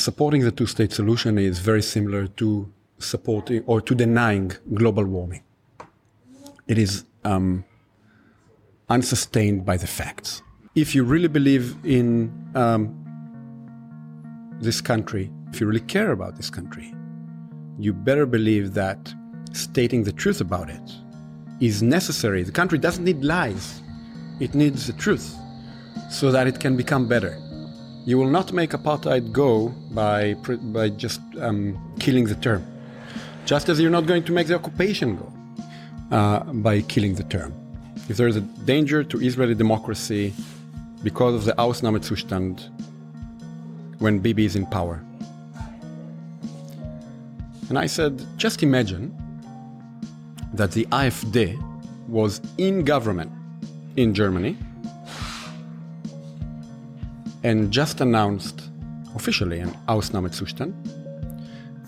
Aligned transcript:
supporting 0.00 0.42
the 0.42 0.50
two-state 0.50 0.92
solution 0.92 1.38
is 1.38 1.58
very 1.58 1.82
similar 1.82 2.26
to 2.26 2.72
supporting 2.98 3.62
or 3.66 3.80
to 3.80 3.94
denying 3.94 4.52
global 4.74 5.04
warming. 5.04 5.42
It 6.66 6.78
is 6.78 7.04
um, 7.24 7.64
unsustained 8.88 9.64
by 9.64 9.76
the 9.76 9.86
facts. 9.86 10.42
If 10.74 10.94
you 10.94 11.04
really 11.04 11.28
believe 11.28 11.76
in 11.84 12.32
um, 12.54 12.96
this 14.60 14.80
country, 14.80 15.30
if 15.52 15.60
you 15.60 15.66
really 15.66 15.80
care 15.80 16.12
about 16.12 16.36
this 16.36 16.50
country, 16.50 16.94
you 17.78 17.92
better 17.92 18.26
believe 18.26 18.74
that 18.74 19.14
stating 19.52 20.04
the 20.04 20.12
truth 20.12 20.40
about 20.40 20.70
it 20.70 20.92
is 21.60 21.82
necessary. 21.82 22.42
The 22.42 22.52
country 22.52 22.78
doesn't 22.78 23.04
need 23.04 23.24
lies, 23.24 23.82
it 24.38 24.54
needs 24.54 24.86
the 24.86 24.92
truth 24.92 25.34
so 26.10 26.30
that 26.30 26.46
it 26.46 26.60
can 26.60 26.76
become 26.76 27.08
better. 27.08 27.36
You 28.06 28.16
will 28.18 28.30
not 28.30 28.52
make 28.52 28.70
apartheid 28.70 29.32
go 29.32 29.68
by, 29.90 30.34
by 30.34 30.88
just 30.88 31.20
um, 31.38 31.78
killing 31.98 32.24
the 32.24 32.34
term, 32.36 32.64
just 33.44 33.68
as 33.68 33.78
you're 33.80 33.90
not 33.90 34.06
going 34.06 34.24
to 34.24 34.32
make 34.32 34.46
the 34.46 34.54
occupation 34.54 35.16
go 35.16 35.32
uh, 36.16 36.40
by 36.44 36.80
killing 36.82 37.14
the 37.14 37.24
term. 37.24 37.54
If 38.08 38.16
there 38.16 38.26
is 38.26 38.36
a 38.36 38.40
danger 38.40 39.04
to 39.04 39.20
Israeli 39.20 39.54
democracy 39.54 40.32
because 41.02 41.34
of 41.34 41.44
the 41.44 41.52
Ausnahmezustand 41.52 42.68
when 43.98 44.18
Bibi 44.18 44.46
is 44.46 44.56
in 44.56 44.66
power. 44.66 45.02
And 47.68 47.78
I 47.78 47.86
said, 47.86 48.26
just 48.36 48.62
imagine 48.62 49.14
that 50.54 50.72
the 50.72 50.86
AfD 50.86 51.56
was 52.08 52.40
in 52.58 52.84
government 52.84 53.30
in 53.96 54.14
Germany 54.14 54.56
and 57.42 57.70
just 57.70 58.00
announced 58.00 58.70
officially 59.14 59.58
an 59.60 59.70
Ausnahmezustand 59.88 60.72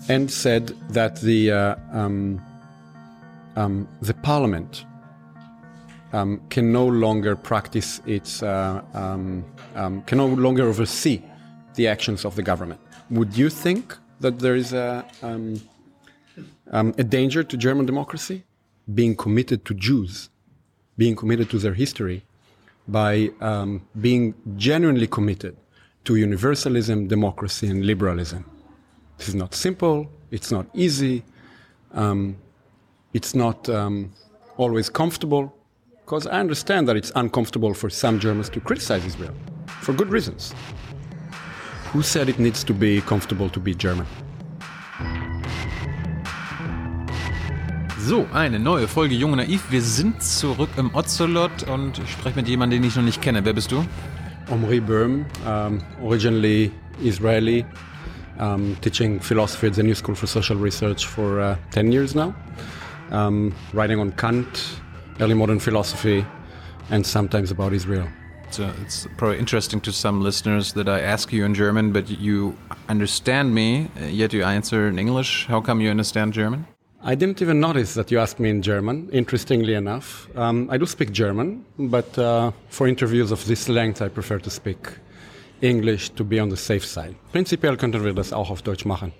and 0.09 0.29
said 0.29 0.67
that 0.89 1.21
the, 1.21 1.51
uh, 1.51 1.75
um, 1.91 2.41
um, 3.55 3.87
the 4.01 4.13
parliament 4.15 4.85
um, 6.11 6.41
can 6.49 6.71
no 6.71 6.85
longer 6.85 7.35
practice 7.35 8.01
its, 8.05 8.43
uh, 8.43 8.81
um, 8.93 9.45
um, 9.75 10.01
can 10.03 10.17
no 10.17 10.27
longer 10.27 10.67
oversee 10.67 11.21
the 11.75 11.87
actions 11.87 12.25
of 12.25 12.35
the 12.35 12.43
government. 12.43 12.79
Would 13.09 13.37
you 13.37 13.49
think 13.49 13.97
that 14.19 14.39
there 14.39 14.55
is 14.55 14.73
a, 14.73 15.05
um, 15.21 15.61
a 16.71 17.03
danger 17.03 17.43
to 17.43 17.57
German 17.57 17.85
democracy? 17.85 18.43
Being 18.93 19.15
committed 19.15 19.65
to 19.65 19.73
Jews, 19.73 20.29
being 20.97 21.15
committed 21.15 21.49
to 21.51 21.57
their 21.57 21.73
history, 21.73 22.23
by 22.87 23.29
um, 23.41 23.81
being 24.01 24.33
genuinely 24.57 25.07
committed 25.07 25.55
to 26.05 26.15
universalism, 26.15 27.07
democracy, 27.07 27.67
and 27.67 27.85
liberalism. 27.85 28.43
This 29.17 29.29
is 29.29 29.35
not 29.35 29.53
simple, 29.53 30.09
it's 30.31 30.51
not 30.51 30.65
easy, 30.73 31.23
um, 31.93 32.37
it's 33.13 33.33
not 33.33 33.69
um, 33.69 34.11
always 34.57 34.89
comfortable, 34.89 35.55
because 36.05 36.27
I 36.27 36.39
understand 36.39 36.87
that 36.89 36.97
it's 36.97 37.11
uncomfortable 37.15 37.73
for 37.73 37.89
some 37.89 38.19
Germans 38.19 38.49
to 38.49 38.59
criticize 38.59 39.05
Israel, 39.05 39.33
for 39.81 39.93
good 39.93 40.09
reasons. 40.09 40.53
Who 41.93 42.01
said 42.01 42.27
it 42.27 42.39
needs 42.39 42.63
to 42.65 42.73
be 42.73 43.01
comfortable 43.01 43.49
to 43.49 43.59
be 43.59 43.73
German? 43.73 44.07
So, 48.05 48.27
eine 48.33 48.59
neue 48.59 48.89
Folge 48.89 49.15
Junge 49.15 49.37
Naiv. 49.37 49.71
Wir 49.71 49.81
sind 49.81 50.21
zurück 50.21 50.71
im 50.75 50.93
Ocelot 50.93 51.63
und 51.69 51.99
ich 51.99 52.11
spreche 52.11 52.35
mit 52.35 52.49
jemandem, 52.49 52.81
den 52.81 52.89
ich 52.89 52.97
noch 52.97 53.03
nicht 53.03 53.21
kenne. 53.21 53.45
Wer 53.45 53.53
bist 53.53 53.71
du? 53.71 53.85
Omri 54.51 54.81
Böhm, 54.81 55.25
um, 55.47 55.79
originally 56.03 56.69
Israeli, 57.01 57.65
um, 58.37 58.75
teaching 58.81 59.21
philosophy 59.21 59.67
at 59.67 59.75
the 59.75 59.83
New 59.83 59.95
School 59.95 60.15
for 60.15 60.27
Social 60.27 60.57
Research 60.57 61.07
for 61.07 61.39
uh, 61.39 61.55
10 61.71 61.93
years 61.93 62.13
now, 62.13 62.35
um, 63.09 63.53
writing 63.71 64.01
on 64.01 64.11
Kant, 64.11 64.81
early 65.21 65.33
modern 65.33 65.59
philosophy, 65.59 66.25
and 66.91 67.05
sometimes 67.05 67.51
about 67.51 67.71
Israel. 67.71 68.09
So 68.49 68.69
it's 68.81 69.07
probably 69.15 69.39
interesting 69.39 69.79
to 69.79 69.93
some 69.93 70.21
listeners 70.21 70.73
that 70.73 70.89
I 70.89 70.99
ask 70.99 71.31
you 71.31 71.45
in 71.45 71.53
German, 71.53 71.93
but 71.93 72.09
you 72.09 72.57
understand 72.89 73.55
me, 73.55 73.89
yet 74.09 74.33
you 74.33 74.43
answer 74.43 74.89
in 74.89 74.99
English. 74.99 75.45
How 75.47 75.61
come 75.61 75.79
you 75.79 75.89
understand 75.89 76.33
German? 76.33 76.67
I 77.05 77.15
didn't 77.15 77.41
even 77.41 77.59
notice 77.59 77.95
that 77.95 78.11
you 78.11 78.19
asked 78.19 78.39
me 78.39 78.49
in 78.49 78.61
German, 78.61 79.09
interestingly 79.11 79.73
enough. 79.73 80.29
Um, 80.37 80.69
I 80.71 80.77
do 80.77 80.85
speak 80.85 81.11
German, 81.11 81.65
but 81.77 82.17
uh, 82.17 82.51
for 82.69 82.87
interviews 82.87 83.29
of 83.29 83.45
this 83.45 83.67
length, 83.67 84.01
I 84.01 84.07
prefer 84.07 84.39
to 84.39 84.49
speak 84.49 84.77
English 85.61 86.11
to 86.11 86.23
be 86.23 86.39
on 86.39 86.47
the 86.47 86.55
safe 86.55 86.85
side. 86.85 87.15
Prinzipiell 87.33 87.75
könnten 87.75 88.05
wir 88.05 88.13
das 88.13 88.31
auch 88.31 88.49
auf 88.49 88.61
Deutsch 88.61 88.85
machen. 88.85 89.11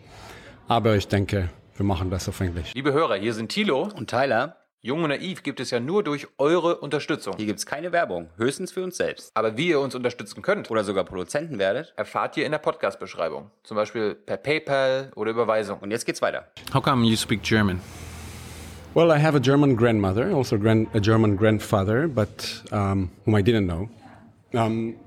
Aber 0.69 0.95
ich 0.95 1.09
denke, 1.09 1.49
wir 1.75 1.85
machen 1.85 2.09
das 2.09 2.29
auf 2.29 2.39
Englisch. 2.39 2.73
Liebe 2.73 2.93
Hörer, 2.93 3.15
hier 3.15 3.33
sind 3.33 3.49
Tilo 3.49 3.89
und 3.93 4.09
Tyler. 4.09 4.62
Jung 4.85 5.01
und 5.01 5.11
Naiv 5.11 5.43
gibt 5.43 5.61
es 5.61 5.71
ja 5.71 5.79
nur 5.79 6.03
durch 6.03 6.27
eure 6.37 6.75
Unterstützung. 6.79 7.35
Hier 7.37 7.45
gibt 7.45 7.59
es 7.59 7.65
keine 7.65 7.93
Werbung, 7.93 8.27
höchstens 8.35 8.73
für 8.73 8.83
uns 8.83 8.97
selbst. 8.97 9.31
Aber 9.33 9.55
wie 9.55 9.69
ihr 9.69 9.79
uns 9.79 9.95
unterstützen 9.95 10.41
könnt 10.41 10.69
oder 10.69 10.83
sogar 10.83 11.05
Produzenten 11.05 11.57
werdet, 11.57 11.93
erfahrt 11.95 12.35
ihr 12.35 12.45
in 12.45 12.51
der 12.51 12.59
Podcast-Beschreibung. 12.59 13.49
Zum 13.63 13.77
Beispiel 13.77 14.13
per 14.13 14.35
PayPal 14.35 15.13
oder 15.15 15.31
Überweisung. 15.31 15.79
Und 15.79 15.91
jetzt 15.91 16.05
geht's 16.05 16.21
weiter. 16.21 16.49
How 16.73 16.83
come 16.83 17.07
you 17.07 17.15
speak 17.15 17.43
German? 17.43 17.79
Well, 18.93 19.09
I 19.09 19.23
have 19.23 19.37
a 19.37 19.39
German 19.39 19.77
grandmother, 19.77 20.35
also 20.35 20.59
grand, 20.59 20.93
a 20.93 20.99
German 20.99 21.37
grandfather, 21.37 22.09
but 22.09 22.61
um, 22.73 23.09
whom 23.23 23.37
I 23.37 23.41
didn't 23.41 23.67
know. 23.67 23.87
Um, 24.53 24.97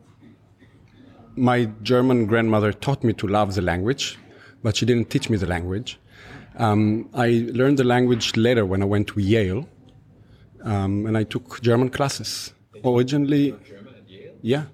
my 1.37 1.69
German 1.83 2.27
grandmother 2.27 2.73
taught 2.73 3.05
me 3.05 3.13
to 3.13 3.27
love 3.27 3.55
the 3.55 3.61
language, 3.61 4.19
but 4.63 4.75
she 4.75 4.87
didn't 4.87 5.11
teach 5.11 5.29
me 5.29 5.37
the 5.37 5.47
language. 5.47 5.99
Um, 6.59 7.11
I 7.13 7.49
learned 7.53 7.79
the 7.79 7.85
language 7.85 8.37
later 8.37 8.65
when 8.65 8.83
I 8.83 8.87
went 8.87 9.09
to 9.09 9.21
Yale, 9.21 9.69
um, 10.65 11.07
and 11.07 11.17
I 11.17 11.25
took 11.25 11.61
German 11.61 11.91
classes. 11.91 12.53
Originally, 12.83 13.55
yeah, 14.41 14.65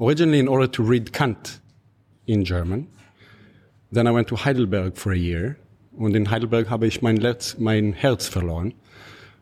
originally 0.00 0.38
in 0.38 0.48
order 0.48 0.68
to 0.68 0.82
read 0.82 1.12
Kant 1.12 1.60
in 2.26 2.44
German. 2.44 2.86
Then 3.90 4.06
I 4.06 4.12
went 4.12 4.28
to 4.28 4.36
Heidelberg 4.36 4.96
for 4.96 5.12
a 5.12 5.16
year, 5.16 5.56
und 5.98 6.14
in 6.14 6.30
Heidelberg 6.30 6.68
habe 6.68 6.86
ich 6.86 7.02
mein, 7.02 7.16
Letz, 7.16 7.56
mein 7.58 7.92
Herz 7.92 8.28
verloren. 8.28 8.74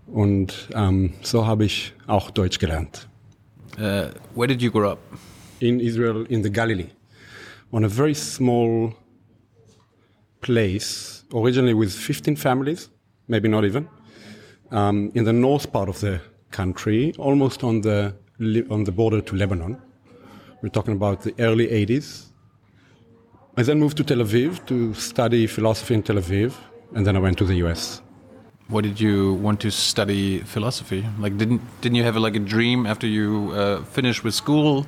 Und 0.07 0.69
um, 0.75 1.13
so 1.23 1.47
habe 1.47 1.65
ich 1.65 1.93
auch 2.07 2.31
Deutsch 2.31 2.59
gelernt. 2.59 3.07
Uh, 3.79 4.11
where 4.35 4.47
did 4.47 4.61
you 4.61 4.71
grow 4.71 4.93
up? 4.93 4.99
In 5.61 5.81
Israel, 5.81 6.27
in 6.29 6.43
the 6.43 6.51
Galilee, 6.51 6.91
on 7.71 7.85
a 7.85 7.89
very 7.89 8.15
small 8.15 8.95
place 10.41 11.12
originally 11.35 11.75
with 11.75 11.93
15 11.93 12.37
families, 12.37 12.89
maybe 13.29 13.49
not 13.49 13.65
even, 13.65 13.89
um, 14.71 15.11
in 15.15 15.25
the 15.25 15.33
north 15.33 15.73
part 15.73 15.89
of 15.89 16.01
the 16.01 16.21
country, 16.51 17.15
almost 17.19 17.65
on 17.65 17.81
the 17.81 18.15
on 18.71 18.85
the 18.85 18.93
border 18.93 19.21
to 19.21 19.37
Lebanon. 19.37 19.81
We're 20.63 20.71
talking 20.71 20.95
about 20.95 21.23
the 21.23 21.35
early 21.39 21.69
80s. 21.69 22.33
I 23.57 23.63
then 23.63 23.79
moved 23.79 23.97
to 23.99 24.05
Tel 24.05 24.19
Aviv 24.19 24.65
to 24.67 24.95
study 24.95 25.47
philosophy 25.47 25.95
in 25.95 26.03
Tel 26.03 26.17
Aviv, 26.17 26.55
and 26.95 27.07
then 27.07 27.17
I 27.17 27.21
went 27.21 27.39
to 27.39 27.45
the 27.45 27.55
US. 27.65 28.01
What 28.69 28.85
did 28.85 29.01
you 29.01 29.35
want 29.35 29.61
to 29.61 29.71
study 29.71 30.39
philosophy? 30.41 31.05
Like, 31.19 31.37
didn't 31.37 31.61
didn't 31.83 31.97
you 31.97 32.05
have 32.05 32.17
like 32.17 32.37
a 32.37 32.45
dream 32.55 32.87
after 32.87 33.07
you 33.07 33.53
uh, 33.53 33.85
finished 33.85 34.25
with 34.25 34.35
school? 34.35 34.87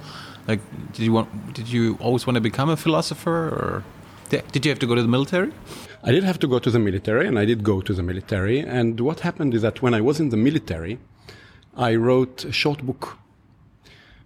Like, 0.49 0.61
did 0.93 1.05
you 1.05 1.13
want? 1.13 1.29
Did 1.55 1.69
you 1.69 1.97
always 2.01 2.27
want 2.27 2.37
to 2.37 2.41
become 2.41 2.71
a 2.71 2.77
philosopher, 2.77 3.49
or 3.59 3.85
did 4.31 4.65
you 4.65 4.71
have 4.71 4.79
to 4.79 4.87
go 4.87 4.95
to 4.95 5.03
the 5.03 5.09
military? 5.17 5.53
I 6.07 6.13
did 6.13 6.23
have 6.23 6.39
to 6.41 6.47
go 6.47 6.59
to 6.59 6.71
the 6.71 6.79
military, 6.79 7.27
and 7.27 7.39
I 7.39 7.47
did 7.47 7.65
go 7.65 7.81
to 7.81 7.95
the 7.95 8.03
military. 8.03 8.61
And 8.61 9.01
what 9.01 9.21
happened 9.21 9.55
is 9.55 9.63
that 9.63 9.81
when 9.81 9.95
I 9.95 10.03
was 10.03 10.21
in 10.21 10.29
the 10.29 10.37
military, 10.37 10.99
I 11.79 11.95
wrote 11.95 12.45
a 12.45 12.53
short 12.53 12.83
book. 12.83 13.17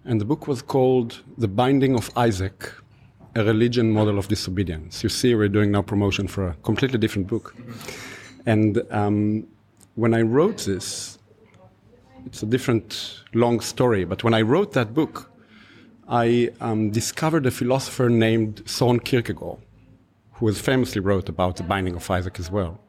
And 0.03 0.19
the 0.19 0.25
book 0.25 0.45
was 0.45 0.61
called 0.61 1.21
The 1.37 1.47
Binding 1.47 1.95
of 1.95 2.11
Isaac, 2.17 2.73
a 3.33 3.45
religion 3.45 3.93
model 3.93 4.19
of 4.19 4.27
disobedience. 4.27 5.03
You 5.03 5.09
see, 5.09 5.33
we're 5.35 5.47
doing 5.47 5.71
now 5.71 5.81
promotion 5.81 6.27
for 6.27 6.49
a 6.49 6.53
completely 6.63 6.99
different 6.99 7.29
book. 7.29 7.55
And 8.45 8.83
um, 8.91 9.47
when 9.95 10.13
I 10.13 10.21
wrote 10.23 10.65
this, 10.65 11.17
it's 12.25 12.43
a 12.43 12.45
different 12.45 13.21
long 13.33 13.61
story, 13.61 14.03
but 14.03 14.21
when 14.25 14.33
I 14.33 14.41
wrote 14.41 14.73
that 14.73 14.93
book, 14.93 15.31
I 16.09 16.49
um, 16.59 16.89
discovered 16.89 17.45
a 17.45 17.51
philosopher 17.51 18.09
named 18.09 18.63
Soren 18.65 18.99
Kierkegaard 18.99 19.59
who 20.39 20.45
was 20.45 20.59
famously 20.59 21.01
wrote 21.01 21.27
about 21.27 21.57
the 21.57 21.63
binding 21.63 21.95
of 21.95 22.09
Isaac 22.09 22.39
as 22.39 22.49
well. 22.49 22.79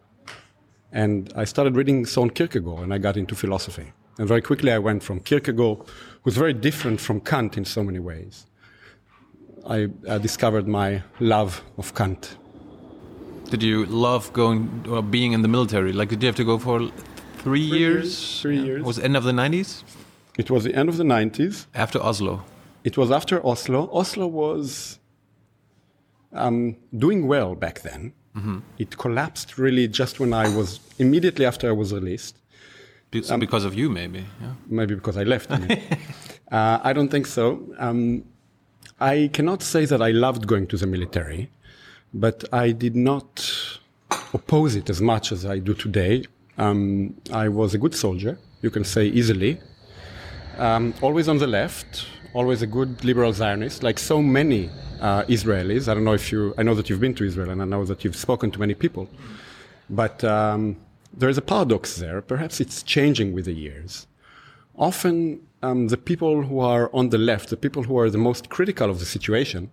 And 0.92 1.32
I 1.34 1.44
started 1.44 1.76
reading 1.76 2.06
Soren 2.06 2.30
Kierkegaard 2.30 2.84
and 2.84 2.94
I 2.94 2.98
got 2.98 3.16
into 3.16 3.34
philosophy. 3.34 3.92
And 4.18 4.28
very 4.28 4.40
quickly 4.40 4.70
I 4.70 4.78
went 4.78 5.02
from 5.02 5.18
Kierkegaard, 5.18 5.78
who's 6.22 6.36
very 6.36 6.52
different 6.52 7.00
from 7.00 7.20
Kant 7.20 7.56
in 7.56 7.64
so 7.64 7.82
many 7.82 7.98
ways. 7.98 8.46
I, 9.68 9.88
I 10.08 10.18
discovered 10.18 10.68
my 10.68 11.02
love 11.18 11.62
of 11.76 11.94
Kant. 11.94 12.36
Did 13.50 13.64
you 13.64 13.84
love 13.86 14.32
going 14.32 14.86
or 14.88 15.02
being 15.02 15.32
in 15.32 15.42
the 15.42 15.48
military? 15.48 15.92
Like, 15.92 16.08
did 16.08 16.22
you 16.22 16.28
have 16.28 16.36
to 16.36 16.44
go 16.44 16.56
for 16.56 16.78
three, 16.78 16.92
three 17.38 17.60
years? 17.60 17.80
years? 17.80 18.40
Three 18.42 18.58
yeah. 18.58 18.64
years. 18.64 18.84
Was 18.84 19.00
end 19.00 19.16
of 19.16 19.24
the 19.24 19.32
90s? 19.32 19.82
It 20.38 20.50
was 20.50 20.62
the 20.62 20.74
end 20.74 20.88
of 20.88 20.98
the 20.98 21.04
90s. 21.04 21.66
After 21.74 22.00
Oslo? 22.00 22.44
It 22.84 22.96
was 22.96 23.10
after 23.10 23.44
Oslo. 23.44 23.90
Oslo 23.92 24.28
was 24.28 24.99
um, 26.32 26.76
doing 26.96 27.26
well 27.26 27.54
back 27.54 27.80
then. 27.82 28.12
It 28.78 28.96
collapsed 28.96 29.58
really 29.58 29.86
just 29.88 30.18
when 30.18 30.32
I 30.32 30.48
was 30.56 30.80
immediately 30.98 31.44
after 31.44 31.68
I 31.68 31.72
was 31.72 31.92
released. 31.92 32.36
Be- 33.10 33.22
so 33.22 33.36
because 33.36 33.64
of 33.66 33.74
you, 33.74 33.90
maybe. 33.90 34.20
Yeah. 34.40 34.52
Maybe 34.66 34.94
because 34.94 35.16
I 35.18 35.24
left. 35.24 35.50
I, 35.50 35.82
uh, 36.50 36.78
I 36.82 36.92
don't 36.94 37.10
think 37.10 37.26
so. 37.26 37.60
Um, 37.78 38.24
I 38.98 39.28
cannot 39.32 39.62
say 39.62 39.84
that 39.84 40.00
I 40.00 40.10
loved 40.12 40.46
going 40.46 40.66
to 40.68 40.76
the 40.78 40.86
military, 40.86 41.50
but 42.14 42.44
I 42.52 42.70
did 42.72 42.96
not 42.96 43.46
oppose 44.32 44.74
it 44.76 44.88
as 44.88 45.00
much 45.00 45.32
as 45.32 45.44
I 45.44 45.58
do 45.58 45.74
today. 45.74 46.24
Um, 46.56 47.14
I 47.32 47.48
was 47.48 47.74
a 47.74 47.78
good 47.78 47.94
soldier, 47.94 48.38
you 48.62 48.70
can 48.70 48.84
say 48.84 49.06
easily. 49.06 49.60
Um, 50.58 50.94
always 51.00 51.28
on 51.28 51.38
the 51.38 51.46
left, 51.46 52.06
always 52.32 52.62
a 52.62 52.66
good 52.66 53.04
liberal 53.04 53.32
Zionist, 53.32 53.82
like 53.82 53.98
so 53.98 54.22
many 54.22 54.70
uh, 55.00 55.24
Israelis. 55.24 55.88
I 55.88 55.94
don't 55.94 56.04
know 56.04 56.14
if 56.14 56.30
you, 56.30 56.54
I 56.58 56.62
know 56.62 56.74
that 56.74 56.88
you've 56.88 57.00
been 57.00 57.14
to 57.14 57.24
Israel 57.24 57.50
and 57.50 57.60
I 57.60 57.64
know 57.64 57.84
that 57.84 58.04
you've 58.04 58.16
spoken 58.16 58.50
to 58.52 58.58
many 58.58 58.74
people. 58.74 59.08
But 59.88 60.22
um, 60.24 60.76
there 61.12 61.28
is 61.28 61.38
a 61.38 61.42
paradox 61.42 61.96
there. 61.96 62.22
Perhaps 62.22 62.60
it's 62.60 62.82
changing 62.82 63.32
with 63.32 63.46
the 63.46 63.52
years. 63.52 64.06
Often, 64.76 65.40
um, 65.62 65.88
the 65.88 65.96
people 65.96 66.42
who 66.42 66.60
are 66.60 66.90
on 66.94 67.10
the 67.10 67.18
left, 67.18 67.50
the 67.50 67.56
people 67.56 67.82
who 67.82 67.98
are 67.98 68.08
the 68.08 68.18
most 68.18 68.48
critical 68.48 68.88
of 68.88 68.98
the 68.98 69.04
situation, 69.04 69.70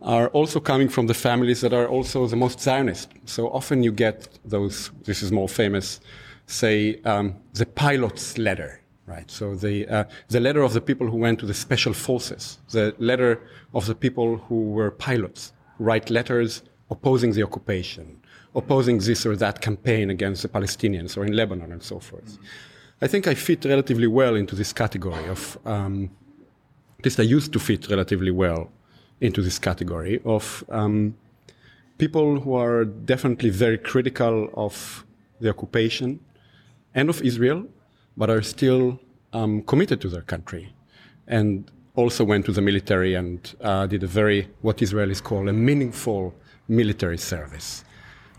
are 0.00 0.28
also 0.28 0.60
coming 0.60 0.88
from 0.88 1.06
the 1.06 1.14
families 1.14 1.60
that 1.60 1.72
are 1.72 1.88
also 1.88 2.26
the 2.26 2.36
most 2.36 2.60
Zionist. 2.60 3.10
So 3.24 3.48
often 3.48 3.82
you 3.82 3.90
get 3.90 4.28
those, 4.44 4.90
this 5.04 5.22
is 5.22 5.32
more 5.32 5.48
famous, 5.48 6.00
say, 6.46 7.00
um, 7.04 7.36
the 7.54 7.66
pilot's 7.66 8.38
letter, 8.38 8.77
right? 9.08 9.30
So 9.30 9.54
the, 9.54 9.88
uh, 9.88 10.04
the 10.28 10.40
letter 10.40 10.62
of 10.62 10.72
the 10.72 10.80
people 10.80 11.06
who 11.10 11.16
went 11.16 11.40
to 11.40 11.46
the 11.46 11.54
special 11.54 11.94
forces, 11.94 12.58
the 12.70 12.94
letter 12.98 13.40
of 13.74 13.86
the 13.86 13.94
people 13.94 14.36
who 14.36 14.70
were 14.70 14.90
pilots, 14.90 15.52
write 15.78 16.10
letters 16.10 16.62
opposing 16.90 17.32
the 17.32 17.42
occupation, 17.42 18.20
opposing 18.54 18.98
this 18.98 19.24
or 19.26 19.36
that 19.36 19.60
campaign 19.60 20.10
against 20.10 20.42
the 20.42 20.48
Palestinians 20.48 21.16
or 21.16 21.24
in 21.24 21.32
Lebanon 21.32 21.72
and 21.72 21.82
so 21.82 21.98
forth. 21.98 22.38
I 23.00 23.06
think 23.06 23.26
I 23.26 23.34
fit 23.34 23.64
relatively 23.64 24.06
well 24.06 24.34
into 24.34 24.54
this 24.56 24.72
category 24.72 25.26
of, 25.28 25.58
um, 25.64 26.10
at 26.98 27.04
least 27.04 27.20
I 27.20 27.24
used 27.24 27.52
to 27.52 27.58
fit 27.58 27.88
relatively 27.88 28.30
well 28.30 28.70
into 29.20 29.40
this 29.42 29.58
category 29.58 30.20
of 30.24 30.64
um, 30.68 31.16
people 31.98 32.40
who 32.40 32.54
are 32.54 32.84
definitely 32.84 33.50
very 33.50 33.78
critical 33.78 34.50
of 34.54 35.04
the 35.40 35.48
occupation 35.48 36.20
and 36.94 37.08
of 37.08 37.22
Israel, 37.22 37.66
but 38.18 38.28
are 38.34 38.42
still 38.42 38.82
um, 39.38 39.62
committed 39.70 39.98
to 40.04 40.08
their 40.14 40.26
country, 40.34 40.64
and 41.36 41.48
also 42.00 42.22
went 42.32 42.42
to 42.48 42.52
the 42.58 42.60
military 42.70 43.12
and 43.20 43.38
uh, 43.68 43.86
did 43.92 44.02
a 44.02 44.06
very 44.20 44.40
what 44.66 44.76
Israelis 44.86 45.22
call 45.28 45.42
a 45.48 45.52
meaningful 45.68 46.22
military 46.80 47.18
service. 47.32 47.68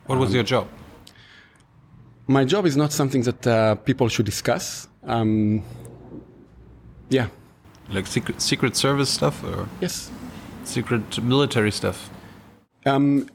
What 0.07 0.17
was 0.23 0.33
your 0.37 0.43
job? 0.53 0.65
My 2.27 2.43
job 2.53 2.63
is 2.71 2.75
not 2.83 2.91
something 2.99 3.23
that 3.29 3.41
uh, 3.47 3.75
people 3.89 4.07
should 4.13 4.25
discuss. 4.33 4.87
Um, 5.15 5.63
yeah. 7.09 7.27
Like 7.95 8.05
secret 8.07 8.37
secret 8.41 8.75
service 8.75 9.09
stuff 9.09 9.43
or 9.43 9.67
Yes. 9.81 10.11
secret 10.63 11.05
military 11.23 11.71
stuff? 11.71 12.09
Um, 12.85 13.27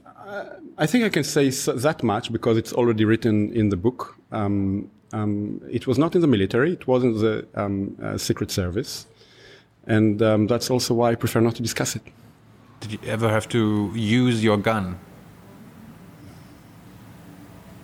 I 0.79 0.87
think 0.87 1.05
I 1.05 1.09
can 1.17 1.25
say 1.25 1.49
s- 1.49 1.69
that 1.87 2.03
much 2.03 2.33
because 2.37 2.57
it's 2.57 2.73
already 2.73 3.05
written 3.05 3.53
in 3.53 3.69
the 3.71 3.77
book. 3.77 4.17
Um, 4.33 4.91
um, 5.15 5.61
it 5.71 5.87
was 5.87 5.97
not 5.99 6.15
in 6.15 6.21
the 6.21 6.27
military; 6.27 6.73
it 6.73 6.87
was 6.87 7.05
in 7.05 7.13
the 7.19 7.47
um, 7.55 7.97
uh, 8.03 8.19
Secret 8.19 8.51
Service, 8.51 9.07
and 9.87 10.21
um, 10.23 10.47
that's 10.47 10.71
also 10.71 10.95
why 10.95 11.13
I 11.13 11.15
prefer 11.15 11.41
not 11.41 11.55
to 11.57 11.63
discuss 11.63 11.97
it. 11.97 12.03
Did 12.81 12.93
you 12.93 12.99
ever 13.07 13.29
have 13.29 13.49
to 13.51 13.93
use 13.95 14.43
your 14.43 14.57
gun? 14.57 14.99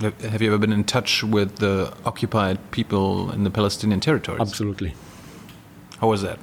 Have 0.01 0.21
have 0.33 0.43
you 0.43 0.49
ever 0.49 0.59
been 0.59 0.73
in 0.73 0.85
touch 0.85 1.23
with 1.23 1.57
the 1.57 1.93
occupied 2.05 2.59
people 2.71 3.31
in 3.31 3.45
the 3.45 3.51
Palestinian 3.51 4.01
territories? 4.01 4.41
Absolutely, 4.41 4.95
How 6.01 6.09
was 6.09 6.23
that? 6.23 6.39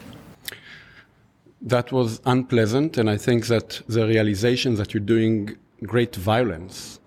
that 1.60 1.92
was 1.92 2.22
unpleasant, 2.26 2.98
and 2.98 3.10
I 3.10 3.18
think 3.18 3.48
that 3.48 3.82
the 3.88 4.06
realization 4.08 4.76
that 4.76 4.94
you're 4.94 5.10
doing 5.16 5.58
great 5.84 6.16
violence, 6.16 7.00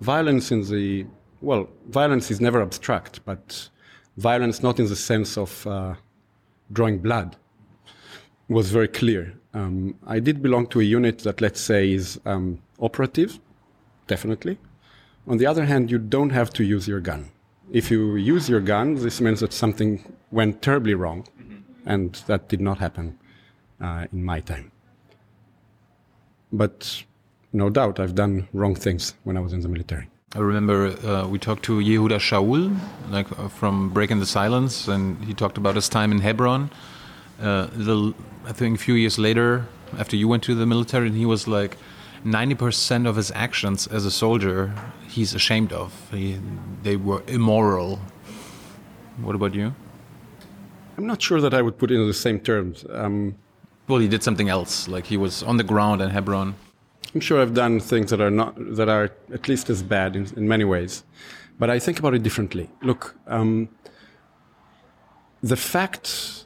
violence 0.00 0.52
in 0.52 0.60
the 0.70 1.06
well, 1.46 1.68
violence 1.88 2.28
is 2.32 2.40
never 2.40 2.60
abstract, 2.60 3.24
but 3.24 3.70
violence 4.16 4.64
not 4.64 4.80
in 4.80 4.86
the 4.88 4.96
sense 4.96 5.38
of 5.38 5.64
uh, 5.64 5.94
drawing 6.72 6.98
blood 6.98 7.36
was 8.48 8.70
very 8.70 8.88
clear. 8.88 9.32
Um, 9.54 9.94
I 10.06 10.18
did 10.18 10.42
belong 10.42 10.66
to 10.68 10.80
a 10.80 10.82
unit 10.82 11.20
that, 11.20 11.40
let's 11.40 11.60
say, 11.60 11.92
is 11.92 12.20
um, 12.26 12.58
operative, 12.80 13.38
definitely. 14.08 14.58
On 15.28 15.38
the 15.38 15.46
other 15.46 15.64
hand, 15.64 15.88
you 15.88 15.98
don't 15.98 16.30
have 16.30 16.50
to 16.54 16.64
use 16.64 16.88
your 16.88 17.00
gun. 17.00 17.30
If 17.70 17.92
you 17.92 18.16
use 18.16 18.48
your 18.48 18.60
gun, 18.60 18.96
this 18.96 19.20
means 19.20 19.38
that 19.38 19.52
something 19.52 19.90
went 20.32 20.62
terribly 20.62 20.94
wrong, 20.94 21.28
and 21.84 22.14
that 22.26 22.48
did 22.48 22.60
not 22.60 22.78
happen 22.78 23.18
uh, 23.80 24.06
in 24.12 24.24
my 24.24 24.40
time. 24.40 24.72
But 26.52 27.04
no 27.52 27.70
doubt, 27.70 28.00
I've 28.00 28.16
done 28.16 28.48
wrong 28.52 28.74
things 28.74 29.14
when 29.22 29.36
I 29.36 29.40
was 29.40 29.52
in 29.52 29.60
the 29.60 29.68
military. 29.68 30.08
I 30.34 30.40
remember 30.40 30.88
uh, 31.06 31.28
we 31.28 31.38
talked 31.38 31.62
to 31.64 31.78
Yehuda 31.78 32.18
Shaul, 32.18 32.76
like 33.10 33.26
uh, 33.38 33.48
from 33.48 33.90
Breaking 33.90 34.18
the 34.18 34.26
Silence, 34.26 34.88
and 34.88 35.24
he 35.24 35.32
talked 35.32 35.56
about 35.56 35.76
his 35.76 35.88
time 35.88 36.10
in 36.10 36.18
Hebron. 36.18 36.68
Uh, 37.40 37.68
the, 37.72 38.12
I 38.44 38.52
think 38.52 38.78
a 38.78 38.82
few 38.82 38.94
years 38.94 39.18
later, 39.18 39.66
after 39.96 40.16
you 40.16 40.26
went 40.26 40.42
to 40.42 40.54
the 40.54 40.66
military, 40.66 41.06
and 41.06 41.16
he 41.16 41.24
was 41.24 41.46
like, 41.46 41.78
90% 42.24 43.06
of 43.08 43.14
his 43.14 43.30
actions 43.30 43.86
as 43.86 44.04
a 44.04 44.10
soldier, 44.10 44.74
he's 45.08 45.32
ashamed 45.32 45.72
of. 45.72 45.94
He, 46.10 46.40
they 46.82 46.96
were 46.96 47.22
immoral. 47.28 48.00
What 49.22 49.36
about 49.36 49.54
you? 49.54 49.74
I'm 50.98 51.06
not 51.06 51.22
sure 51.22 51.40
that 51.40 51.54
I 51.54 51.62
would 51.62 51.78
put 51.78 51.90
it 51.92 51.94
in 51.94 52.06
the 52.06 52.12
same 52.12 52.40
terms. 52.40 52.84
Um, 52.90 53.36
Well, 53.86 54.00
he 54.00 54.08
did 54.08 54.24
something 54.24 54.48
else. 54.48 54.88
Like 54.88 55.06
he 55.06 55.16
was 55.16 55.44
on 55.44 55.56
the 55.56 55.64
ground 55.64 56.02
in 56.02 56.10
Hebron. 56.10 56.56
I'm 57.16 57.20
sure 57.20 57.40
I've 57.40 57.54
done 57.54 57.80
things 57.80 58.10
that 58.10 58.20
are 58.20 58.30
not 58.30 58.52
that 58.76 58.90
are 58.90 59.10
at 59.32 59.48
least 59.48 59.70
as 59.70 59.82
bad 59.82 60.16
in, 60.16 60.26
in 60.36 60.46
many 60.46 60.64
ways, 60.64 61.02
but 61.58 61.70
I 61.70 61.78
think 61.78 61.98
about 61.98 62.12
it 62.12 62.22
differently. 62.22 62.68
Look, 62.82 63.16
um, 63.26 63.70
the 65.42 65.56
fact. 65.56 66.44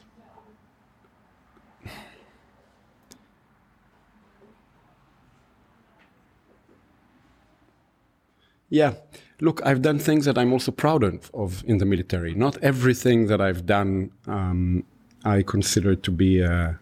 Yeah, 8.69 8.93
look, 9.41 9.61
I've 9.65 9.81
done 9.81 9.99
things 9.99 10.23
that 10.23 10.37
I'm 10.37 10.53
also 10.53 10.71
proud 10.71 11.03
of, 11.03 11.65
in 11.67 11.79
the 11.79 11.85
military. 11.85 12.33
Not 12.33 12.55
everything 12.63 13.27
that 13.27 13.41
I've 13.41 13.65
done 13.65 14.11
um, 14.25 14.85
I 15.25 15.41
consider 15.41 15.95
to 15.95 16.11
be 16.11 16.41
uh, 16.41 16.75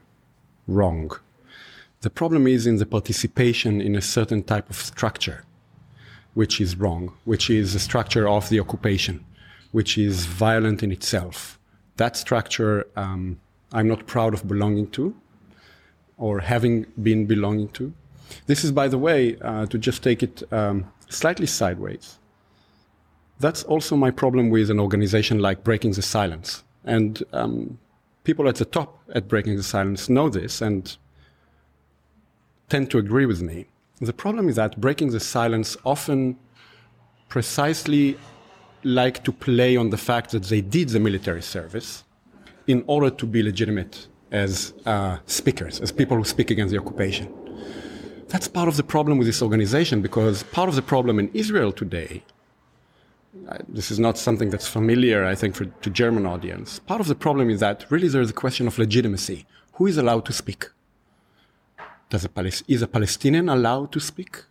wrong. 0.68 1.10
The 2.02 2.10
problem 2.10 2.48
is 2.48 2.66
in 2.66 2.78
the 2.78 2.86
participation 2.86 3.82
in 3.82 3.96
a 3.96 4.02
certain 4.02 4.44
type 4.44 4.70
of 4.70 4.78
structure, 4.78 5.44
which 6.34 6.62
is 6.62 6.78
wrong, 6.78 7.14
which 7.26 7.50
is 7.50 7.74
the 7.74 7.80
structure 7.80 8.28
of 8.28 8.48
the 8.50 8.60
occupation, 8.60 9.26
which 9.72 9.98
is 9.98 10.26
violent 10.26 10.82
in 10.82 10.92
itself. 10.92 11.60
That 11.98 12.16
structure 12.16 12.88
um, 12.96 13.40
I'm 13.72 13.88
not 13.88 14.08
proud 14.08 14.34
of 14.34 14.48
belonging 14.48 14.90
to 14.92 15.16
or 16.18 16.40
having 16.40 16.86
been 17.02 17.26
belonging 17.26 17.70
to. 17.70 17.94
This 18.48 18.64
is, 18.64 18.72
by 18.72 18.88
the 18.88 18.98
way, 18.98 19.38
uh, 19.42 19.66
to 19.68 19.78
just 19.78 20.04
take 20.04 20.24
it 20.24 20.42
um, 20.54 20.92
slightly 21.10 21.48
sideways. 21.48 22.18
That's 23.40 23.64
also 23.64 23.96
my 23.96 24.12
problem 24.12 24.50
with 24.50 24.70
an 24.70 24.80
organization 24.80 25.40
like 25.40 25.64
Breaking 25.64 25.92
the 25.92 26.02
Silence. 26.02 26.64
And 26.84 27.24
um, 27.32 27.80
people 28.24 28.48
at 28.48 28.56
the 28.56 28.66
top 28.66 29.02
at 29.14 29.28
Breaking 29.28 29.56
the 29.56 29.64
Silence 29.64 30.10
know 30.10 30.30
this 30.30 30.62
and 30.62 30.96
tend 32.70 32.90
to 32.92 32.98
agree 32.98 33.26
with 33.26 33.42
me. 33.42 33.66
The 34.00 34.14
problem 34.14 34.48
is 34.48 34.56
that 34.56 34.80
Breaking 34.80 35.12
the 35.12 35.20
Silence 35.20 35.76
often 35.86 36.38
precisely 37.28 38.18
like 38.84 39.24
to 39.26 39.32
play 39.32 39.76
on 39.76 39.90
the 39.90 39.98
fact 39.98 40.32
that 40.32 40.44
they 40.44 40.62
did 40.62 40.90
the 40.90 41.00
military 41.00 41.42
service 41.42 42.04
in 42.68 42.84
order 42.88 43.10
to 43.10 43.26
be 43.26 43.44
legitimate 43.44 44.08
as 44.32 44.74
uh, 44.86 45.18
speakers, 45.26 45.82
as 45.82 45.92
people 45.92 46.16
who 46.16 46.24
speak 46.24 46.50
against 46.52 46.72
the 46.72 46.80
occupation. 46.80 47.28
That's 48.30 48.48
part 48.48 48.68
of 48.68 48.78
the 48.78 48.84
problem 48.84 49.18
with 49.18 49.28
this 49.28 49.42
organization 49.42 50.02
because 50.02 50.44
part 50.44 50.70
of 50.70 50.76
the 50.76 50.82
problem 50.82 51.20
in 51.20 51.30
Israel 51.34 51.72
today 51.72 52.24
uh, 53.48 53.58
this 53.68 53.92
is 53.92 54.00
not 54.00 54.18
something 54.18 54.50
that's 54.50 54.68
familiar, 54.68 55.24
I 55.24 55.36
think, 55.36 55.56
for, 55.56 55.66
to 55.66 55.90
German 55.90 56.26
audience. 56.26 56.80
Part 56.80 57.00
of 57.00 57.08
the 57.08 57.16
problem 57.16 57.50
is 57.50 57.60
that 57.60 57.86
really 57.90 58.08
there's 58.08 58.32
a 58.32 58.34
question 58.34 58.68
of 58.68 58.78
legitimacy. 58.80 59.46
Who 59.74 59.86
is 59.86 59.98
allowed 59.98 60.26
to 60.26 60.34
speak? 60.34 60.68
Does 62.10 62.26
a 62.26 62.30
Palis- 62.30 62.64
is 62.68 62.82
a 62.82 62.88
Palestinian 62.88 63.50
allowed 63.50 63.92
to 63.92 64.00
speak? 64.00 64.44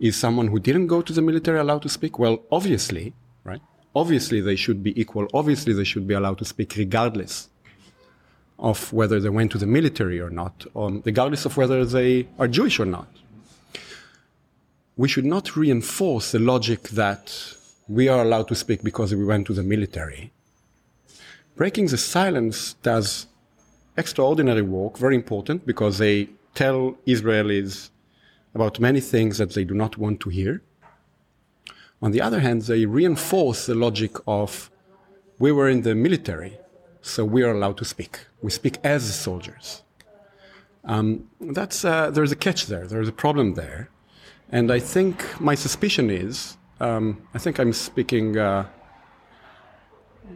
Is 0.00 0.16
someone 0.16 0.48
who 0.48 0.58
didn't 0.58 0.88
go 0.88 1.00
to 1.00 1.12
the 1.12 1.22
military 1.22 1.58
allowed 1.60 1.82
to 1.82 1.88
speak? 1.88 2.18
Well, 2.18 2.42
obviously, 2.50 3.14
right? 3.44 3.60
Obviously, 3.94 4.40
they 4.40 4.56
should 4.56 4.82
be 4.82 4.98
equal. 5.00 5.28
Obviously, 5.32 5.72
they 5.72 5.84
should 5.84 6.06
be 6.08 6.14
allowed 6.14 6.38
to 6.38 6.44
speak 6.44 6.74
regardless 6.76 7.48
of 8.58 8.92
whether 8.92 9.20
they 9.20 9.28
went 9.28 9.52
to 9.52 9.58
the 9.58 9.66
military 9.66 10.20
or 10.20 10.30
not, 10.30 10.66
or 10.74 10.90
regardless 11.04 11.44
of 11.44 11.56
whether 11.56 11.84
they 11.84 12.26
are 12.38 12.48
Jewish 12.48 12.80
or 12.80 12.86
not. 12.86 13.08
we 14.96 15.08
should 15.08 15.24
not 15.24 15.56
reinforce 15.56 16.32
the 16.32 16.38
logic 16.38 16.90
that 16.90 17.54
we 17.88 18.08
are 18.08 18.22
allowed 18.22 18.46
to 18.48 18.54
speak 18.54 18.82
because 18.82 19.14
we 19.14 19.24
went 19.24 19.46
to 19.46 19.52
the 19.52 19.62
military. 19.62 20.32
Breaking 21.56 21.86
the 21.86 21.96
silence 21.98 22.74
does 22.82 23.26
extraordinary 23.96 24.62
work, 24.62 24.98
very 24.98 25.14
important, 25.14 25.66
because 25.66 25.98
they 25.98 26.28
tell 26.54 26.96
Israelis 27.06 27.90
about 28.54 28.80
many 28.80 29.00
things 29.00 29.38
that 29.38 29.54
they 29.54 29.64
do 29.64 29.74
not 29.74 29.96
want 29.96 30.20
to 30.20 30.28
hear. 30.28 30.62
On 32.00 32.10
the 32.10 32.20
other 32.20 32.40
hand, 32.40 32.62
they 32.62 32.84
reinforce 32.84 33.66
the 33.66 33.74
logic 33.74 34.16
of 34.26 34.70
we 35.38 35.52
were 35.52 35.68
in 35.68 35.82
the 35.82 35.94
military, 35.94 36.58
so 37.00 37.24
we 37.24 37.42
are 37.42 37.52
allowed 37.52 37.78
to 37.78 37.84
speak. 37.84 38.20
We 38.42 38.50
speak 38.50 38.78
as 38.84 39.02
soldiers. 39.14 39.82
Um, 40.84 41.30
that's 41.40 41.84
uh, 41.84 42.10
there's 42.10 42.32
a 42.32 42.36
catch 42.36 42.66
there. 42.66 42.86
There's 42.86 43.08
a 43.08 43.12
problem 43.12 43.54
there, 43.54 43.88
and 44.50 44.70
I 44.72 44.80
think 44.80 45.40
my 45.40 45.54
suspicion 45.54 46.10
is 46.10 46.56
um, 46.82 47.22
I 47.32 47.38
think 47.38 47.60
I'm 47.60 47.72
speaking. 47.72 48.36
Uh, 48.36 48.66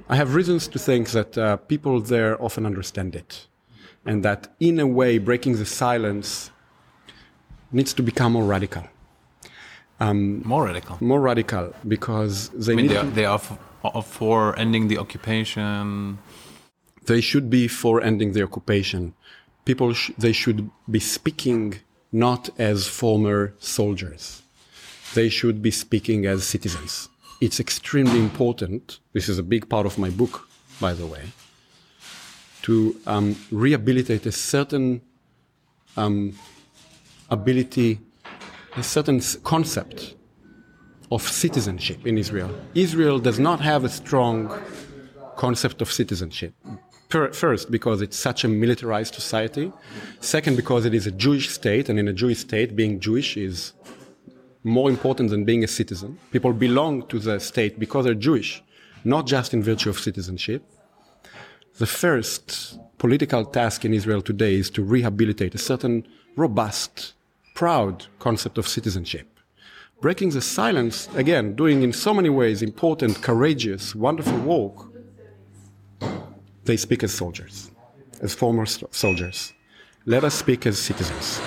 I 0.09 0.15
have 0.15 0.35
reasons 0.37 0.69
to 0.69 0.79
think 0.79 1.11
that 1.11 1.37
uh, 1.37 1.57
people 1.57 2.01
there 2.01 2.41
often 2.41 2.65
understand 2.65 3.17
it, 3.17 3.49
and 4.07 4.25
that 4.25 4.55
in 4.61 4.79
a 4.81 4.87
way, 4.87 5.19
breaking 5.19 5.57
the 5.57 5.67
silence 5.67 6.51
needs 7.73 7.93
to 7.95 8.03
become 8.03 8.33
more 8.33 8.45
radical. 8.45 8.85
Um, 9.99 10.43
more 10.45 10.65
radical. 10.65 10.99
More 11.01 11.21
radical 11.21 11.75
because 11.87 12.51
they 12.51 12.73
I 12.73 12.77
mean, 12.77 12.87
need. 12.87 12.93
They 12.93 13.25
are, 13.25 13.39
they 13.39 13.91
are 13.95 14.03
for 14.03 14.59
ending 14.59 14.89
the 14.89 14.99
occupation. 14.99 16.19
They 17.05 17.21
should 17.21 17.49
be 17.51 17.69
for 17.69 18.03
ending 18.03 18.33
the 18.33 18.43
occupation. 18.43 19.15
People, 19.65 19.93
sh 19.95 20.11
they 20.19 20.33
should 20.33 20.71
be 20.91 21.01
speaking 21.01 21.81
not 22.13 22.51
as 22.59 22.87
former 22.87 23.55
soldiers. 23.59 24.43
They 25.15 25.29
should 25.29 25.63
be 25.63 25.71
speaking 25.71 26.27
as 26.27 26.45
citizens. 26.45 27.09
It's 27.41 27.59
extremely 27.61 28.19
important. 28.19 28.99
This 29.13 29.29
is 29.29 29.39
a 29.39 29.43
big 29.43 29.69
part 29.69 29.87
of 29.87 29.99
my 29.99 30.11
book, 30.11 30.49
by 30.81 30.93
the 30.95 31.07
way, 31.07 31.25
to 32.67 33.01
um, 33.07 33.37
rehabilitate 33.53 34.27
a 34.27 34.33
certain 34.33 35.01
um, 35.97 36.37
ability, 37.31 38.01
a 38.77 38.83
certain 38.83 39.21
concept 39.45 40.17
of 41.13 41.23
citizenship 41.23 42.05
in 42.05 42.19
Israel. 42.19 42.51
Israel 42.75 43.21
does 43.21 43.39
not 43.39 43.61
have 43.61 43.85
a 43.85 43.89
strong 43.89 44.37
concept 45.37 45.81
of 45.81 45.93
citizenship. 45.93 46.55
First, 47.09 47.71
because 47.71 48.03
it's 48.03 48.17
such 48.17 48.43
a 48.43 48.49
militarized 48.49 49.15
society. 49.15 49.73
Second, 50.19 50.57
because 50.57 50.85
it 50.85 50.93
is 50.93 51.07
a 51.07 51.13
Jewish 51.13 51.51
state, 51.51 51.89
and 51.89 52.01
in 52.01 52.09
a 52.09 52.13
Jewish 52.13 52.41
state, 52.41 52.75
being 52.75 52.99
Jewish 52.99 53.37
is 53.37 53.75
more 54.65 54.91
important 54.91 55.31
than 55.31 55.45
being 55.45 55.63
a 55.63 55.69
citizen. 55.69 56.19
People 56.33 56.53
belong 56.53 57.07
to 57.07 57.21
the 57.21 57.39
state 57.39 57.79
because 57.79 58.07
they're 58.07 58.23
Jewish, 58.31 58.61
not 59.05 59.25
just 59.29 59.55
in 59.55 59.63
virtue 59.63 59.89
of 59.89 60.01
citizenship. 60.01 60.65
The 61.79 61.87
first 61.87 62.79
political 62.97 63.45
task 63.45 63.85
in 63.85 63.93
Israel 63.93 64.23
today 64.23 64.55
is 64.55 64.71
to 64.71 64.83
rehabilitate 64.83 65.55
a 65.55 65.59
certain 65.59 66.09
robust, 66.35 67.13
proud 67.55 68.07
concept 68.19 68.57
of 68.57 68.67
citizenship. 68.67 69.29
Breaking 70.01 70.31
the 70.31 70.41
silence, 70.41 71.07
again, 71.15 71.55
doing 71.55 71.83
in 71.83 71.93
so 71.93 72.15
many 72.15 72.31
ways 72.31 72.63
important, 72.63 73.21
courageous, 73.21 73.95
wonderful 73.95 74.39
work, 74.39 74.91
they 76.65 76.79
speak 76.79 77.03
as 77.03 77.13
soldiers, 77.13 77.71
as 78.23 78.35
former 78.35 78.65
soldiers. 78.65 79.53
Let 80.07 80.25
us 80.25 80.35
speak 80.35 80.65
as 80.65 80.79
citizens. 80.79 81.41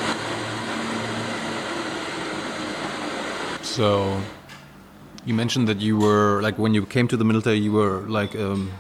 So, 3.64 4.22
you 5.26 5.34
mentioned 5.34 5.68
that 5.68 5.82
you 5.82 5.98
were 5.98 6.40
like 6.44 6.60
when 6.60 6.76
you 6.76 6.86
came 6.86 7.08
to 7.08 7.18
the 7.18 7.26
military, 7.26 7.58
you 7.58 7.72
were 7.72 8.02
like 8.02 8.36
um, 8.36 8.72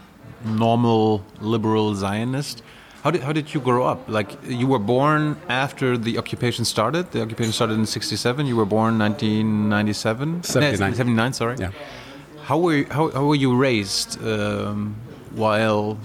normal 0.46 1.24
liberal 1.42 1.96
Zionist. 1.96 2.64
How 3.04 3.12
did 3.12 3.22
how 3.24 3.32
did 3.32 3.54
you 3.54 3.62
grow 3.62 3.86
up? 3.86 4.10
Like 4.10 4.30
you 4.44 4.68
were 4.68 4.80
born 4.80 5.38
after 5.48 5.98
the 5.98 6.18
occupation 6.18 6.66
started. 6.66 7.12
The 7.12 7.22
occupation 7.22 7.54
started 7.54 7.76
in 7.80 7.86
'67. 7.86 8.46
You 8.46 8.58
were 8.58 8.66
born 8.66 9.00
1997. 9.00 10.44
79. 10.44 10.96
79. 10.96 11.34
Sorry. 11.34 11.56
Yeah. 11.58 11.72
How 12.50 12.58
were 12.58 12.76
you, 12.78 12.86
how, 12.90 13.10
how 13.10 13.26
were 13.26 13.36
you 13.36 13.56
raised 13.56 14.22
um, 14.24 14.96
while 15.36 15.98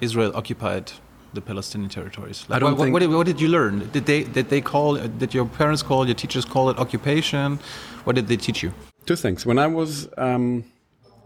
Israel 0.00 0.32
occupied 0.34 0.90
the 1.34 1.40
Palestinian 1.40 1.90
territories? 1.90 2.46
Like, 2.48 2.56
I 2.56 2.58
don't 2.60 2.72
what, 2.72 2.84
think 2.84 2.94
what, 2.94 3.18
what, 3.18 3.26
did 3.26 3.40
you 3.40 3.48
learn? 3.48 3.88
Did 3.92 4.06
they 4.06 4.24
did 4.24 4.48
they 4.48 4.60
call? 4.60 4.96
Did 4.96 5.34
your 5.34 5.46
parents 5.46 5.82
call? 5.82 6.06
Your 6.06 6.14
teachers 6.14 6.44
call 6.44 6.70
it 6.70 6.78
occupation? 6.78 7.58
What 8.04 8.16
did 8.16 8.26
they 8.26 8.36
teach 8.36 8.62
you? 8.64 8.72
Two 9.06 9.16
things. 9.16 9.46
When 9.46 9.58
I 9.58 9.66
was 9.66 10.08
um, 10.16 10.64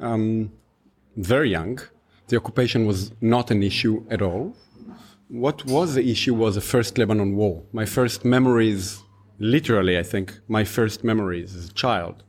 um, 0.01 0.51
very 1.17 1.51
young, 1.51 1.79
the 2.29 2.37
occupation 2.37 2.87
was 2.87 3.13
not 3.21 3.51
an 3.51 3.63
issue 3.63 4.05
at 4.11 4.21
all. 4.21 4.57
What 5.29 5.65
was 5.65 5.95
the 5.95 6.11
issue 6.11 6.35
was 6.35 6.55
the 6.55 6.61
first 6.61 6.99
Lebanon 6.99 7.37
War. 7.37 7.63
My 7.73 7.85
first 7.85 8.25
memories, 8.25 9.03
literally, 9.39 9.99
I 9.99 10.03
think, 10.03 10.39
my 10.49 10.65
first 10.65 11.05
memories 11.05 11.55
as 11.55 11.69
a 11.69 11.73
child, 11.73 12.23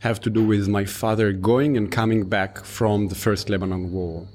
have 0.00 0.20
to 0.20 0.30
do 0.30 0.44
with 0.44 0.68
my 0.68 0.84
father 0.84 1.32
going 1.32 1.76
and 1.76 1.90
coming 1.90 2.28
back 2.28 2.64
from 2.64 3.08
the 3.08 3.14
first 3.14 3.48
Lebanon 3.48 3.92
War. 3.92 4.26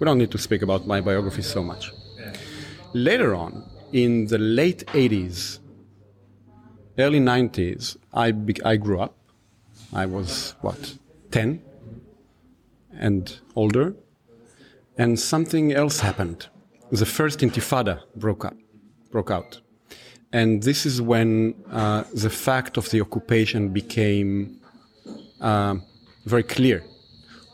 We 0.00 0.04
don't 0.04 0.18
need 0.18 0.30
to 0.32 0.38
speak 0.38 0.62
about 0.62 0.86
my 0.86 1.00
biography 1.00 1.42
so 1.42 1.62
much. 1.62 1.92
Later 2.94 3.34
on, 3.34 3.64
in 3.92 4.26
the 4.26 4.38
late 4.38 4.84
80s, 4.88 5.58
early 6.98 7.20
90s, 7.20 7.96
I, 8.12 8.34
I 8.64 8.76
grew 8.76 9.00
up. 9.00 9.16
I 9.92 10.06
was, 10.06 10.54
what, 10.60 10.96
10 11.30 11.62
and 12.98 13.40
older. 13.56 13.94
And 14.98 15.18
something 15.18 15.72
else 15.72 16.00
happened. 16.00 16.48
The 16.90 17.06
first 17.06 17.40
intifada 17.40 18.02
broke 18.16 18.44
up, 18.44 18.56
broke 19.10 19.30
out. 19.30 19.60
And 20.32 20.62
this 20.62 20.86
is 20.86 21.00
when 21.00 21.54
uh, 21.70 22.04
the 22.14 22.30
fact 22.30 22.76
of 22.76 22.90
the 22.90 23.00
occupation 23.00 23.68
became 23.68 24.60
uh, 25.40 25.76
very 26.24 26.42
clear, 26.42 26.84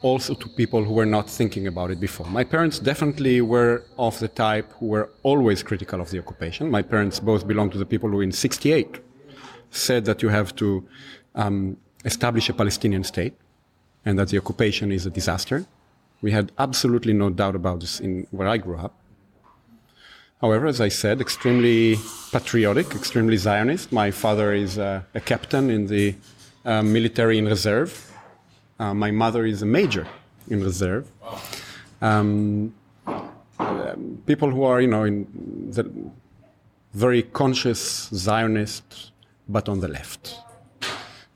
also 0.03 0.35
to 0.35 0.49
people 0.51 0.85
who 0.85 0.95
were 0.95 1.07
not 1.07 1.29
thinking 1.29 1.67
about 1.67 1.91
it 1.91 1.99
before. 2.01 2.27
My 2.27 2.45
parents 2.45 2.79
definitely 2.79 3.41
were 3.41 3.85
of 3.99 4.19
the 4.21 4.29
type 4.29 4.73
who 4.79 4.87
were 4.87 5.11
always 5.23 5.63
critical 5.63 6.01
of 6.01 6.11
the 6.11 6.19
occupation. 6.19 6.71
My 6.71 6.83
parents 6.83 7.19
both 7.19 7.47
belong 7.47 7.71
to 7.71 7.79
the 7.79 7.87
people 7.87 8.11
who, 8.11 8.21
in 8.21 8.31
68, 8.31 9.01
said 9.71 10.05
that 10.05 10.23
you 10.23 10.29
have 10.29 10.55
to 10.57 10.87
um, 11.35 11.77
establish 12.05 12.49
a 12.49 12.53
Palestinian 12.55 13.03
state 13.03 13.35
and 14.05 14.19
that 14.19 14.29
the 14.29 14.39
occupation 14.39 14.93
is 14.93 15.07
a 15.07 15.11
disaster. 15.11 15.67
We 16.21 16.33
had 16.33 16.53
absolutely 16.59 17.13
no 17.13 17.31
doubt 17.31 17.55
about 17.55 17.81
this 17.81 18.01
in 18.01 18.27
where 18.31 18.49
I 18.49 18.57
grew 18.57 18.79
up. 18.79 18.95
However, 20.41 20.67
as 20.67 20.81
I 20.81 20.89
said, 20.89 21.21
extremely 21.21 21.97
patriotic, 22.31 22.95
extremely 22.95 23.37
Zionist. 23.37 23.91
My 23.91 24.11
father 24.11 24.53
is 24.53 24.79
uh, 24.79 25.03
a 25.15 25.21
captain 25.21 25.69
in 25.69 25.87
the 25.89 26.15
uh, 26.65 26.83
military 26.83 27.39
in 27.39 27.47
reserve. 27.47 28.13
Uh, 28.79 28.95
my 28.95 29.11
mother 29.11 29.45
is 29.45 29.63
a 29.63 29.67
major 29.67 30.07
in 30.49 30.63
reserve. 30.63 31.11
Um, 32.01 32.73
people 34.27 34.51
who 34.51 34.63
are, 34.63 34.81
you 34.81 34.87
know, 34.87 35.05
in 35.05 35.27
the 35.73 35.91
very 36.95 37.23
conscious 37.23 38.09
Zionist, 38.15 39.11
but 39.49 39.69
on 39.69 39.81
the 39.81 39.89
left. 39.89 40.37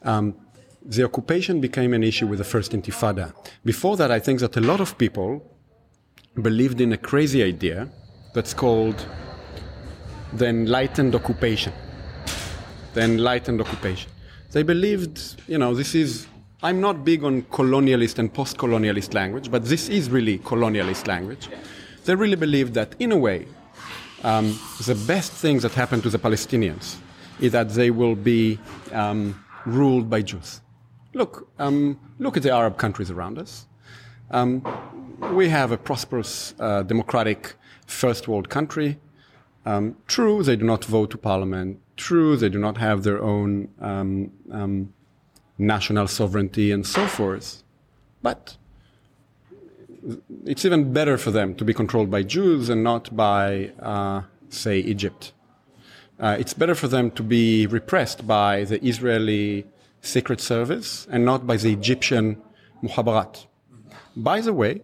Um, 0.03 0.35
the 0.85 1.05
occupation 1.05 1.61
became 1.61 1.95
an 1.95 2.03
issue 2.03 2.27
with 2.27 2.39
the 2.39 2.45
first 2.45 2.73
Intifada. 2.73 3.33
Before 3.65 3.97
that, 3.97 4.11
I 4.11 4.19
think 4.19 4.41
that 4.41 4.57
a 4.57 4.61
lot 4.61 4.81
of 4.81 4.99
people 4.99 5.43
believed 6.41 6.81
in 6.81 6.93
a 6.93 6.97
crazy 6.97 7.43
idea 7.43 7.89
that's 8.35 8.55
called 8.55 9.07
the 10.33 10.47
enlightened 10.47 11.15
occupation. 11.15 11.73
The 12.95 13.03
enlightened 13.03 13.61
occupation. 13.61 14.11
They 14.51 14.63
believed, 14.63 15.43
you 15.47 15.59
know, 15.59 15.75
this 15.75 15.95
is. 15.95 16.27
I'm 16.65 16.81
not 16.81 17.05
big 17.05 17.25
on 17.25 17.43
colonialist 17.43 18.19
and 18.19 18.33
post 18.33 18.57
colonialist 18.57 19.15
language, 19.15 19.51
but 19.51 19.65
this 19.65 19.89
is 19.89 20.11
really 20.11 20.39
colonialist 20.39 21.09
language. 21.09 21.49
They 22.05 22.15
really 22.15 22.37
believed 22.37 22.75
that, 22.75 22.95
in 23.01 23.11
a 23.11 23.17
way, 23.17 23.47
um, 24.23 24.59
the 24.85 24.95
best 25.07 25.33
thing 25.33 25.59
that 25.61 25.73
happened 25.73 26.05
to 26.05 26.11
the 26.11 26.19
Palestinians 26.19 26.97
is 27.41 27.53
that 27.53 27.71
they 27.71 27.91
will 27.91 28.15
be 28.15 28.61
um, 28.93 29.43
ruled 29.67 30.09
by 30.09 30.23
Jews. 30.23 30.61
Look, 31.15 31.49
um, 31.59 31.99
look 32.19 32.37
at 32.37 32.43
the 32.43 32.51
Arab 32.51 32.79
countries 32.79 33.11
around 33.11 33.39
us. 33.39 33.67
Um, 34.31 34.63
we 35.35 35.49
have 35.51 35.71
a 35.71 35.77
prosperous, 35.77 36.55
uh, 36.59 36.83
democratic, 36.83 37.55
first 37.87 38.29
world 38.29 38.49
country. 38.49 38.99
Um, 39.67 39.97
true, 40.07 40.43
they 40.43 40.57
do 40.57 40.65
not 40.65 40.85
vote 40.85 41.11
to 41.11 41.19
parliament. 41.19 41.81
True, 41.97 42.37
they 42.37 42.49
do 42.49 42.59
not 42.59 42.79
have 42.79 43.03
their 43.03 43.23
own 43.23 43.69
um, 43.81 44.33
um, 44.51 44.93
national 45.59 46.09
sovereignty 46.09 46.73
and 46.73 46.87
so 46.87 47.07
forth. 47.07 47.63
But 48.23 48.57
it's 50.47 50.65
even 50.65 50.93
better 50.93 51.19
for 51.19 51.31
them 51.31 51.55
to 51.57 51.65
be 51.65 51.75
controlled 51.75 52.11
by 52.11 52.23
Jews 52.23 52.69
and 52.69 52.83
not 52.83 53.15
by, 53.15 53.73
uh, 53.81 54.23
say, 54.49 54.79
Egypt. 54.79 55.33
Uh, 56.19 56.37
it's 56.39 56.55
better 56.55 56.75
for 56.75 56.89
them 56.89 57.11
to 57.13 57.23
be 57.23 57.67
repressed 57.67 58.27
by 58.27 58.65
the 58.65 58.85
Israeli 58.85 59.67
Secret 60.03 60.41
Service 60.41 61.07
and 61.11 61.25
not 61.25 61.47
by 61.47 61.57
the 61.57 61.73
Egyptian 61.73 62.41
Mukhabarat. 62.83 63.47
By 64.17 64.41
the 64.41 64.53
way, 64.53 64.83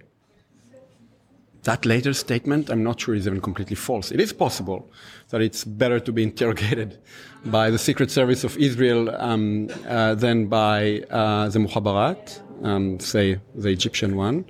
that 1.64 1.84
later 1.84 2.14
statement, 2.14 2.70
I'm 2.70 2.82
not 2.82 3.00
sure 3.00 3.14
is 3.14 3.26
even 3.26 3.40
completely 3.40 3.76
false. 3.76 4.10
It 4.10 4.20
is 4.20 4.32
possible 4.32 4.90
that 5.30 5.42
it's 5.42 5.64
better 5.64 6.00
to 6.00 6.12
be 6.12 6.22
interrogated 6.22 6.98
by 7.44 7.68
the 7.70 7.78
Secret 7.78 8.10
Service 8.10 8.44
of 8.44 8.56
Israel 8.56 9.14
um, 9.16 9.68
uh, 9.86 10.14
than 10.14 10.46
by 10.46 11.02
uh, 11.10 11.48
the 11.48 11.58
Mukhabarat, 11.58 12.40
um, 12.64 12.98
say 13.00 13.40
the 13.54 13.68
Egyptian 13.68 14.16
one. 14.16 14.44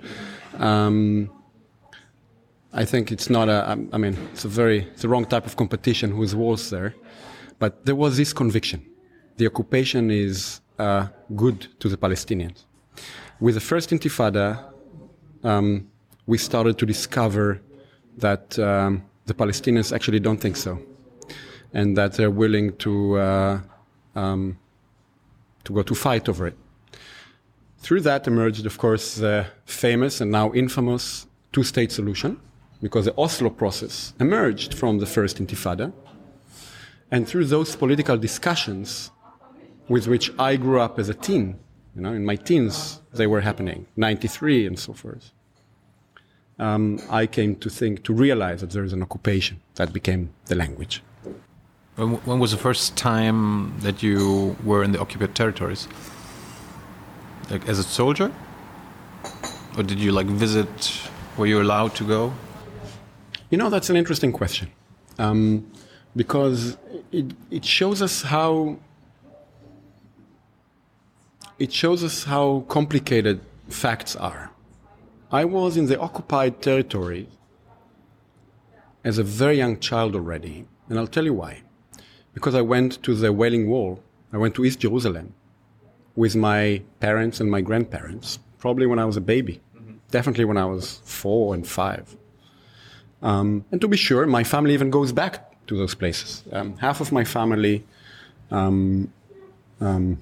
Um, 0.58 1.30
I 2.72 2.84
think 2.84 3.10
it's 3.10 3.30
not 3.30 3.48
a, 3.48 3.70
I 3.92 3.98
mean, 3.98 4.16
it's 4.32 4.44
a 4.44 4.48
very, 4.48 4.80
it's 4.92 5.02
the 5.02 5.08
wrong 5.08 5.25
type 5.25 5.46
of 5.46 5.56
competition 5.56 6.10
who's 6.10 6.37
worse 6.37 6.70
there. 6.70 6.94
But 7.58 7.87
there 7.87 7.96
was 7.96 8.16
this 8.16 8.32
conviction. 8.32 8.84
The 9.38 9.47
occupation 9.47 10.11
is 10.11 10.61
uh, 10.80 11.07
good 11.37 11.68
to 11.78 11.88
the 11.88 11.97
Palestinians. 11.97 12.64
With 13.38 13.54
the 13.54 13.61
first 13.61 13.90
Intifada, 13.90 14.64
um, 15.45 15.88
we 16.26 16.38
started 16.38 16.76
to 16.78 16.85
discover 16.85 17.61
that 18.16 18.59
um, 18.59 19.04
the 19.26 19.35
Palestinians 19.35 19.92
actually 19.95 20.18
don't 20.18 20.40
think 20.40 20.57
so, 20.57 20.80
and 21.73 21.97
that 21.97 22.14
they're 22.14 22.33
willing 22.33 22.76
to 22.78 23.16
uh, 23.16 23.61
um, 24.16 24.59
to 25.62 25.73
go 25.73 25.83
to 25.83 25.95
fight 25.95 26.28
over 26.28 26.49
it. 26.49 26.57
Through 27.78 28.00
that 28.00 28.26
emerged, 28.26 28.66
of 28.66 28.76
course, 28.76 29.14
the 29.14 29.47
famous 29.66 30.21
and 30.21 30.33
now 30.33 30.52
infamous 30.52 31.28
two-state 31.52 31.92
solution, 31.92 32.40
because 32.83 33.04
the 33.04 33.14
Oslo 33.16 33.50
process 33.50 34.14
emerged 34.18 34.75
from 34.75 34.99
the 34.99 35.07
first 35.07 35.38
Intifada, 35.38 35.92
and 37.12 37.28
through 37.28 37.45
those 37.45 37.76
political 37.76 38.16
discussions, 38.16 39.12
with 39.88 40.07
which 40.07 40.30
I 40.38 40.57
grew 40.57 40.80
up 40.80 40.99
as 40.99 41.09
a 41.09 41.14
teen, 41.14 41.59
you 41.95 42.02
know, 42.02 42.12
in 42.12 42.25
my 42.25 42.37
teens, 42.37 43.00
they 43.12 43.26
were 43.26 43.40
happening, 43.40 43.87
93 43.97 44.66
and 44.66 44.78
so 44.78 44.92
forth 44.92 45.33
um, 46.59 47.00
I 47.09 47.26
came 47.26 47.57
to 47.57 47.71
think, 47.71 48.02
to 48.04 48.12
realize 48.12 48.61
that 48.61 48.71
there 48.71 48.85
is 48.85 48.92
an 48.92 49.02
occupation 49.02 49.61
that 49.76 49.92
became 49.92 50.30
the 50.47 50.54
language. 50.54 51.02
When, 51.97 52.14
when, 52.26 52.38
was 52.38 52.52
the 52.52 52.59
first 52.59 52.97
time 52.97 53.78
that 53.80 54.02
you 54.02 54.57
were 54.64 54.83
in 54.83 54.92
the 54.92 55.00
occupied 55.00 55.35
territories? 55.35 55.88
Like 57.50 57.68
as 57.68 57.78
a 57.78 57.83
soldier? 57.83 58.33
Or 59.76 59.83
did 59.83 59.99
you 59.99 60.12
like 60.12 60.26
visit, 60.26 61.02
were 61.37 61.47
you 61.47 61.57
were 61.57 61.62
allowed 61.62 61.95
to 61.97 62.04
go? 62.04 62.33
You 63.50 63.59
know, 63.59 63.71
that's 63.71 63.90
an 63.90 63.97
interesting 63.97 64.33
question. 64.33 64.71
Um, 65.18 65.71
because 66.14 66.76
it, 67.12 67.33
it 67.50 67.64
shows 67.64 68.02
us 68.02 68.23
how 68.23 68.78
it 71.58 71.72
shows 71.72 72.04
us 72.04 72.24
how 72.24 72.64
complicated 72.68 73.40
facts 73.68 74.14
are. 74.16 74.50
I 75.30 75.44
was 75.44 75.76
in 75.76 75.86
the 75.86 75.98
occupied 75.98 76.62
territory 76.62 77.28
as 79.04 79.18
a 79.18 79.24
very 79.24 79.56
young 79.56 79.78
child 79.78 80.14
already, 80.14 80.66
and 80.88 80.98
I'll 80.98 81.06
tell 81.06 81.24
you 81.24 81.34
why. 81.34 81.62
Because 82.32 82.54
I 82.54 82.60
went 82.60 83.02
to 83.02 83.14
the 83.14 83.32
Wailing 83.32 83.68
Wall, 83.68 84.02
I 84.32 84.38
went 84.38 84.54
to 84.54 84.64
East 84.64 84.80
Jerusalem 84.80 85.34
with 86.14 86.36
my 86.36 86.82
parents 87.00 87.40
and 87.40 87.50
my 87.50 87.60
grandparents, 87.60 88.38
probably 88.58 88.86
when 88.86 88.98
I 88.98 89.04
was 89.04 89.16
a 89.16 89.20
baby, 89.20 89.60
mm-hmm. 89.76 89.96
definitely 90.10 90.44
when 90.44 90.56
I 90.56 90.64
was 90.64 91.00
four 91.04 91.54
and 91.54 91.66
five. 91.66 92.16
Um, 93.20 93.64
and 93.72 93.80
to 93.80 93.88
be 93.88 93.96
sure, 93.96 94.26
my 94.26 94.44
family 94.44 94.74
even 94.74 94.90
goes 94.90 95.12
back 95.12 95.66
to 95.66 95.76
those 95.76 95.94
places. 95.94 96.44
Um, 96.52 96.76
half 96.76 97.00
of 97.00 97.10
my 97.10 97.24
family 97.24 97.84
um, 98.50 99.12
um 99.80 100.18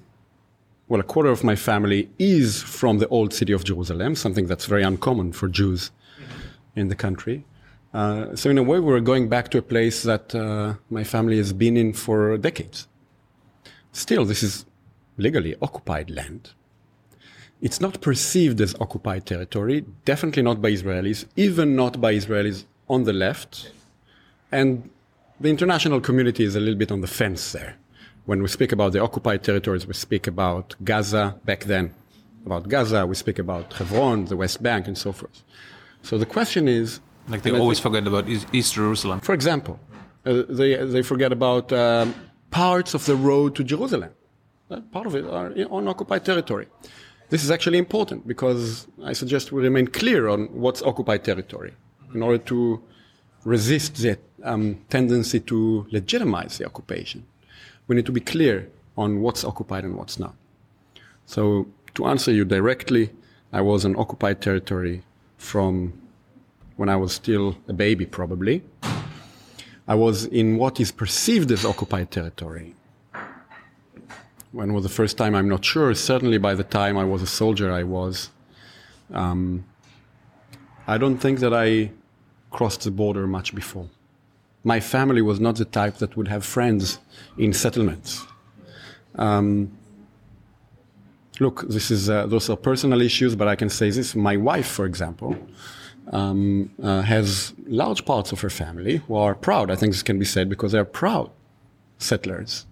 well, 0.88 1.00
a 1.00 1.05
quarter 1.05 1.31
of 1.31 1.43
my 1.43 1.57
family 1.57 2.09
is 2.19 2.62
from 2.62 2.99
the 2.99 3.08
old 3.08 3.34
city 3.34 3.52
of 3.52 3.65
Jerusalem, 3.65 4.15
something 4.15 4.47
that's 4.47 4.67
very 4.67 4.84
uncommon 4.84 5.32
for 5.32 5.49
Jews 5.49 5.91
in 6.76 6.89
the 6.89 6.95
country. 6.95 7.45
Uh, 7.93 8.37
so, 8.37 8.50
in 8.50 8.58
a 8.58 8.63
way, 8.63 8.78
we're 8.78 9.00
going 9.00 9.28
back 9.28 9.50
to 9.50 9.58
a 9.58 9.63
place 9.63 10.02
that 10.04 10.34
uh, 10.34 10.75
my 10.91 11.02
family 11.02 11.39
has 11.39 11.52
been 11.52 11.76
in 11.76 11.93
for 11.93 12.37
decades. 12.37 12.87
Still, 13.93 14.25
this 14.25 14.43
is 14.43 14.65
legally 15.17 15.56
occupied 15.61 16.11
land. 16.11 16.50
It's 17.63 17.80
not 17.80 18.00
perceived 18.00 18.61
as 18.61 18.75
occupied 18.80 19.26
territory, 19.26 19.84
definitely 20.04 20.43
not 20.43 20.61
by 20.61 20.71
Israelis, 20.71 21.25
even 21.37 21.75
not 21.75 22.00
by 22.00 22.15
Israelis 22.15 22.65
on 22.89 23.04
the 23.04 23.15
left. 23.15 23.73
And 24.52 24.91
the 25.41 25.49
international 25.49 26.00
community 26.00 26.45
is 26.45 26.54
a 26.54 26.61
little 26.61 26.78
bit 26.78 26.93
on 26.93 27.00
the 27.00 27.06
fence 27.06 27.52
there 27.52 27.76
when 28.26 28.43
we 28.43 28.49
speak 28.49 28.73
about 28.73 28.93
the 28.93 29.00
occupied 29.00 29.43
territories, 29.43 29.86
we 29.86 29.95
speak 29.95 30.26
about 30.26 30.75
Gaza 30.84 31.36
back 31.45 31.65
then, 31.65 31.95
about 32.45 32.69
Gaza, 32.69 33.06
we 33.06 33.15
speak 33.15 33.39
about 33.39 33.73
Hebron, 33.73 34.26
the 34.26 34.36
West 34.36 34.62
Bank, 34.62 34.86
and 34.89 34.99
so 34.99 35.12
forth. 35.12 35.43
So 36.02 36.19
the 36.19 36.26
question 36.26 36.69
is. 36.69 37.00
Like 37.28 37.43
they 37.43 37.50
always 37.50 37.80
forget 37.80 38.06
about 38.06 38.28
East 38.28 38.75
Jerusalem. 38.75 39.21
For 39.21 39.34
example, 39.34 39.80
uh, 40.25 40.43
they, 40.49 40.76
they 40.76 41.02
forget 41.02 41.32
about 41.32 41.73
um, 41.73 42.15
parts 42.50 42.95
of 42.95 43.04
the 43.06 43.17
road 43.17 43.56
to 43.56 43.65
Jerusalem. 43.65 44.10
Uh, 44.71 44.80
part 44.93 45.06
of 45.06 45.15
it 45.17 45.25
are 45.25 45.52
on 45.71 45.89
occupied 45.89 46.25
territory. 46.25 46.67
This 47.28 47.43
is 47.43 47.50
actually 47.50 47.78
important 47.78 48.26
because 48.26 48.86
I 49.02 49.12
suggest 49.12 49.50
we 49.50 49.62
remain 49.62 49.89
clear 49.89 50.28
on 50.28 50.47
what's 50.52 50.82
occupied 50.82 51.25
territory 51.25 51.75
in 52.15 52.23
order 52.23 52.39
to 52.39 52.80
resist 53.45 53.97
the 53.97 54.19
um, 54.45 54.78
tendency 54.89 55.41
to 55.41 55.86
legitimize 55.91 56.58
the 56.58 56.67
occupation 56.67 57.25
we 57.87 57.97
need 57.97 58.07
to 58.07 58.13
be 58.13 58.21
clear 58.21 58.69
on 58.97 59.21
what's 59.21 59.45
occupied 59.45 59.85
and 59.85 59.97
what's 59.97 60.19
not. 60.19 60.35
So, 61.27 61.69
to 61.95 62.07
answer 62.07 62.33
you 62.33 62.45
directly, 62.45 63.11
I 63.53 63.61
was 63.61 63.85
on 63.85 63.97
occupied 63.97 64.41
territory 64.41 65.03
from 65.39 65.93
when 66.77 66.89
I 66.89 66.97
was 66.97 67.13
still 67.13 67.57
a 67.69 67.73
baby, 67.73 68.07
probably. 68.07 68.63
I 69.89 69.95
was 69.95 70.25
in 70.27 70.59
what 70.59 70.81
is 70.81 70.93
perceived 70.93 71.51
as 71.53 71.65
occupied 71.65 72.11
territory. 72.11 72.75
When 74.53 74.73
was 74.73 74.83
the 74.83 74.91
first 74.91 75.17
time? 75.17 75.35
I'm 75.35 75.49
not 75.49 75.65
sure. 75.65 75.95
Certainly, 75.95 76.39
by 76.39 76.55
the 76.55 76.65
time 76.65 76.97
I 76.99 77.05
was 77.05 77.23
a 77.23 77.27
soldier, 77.27 77.73
I 77.73 77.83
was. 77.83 78.31
Um, 79.13 79.65
I 80.87 80.99
don't 80.99 81.19
think 81.19 81.41
that 81.41 81.55
I 81.55 81.91
crossed 82.51 82.83
the 82.83 82.91
border 82.91 83.27
much 83.27 83.55
before 83.55 83.89
my 84.67 84.81
family 84.81 85.23
was 85.23 85.39
not 85.39 85.55
the 85.55 85.65
type 85.65 85.99
that 85.99 86.17
would 86.17 86.26
have 86.26 86.45
friends 86.45 86.99
in 87.39 87.52
settlements. 87.52 88.26
Um, 89.15 89.71
look, 91.39 91.69
this 91.69 91.93
is 91.93 92.11
uh, 92.11 92.26
those 92.26 92.50
are 92.50 92.57
personal 92.57 93.00
issues, 93.00 93.37
but 93.37 93.47
I 93.47 93.55
can 93.55 93.71
say 93.71 93.91
this: 93.91 94.17
my 94.17 94.37
wife, 94.37 94.67
for 94.67 94.85
example, 94.85 95.37
um, 96.11 96.71
uh, 96.83 97.02
has 97.02 97.55
large 97.69 98.05
parts 98.05 98.33
of 98.33 98.41
her 98.41 98.50
family 98.50 98.97
who 99.07 99.15
are 99.15 99.37
proud. 99.37 99.71
I 99.71 99.76
think 99.76 99.93
this 99.93 100.02
can 100.02 100.19
be 100.19 100.25
said 100.25 100.49
because 100.49 100.73
they 100.73 100.81
are 100.81 100.93
proud 101.02 101.31
settlers. 101.99 102.67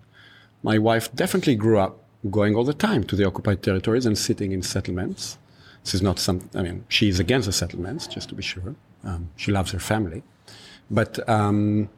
My 0.64 0.78
wife 0.78 1.14
definitely 1.14 1.54
grew 1.54 1.78
up 1.78 1.94
going 2.28 2.56
all 2.56 2.64
the 2.64 2.74
time 2.74 3.04
to 3.04 3.14
the 3.14 3.24
occupied 3.24 3.62
territories 3.62 4.04
and 4.04 4.18
sitting 4.18 4.50
in 4.50 4.62
settlements. 4.62 5.38
This 5.84 5.94
is 5.94 6.02
not 6.02 6.18
some. 6.18 6.50
I 6.56 6.62
mean, 6.62 6.86
she 6.88 7.08
is 7.08 7.20
against 7.20 7.46
the 7.46 7.52
settlements, 7.52 8.08
just 8.08 8.30
to 8.30 8.34
be 8.34 8.42
sure. 8.42 8.74
Um, 9.04 9.30
she 9.36 9.52
loves 9.52 9.70
her 9.70 9.78
family. 9.78 10.24
But 10.90 11.26
um, 11.28 11.88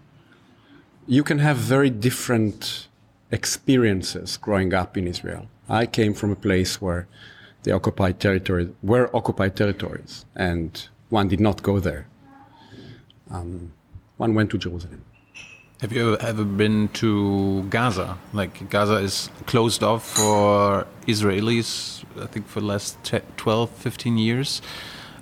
you 1.07 1.23
can 1.23 1.39
have 1.39 1.57
very 1.57 1.91
different 1.91 2.89
experiences 3.31 4.37
growing 4.37 4.73
up 4.75 4.97
in 4.97 5.07
Israel. 5.07 5.49
I 5.69 5.87
came 5.87 6.15
from 6.15 6.31
a 6.31 6.37
place 6.37 6.81
where 6.81 7.09
the 7.65 7.73
occupied 7.73 8.21
territories 8.21 8.69
were 8.83 9.11
occupied 9.15 9.57
territories, 9.57 10.25
and 10.37 10.89
one 11.11 11.29
did 11.29 11.41
not 11.41 11.63
go 11.63 11.81
there. 11.81 12.07
Um, 13.31 13.73
one 14.17 14.35
went 14.35 14.51
to 14.51 14.59
Jerusalem. 14.59 15.05
Have 15.81 15.93
you 15.93 16.15
ever, 16.15 16.23
ever 16.23 16.45
been 16.45 16.89
to 16.95 17.65
Gaza? 17.65 18.17
Like 18.33 18.71
Gaza 18.71 18.95
is 18.95 19.29
closed 19.47 19.83
off 19.83 20.09
for 20.17 20.87
Israelis, 21.07 22.05
I 22.19 22.27
think 22.27 22.47
for 22.47 22.61
the 22.61 22.67
last 22.67 22.97
12, 23.37 23.71
15 23.71 24.17
years. 24.17 24.63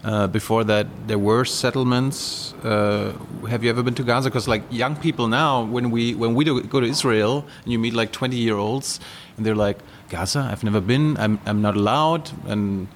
Uh, 0.05 0.27
before 0.27 0.65
that, 0.65 0.87
there 1.07 1.19
were 1.19 1.47
settlements. 1.47 2.53
Uh, 2.63 3.15
have 3.49 3.65
you 3.65 3.71
ever 3.71 3.83
been 3.83 3.95
to 3.95 4.03
Gaza? 4.03 4.29
Because 4.29 4.47
like 4.47 4.63
young 4.71 4.97
people 4.97 5.29
now, 5.29 5.65
when 5.65 5.91
we 5.91 6.15
when 6.15 6.35
we 6.35 6.45
do, 6.45 6.61
go 6.63 6.79
to 6.79 6.87
Israel 6.87 7.47
and 7.63 7.73
you 7.73 7.79
meet 7.79 7.95
like 7.95 8.13
20 8.13 8.37
year 8.37 8.59
olds, 8.59 9.01
and 9.39 9.47
they're 9.47 9.55
like, 9.55 9.79
Gaza, 10.11 10.47
I've 10.53 10.63
never 10.63 10.83
been. 10.83 11.17
I'm 11.17 11.41
I'm 11.47 11.63
not 11.63 11.75
allowed. 11.75 12.31
And 12.47 12.87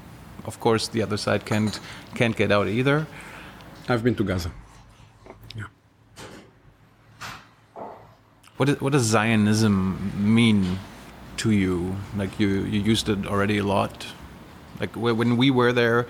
of 0.44 0.60
course, 0.60 0.88
the 0.88 1.00
other 1.00 1.16
side 1.16 1.46
can't 1.46 1.80
can't 2.14 2.36
get 2.36 2.52
out 2.52 2.68
either. 2.68 3.06
I've 3.88 4.04
been 4.04 4.14
to 4.16 4.24
Gaza. 4.24 4.50
Yeah. 5.56 5.64
What 8.58 8.68
is, 8.68 8.80
what 8.82 8.92
does 8.92 9.04
Zionism 9.04 10.12
mean 10.18 10.78
to 11.38 11.52
you? 11.52 11.96
Like 12.18 12.38
you 12.38 12.48
you 12.64 12.80
used 12.80 13.08
it 13.08 13.26
already 13.26 13.56
a 13.56 13.64
lot. 13.64 14.06
Like 14.78 14.94
when 14.94 15.38
we 15.38 15.50
were 15.50 15.72
there 15.72 16.06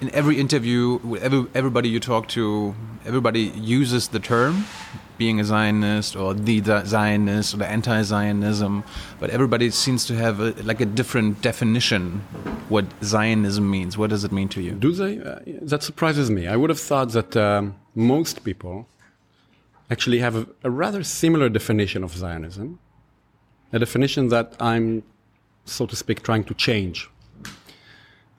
in 0.00 0.10
every 0.14 0.38
interview, 0.38 0.98
with 1.04 1.22
every, 1.22 1.46
everybody 1.54 1.88
you 1.88 2.00
talk 2.00 2.28
to, 2.28 2.74
everybody 3.04 3.52
uses 3.54 4.08
the 4.08 4.18
term 4.18 4.64
being 5.18 5.38
a 5.38 5.44
Zionist 5.44 6.16
or 6.16 6.32
the 6.32 6.62
Zionist 6.86 7.52
or 7.52 7.58
the 7.58 7.66
anti-Zionism, 7.66 8.82
but 9.18 9.28
everybody 9.28 9.70
seems 9.70 10.06
to 10.06 10.14
have 10.14 10.40
a, 10.40 10.52
like 10.62 10.80
a 10.80 10.86
different 10.86 11.42
definition 11.42 12.20
what 12.70 12.86
Zionism 13.04 13.70
means. 13.70 13.98
What 13.98 14.08
does 14.08 14.24
it 14.24 14.32
mean 14.32 14.48
to 14.48 14.62
you? 14.62 14.72
Do 14.72 14.92
they? 14.92 15.20
Uh, 15.20 15.40
that 15.60 15.82
surprises 15.82 16.30
me. 16.30 16.46
I 16.46 16.56
would 16.56 16.70
have 16.70 16.80
thought 16.80 17.10
that 17.12 17.36
um, 17.36 17.76
most 17.94 18.44
people 18.44 18.88
actually 19.90 20.20
have 20.20 20.36
a, 20.36 20.46
a 20.64 20.70
rather 20.70 21.02
similar 21.04 21.50
definition 21.50 22.02
of 22.02 22.16
Zionism, 22.16 22.78
a 23.74 23.78
definition 23.78 24.28
that 24.28 24.54
I'm, 24.58 25.02
so 25.66 25.84
to 25.84 25.96
speak, 25.96 26.22
trying 26.22 26.44
to 26.44 26.54
change. 26.54 27.10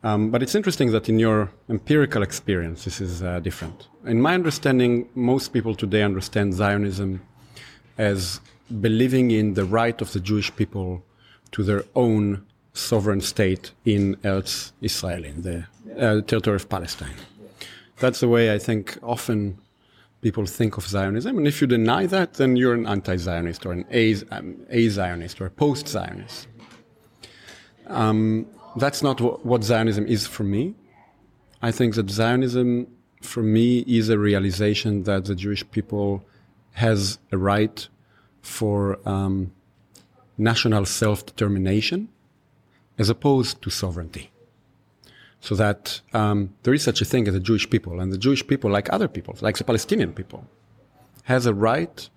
Um, 0.04 0.32
but 0.32 0.42
it's 0.42 0.56
interesting 0.56 0.92
that 0.92 1.10
in 1.10 1.20
your 1.20 1.52
empirical 1.70 2.24
experience, 2.24 2.86
this 2.86 3.02
is 3.02 3.22
uh, 3.22 3.40
different. 3.40 3.88
In 4.06 4.20
my 4.20 4.34
understanding, 4.34 5.08
most 5.14 5.54
people 5.54 5.76
today 5.76 6.02
understand 6.02 6.54
Zionism 6.54 7.22
as 7.98 8.42
believing 8.80 9.30
in 9.32 9.54
the 9.54 9.66
right 9.66 10.02
of 10.02 10.12
the 10.14 10.20
Jewish 10.20 10.56
people 10.56 11.04
to 11.52 11.64
their 11.64 11.84
own 11.96 12.46
sovereign 12.74 13.22
state 13.22 13.72
in 13.86 14.16
Eretz 14.18 14.72
Israel, 14.82 15.24
in 15.24 15.42
the 15.42 15.66
uh, 15.98 16.22
territory 16.22 16.56
of 16.56 16.68
Palestine. 16.70 17.16
That's 18.00 18.22
the 18.22 18.28
way 18.28 18.54
I 18.54 18.58
think 18.58 18.98
often 19.04 19.60
people 20.22 20.46
think 20.46 20.78
of 20.78 20.88
Zionism. 20.88 21.38
And 21.38 21.48
if 21.48 21.62
you 21.62 21.68
deny 21.68 22.06
that, 22.08 22.36
then 22.36 22.56
you're 22.56 22.74
an 22.74 22.88
anti 22.88 23.18
Zionist 23.18 23.66
or 23.66 23.74
an 23.74 23.86
um, 24.32 24.58
a 24.70 24.88
Zionist 24.88 25.42
or 25.42 25.48
a 25.48 25.52
post 25.52 25.88
Zionist. 25.88 26.48
Um, 27.88 28.48
that's 28.76 29.02
not 29.02 29.22
what, 29.22 29.46
what 29.46 29.64
Zionism 29.64 30.06
is 30.08 30.28
for 30.28 30.44
me. 30.44 30.76
I 31.62 31.72
think 31.72 31.96
that 31.96 32.10
Zionism, 32.10 32.88
for 33.22 33.44
me, 33.44 33.80
is 33.80 34.10
a 34.10 34.18
realization 34.18 35.04
that 35.04 35.26
the 35.26 35.36
Jewish 35.36 35.70
people 35.72 36.24
has 36.74 37.20
a 37.32 37.38
right 37.38 37.88
for 38.42 38.98
um, 39.08 39.52
national 40.38 40.86
self-determination 40.86 42.10
as 42.98 43.10
opposed 43.10 43.62
to 43.62 43.70
sovereignty. 43.70 44.32
So 45.40 45.56
that 45.56 46.02
um, 46.14 46.54
there 46.64 46.74
is 46.74 46.84
such 46.84 47.02
a 47.02 47.06
thing 47.06 47.28
as 47.28 47.36
a 47.36 47.40
Jewish 47.40 47.68
people, 47.70 48.00
and 48.00 48.12
the 48.12 48.18
Jewish 48.18 48.46
people, 48.46 48.70
like 48.70 48.92
other 48.94 49.08
people, 49.08 49.36
like 49.42 49.58
the 49.58 49.64
Palestinian 49.64 50.14
people, 50.14 50.46
has 51.24 51.46
a 51.46 51.54
right 51.54 52.10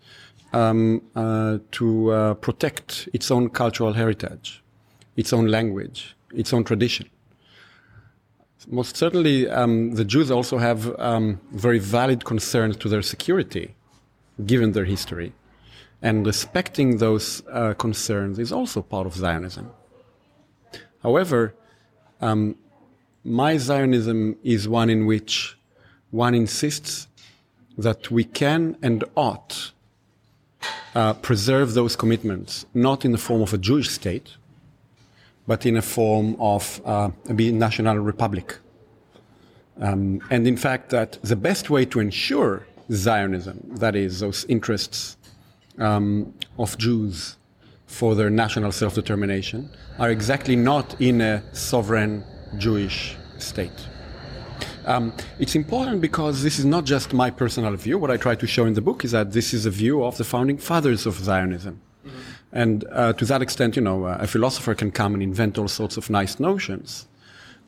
um, 0.53 1.03
uh, 1.17 1.59
to 1.73 2.13
uh, 2.13 2.35
protect 2.35 3.09
its 3.13 3.31
own 3.31 3.49
cultural 3.49 3.95
heritage, 3.95 4.63
its 5.17 5.33
own 5.33 5.47
language, 5.49 6.17
its 6.35 6.53
own 6.53 6.65
tradition. 6.65 7.09
Most 8.67 8.97
certainly, 8.97 9.49
um, 9.49 9.93
the 9.93 10.05
Jews 10.05 10.31
also 10.31 10.59
have 10.59 10.99
um, 10.99 11.41
very 11.53 11.79
valid 11.79 12.25
concerns 12.25 12.77
to 12.79 12.89
their 12.89 13.03
security, 13.03 13.75
given 14.47 14.73
their 14.73 14.87
history. 14.87 15.33
And 16.01 16.27
respecting 16.27 16.99
those 16.99 17.43
uh, 17.51 17.75
concerns 17.75 18.39
is 18.39 18.53
also 18.53 18.83
part 18.83 19.07
of 19.07 19.15
Zionism. 19.15 19.71
However, 21.03 21.55
um, 22.21 22.57
my 23.23 23.57
Zionism 23.59 24.37
is 24.43 24.69
one 24.69 24.89
in 24.89 25.07
which 25.07 25.59
one 26.11 26.35
insists 26.35 27.09
that 27.77 28.11
we 28.11 28.25
can 28.25 28.77
and 28.83 29.05
ought 29.15 29.73
uh, 30.95 31.15
preserve 31.15 31.75
those 31.75 31.97
commitments, 31.97 32.67
not 32.73 33.05
in 33.05 33.13
the 33.13 33.19
form 33.19 33.43
of 33.43 33.53
a 33.53 33.59
Jewish 33.59 33.91
state, 33.91 34.37
but 35.47 35.67
in 35.67 35.77
a 35.77 35.83
form 35.83 36.37
of 36.39 36.81
uh, 36.85 37.11
a 37.29 37.33
national 37.33 37.99
republic. 37.99 38.59
Um, 39.81 40.21
and 40.31 40.47
in 40.47 40.57
fact, 40.57 40.91
that 40.91 41.19
the 41.23 41.37
best 41.37 41.71
way 41.71 41.85
to 41.87 42.01
ensure 42.01 42.67
Zionism, 42.93 43.61
that 43.77 43.97
is, 43.97 44.21
those 44.21 44.45
interests 44.47 45.17
um, 45.79 46.33
of 46.59 46.79
Jews 46.79 47.37
for 47.87 48.15
their 48.15 48.31
national 48.31 48.73
self 48.73 48.95
determination, 48.95 49.71
are 49.99 50.11
exactly 50.11 50.57
not 50.57 51.01
in 51.01 51.21
a 51.21 51.43
sovereign 51.55 52.25
Jewish 52.59 53.17
state. 53.39 53.89
Um, 54.87 55.15
it's 55.39 55.55
important 55.55 56.01
because 56.01 56.43
this 56.43 56.59
is 56.59 56.67
not 56.67 56.85
just 56.85 57.15
my 57.15 57.31
personal 57.31 57.75
view. 57.75 57.99
What 57.99 58.11
I 58.11 58.19
try 58.19 58.35
to 58.35 58.47
show 58.47 58.67
in 58.67 58.75
the 58.75 58.83
book 58.83 59.05
is 59.05 59.13
that 59.13 59.33
this 59.33 59.55
is 59.55 59.65
a 59.65 59.71
view 59.71 60.05
of 60.05 60.19
the 60.19 60.25
founding 60.25 60.59
fathers 60.59 61.07
of 61.07 61.15
Zionism. 61.15 61.81
Mm-hmm. 62.07 62.19
And 62.55 62.85
uh, 62.93 63.13
to 63.15 63.25
that 63.25 63.43
extent, 63.43 63.75
you 63.75 63.83
know, 63.83 64.05
uh, 64.05 64.17
a 64.21 64.29
philosopher 64.29 64.77
can 64.77 64.93
come 64.93 65.13
and 65.13 65.23
invent 65.23 65.59
all 65.59 65.67
sorts 65.67 65.97
of 65.97 66.09
nice 66.09 66.39
notions. 66.39 67.09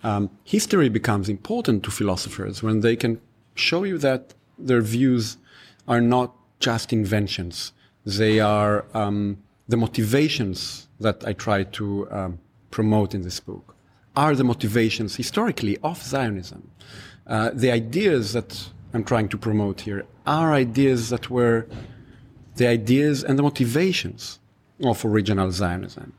Um, 0.04 0.30
history 0.44 0.88
becomes 0.88 1.28
important 1.28 1.82
to 1.82 1.90
philosophers 1.90 2.62
when 2.62 2.80
they 2.80 2.94
can 2.94 3.20
show 3.56 3.82
you 3.82 3.98
that 3.98 4.32
their 4.56 4.80
views 4.80 5.38
are 5.88 6.00
not 6.00 6.32
just 6.60 6.92
inventions. 6.92 7.72
They 8.04 8.38
are 8.38 8.84
um, 8.94 9.38
the 9.66 9.76
motivations 9.76 10.86
that 11.00 11.26
I 11.26 11.32
try 11.32 11.64
to 11.64 12.08
um, 12.12 12.38
promote 12.70 13.12
in 13.12 13.22
this 13.22 13.40
book 13.40 13.74
are 14.14 14.36
the 14.36 14.44
motivations 14.44 15.16
historically 15.16 15.76
of 15.82 16.00
Zionism. 16.00 16.70
Uh, 17.26 17.50
the 17.52 17.72
ideas 17.72 18.32
that 18.34 18.68
I'm 18.94 19.02
trying 19.02 19.28
to 19.30 19.36
promote 19.36 19.80
here 19.80 20.06
are 20.26 20.52
ideas 20.52 21.10
that 21.10 21.28
were 21.28 21.66
the 22.54 22.68
ideas 22.68 23.24
and 23.24 23.36
the 23.36 23.42
motivations 23.42 24.38
of 24.84 25.04
original 25.04 25.50
Zionism. 25.50 26.12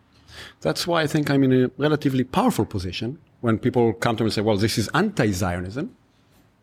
That's 0.62 0.88
why 0.88 1.02
I 1.02 1.08
think 1.08 1.30
I'm 1.30 1.44
in 1.44 1.54
a 1.66 1.72
relatively 1.78 2.24
powerful 2.24 2.66
position 2.66 3.20
when 3.42 3.58
people 3.58 3.94
come 3.94 4.16
to 4.18 4.24
me 4.24 4.28
and 4.28 4.34
say, 4.34 4.42
well, 4.42 4.58
this 4.58 4.78
is 4.78 4.90
anti 4.94 5.32
Zionism, 5.32 5.96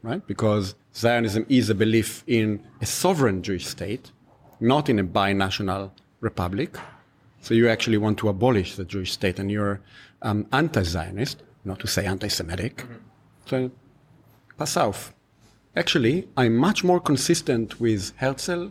right? 0.02 0.24
Because 0.26 0.74
Zionism 0.94 1.46
is 1.48 1.70
a 1.70 1.74
belief 1.74 2.24
in 2.26 2.64
a 2.80 2.86
sovereign 2.86 3.42
Jewish 3.42 3.66
state, 3.66 4.12
not 4.60 4.88
in 4.88 4.98
a 4.98 5.04
binational 5.04 5.90
republic. 6.20 6.76
So 7.40 7.54
you 7.54 7.68
actually 7.68 7.98
want 7.98 8.18
to 8.18 8.28
abolish 8.28 8.76
the 8.76 8.84
Jewish 8.84 9.12
state 9.12 9.38
and 9.38 9.50
you're 9.50 9.80
um, 10.22 10.46
anti 10.52 10.82
Zionist, 10.82 11.42
not 11.64 11.80
to 11.80 11.86
say 11.86 12.06
anti 12.06 12.28
Semitic. 12.28 12.78
Mm-hmm. 12.78 12.94
So 13.46 13.70
pass 14.58 14.76
off. 14.76 15.12
Actually, 15.76 16.28
I'm 16.36 16.56
much 16.56 16.84
more 16.84 17.00
consistent 17.00 17.80
with 17.80 18.16
Herzl, 18.18 18.70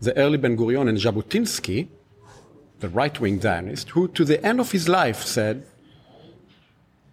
the 0.00 0.16
early 0.16 0.38
Ben 0.38 0.56
Gurion, 0.56 0.88
and 0.88 0.96
Jabotinsky 0.96 1.88
the 2.82 2.88
right 2.88 3.16
wing 3.20 3.40
Zionist, 3.40 3.90
who 3.90 4.08
to 4.08 4.24
the 4.24 4.38
end 4.44 4.58
of 4.60 4.72
his 4.72 4.88
life 4.88 5.20
said, 5.22 5.64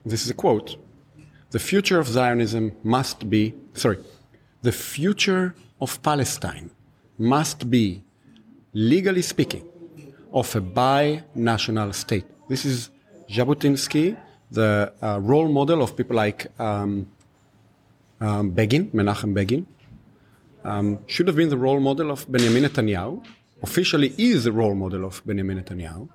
this 0.04 0.22
is 0.26 0.30
a 0.32 0.34
quote, 0.34 0.70
the 1.52 1.60
future 1.60 2.00
of 2.00 2.08
Zionism 2.08 2.66
must 2.84 3.30
be, 3.30 3.54
sorry, 3.74 4.00
the 4.64 4.72
future 4.72 5.56
of 5.80 6.02
Palestine 6.02 6.72
must 7.18 7.70
be, 7.70 8.04
legally 8.74 9.22
speaking, 9.22 9.66
of 10.34 10.56
a 10.56 10.62
bi-national 10.62 11.94
state. 11.94 12.26
This 12.48 12.66
is 12.66 12.90
Jabotinsky, 13.30 14.18
the 14.52 14.92
uh, 15.02 15.20
role 15.22 15.50
model 15.50 15.84
of 15.84 15.96
people 15.96 16.16
like 16.16 16.48
um, 16.60 17.08
um, 18.20 18.50
Begin, 18.50 18.90
Menachem 18.90 19.34
Begin, 19.36 19.68
um, 20.64 21.00
should 21.06 21.28
have 21.28 21.36
been 21.36 21.50
the 21.50 21.58
role 21.58 21.80
model 21.80 22.10
of 22.10 22.30
Benjamin 22.32 22.64
Netanyahu, 22.64 23.24
officially 23.62 24.14
is 24.18 24.46
a 24.46 24.52
role 24.52 24.76
model 24.76 25.06
of 25.06 25.22
Benjamin 25.26 25.62
Netanyahu. 25.62 26.10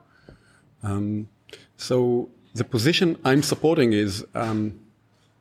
Um, 0.83 1.29
so 1.77 2.31
the 2.55 2.65
position 2.65 3.19
I'm 3.25 3.43
supporting 3.43 3.93
is, 3.93 4.25
um, 4.35 4.81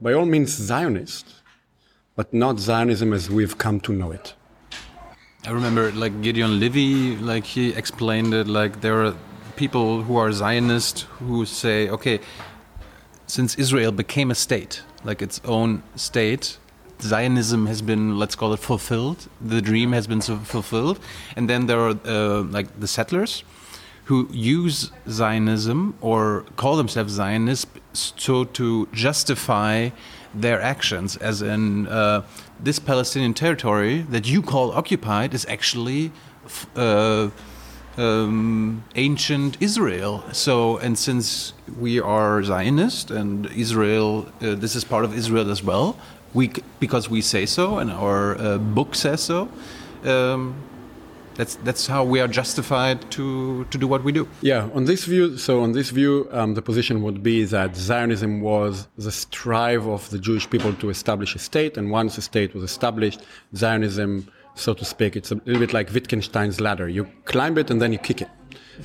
by 0.02 0.14
all 0.14 0.26
means, 0.26 0.52
Zionist, 0.52 1.28
but 2.16 2.34
not 2.34 2.60
Zionism 2.60 3.14
as 3.14 3.30
we've 3.30 3.58
come 3.58 3.80
to 3.82 3.94
know 3.94 4.12
it. 4.12 4.34
I 5.46 5.52
remember, 5.52 5.92
like 5.92 6.22
Gideon 6.22 6.60
Levy, 6.60 7.18
like 7.18 7.44
he 7.44 7.74
explained 7.74 8.34
it. 8.34 8.48
Like 8.48 8.82
there 8.82 9.04
are 9.06 9.14
people 9.56 10.02
who 10.02 10.18
are 10.18 10.32
Zionist 10.32 11.02
who 11.20 11.46
say, 11.46 11.90
okay, 11.90 12.20
since 13.28 13.56
Israel 13.56 13.92
became 13.92 14.32
a 14.32 14.36
state, 14.36 14.82
like 15.04 15.22
its 15.22 15.42
own 15.46 15.84
state, 15.96 16.58
Zionism 17.02 17.68
has 17.68 17.82
been, 17.82 18.18
let's 18.18 18.36
call 18.36 18.54
it, 18.54 18.60
fulfilled. 18.60 19.28
The 19.42 19.62
dream 19.62 19.92
has 19.92 20.08
been 20.08 20.22
fulfilled, 20.22 21.00
and 21.36 21.50
then 21.50 21.68
there 21.68 21.80
are 21.80 21.98
uh, 22.06 22.44
like 22.44 22.80
the 22.80 22.88
settlers 22.88 23.44
who 24.06 24.28
use 24.32 24.92
Zionism 25.10 25.96
or 26.02 26.46
call 26.58 26.76
themselves 26.76 27.14
Zionists 27.14 27.68
so 27.94 28.44
to 28.44 28.88
justify 28.92 29.90
their 30.34 30.62
actions, 30.62 31.16
as 31.18 31.42
in 31.42 31.88
uh, 31.88 32.24
this 32.60 32.80
Palestinian 32.80 33.34
territory 33.34 34.02
that 34.10 34.28
you 34.28 34.42
call 34.42 34.72
occupied 34.72 35.34
is 35.34 35.46
actually. 35.48 36.12
Uh, 36.76 37.30
um, 37.98 38.84
ancient 38.96 39.58
Israel. 39.62 40.24
So, 40.32 40.78
and 40.78 40.98
since 40.98 41.54
we 41.80 42.00
are 42.00 42.44
Zionist 42.44 43.12
and 43.12 43.46
Israel, 43.48 44.28
uh, 44.42 44.56
this 44.56 44.76
is 44.76 44.84
part 44.84 45.06
of 45.06 45.16
Israel 45.16 45.52
as 45.52 45.64
well, 45.64 45.98
we 46.34 46.52
because 46.80 47.10
we 47.10 47.22
say 47.22 47.46
so 47.46 47.78
and 47.78 47.92
our 47.92 48.38
uh, 48.38 48.58
book 48.58 48.96
says 48.96 49.22
so. 49.22 49.50
Um, 50.04 50.56
that's 51.36 51.56
that's 51.64 51.88
how 51.88 52.04
we 52.04 52.20
are 52.20 52.28
justified 52.28 53.10
to 53.12 53.66
to 53.66 53.78
do 53.78 53.88
what 53.88 54.04
we 54.04 54.12
do. 54.12 54.28
Yeah, 54.42 54.70
on 54.74 54.86
this 54.86 55.06
view, 55.06 55.38
so 55.38 55.62
on 55.62 55.72
this 55.72 55.90
view, 55.90 56.28
um, 56.32 56.54
the 56.54 56.62
position 56.62 57.02
would 57.02 57.24
be 57.24 57.44
that 57.46 57.76
Zionism 57.76 58.42
was 58.42 58.88
the 58.98 59.12
strive 59.12 59.88
of 59.88 60.10
the 60.12 60.20
Jewish 60.20 60.50
people 60.50 60.74
to 60.74 60.90
establish 60.90 61.36
a 61.36 61.40
state, 61.40 61.78
and 61.78 61.90
once 61.90 62.18
a 62.18 62.22
state 62.22 62.54
was 62.54 62.64
established, 62.64 63.22
Zionism, 63.56 64.28
so 64.56 64.74
to 64.74 64.86
speak, 64.86 65.16
it's 65.16 65.32
a 65.32 65.36
little 65.36 65.60
bit 65.60 65.74
like 65.74 65.92
Wittgenstein's 65.92 66.62
ladder. 66.62 66.88
You 66.88 67.08
climb 67.26 67.58
it 67.58 67.72
and 67.72 67.82
then 67.82 67.92
you 67.92 68.00
kick 68.00 68.22
it. 68.22 68.30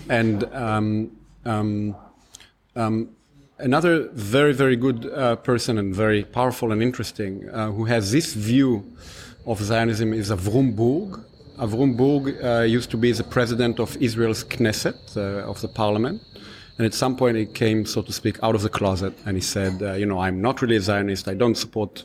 And 0.08 0.44
um, 0.54 1.16
um, 1.44 1.96
um 2.76 3.10
another 3.58 4.08
very, 4.12 4.52
very 4.52 4.76
good 4.76 5.06
uh, 5.06 5.36
person 5.36 5.78
and 5.78 5.94
very 5.94 6.24
powerful 6.24 6.72
and 6.72 6.82
interesting 6.82 7.48
uh, 7.50 7.70
who 7.70 7.84
has 7.84 8.12
this 8.12 8.34
view 8.34 8.84
of 9.46 9.60
Zionism 9.62 10.12
is 10.12 10.30
Avrum 10.30 10.76
Burg. 10.76 11.20
Avrum 11.58 11.96
Burg 11.96 12.44
uh, 12.44 12.62
used 12.62 12.90
to 12.90 12.96
be 12.96 13.12
the 13.12 13.24
president 13.24 13.80
of 13.80 13.96
Israel's 13.96 14.44
Knesset, 14.44 15.16
uh, 15.16 15.48
of 15.48 15.60
the 15.60 15.68
parliament. 15.68 16.22
And 16.76 16.86
at 16.86 16.94
some 16.94 17.16
point, 17.16 17.36
he 17.36 17.46
came, 17.46 17.84
so 17.84 18.02
to 18.02 18.12
speak, 18.12 18.38
out 18.42 18.54
of 18.54 18.62
the 18.62 18.68
closet 18.68 19.12
and 19.26 19.36
he 19.36 19.40
said, 19.40 19.82
uh, 19.82 19.94
You 19.94 20.06
know, 20.06 20.20
I'm 20.20 20.40
not 20.40 20.62
really 20.62 20.76
a 20.76 20.80
Zionist. 20.80 21.26
I 21.26 21.34
don't 21.34 21.56
support 21.56 22.04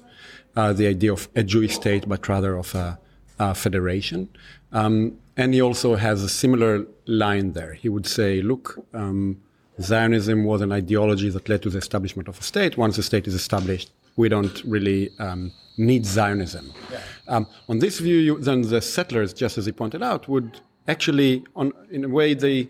uh, 0.56 0.74
the 0.74 0.88
idea 0.88 1.14
of 1.14 1.30
a 1.36 1.44
Jewish 1.44 1.76
state, 1.76 2.10
but 2.10 2.28
rather 2.28 2.58
of 2.58 2.74
a, 2.74 2.98
a 3.38 3.54
federation. 3.54 4.30
Um, 4.72 5.20
and 5.38 5.54
he 5.54 5.62
also 5.62 5.96
has 5.96 6.24
a 6.24 6.30
similar 6.30 6.88
line 7.06 7.54
there. 7.54 7.74
He 7.74 7.90
would 7.90 8.08
say, 8.08 8.42
Look, 8.42 8.84
um, 8.96 9.42
Zionism 9.82 10.44
was 10.44 10.62
an 10.62 10.72
ideology 10.72 11.30
that 11.30 11.50
led 11.50 11.62
to 11.64 11.70
the 11.70 11.80
establishment 11.80 12.28
of 12.28 12.40
a 12.40 12.44
state. 12.44 12.78
Once 12.78 12.96
the 12.96 13.04
state 13.04 13.28
is 13.28 13.34
established, 13.34 13.92
we 14.16 14.30
don't 14.30 14.64
really 14.64 15.12
um, 15.20 15.52
need 15.78 16.06
Zionism. 16.06 16.72
Yeah. 16.92 17.00
Um, 17.28 17.48
on 17.68 17.80
this 17.80 18.00
view, 18.00 18.18
you, 18.18 18.40
then 18.40 18.62
the 18.62 18.82
settlers, 18.82 19.34
just 19.34 19.58
as 19.58 19.66
he 19.66 19.72
pointed 19.72 20.04
out, 20.04 20.28
would 20.28 20.62
actually, 20.88 21.44
on, 21.56 21.74
in 21.90 22.04
a 22.04 22.10
way, 22.10 22.34
they 22.34 22.70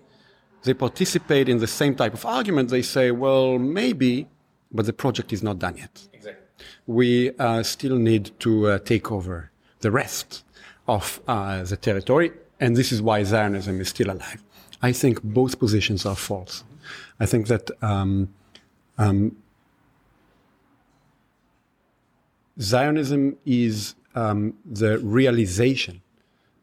they 0.63 0.73
participate 0.73 1.49
in 1.49 1.57
the 1.57 1.67
same 1.67 1.93
type 1.93 2.13
of 2.13 2.25
argument. 2.25 2.69
They 2.69 2.83
say, 2.83 3.11
well, 3.11 3.59
maybe, 3.59 4.29
but 4.71 4.85
the 4.85 4.93
project 4.93 5.33
is 5.33 5.43
not 5.43 5.59
done 5.59 5.75
yet. 5.75 6.07
Exactly. 6.13 6.45
We 6.87 7.31
uh, 7.37 7.63
still 7.63 7.97
need 7.97 8.31
to 8.39 8.67
uh, 8.67 8.79
take 8.79 9.11
over 9.11 9.51
the 9.81 9.91
rest 9.91 10.43
of 10.87 11.19
uh, 11.27 11.63
the 11.63 11.75
territory, 11.75 12.31
and 12.61 12.77
this 12.77 12.93
is 12.93 13.01
why 13.01 13.23
Zionism 13.23 13.81
is 13.81 13.89
still 13.89 14.09
alive. 14.09 14.41
I 14.81 14.93
think 14.93 15.21
both 15.21 15.59
positions 15.59 16.05
are 16.05 16.15
false. 16.15 16.63
I 17.19 17.25
think 17.25 17.47
that 17.47 17.69
um, 17.81 18.33
um, 18.97 19.37
Zionism 22.59 23.37
is 23.45 23.95
um, 24.15 24.55
the 24.65 24.99
realization. 24.99 26.01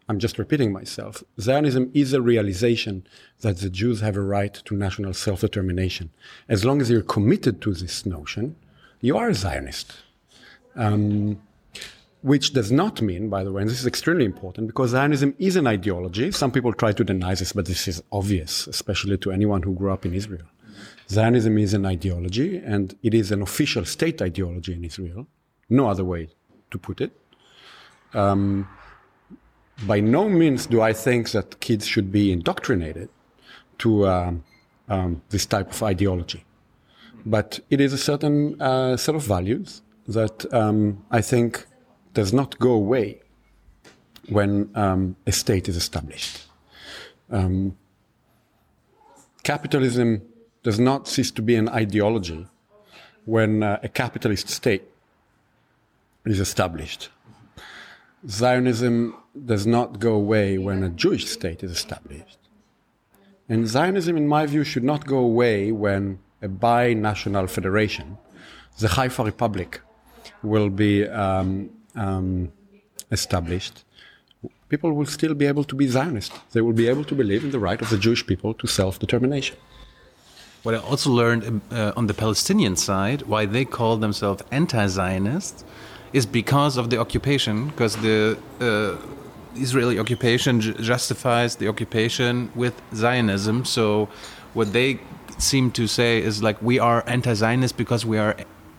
I'm 0.08 0.18
just 0.18 0.38
repeating 0.38 0.72
myself. 0.72 1.22
Zionism 1.40 1.90
is 1.94 2.12
a 2.12 2.20
realization 2.20 3.06
that 3.42 3.58
the 3.58 3.70
Jews 3.70 4.00
have 4.00 4.16
a 4.16 4.20
right 4.20 4.52
to 4.52 4.74
national 4.74 5.14
self 5.14 5.40
determination. 5.40 6.10
As 6.48 6.64
long 6.64 6.80
as 6.80 6.90
you're 6.90 7.02
committed 7.02 7.60
to 7.62 7.72
this 7.72 8.04
notion, 8.04 8.56
you 9.00 9.16
are 9.16 9.28
a 9.28 9.34
Zionist. 9.34 9.94
Um, 10.76 11.40
which 12.22 12.52
does 12.52 12.70
not 12.70 13.00
mean, 13.00 13.28
by 13.28 13.42
the 13.44 13.52
way, 13.52 13.62
and 13.62 13.70
this 13.70 13.80
is 13.80 13.86
extremely 13.86 14.24
important 14.24 14.66
because 14.66 14.90
Zionism 14.90 15.34
is 15.38 15.56
an 15.56 15.66
ideology. 15.66 16.30
Some 16.30 16.52
people 16.52 16.72
try 16.72 16.92
to 16.92 17.02
deny 17.02 17.34
this, 17.34 17.52
but 17.52 17.66
this 17.66 17.88
is 17.88 18.02
obvious, 18.12 18.66
especially 18.66 19.16
to 19.18 19.32
anyone 19.32 19.62
who 19.62 19.74
grew 19.74 19.92
up 19.92 20.04
in 20.04 20.14
Israel. 20.14 20.46
Zionism 21.08 21.56
is 21.58 21.74
an 21.74 21.86
ideology, 21.86 22.58
and 22.58 22.94
it 23.02 23.14
is 23.14 23.32
an 23.32 23.42
official 23.42 23.84
state 23.84 24.20
ideology 24.20 24.74
in 24.74 24.84
Israel. 24.84 25.26
No 25.68 25.88
other 25.88 26.04
way 26.04 26.28
to 26.70 26.78
put 26.78 27.00
it. 27.00 27.12
Um, 28.12 28.68
by 29.86 30.00
no 30.00 30.28
means 30.28 30.66
do 30.66 30.82
I 30.82 30.92
think 30.92 31.30
that 31.30 31.60
kids 31.60 31.86
should 31.86 32.12
be 32.12 32.32
indoctrinated 32.32 33.08
to 33.78 34.06
um, 34.06 34.44
um, 34.88 35.22
this 35.30 35.46
type 35.46 35.70
of 35.70 35.82
ideology. 35.82 36.44
But 37.24 37.60
it 37.70 37.80
is 37.80 37.92
a 37.92 37.98
certain 37.98 38.60
uh, 38.60 38.96
set 38.96 39.14
of 39.14 39.22
values 39.22 39.82
that 40.06 40.52
um, 40.52 41.04
I 41.10 41.20
think 41.20 41.66
does 42.12 42.32
not 42.32 42.58
go 42.58 42.72
away 42.72 43.20
when 44.28 44.70
um, 44.74 45.16
a 45.26 45.32
state 45.32 45.68
is 45.68 45.76
established. 45.76 46.42
Um, 47.30 47.76
capitalism 49.42 50.22
does 50.62 50.78
not 50.78 51.08
cease 51.08 51.30
to 51.32 51.42
be 51.42 51.56
an 51.56 51.68
ideology 51.68 52.46
when 53.24 53.62
uh, 53.62 53.78
a 53.82 53.88
capitalist 53.88 54.48
state 54.48 54.84
is 56.24 56.40
established. 56.40 57.08
Zionism 58.28 59.14
does 59.46 59.66
not 59.66 59.98
go 59.98 60.12
away 60.14 60.58
when 60.58 60.82
a 60.82 60.90
Jewish 60.90 61.26
state 61.26 61.62
is 61.62 61.70
established. 61.70 62.38
And 63.48 63.66
Zionism, 63.66 64.16
in 64.16 64.28
my 64.28 64.46
view, 64.46 64.62
should 64.62 64.84
not 64.84 65.06
go 65.06 65.18
away 65.18 65.72
when 65.72 66.18
a 66.42 66.48
bi-national 66.48 67.46
federation, 67.46 68.18
the 68.78 68.88
Haifa 68.88 69.24
Republic, 69.24 69.80
will 70.42 70.68
be 70.68 71.06
um, 71.08 71.70
um, 71.94 72.52
established, 73.10 73.84
people 74.68 74.92
will 74.92 75.06
still 75.06 75.34
be 75.34 75.46
able 75.46 75.64
to 75.64 75.74
be 75.74 75.86
Zionist. 75.88 76.32
They 76.52 76.60
will 76.60 76.72
be 76.72 76.88
able 76.88 77.04
to 77.04 77.14
believe 77.14 77.44
in 77.44 77.50
the 77.50 77.58
right 77.58 77.80
of 77.80 77.90
the 77.90 77.98
Jewish 77.98 78.26
people 78.26 78.54
to 78.54 78.66
self 78.66 78.98
determination. 78.98 79.56
What 80.62 80.74
I 80.74 80.78
also 80.78 81.10
learned 81.10 81.62
uh, 81.72 81.92
on 81.96 82.06
the 82.06 82.14
Palestinian 82.14 82.76
side, 82.76 83.22
why 83.22 83.46
they 83.46 83.64
call 83.64 83.96
themselves 83.96 84.42
anti 84.50 84.86
Zionist, 84.86 85.64
is 86.12 86.26
because 86.26 86.76
of 86.76 86.90
the 86.90 86.98
occupation, 86.98 87.68
because 87.68 87.96
the 87.96 88.38
uh, 88.60 88.96
Israeli 89.56 89.98
occupation 89.98 90.60
justifies 90.60 91.56
the 91.56 91.68
occupation 91.68 92.50
with 92.54 92.74
Zionism. 92.94 93.64
So, 93.64 94.08
what 94.52 94.72
they 94.72 95.00
seem 95.38 95.70
to 95.72 95.86
say 95.86 96.22
is 96.22 96.42
like, 96.42 96.60
we 96.60 96.78
are 96.78 97.02
anti 97.06 97.34
Zionist 97.34 97.76
because 97.76 98.04
we 98.04 98.18
are 98.18 98.36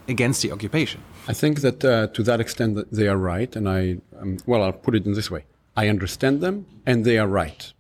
against 0.08 0.42
the 0.44 0.52
occupation. 0.52 1.02
I 1.28 1.34
think 1.34 1.62
that 1.62 1.86
uh, 1.86 2.08
to 2.08 2.24
that 2.24 2.40
extent 2.40 2.76
that 2.76 2.92
they 2.92 3.08
are 3.08 3.18
right, 3.18 3.56
and 3.56 3.70
I 3.70 3.98
um, 4.20 4.38
well, 4.46 4.64
I'll 4.64 4.74
put 4.74 4.96
it 4.96 5.06
in 5.06 5.14
this 5.14 5.30
way: 5.30 5.46
I 5.76 5.88
understand 5.88 6.42
them, 6.42 6.66
and 6.86 7.06
they 7.06 7.18
are 7.18 7.28
right. 7.28 7.72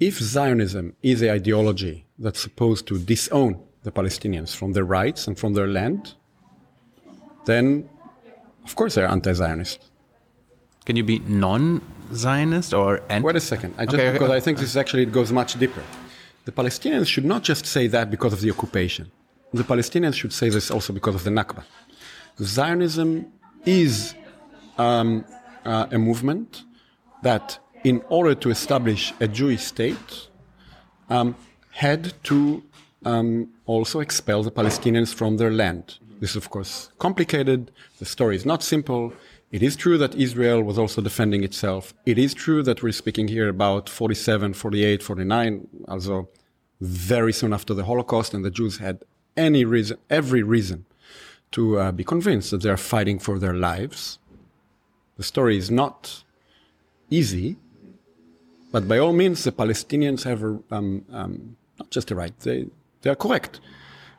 If 0.00 0.18
Zionism 0.18 0.94
is 1.02 1.22
an 1.22 1.30
ideology 1.30 2.06
that's 2.18 2.40
supposed 2.40 2.86
to 2.88 2.98
disown 2.98 3.60
the 3.82 3.92
Palestinians 3.92 4.54
from 4.54 4.72
their 4.72 4.84
rights 4.84 5.26
and 5.26 5.38
from 5.38 5.54
their 5.54 5.68
land, 5.68 6.14
then 7.46 7.88
of 8.64 8.74
course 8.74 8.94
they're 8.94 9.06
anti-Zionist. 9.06 9.90
Can 10.84 10.96
you 10.96 11.04
be 11.04 11.18
non-Zionist 11.20 12.74
or 12.74 13.02
anti? 13.08 13.26
Wait 13.26 13.36
a 13.36 13.40
second, 13.40 13.74
I 13.78 13.84
just, 13.86 13.96
okay, 13.96 14.12
because 14.12 14.30
I 14.30 14.40
think 14.40 14.58
this 14.58 14.76
actually 14.76 15.04
it 15.04 15.12
goes 15.12 15.32
much 15.32 15.58
deeper. 15.58 15.82
The 16.44 16.52
Palestinians 16.52 17.06
should 17.06 17.24
not 17.24 17.42
just 17.42 17.64
say 17.66 17.86
that 17.88 18.10
because 18.10 18.32
of 18.32 18.40
the 18.40 18.50
occupation. 18.50 19.10
The 19.52 19.64
Palestinians 19.64 20.14
should 20.14 20.32
say 20.32 20.48
this 20.48 20.70
also 20.70 20.92
because 20.92 21.14
of 21.14 21.24
the 21.24 21.30
Nakba. 21.30 21.62
Zionism 22.40 23.32
is 23.64 24.14
um, 24.78 25.24
uh, 25.64 25.86
a 25.90 25.98
movement 25.98 26.64
that, 27.22 27.58
in 27.84 28.02
order 28.08 28.34
to 28.34 28.50
establish 28.50 29.12
a 29.20 29.28
Jewish 29.28 29.62
state, 29.62 30.28
um, 31.08 31.36
had 31.70 32.12
to 32.24 32.62
um, 33.04 33.48
also 33.66 34.00
expel 34.00 34.42
the 34.42 34.50
Palestinians 34.50 35.14
from 35.14 35.36
their 35.36 35.50
land. 35.50 35.98
This 36.20 36.30
is, 36.30 36.36
of 36.36 36.50
course, 36.50 36.90
complicated. 36.98 37.70
The 37.98 38.04
story 38.04 38.36
is 38.36 38.46
not 38.46 38.62
simple. 38.62 39.12
It 39.52 39.62
is 39.62 39.76
true 39.76 39.98
that 39.98 40.14
Israel 40.14 40.62
was 40.62 40.78
also 40.78 41.00
defending 41.00 41.44
itself. 41.44 41.94
It 42.06 42.18
is 42.18 42.34
true 42.34 42.62
that 42.64 42.82
we're 42.82 42.92
speaking 42.92 43.28
here 43.28 43.48
about 43.48 43.88
47, 43.88 44.54
48, 44.54 45.02
49, 45.02 45.68
also 45.86 46.28
very 46.80 47.32
soon 47.32 47.52
after 47.52 47.74
the 47.74 47.84
Holocaust, 47.84 48.34
and 48.34 48.44
the 48.44 48.50
Jews 48.50 48.78
had 48.78 49.04
any 49.36 49.64
reason, 49.64 49.98
every 50.10 50.42
reason 50.42 50.86
to 51.54 51.78
uh, 51.78 51.92
be 51.92 52.04
convinced 52.04 52.50
that 52.50 52.62
they 52.62 52.68
are 52.70 52.76
fighting 52.76 53.18
for 53.18 53.38
their 53.38 53.54
lives. 53.54 54.18
The 55.16 55.22
story 55.22 55.56
is 55.56 55.70
not 55.70 56.24
easy, 57.10 57.56
but 58.72 58.88
by 58.88 58.98
all 58.98 59.12
means, 59.12 59.44
the 59.44 59.52
Palestinians 59.52 60.24
have 60.24 60.42
a, 60.42 60.58
um, 60.72 61.04
um, 61.12 61.56
not 61.78 61.90
just 61.90 62.10
a 62.10 62.16
right, 62.16 62.36
they, 62.40 62.66
they 63.02 63.10
are 63.10 63.14
correct 63.14 63.60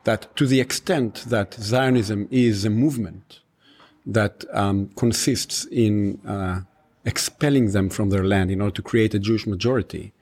that 0.06 0.34
to 0.38 0.48
the 0.48 0.62
extent 0.62 1.26
that 1.28 1.56
Zionism 1.56 2.28
is 2.32 2.64
a 2.64 2.70
movement 2.70 3.42
that 4.06 4.46
um, 4.54 4.90
consists 4.96 5.66
in 5.66 6.22
uh, 6.26 6.62
expelling 7.04 7.72
them 7.72 7.90
from 7.90 8.12
their 8.12 8.24
land 8.24 8.50
in 8.50 8.62
order 8.62 8.76
to 8.76 8.82
create 8.82 9.14
a 9.14 9.20
Jewish 9.20 9.46
majority 9.46 10.14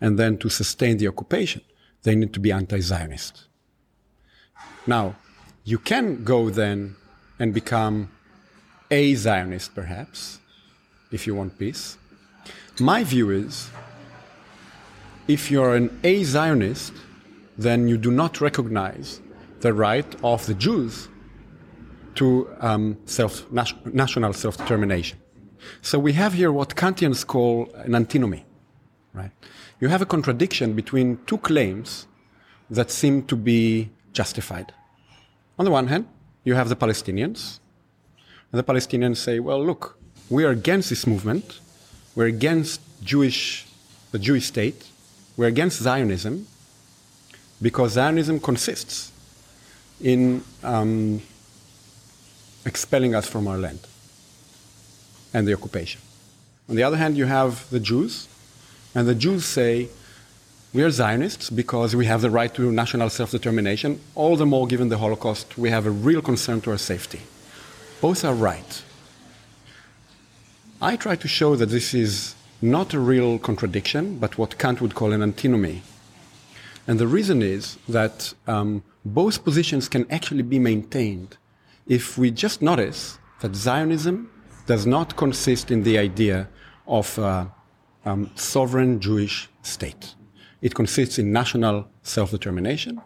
and 0.00 0.18
then 0.18 0.38
to 0.38 0.48
sustain 0.48 0.96
the 0.96 1.08
occupation, 1.08 1.60
they 2.02 2.14
need 2.14 2.32
to 2.32 2.40
be 2.40 2.50
anti 2.50 2.80
Zionist. 2.80 3.44
Now, 4.86 5.16
you 5.64 5.78
can 5.78 6.24
go 6.24 6.50
then 6.50 6.96
and 7.38 7.54
become 7.54 8.10
a 8.90 9.14
Zionist, 9.14 9.74
perhaps, 9.74 10.40
if 11.10 11.26
you 11.26 11.34
want 11.34 11.58
peace. 11.58 11.96
My 12.80 13.04
view 13.04 13.30
is 13.30 13.70
if 15.28 15.50
you're 15.50 15.74
an 15.76 16.00
a 16.02 16.24
Zionist, 16.24 16.92
then 17.56 17.88
you 17.88 17.96
do 17.96 18.10
not 18.10 18.40
recognize 18.40 19.20
the 19.60 19.72
right 19.72 20.14
of 20.24 20.46
the 20.46 20.54
Jews 20.54 21.08
to 22.16 22.48
um, 22.60 22.98
self, 23.06 23.50
national 23.84 24.32
self 24.32 24.56
determination. 24.56 25.18
So 25.80 25.98
we 25.98 26.12
have 26.14 26.32
here 26.34 26.50
what 26.50 26.70
Kantians 26.74 27.24
call 27.26 27.70
an 27.74 27.94
antinomy. 27.94 28.44
right? 29.14 29.30
You 29.80 29.88
have 29.88 30.02
a 30.02 30.06
contradiction 30.06 30.74
between 30.74 31.18
two 31.26 31.38
claims 31.38 32.06
that 32.68 32.90
seem 32.90 33.22
to 33.24 33.36
be 33.36 33.90
justified. 34.12 34.72
On 35.62 35.64
the 35.64 35.70
one 35.70 35.86
hand, 35.86 36.06
you 36.42 36.54
have 36.54 36.68
the 36.68 36.74
Palestinians, 36.74 37.60
and 38.50 38.58
the 38.58 38.64
Palestinians 38.64 39.18
say, 39.18 39.38
well, 39.38 39.64
look, 39.64 39.96
we 40.28 40.44
are 40.44 40.50
against 40.50 40.90
this 40.90 41.06
movement, 41.06 41.60
we're 42.16 42.26
against 42.26 42.80
Jewish, 43.04 43.64
the 44.10 44.18
Jewish 44.18 44.46
state, 44.46 44.88
we're 45.36 45.46
against 45.46 45.80
Zionism, 45.80 46.48
because 47.62 47.92
Zionism 47.92 48.40
consists 48.40 49.12
in 50.00 50.42
um, 50.64 51.22
expelling 52.66 53.14
us 53.14 53.28
from 53.28 53.46
our 53.46 53.56
land 53.56 53.86
and 55.32 55.46
the 55.46 55.54
occupation. 55.54 56.00
On 56.68 56.74
the 56.74 56.82
other 56.82 56.96
hand, 56.96 57.16
you 57.16 57.26
have 57.26 57.70
the 57.70 57.78
Jews, 57.78 58.26
and 58.96 59.06
the 59.06 59.14
Jews 59.14 59.44
say, 59.44 59.90
we 60.74 60.82
are 60.82 60.90
Zionists 60.90 61.50
because 61.50 61.94
we 61.94 62.06
have 62.06 62.22
the 62.22 62.30
right 62.30 62.52
to 62.54 62.72
national 62.72 63.10
self 63.10 63.30
determination, 63.30 64.00
all 64.14 64.36
the 64.36 64.46
more 64.46 64.66
given 64.66 64.88
the 64.88 64.98
Holocaust, 64.98 65.58
we 65.58 65.68
have 65.68 65.86
a 65.86 65.90
real 65.90 66.22
concern 66.22 66.62
to 66.62 66.70
our 66.70 66.78
safety. 66.78 67.20
Both 68.00 68.24
are 68.24 68.34
right. 68.34 68.82
I 70.80 70.96
try 70.96 71.14
to 71.16 71.28
show 71.28 71.56
that 71.56 71.66
this 71.66 71.92
is 71.92 72.34
not 72.62 72.94
a 72.94 73.00
real 73.00 73.38
contradiction, 73.38 74.18
but 74.18 74.38
what 74.38 74.58
Kant 74.58 74.80
would 74.80 74.94
call 74.94 75.12
an 75.12 75.22
antinomy. 75.22 75.82
And 76.86 76.98
the 76.98 77.06
reason 77.06 77.42
is 77.42 77.76
that 77.88 78.32
um, 78.46 78.82
both 79.04 79.44
positions 79.44 79.88
can 79.88 80.10
actually 80.10 80.42
be 80.42 80.58
maintained 80.58 81.36
if 81.86 82.16
we 82.16 82.30
just 82.30 82.62
notice 82.62 83.18
that 83.40 83.54
Zionism 83.54 84.30
does 84.66 84.86
not 84.86 85.16
consist 85.16 85.70
in 85.70 85.82
the 85.82 85.98
idea 85.98 86.48
of 86.86 87.18
a 87.18 87.52
um, 88.04 88.30
sovereign 88.36 89.00
Jewish 89.00 89.50
state. 89.62 90.14
It 90.62 90.74
consists 90.74 91.18
in 91.18 91.32
national 91.32 91.88
self 92.02 92.30
determination. 92.30 93.02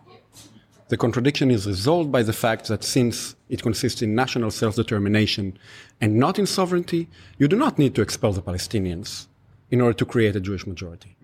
The 0.89 0.97
contradiction 0.97 1.51
is 1.51 1.67
resolved 1.67 2.13
by 2.13 2.23
the 2.23 2.33
fact 2.33 2.69
that 2.69 2.85
since 2.85 3.35
it 3.49 3.63
consists 3.63 4.03
in 4.03 4.15
national 4.15 4.53
self 4.53 4.77
determination 4.77 5.59
and 6.01 6.17
not 6.17 6.39
in 6.39 6.47
sovereignty, 6.47 7.09
you 7.39 7.49
do 7.49 7.57
not 7.57 7.79
need 7.79 7.95
to 7.97 8.03
expel 8.03 8.33
the 8.33 8.43
Palestinians 8.43 9.27
in 9.71 9.81
order 9.81 9.95
to 9.95 10.05
create 10.05 10.37
a 10.37 10.41
Jewish 10.41 10.67
majority. 10.67 11.17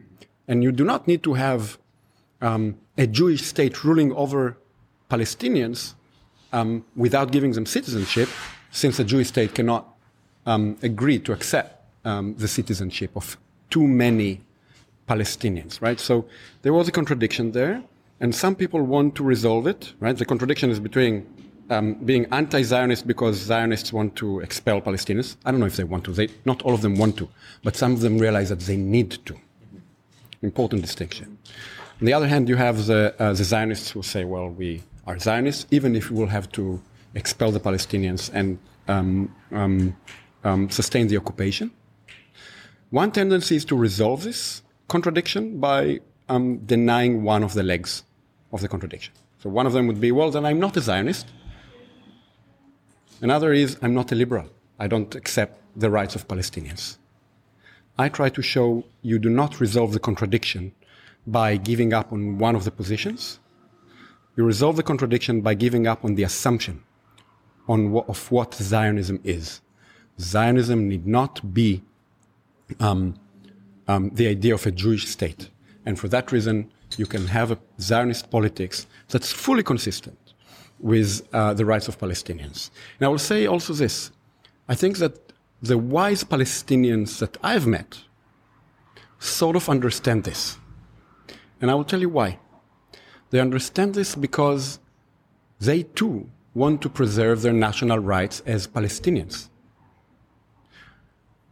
And 0.49 0.65
you 0.65 0.73
do 0.73 0.85
not 0.85 1.07
need 1.07 1.23
to 1.23 1.35
have 1.35 1.79
um, 2.41 2.79
a 2.99 3.07
Jewish 3.07 3.43
state 3.43 3.85
ruling 3.85 4.13
over 4.15 4.59
Palestinians 5.09 5.95
um, 6.53 6.85
without 6.97 7.31
giving 7.31 7.53
them 7.53 7.67
citizenship, 7.67 8.29
since 8.71 8.99
a 8.99 9.05
Jewish 9.05 9.29
state 9.29 9.55
cannot 9.55 9.95
um, 10.45 10.77
agree 10.83 11.19
to 11.21 11.33
accept 11.33 11.85
um, 12.05 12.35
the 12.37 12.49
citizenship 12.49 13.13
of 13.15 13.37
too 13.71 13.87
many 13.87 14.41
Palestinians, 15.13 15.73
right? 15.87 16.01
So 16.09 16.15
there 16.63 16.75
was 16.79 16.87
a 16.89 16.95
contradiction 17.01 17.53
there, 17.61 17.77
and 18.23 18.31
some 18.45 18.55
people 18.63 18.81
want 18.95 19.09
to 19.19 19.23
resolve 19.35 19.65
it, 19.67 19.83
right? 20.05 20.17
The 20.23 20.29
contradiction 20.33 20.69
is 20.75 20.81
between 20.89 21.15
um, 21.75 21.87
being 22.11 22.25
anti-Zionist 22.41 23.03
because 23.13 23.37
Zionists 23.37 23.91
want 23.93 24.11
to 24.23 24.29
expel 24.47 24.77
Palestinians. 24.81 25.29
I 25.45 25.51
don't 25.51 25.61
know 25.61 25.71
if 25.75 25.77
they 25.81 25.89
want 25.95 26.05
to. 26.05 26.13
They, 26.13 26.29
not 26.51 26.59
all 26.63 26.75
of 26.79 26.83
them 26.87 26.95
want 27.03 27.15
to, 27.21 27.27
but 27.67 27.73
some 27.83 27.93
of 27.97 28.01
them 28.05 28.15
realize 28.27 28.49
that 28.49 28.63
they 28.69 28.77
need 28.77 29.11
to. 29.29 29.35
Important 30.43 30.81
distinction. 30.89 31.27
On 32.01 32.07
the 32.09 32.15
other 32.19 32.29
hand, 32.33 32.49
you 32.49 32.57
have 32.57 32.77
the, 32.91 33.15
uh, 33.19 33.33
the 33.41 33.45
Zionists 33.45 33.91
who 33.91 34.03
say, 34.03 34.25
well, 34.25 34.49
we 34.49 34.83
are 35.07 35.19
Zionists, 35.19 35.67
even 35.71 35.95
if 35.95 36.11
we 36.11 36.17
will 36.21 36.33
have 36.39 36.51
to 36.59 36.81
expel 37.15 37.51
the 37.53 37.61
Palestinians 37.61 38.31
and 38.33 38.59
um, 38.89 39.35
um, 39.53 39.97
um, 40.45 40.71
sustain 40.71 41.07
the 41.09 41.17
occupation. 41.17 41.71
One 42.91 43.11
tendency 43.11 43.57
is 43.57 43.65
to 43.67 43.77
resolve 43.77 44.25
this 44.25 44.63
contradiction 44.89 45.59
by 45.59 46.01
um, 46.29 46.59
denying 46.59 47.23
one 47.23 47.43
of 47.43 47.55
the 47.55 47.63
legs 47.63 48.05
of 48.53 48.61
the 48.61 48.69
contradiction. 48.69 49.13
So 49.43 49.51
one 49.51 49.67
of 49.67 49.73
them 49.73 49.87
would 49.87 50.01
be, 50.01 50.13
well, 50.13 50.31
then 50.31 50.45
I'm 50.45 50.61
not 50.61 50.77
a 50.77 50.81
Zionist. 50.81 51.27
Another 53.21 53.53
is, 53.53 53.77
I'm 53.83 53.95
not 53.95 54.13
a 54.13 54.15
liberal. 54.15 54.49
I 54.79 54.87
don't 54.87 55.15
accept 55.15 55.59
the 55.77 55.91
rights 55.91 56.15
of 56.15 56.29
Palestinians. 56.29 56.99
I 57.99 58.09
try 58.09 58.29
to 58.31 58.43
show 58.43 58.85
you 59.03 59.19
do 59.19 59.31
not 59.31 59.61
resolve 59.61 59.93
the 59.93 60.01
contradiction 60.01 60.73
by 61.27 61.57
giving 61.57 61.93
up 61.93 62.13
on 62.13 62.39
one 62.39 62.57
of 62.57 62.65
the 62.65 62.71
positions. 62.71 63.39
You 64.37 64.45
resolve 64.45 64.77
the 64.77 64.83
contradiction 64.83 65.41
by 65.41 65.55
giving 65.55 65.87
up 65.87 66.05
on 66.05 66.15
the 66.15 66.23
assumption 66.23 66.83
on 67.69 67.97
of 68.09 68.31
what 68.31 68.55
Zionism 68.55 69.21
is. 69.23 69.61
Zionism 70.19 70.89
need 70.89 71.07
not 71.07 71.55
be 71.55 71.83
um, 72.81 73.15
um, 73.89 74.11
the 74.11 74.29
idea 74.29 74.55
of 74.55 74.67
a 74.67 74.71
Jewish 74.71 75.09
state. 75.09 75.49
And 75.85 75.99
for 75.99 76.09
that 76.09 76.33
reason, 76.33 76.71
you 76.97 77.07
can 77.07 77.27
have 77.27 77.51
a 77.51 77.59
Zionist 77.81 78.31
politics 78.31 78.87
that's 79.09 79.33
fully 79.33 79.63
consistent 79.63 80.19
with 80.79 81.27
uh, 81.33 81.55
the 81.55 81.65
rights 81.65 81.89
of 81.89 81.99
Palestinians. 81.99 82.71
And 82.99 83.07
I 83.07 83.09
will 83.09 83.19
say 83.19 83.47
also 83.47 83.73
this 83.73 84.11
I 84.69 84.75
think 84.75 84.99
that 84.99 85.33
the 85.61 85.79
wise 85.79 86.25
Palestinians 86.25 87.19
that 87.19 87.37
I've 87.43 87.67
met 87.67 87.99
sort 89.19 89.57
of 89.57 89.69
understand 89.69 90.25
this. 90.25 90.59
And 91.61 91.71
I 91.71 91.75
will 91.75 91.85
tell 91.85 92.01
you 92.01 92.09
why. 92.09 92.39
They 93.31 93.41
understand 93.41 93.95
this 93.95 94.15
because 94.15 94.81
they 95.61 95.85
too 95.85 96.29
want 96.55 96.83
to 96.83 96.89
preserve 96.89 97.43
their 97.43 97.53
national 97.53 97.99
rights 97.99 98.43
as 98.45 98.67
Palestinians. 98.67 99.49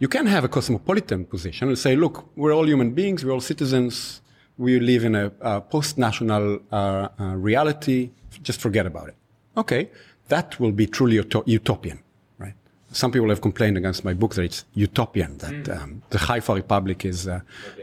You 0.00 0.08
can 0.08 0.26
have 0.26 0.44
a 0.44 0.48
cosmopolitan 0.48 1.26
position 1.26 1.68
and 1.68 1.78
say, 1.78 1.94
look, 1.94 2.24
we're 2.34 2.54
all 2.54 2.66
human 2.66 2.92
beings, 2.92 3.22
we're 3.22 3.32
all 3.32 3.42
citizens, 3.42 4.22
we 4.56 4.80
live 4.80 5.04
in 5.04 5.14
a, 5.14 5.30
a 5.42 5.60
post 5.60 5.98
national 5.98 6.60
uh, 6.72 7.08
uh, 7.20 7.24
reality, 7.36 8.10
just 8.42 8.62
forget 8.62 8.86
about 8.86 9.08
it. 9.08 9.16
Okay, 9.58 9.90
that 10.28 10.58
will 10.58 10.72
be 10.72 10.86
truly 10.86 11.16
utopian, 11.44 12.00
right? 12.38 12.54
Some 12.92 13.12
people 13.12 13.28
have 13.28 13.42
complained 13.42 13.76
against 13.76 14.02
my 14.02 14.14
book 14.14 14.34
that 14.36 14.42
it's 14.42 14.64
utopian, 14.72 15.36
that 15.36 15.64
mm. 15.64 15.82
um, 15.82 16.02
the 16.08 16.18
Haifa 16.18 16.54
Republic 16.54 17.04
is 17.04 17.28
uh, 17.28 17.40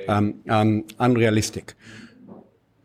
um, 0.08 0.42
um, 0.50 0.86
unrealistic. 1.00 1.76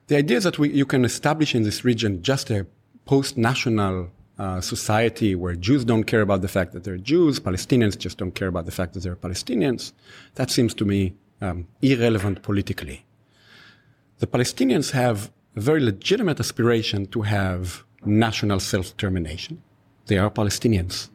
The 0.09 0.17
idea 0.17 0.37
is 0.37 0.45
that 0.45 0.59
we, 0.59 0.69
you 0.73 0.85
can 0.85 1.07
establish 1.07 1.55
in 1.55 1.63
this 1.63 1.87
region 1.87 2.23
just 2.23 2.51
a 2.51 2.67
post 3.07 3.39
national 3.39 4.11
uh, 4.39 4.61
society 4.61 5.35
where 5.35 5.55
Jews 5.55 5.85
don't 5.85 6.05
care 6.05 6.23
about 6.23 6.41
the 6.43 6.49
fact 6.49 6.73
that 6.73 6.85
they're 6.85 6.97
Jews, 6.97 7.39
Palestinians 7.39 7.99
just 7.99 8.19
don't 8.19 8.35
care 8.35 8.49
about 8.49 8.65
the 8.65 8.73
fact 8.73 8.95
that 8.95 9.03
they're 9.03 9.17
Palestinians, 9.17 9.93
that 10.35 10.51
seems 10.51 10.75
to 10.75 10.85
me 10.85 11.15
um, 11.41 11.69
irrelevant 11.83 12.43
politically. 12.43 13.05
The 14.19 14.27
Palestinians 14.27 14.93
have 14.93 15.31
a 15.57 15.61
very 15.61 15.81
legitimate 15.81 16.41
aspiration 16.41 17.07
to 17.07 17.23
have 17.23 17.85
national 18.05 18.61
self 18.61 18.87
determination. 18.97 19.63
They 20.07 20.19
are 20.19 20.31
Palestinians. 20.31 21.09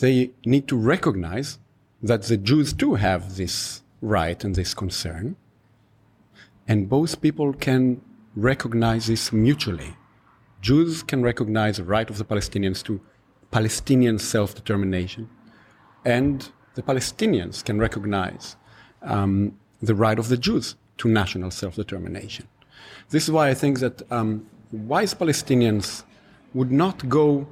They 0.00 0.30
need 0.44 0.68
to 0.68 0.76
recognize 0.76 1.58
that 2.02 2.22
the 2.24 2.36
Jews 2.36 2.72
too 2.72 2.94
have 2.94 3.36
this 3.36 3.82
right 4.00 4.42
and 4.44 4.54
this 4.54 4.74
concern. 4.74 5.36
And 6.68 6.88
both 6.88 7.20
people 7.20 7.52
can 7.54 8.02
recognize 8.34 9.06
this 9.06 9.32
mutually. 9.32 9.96
Jews 10.66 11.04
can 11.04 11.22
recognize 11.22 11.76
the 11.76 11.84
right 11.84 12.10
of 12.10 12.18
the 12.18 12.24
Palestinians 12.24 12.82
to 12.82 13.00
Palestinian 13.52 14.18
self 14.18 14.52
determination, 14.52 15.30
and 16.04 16.50
the 16.74 16.82
Palestinians 16.82 17.64
can 17.64 17.78
recognize 17.78 18.56
um, 19.02 19.56
the 19.80 19.94
right 19.94 20.18
of 20.18 20.26
the 20.28 20.36
Jews 20.36 20.74
to 20.98 21.08
national 21.08 21.52
self 21.52 21.76
determination. 21.76 22.48
This 23.10 23.22
is 23.26 23.30
why 23.30 23.48
I 23.48 23.54
think 23.54 23.78
that 23.78 23.96
um, 24.10 24.44
wise 24.72 25.14
Palestinians 25.14 26.02
would 26.52 26.72
not 26.72 27.08
go 27.08 27.46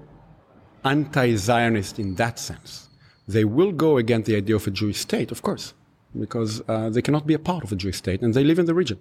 anti 0.85 1.37
Zionist 1.37 2.01
in 2.01 2.17
that 2.17 2.41
sense. 2.41 2.89
They 3.29 3.45
will 3.45 3.71
go 3.87 3.97
against 3.97 4.27
the 4.27 4.35
idea 4.35 4.57
of 4.57 4.67
a 4.67 4.73
Jewish 4.73 4.99
state, 4.99 5.31
of 5.31 5.41
course, 5.41 5.73
because 6.19 6.63
uh, 6.67 6.91
they 6.91 7.03
cannot 7.07 7.29
be 7.29 7.35
a 7.35 7.45
part 7.51 7.63
of 7.63 7.71
a 7.71 7.77
Jewish 7.77 7.99
state 7.99 8.23
and 8.23 8.35
they 8.35 8.43
live 8.43 8.59
in 8.59 8.67
the 8.67 8.75
region. 8.75 8.99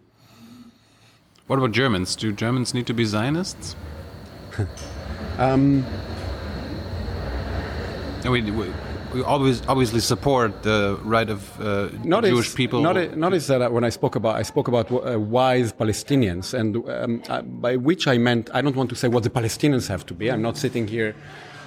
What 1.48 1.58
about 1.58 1.72
Germans? 1.72 2.16
Do 2.16 2.32
Germans 2.32 2.76
need 2.76 2.86
to 2.86 2.94
be 2.94 3.06
Zionists? 3.06 3.76
Um, 5.38 5.86
we, 8.24 8.42
we, 8.42 8.74
we, 9.14 9.22
always 9.24 9.62
obviously 9.68 10.00
support 10.00 10.64
the 10.64 11.00
right 11.04 11.30
of 11.30 11.60
uh, 11.60 11.90
Jewish 12.30 12.56
people. 12.56 12.82
Not, 12.82 13.18
notice 13.18 13.48
that 13.48 13.72
when 13.72 13.84
I 13.84 13.90
spoke 13.90 14.16
about 14.16 14.36
I 14.36 14.44
spoke 14.44 14.68
about 14.68 14.92
uh, 14.92 15.20
wise 15.20 15.74
Palestinians, 15.74 16.54
and 16.54 16.78
um, 16.78 17.24
uh, 17.30 17.42
by 17.42 17.76
which 17.76 18.08
I 18.08 18.18
meant 18.18 18.50
I 18.54 18.62
don't 18.62 18.76
want 18.76 18.90
to 18.92 18.96
say 18.96 19.08
what 19.08 19.24
the 19.24 19.30
Palestinians 19.30 19.88
have 19.88 20.06
to 20.08 20.14
be. 20.14 20.32
I'm 20.32 20.42
not 20.42 20.58
sitting 20.58 20.88
here. 20.88 21.16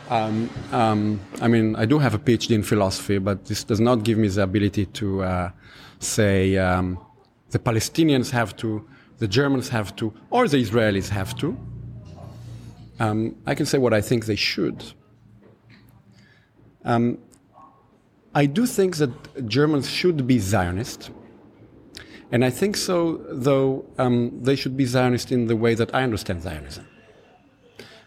Um, 0.09 0.49
um, 0.71 1.21
I 1.41 1.49
mean, 1.49 1.75
I 1.75 1.85
do 1.85 1.99
have 1.99 2.15
a 2.15 2.19
PhD 2.19 2.55
in 2.55 2.63
philosophy, 2.63 3.19
but 3.19 3.47
this 3.47 3.65
does 3.65 3.81
not 3.81 4.05
give 4.05 4.19
me 4.19 4.29
the 4.29 4.43
ability 4.43 4.87
to 4.87 5.23
uh, 5.25 5.51
say 5.99 6.57
um, 6.57 7.05
the 7.51 7.59
Palestinians 7.59 8.31
have 8.31 8.57
to, 8.59 8.87
the 9.19 9.27
Germans 9.27 9.69
have 9.71 9.97
to, 9.97 10.13
or 10.31 10.47
the 10.47 10.63
Israelis 10.63 11.09
have 11.09 11.35
to. 11.39 11.57
Um, 12.99 13.37
I 13.47 13.55
can 13.55 13.67
say 13.67 13.79
what 13.79 13.93
I 13.93 14.01
think 14.01 14.27
they 14.27 14.37
should. 14.37 14.85
Um, 16.85 17.19
I 18.35 18.47
do 18.47 18.67
think 18.67 18.97
that 18.97 19.49
Germans 19.49 19.91
should 19.91 20.27
be 20.27 20.39
Zionist. 20.39 21.11
And 22.33 22.45
I 22.45 22.51
think 22.51 22.77
so, 22.77 23.25
though 23.29 23.85
um, 23.99 24.43
they 24.43 24.57
should 24.57 24.77
be 24.77 24.85
Zionist 24.85 25.33
in 25.33 25.47
the 25.47 25.57
way 25.57 25.75
that 25.75 25.95
I 25.95 26.03
understand 26.03 26.43
Zionism. 26.43 26.87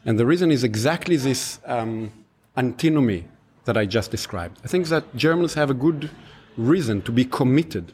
And 0.05 0.19
the 0.19 0.25
reason 0.25 0.51
is 0.51 0.63
exactly 0.63 1.17
this 1.17 1.59
um, 1.65 2.11
antinomy 2.55 3.25
that 3.65 3.77
I 3.77 3.85
just 3.85 4.11
described. 4.11 4.59
I 4.63 4.67
think 4.67 4.87
that 4.87 5.15
Germans 5.15 5.53
have 5.53 5.69
a 5.69 5.73
good 5.73 6.09
reason 6.57 7.01
to 7.03 7.11
be 7.11 7.25
committed 7.25 7.93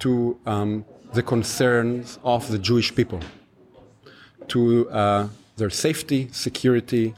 to 0.00 0.38
um, 0.46 0.84
the 1.12 1.22
concerns 1.22 2.18
of 2.22 2.50
the 2.50 2.58
Jewish 2.58 2.94
people, 2.94 3.20
to 4.48 4.90
uh, 4.90 5.28
their 5.58 5.70
safety, 5.70 6.28
security, 6.32 7.14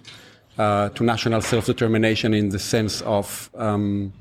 uh, 0.59 0.88
to 0.91 1.05
national 1.05 1.41
self 1.41 1.66
determination 1.66 2.34
in 2.34 2.49
the 2.49 2.59
sense 2.59 3.01
of 3.03 3.51
um, 3.55 4.12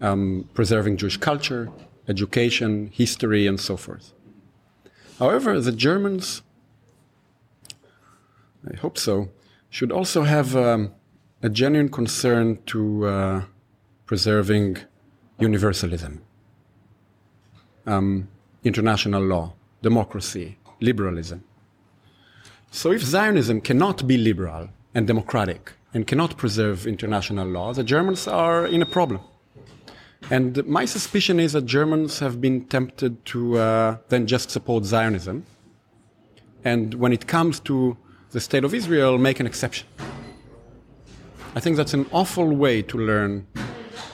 um, 0.00 0.48
preserving 0.54 0.96
Jewish 0.96 1.16
culture, 1.16 1.70
education, 2.08 2.90
history, 2.92 3.46
and 3.46 3.60
so 3.60 3.76
forth. 3.76 4.12
However, 5.18 5.60
the 5.60 5.72
Germans, 5.72 6.42
I 8.72 8.76
hope 8.76 8.96
so, 8.96 9.28
should 9.68 9.92
also 9.92 10.22
have 10.22 10.56
um, 10.56 10.92
a 11.42 11.48
genuine 11.48 11.90
concern 11.90 12.58
to 12.66 13.06
uh, 13.06 13.42
preserving 14.06 14.78
universalism, 15.38 16.22
um, 17.86 18.28
international 18.64 19.22
law, 19.22 19.52
democracy, 19.82 20.58
liberalism. 20.80 21.44
So 22.70 22.92
if 22.92 23.02
Zionism 23.02 23.60
cannot 23.60 24.06
be 24.06 24.16
liberal 24.16 24.68
and 24.94 25.06
democratic 25.06 25.72
and 25.92 26.06
cannot 26.06 26.36
preserve 26.36 26.86
international 26.86 27.48
law, 27.48 27.72
the 27.72 27.82
Germans 27.82 28.28
are 28.28 28.64
in 28.64 28.80
a 28.80 28.86
problem. 28.86 29.20
And 30.30 30.64
my 30.66 30.84
suspicion 30.84 31.40
is 31.40 31.52
that 31.54 31.66
Germans 31.66 32.20
have 32.20 32.40
been 32.40 32.66
tempted 32.66 33.24
to 33.26 33.58
uh, 33.58 33.96
then 34.08 34.28
just 34.28 34.50
support 34.50 34.84
Zionism. 34.84 35.44
And 36.64 36.94
when 36.94 37.12
it 37.12 37.26
comes 37.26 37.58
to 37.60 37.96
the 38.30 38.40
state 38.40 38.62
of 38.62 38.72
Israel, 38.72 39.18
make 39.18 39.40
an 39.40 39.46
exception. 39.46 39.88
I 41.56 41.60
think 41.60 41.76
that's 41.76 41.94
an 41.94 42.06
awful 42.12 42.54
way 42.54 42.82
to 42.82 42.98
learn 42.98 43.48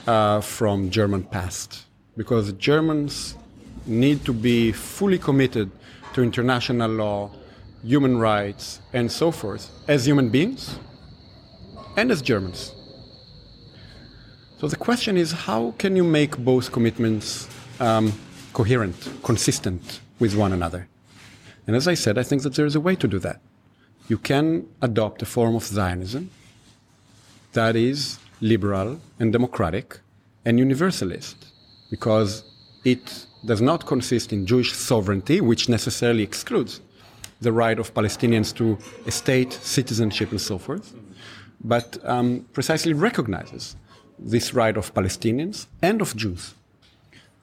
uh, 0.07 0.41
from 0.41 0.89
German 0.89 1.23
past 1.23 1.85
because 2.15 2.51
Germans 2.53 3.35
need 3.85 4.25
to 4.25 4.33
be 4.33 4.71
fully 4.71 5.19
committed 5.19 5.69
to 6.13 6.23
international 6.23 6.89
law, 6.89 7.29
human 7.83 8.17
rights, 8.17 8.81
and 8.93 9.11
so 9.11 9.31
forth 9.31 9.71
as 9.87 10.05
human 10.05 10.29
beings 10.29 10.79
and 11.95 12.11
as 12.11 12.21
Germans. 12.21 12.73
So 14.59 14.67
the 14.67 14.75
question 14.75 15.17
is 15.17 15.31
how 15.31 15.73
can 15.77 15.95
you 15.95 16.03
make 16.03 16.37
both 16.37 16.71
commitments 16.71 17.47
um, 17.79 18.13
coherent, 18.53 19.09
consistent 19.23 20.01
with 20.19 20.35
one 20.35 20.51
another? 20.53 20.87
And 21.67 21.75
as 21.75 21.87
I 21.87 21.93
said, 21.93 22.17
I 22.17 22.23
think 22.23 22.41
that 22.43 22.55
there 22.55 22.65
is 22.65 22.75
a 22.75 22.79
way 22.79 22.95
to 22.95 23.07
do 23.07 23.19
that. 23.19 23.39
You 24.07 24.17
can 24.17 24.67
adopt 24.81 25.21
a 25.21 25.25
form 25.25 25.55
of 25.55 25.63
Zionism 25.63 26.31
that 27.53 27.75
is 27.75 28.19
liberal 28.39 28.99
and 29.19 29.33
democratic 29.33 29.99
and 30.45 30.59
universalist 30.59 31.47
because 31.89 32.43
it 32.85 33.25
does 33.45 33.61
not 33.61 33.85
consist 33.85 34.31
in 34.31 34.45
Jewish 34.45 34.73
sovereignty, 34.73 35.41
which 35.41 35.67
necessarily 35.69 36.23
excludes 36.23 36.79
the 37.41 37.51
right 37.51 37.79
of 37.79 37.93
Palestinians 37.93 38.53
to 38.55 38.77
a 39.05 39.11
state, 39.11 39.53
citizenship, 39.53 40.31
and 40.31 40.41
so 40.41 40.57
forth, 40.57 40.93
but 41.63 41.97
um, 42.03 42.45
precisely 42.53 42.93
recognizes 42.93 43.75
this 44.19 44.53
right 44.53 44.75
of 44.77 44.93
Palestinians 44.93 45.67
and 45.81 46.01
of 46.01 46.15
Jews. 46.15 46.53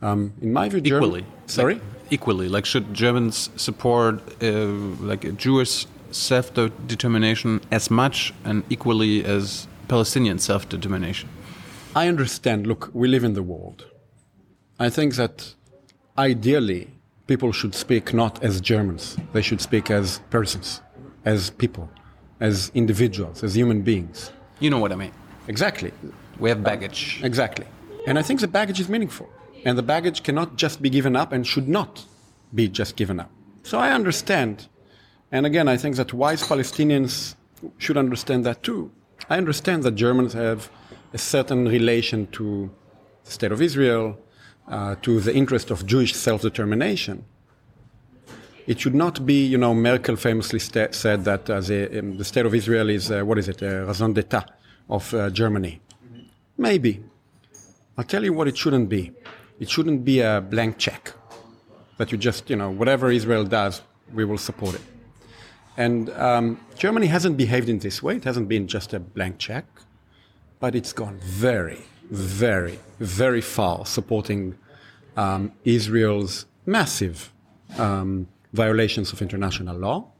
Um, 0.02 0.32
in 0.42 0.52
my 0.52 0.68
view, 0.68 0.80
German- 0.80 1.04
equally. 1.04 1.24
sorry, 1.46 1.74
Like, 1.74 1.82
equally. 2.10 2.48
Like, 2.48 2.66
should 2.66 2.92
Germans 2.92 3.50
support 3.56 4.20
uh, 4.42 4.46
like 5.00 5.24
a 5.24 5.32
Jewish 5.32 5.86
self-determination 6.10 7.60
as 7.70 7.90
much 7.90 8.34
and 8.44 8.62
equally 8.70 9.24
as 9.24 9.66
Palestinian 9.88 10.38
self-determination? 10.38 11.28
I 11.96 12.08
understand. 12.08 12.66
Look, 12.66 12.90
we 12.92 13.08
live 13.08 13.24
in 13.24 13.34
the 13.34 13.42
world. 13.42 13.86
I 14.78 14.90
think 14.90 15.14
that 15.14 15.54
ideally 16.18 16.88
people 17.26 17.52
should 17.52 17.74
speak 17.74 18.12
not 18.12 18.42
as 18.42 18.60
Germans. 18.60 19.16
They 19.32 19.42
should 19.42 19.60
speak 19.60 19.90
as 19.90 20.20
persons, 20.30 20.80
as 21.24 21.50
people, 21.50 21.88
as 22.40 22.70
individuals, 22.74 23.42
as 23.42 23.54
human 23.54 23.82
beings. 23.82 24.30
You 24.60 24.70
know 24.70 24.78
what 24.78 24.92
I 24.92 24.96
mean. 24.96 25.12
Exactly. 25.48 25.92
We 26.38 26.48
have 26.50 26.62
baggage. 26.62 27.20
Exactly. 27.22 27.66
And 28.06 28.18
I 28.18 28.22
think 28.22 28.40
the 28.40 28.48
baggage 28.48 28.80
is 28.80 28.88
meaningful. 28.88 29.28
And 29.64 29.78
the 29.78 29.82
baggage 29.82 30.22
cannot 30.22 30.56
just 30.56 30.82
be 30.82 30.90
given 30.90 31.16
up 31.16 31.32
and 31.32 31.46
should 31.46 31.68
not 31.68 32.04
be 32.54 32.68
just 32.68 32.96
given 32.96 33.18
up. 33.18 33.30
So 33.62 33.78
I 33.78 33.92
understand. 33.92 34.68
And 35.32 35.46
again, 35.46 35.68
I 35.68 35.76
think 35.76 35.96
that 35.96 36.12
wise 36.12 36.42
Palestinians 36.42 37.34
should 37.78 37.96
understand 37.96 38.44
that 38.44 38.62
too. 38.62 38.90
I 39.30 39.38
understand 39.38 39.82
that 39.84 39.94
Germans 39.94 40.34
have 40.34 40.70
a 41.14 41.18
certain 41.18 41.66
relation 41.66 42.26
to 42.32 42.70
the 43.24 43.30
state 43.30 43.52
of 43.52 43.62
Israel, 43.62 44.18
uh, 44.68 44.96
to 45.02 45.20
the 45.20 45.34
interest 45.34 45.70
of 45.70 45.86
Jewish 45.86 46.14
self 46.14 46.42
determination. 46.42 47.24
It 48.66 48.80
should 48.80 48.94
not 48.94 49.26
be, 49.26 49.44
you 49.44 49.58
know, 49.58 49.74
Merkel 49.74 50.16
famously 50.16 50.58
said 50.58 51.24
that 51.24 51.50
uh, 51.50 51.60
the, 51.60 51.98
um, 51.98 52.16
the 52.16 52.24
state 52.24 52.46
of 52.46 52.54
Israel 52.54 52.88
is, 52.88 53.10
uh, 53.10 53.22
what 53.22 53.38
is 53.38 53.48
it, 53.48 53.60
a 53.60 53.84
raison 53.84 54.14
d'etat 54.14 54.46
of 54.88 55.12
uh, 55.12 55.30
Germany. 55.30 55.80
Maybe. 56.56 57.02
I'll 57.98 58.04
tell 58.04 58.24
you 58.24 58.32
what 58.32 58.48
it 58.48 58.56
shouldn't 58.56 58.88
be. 58.88 59.12
It 59.60 59.68
shouldn't 59.70 60.04
be 60.04 60.20
a 60.20 60.40
blank 60.40 60.78
check 60.78 61.12
that 61.98 62.10
you 62.10 62.18
just, 62.18 62.50
you 62.50 62.56
know, 62.56 62.70
whatever 62.70 63.10
Israel 63.10 63.44
does, 63.44 63.82
we 64.12 64.24
will 64.24 64.38
support 64.38 64.74
it. 64.74 64.80
And 65.76 66.10
um, 66.10 66.60
Germany 66.76 67.06
hasn't 67.06 67.36
behaved 67.36 67.68
in 67.68 67.78
this 67.78 68.02
way. 68.02 68.16
It 68.16 68.24
hasn't 68.24 68.48
been 68.48 68.66
just 68.66 68.94
a 68.94 69.00
blank 69.00 69.38
check, 69.38 69.66
but 70.60 70.74
it's 70.74 70.92
gone 70.92 71.18
very, 71.22 71.82
very, 72.10 72.78
very 73.00 73.40
far 73.40 73.86
supporting 73.86 74.56
um, 75.16 75.52
Israel's 75.64 76.46
massive 76.66 77.32
um, 77.78 78.28
violations 78.52 79.12
of 79.12 79.20
international 79.22 79.76
law. 79.76 80.10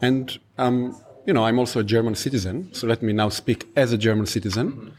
And, 0.00 0.38
um, 0.58 1.00
you 1.26 1.32
know, 1.32 1.44
I'm 1.44 1.58
also 1.58 1.80
a 1.80 1.84
German 1.84 2.14
citizen, 2.14 2.72
so 2.72 2.86
let 2.86 3.02
me 3.02 3.12
now 3.12 3.28
speak 3.28 3.66
as 3.76 3.92
a 3.92 3.98
German 3.98 4.26
citizen. 4.26 4.92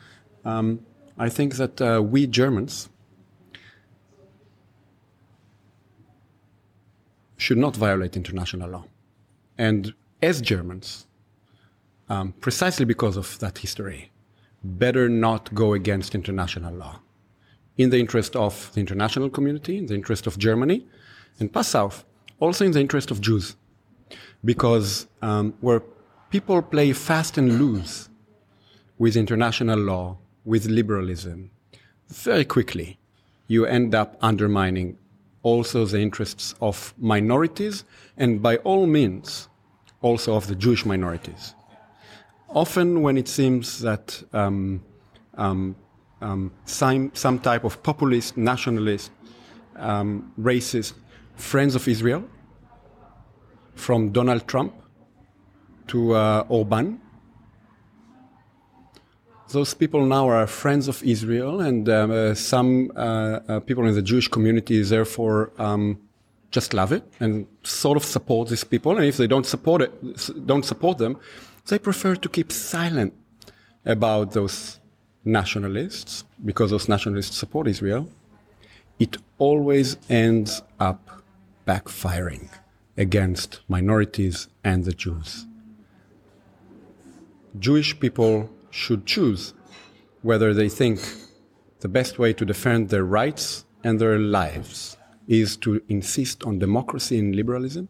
Um, 0.46 0.86
I 1.18 1.30
think 1.30 1.56
that 1.56 1.82
uh, 1.82 2.02
we 2.02 2.28
Germans 2.28 2.90
should 7.38 7.58
not 7.58 7.76
violate 7.76 8.16
international 8.16 8.70
law. 8.70 8.86
And 9.58 9.94
as 10.22 10.42
Germans, 10.42 11.08
um, 12.10 12.34
precisely 12.40 12.86
because 12.86 13.18
of 13.18 13.38
that 13.40 13.60
history, 13.60 14.12
better 14.64 15.08
not 15.10 15.54
go 15.54 15.74
against 15.74 16.16
international 16.16 16.74
law 16.74 17.00
in 17.78 17.92
the 17.92 18.00
interest 18.00 18.36
of 18.36 18.72
the 18.74 18.80
international 18.80 19.30
community, 19.30 19.78
in 19.78 19.86
the 19.86 19.94
interest 19.94 20.28
of 20.28 20.38
Germany, 20.38 20.86
and 21.40 21.54
Passau, 21.54 21.92
also 22.40 22.66
in 22.66 22.72
the 22.72 22.80
interest 22.80 23.12
of 23.12 23.22
Jews. 23.22 23.56
Because 24.44 25.08
um, 25.22 25.54
where 25.62 25.84
people 26.30 26.62
play 26.62 26.94
fast 26.94 27.38
and 27.38 27.60
loose 27.60 28.10
with 28.98 29.16
international 29.16 29.80
law, 29.80 30.18
with 30.44 30.66
liberalism, 30.66 31.52
very 32.08 32.46
quickly 32.46 32.98
you 33.48 33.66
end 33.66 33.94
up 33.94 34.18
undermining 34.22 34.98
also 35.44 35.86
the 35.86 36.00
interests 36.00 36.56
of 36.62 36.94
minorities 36.98 37.84
and 38.18 38.42
by 38.42 38.58
all 38.58 38.86
means 38.86 39.50
also 40.02 40.36
of 40.36 40.48
the 40.48 40.56
Jewish 40.56 40.86
minorities. 40.86 41.54
Often, 42.50 43.02
when 43.02 43.18
it 43.18 43.28
seems 43.28 43.82
that 43.82 44.24
um, 44.34 44.82
um, 45.36 45.76
um, 46.22 46.52
some, 46.66 47.12
some 47.14 47.40
type 47.40 47.64
of 47.64 47.84
populist, 47.84 48.38
nationalist, 48.38 49.12
um, 49.76 50.32
racist 50.40 50.94
friends 51.36 51.76
of 51.76 51.88
Israel, 51.88 52.24
from 53.76 54.12
Donald 54.12 54.48
Trump 54.48 54.74
to 55.88 56.14
uh, 56.14 56.46
Orban, 56.50 57.00
those 59.50 59.74
people 59.74 60.06
now 60.06 60.28
are 60.28 60.48
friends 60.48 60.88
of 60.88 61.02
Israel, 61.04 61.62
and 61.62 61.88
um, 61.88 62.12
uh, 62.12 62.34
some 62.34 62.92
uh, 62.96 63.40
uh, 63.48 63.60
people 63.62 63.86
in 63.86 63.94
the 63.94 64.02
Jewish 64.02 64.28
community 64.28 64.82
therefore 64.84 65.52
um, 65.58 66.00
just 66.52 66.74
love 66.74 66.92
it 66.92 67.04
and 67.20 67.46
sort 67.64 67.98
of 67.98 68.04
support 68.04 68.50
these 68.50 68.64
people. 68.64 68.98
And 68.98 69.06
if 69.06 69.18
they 69.18 69.28
don't 69.28 69.46
support 69.46 69.82
it, 69.82 70.46
don't 70.46 70.66
support 70.66 70.98
them, 70.98 71.18
they 71.68 71.80
prefer 71.80 72.16
to 72.16 72.30
keep 72.30 72.52
silent 72.52 73.14
about 73.86 74.32
those 74.32 74.80
nationalists 75.24 76.24
because 76.44 76.72
those 76.72 76.88
nationalists 76.88 77.38
support 77.38 77.68
Israel. 77.68 78.10
It 79.00 79.18
always 79.38 79.98
ends 80.10 80.62
up 80.80 81.24
backfiring 81.68 82.50
against 82.98 83.60
minorities 83.68 84.48
and 84.64 84.86
the 84.86 84.94
Jews. 84.94 85.46
Jewish 87.60 88.00
people 88.00 88.50
should 88.72 89.06
choose 89.06 89.54
whether 90.22 90.54
they 90.54 90.70
think 90.70 91.00
the 91.80 91.88
best 91.88 92.18
way 92.18 92.34
to 92.34 92.46
defend 92.46 92.90
their 92.90 93.04
rights 93.04 93.66
and 93.84 94.00
their 94.00 94.18
lives 94.18 94.98
is 95.28 95.58
to 95.58 95.82
insist 95.90 96.44
on 96.44 96.60
democracy 96.60 97.20
and 97.20 97.36
liberalism 97.36 97.90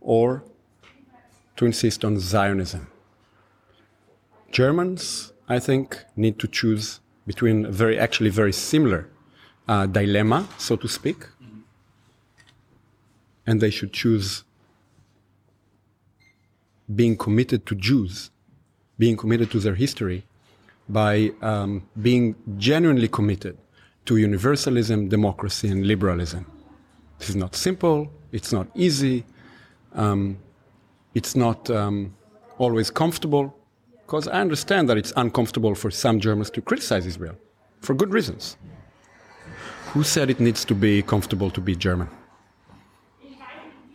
or 0.00 0.44
to 1.62 1.66
insist 1.66 2.04
on 2.04 2.18
Zionism. 2.18 2.88
Germans, 4.50 5.32
I 5.48 5.60
think, 5.60 6.04
need 6.16 6.36
to 6.40 6.48
choose 6.48 6.98
between 7.24 7.66
a 7.66 7.70
very, 7.70 7.96
actually 7.96 8.30
very 8.30 8.52
similar 8.52 9.08
uh, 9.68 9.86
dilemma, 9.86 10.48
so 10.58 10.74
to 10.74 10.88
speak, 10.88 11.18
and 13.46 13.60
they 13.60 13.70
should 13.70 13.92
choose 13.92 14.42
being 16.92 17.16
committed 17.16 17.64
to 17.66 17.76
Jews, 17.76 18.30
being 18.98 19.16
committed 19.16 19.48
to 19.52 19.60
their 19.60 19.76
history, 19.76 20.24
by 20.88 21.30
um, 21.42 21.70
being 22.08 22.34
genuinely 22.58 23.06
committed 23.06 23.56
to 24.06 24.16
universalism, 24.16 25.08
democracy, 25.08 25.68
and 25.68 25.86
liberalism. 25.86 26.44
This 27.20 27.28
is 27.30 27.36
not 27.36 27.54
simple, 27.54 28.10
it's 28.32 28.52
not 28.52 28.66
easy, 28.74 29.24
um, 29.94 30.38
it's 31.14 31.34
not 31.34 31.70
um, 31.70 32.14
always 32.58 32.90
comfortable, 32.90 33.54
because 34.06 34.28
I 34.28 34.40
understand 34.40 34.88
that 34.88 34.96
it's 34.96 35.12
uncomfortable 35.16 35.74
for 35.74 35.90
some 35.90 36.20
Germans 36.20 36.50
to 36.50 36.60
criticize 36.60 37.06
Israel 37.06 37.36
for 37.80 37.94
good 37.94 38.12
reasons. 38.12 38.56
Who 39.92 40.02
said 40.02 40.30
it 40.30 40.40
needs 40.40 40.64
to 40.64 40.74
be 40.74 41.02
comfortable 41.02 41.50
to 41.50 41.60
be 41.60 41.76
German? 41.76 42.08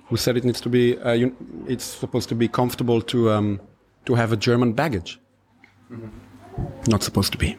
Who 0.09 0.17
said 0.17 0.37
it 0.37 0.43
needs 0.43 0.61
to 0.61 0.69
be? 0.69 0.97
Uh, 0.97 1.29
it's 1.67 1.83
supposed 1.83 2.29
to 2.29 2.35
be 2.35 2.47
comfortable 2.47 3.01
to 3.01 3.31
um, 3.31 3.59
to 4.05 4.15
have 4.15 4.31
a 4.31 4.37
German 4.37 4.71
baggage. 4.73 5.19
Mm-hmm. 5.91 6.91
Not 6.91 7.03
supposed 7.03 7.31
to 7.33 7.37
be. 7.37 7.57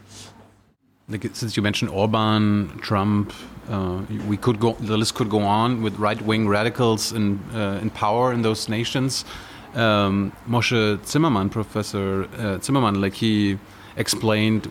Since 1.33 1.57
you 1.57 1.63
mentioned 1.63 1.91
Orban, 1.91 2.79
Trump, 2.81 3.33
uh, 3.69 4.01
we 4.27 4.37
could 4.37 4.59
go. 4.59 4.73
The 4.73 4.97
list 4.97 5.15
could 5.15 5.29
go 5.29 5.41
on 5.41 5.81
with 5.81 5.97
right-wing 5.97 6.47
radicals 6.47 7.13
in 7.13 7.39
uh, 7.53 7.79
in 7.81 7.89
power 7.89 8.33
in 8.33 8.41
those 8.41 8.69
nations. 8.69 9.25
Um, 9.75 10.31
Moshe 10.47 11.05
Zimmerman, 11.05 11.49
Professor 11.49 12.27
uh, 12.37 12.59
Zimmerman, 12.59 13.01
like 13.01 13.13
he 13.13 13.57
explained 13.97 14.65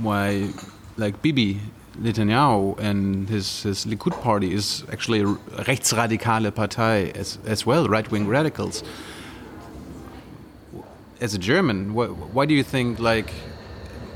why, 0.00 0.50
like 0.96 1.20
Bibi 1.20 1.60
Netanyahu 2.00 2.78
and 2.78 3.28
his, 3.28 3.62
his 3.64 3.84
Likud 3.84 4.20
party 4.22 4.54
is 4.54 4.84
actually 4.90 5.20
a 5.20 5.24
rechtsradikale 5.24 6.50
Partei 6.52 7.14
as, 7.16 7.38
as 7.44 7.66
well, 7.66 7.88
right 7.88 8.10
wing 8.10 8.26
radicals. 8.26 8.82
As 11.20 11.34
a 11.34 11.38
German, 11.38 11.90
wh 11.90 12.34
why 12.34 12.46
do 12.46 12.54
you 12.54 12.62
think 12.62 13.00
like 13.00 13.32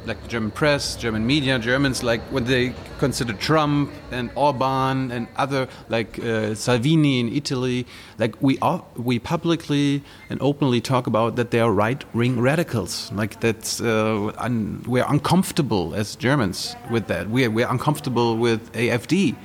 like 0.06 0.22
the 0.22 0.28
German 0.28 0.50
press, 0.50 0.96
German 0.96 1.26
media, 1.26 1.58
Germans, 1.58 2.02
like 2.02 2.20
when 2.32 2.44
they 2.44 2.74
consider 2.98 3.32
Trump 3.32 3.90
and 4.10 4.30
Orban 4.34 5.10
and 5.10 5.26
other, 5.36 5.68
like 5.88 6.18
uh, 6.18 6.54
Salvini 6.54 7.20
in 7.20 7.32
Italy, 7.32 7.86
like 8.18 8.40
we 8.40 8.58
are, 8.60 8.84
we 8.96 9.18
publicly 9.18 10.02
and 10.30 10.40
openly 10.40 10.80
talk 10.80 11.06
about 11.06 11.36
that 11.36 11.50
they 11.50 11.60
are 11.60 11.72
right-wing 11.72 12.40
radicals. 12.40 13.12
Like 13.12 13.40
that's 13.40 13.80
uh, 13.80 14.32
un, 14.38 14.84
we're 14.86 15.06
uncomfortable 15.08 15.94
as 15.94 16.16
Germans 16.16 16.76
with 16.90 17.06
that. 17.06 17.28
We're 17.28 17.50
we're 17.50 17.68
uncomfortable 17.68 18.36
with 18.36 18.72
AFD. 18.72 19.36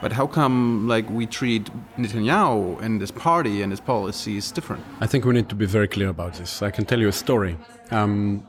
But 0.00 0.12
how 0.12 0.26
come 0.26 0.88
like 0.88 1.10
we 1.10 1.26
treat 1.26 1.68
Netanyahu 1.98 2.80
and 2.80 3.00
his 3.00 3.10
party 3.10 3.60
and 3.62 3.70
his 3.70 3.80
policies 3.80 4.50
different? 4.50 4.82
I 5.00 5.06
think 5.06 5.24
we 5.24 5.34
need 5.34 5.50
to 5.50 5.54
be 5.54 5.66
very 5.66 5.88
clear 5.88 6.08
about 6.08 6.34
this. 6.34 6.62
I 6.62 6.70
can 6.70 6.86
tell 6.86 6.98
you 6.98 7.08
a 7.08 7.12
story. 7.12 7.58
Um, 7.90 8.46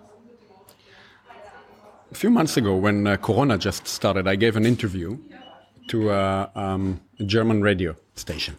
a 2.12 2.16
few 2.16 2.30
months 2.30 2.58
ago, 2.58 2.76
when 2.76 3.08
uh, 3.08 3.18
Corona 3.18 3.58
just 3.58 3.88
started, 3.88 4.28
I 4.28 4.36
gave 4.36 4.56
an 4.58 4.66
interview 4.66 5.18
to 5.88 6.12
uh, 6.12 6.50
um, 6.56 7.00
a 7.20 7.24
German 7.24 7.62
radio 7.62 7.96
station. 8.16 8.58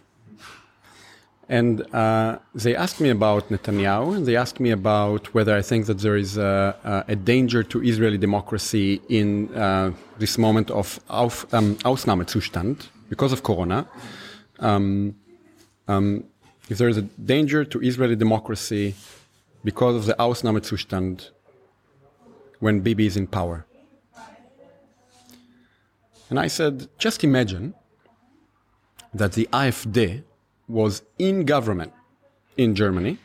And 1.49 1.81
uh, 1.93 2.39
they 2.55 2.75
asked 2.75 2.99
me 2.99 3.09
about 3.09 3.49
Netanyahu, 3.49 4.15
and 4.15 4.25
they 4.25 4.35
asked 4.35 4.59
me 4.59 4.71
about 4.71 5.33
whether 5.33 5.55
I 5.55 5.61
think 5.61 5.85
that 5.85 5.99
there 5.99 6.15
is 6.15 6.37
a, 6.37 7.03
a 7.07 7.15
danger 7.15 7.63
to 7.63 7.83
Israeli 7.83 8.17
democracy 8.17 9.01
in 9.09 9.53
uh, 9.53 9.91
this 10.17 10.37
moment 10.37 10.71
of 10.71 10.99
Auf, 11.09 11.53
um, 11.53 11.75
Ausnahmezustand 11.83 12.87
because 13.09 13.31
of 13.33 13.43
Corona. 13.43 13.87
Um, 14.59 15.15
um, 15.87 16.23
if 16.69 16.77
there 16.77 16.87
is 16.87 16.97
a 16.97 17.01
danger 17.01 17.65
to 17.65 17.81
Israeli 17.81 18.15
democracy 18.15 18.95
because 19.63 19.95
of 19.95 20.05
the 20.05 20.15
Ausnahmezustand 20.15 21.29
when 22.63 22.79
Bibi 22.79 23.05
is 23.05 23.17
in 23.17 23.27
power. 23.27 23.65
And 26.29 26.39
I 26.39 26.47
said, 26.47 26.87
just 26.97 27.21
imagine 27.21 27.73
that 29.13 29.33
the 29.33 29.49
AfD 29.51 30.23
was 30.69 31.03
in 31.19 31.43
government 31.43 31.91
in 32.55 32.73
Germany 32.73 33.17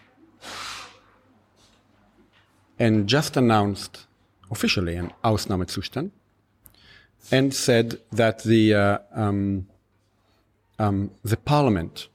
and 2.81 3.09
just 3.09 3.37
announced 3.37 4.09
officially 4.51 4.97
an 4.97 5.13
Ausnahmezustand 5.23 6.11
and 7.31 7.55
said 7.55 8.01
that 8.11 8.43
the, 8.43 8.75
uh, 8.75 8.99
um, 9.15 9.69
um, 10.81 11.13
the 11.23 11.37
parliament 11.37 12.09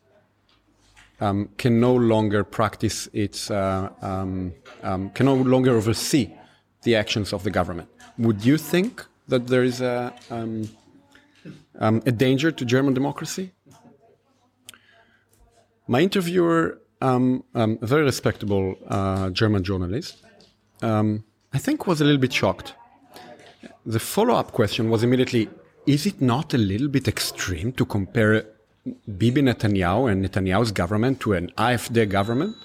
um, 1.21 1.47
can 1.57 1.79
no 1.79 1.95
longer 1.95 2.43
practice 2.43 3.07
its, 3.13 3.49
uh, 3.49 3.89
um, 4.01 4.53
um, 4.83 5.09
can 5.11 5.25
no 5.25 5.35
longer 5.35 5.77
oversee 5.77 6.29
the 6.83 6.95
actions 6.95 7.33
of 7.33 7.43
the 7.43 7.51
government. 7.51 7.89
Would 8.17 8.45
you 8.45 8.57
think 8.57 9.05
that 9.27 9.47
there 9.47 9.63
is 9.63 9.81
a, 9.81 10.13
um, 10.29 10.69
um, 11.79 12.01
a 12.05 12.11
danger 12.11 12.51
to 12.51 12.65
German 12.65 12.93
democracy? 12.93 13.51
My 15.87 16.01
interviewer, 16.01 16.79
um, 17.01 17.43
um 17.55 17.77
a 17.81 17.87
very 17.87 18.03
respectable 18.03 18.75
uh, 18.87 19.29
German 19.31 19.63
journalist, 19.63 20.23
um, 20.81 21.23
I 21.53 21.57
think 21.57 21.87
was 21.87 22.01
a 22.01 22.05
little 22.05 22.21
bit 22.21 22.33
shocked. 22.33 22.73
The 23.85 23.99
follow 23.99 24.35
up 24.35 24.51
question 24.51 24.89
was 24.89 25.03
immediately 25.03 25.49
Is 25.85 26.05
it 26.05 26.21
not 26.21 26.53
a 26.53 26.57
little 26.57 26.87
bit 26.87 27.07
extreme 27.07 27.73
to 27.73 27.85
compare 27.85 28.45
Bibi 29.17 29.41
Netanyahu 29.41 30.11
and 30.11 30.23
Netanyahu's 30.25 30.71
government 30.71 31.19
to 31.21 31.33
an 31.33 31.51
AfD 31.57 32.09
government? 32.09 32.55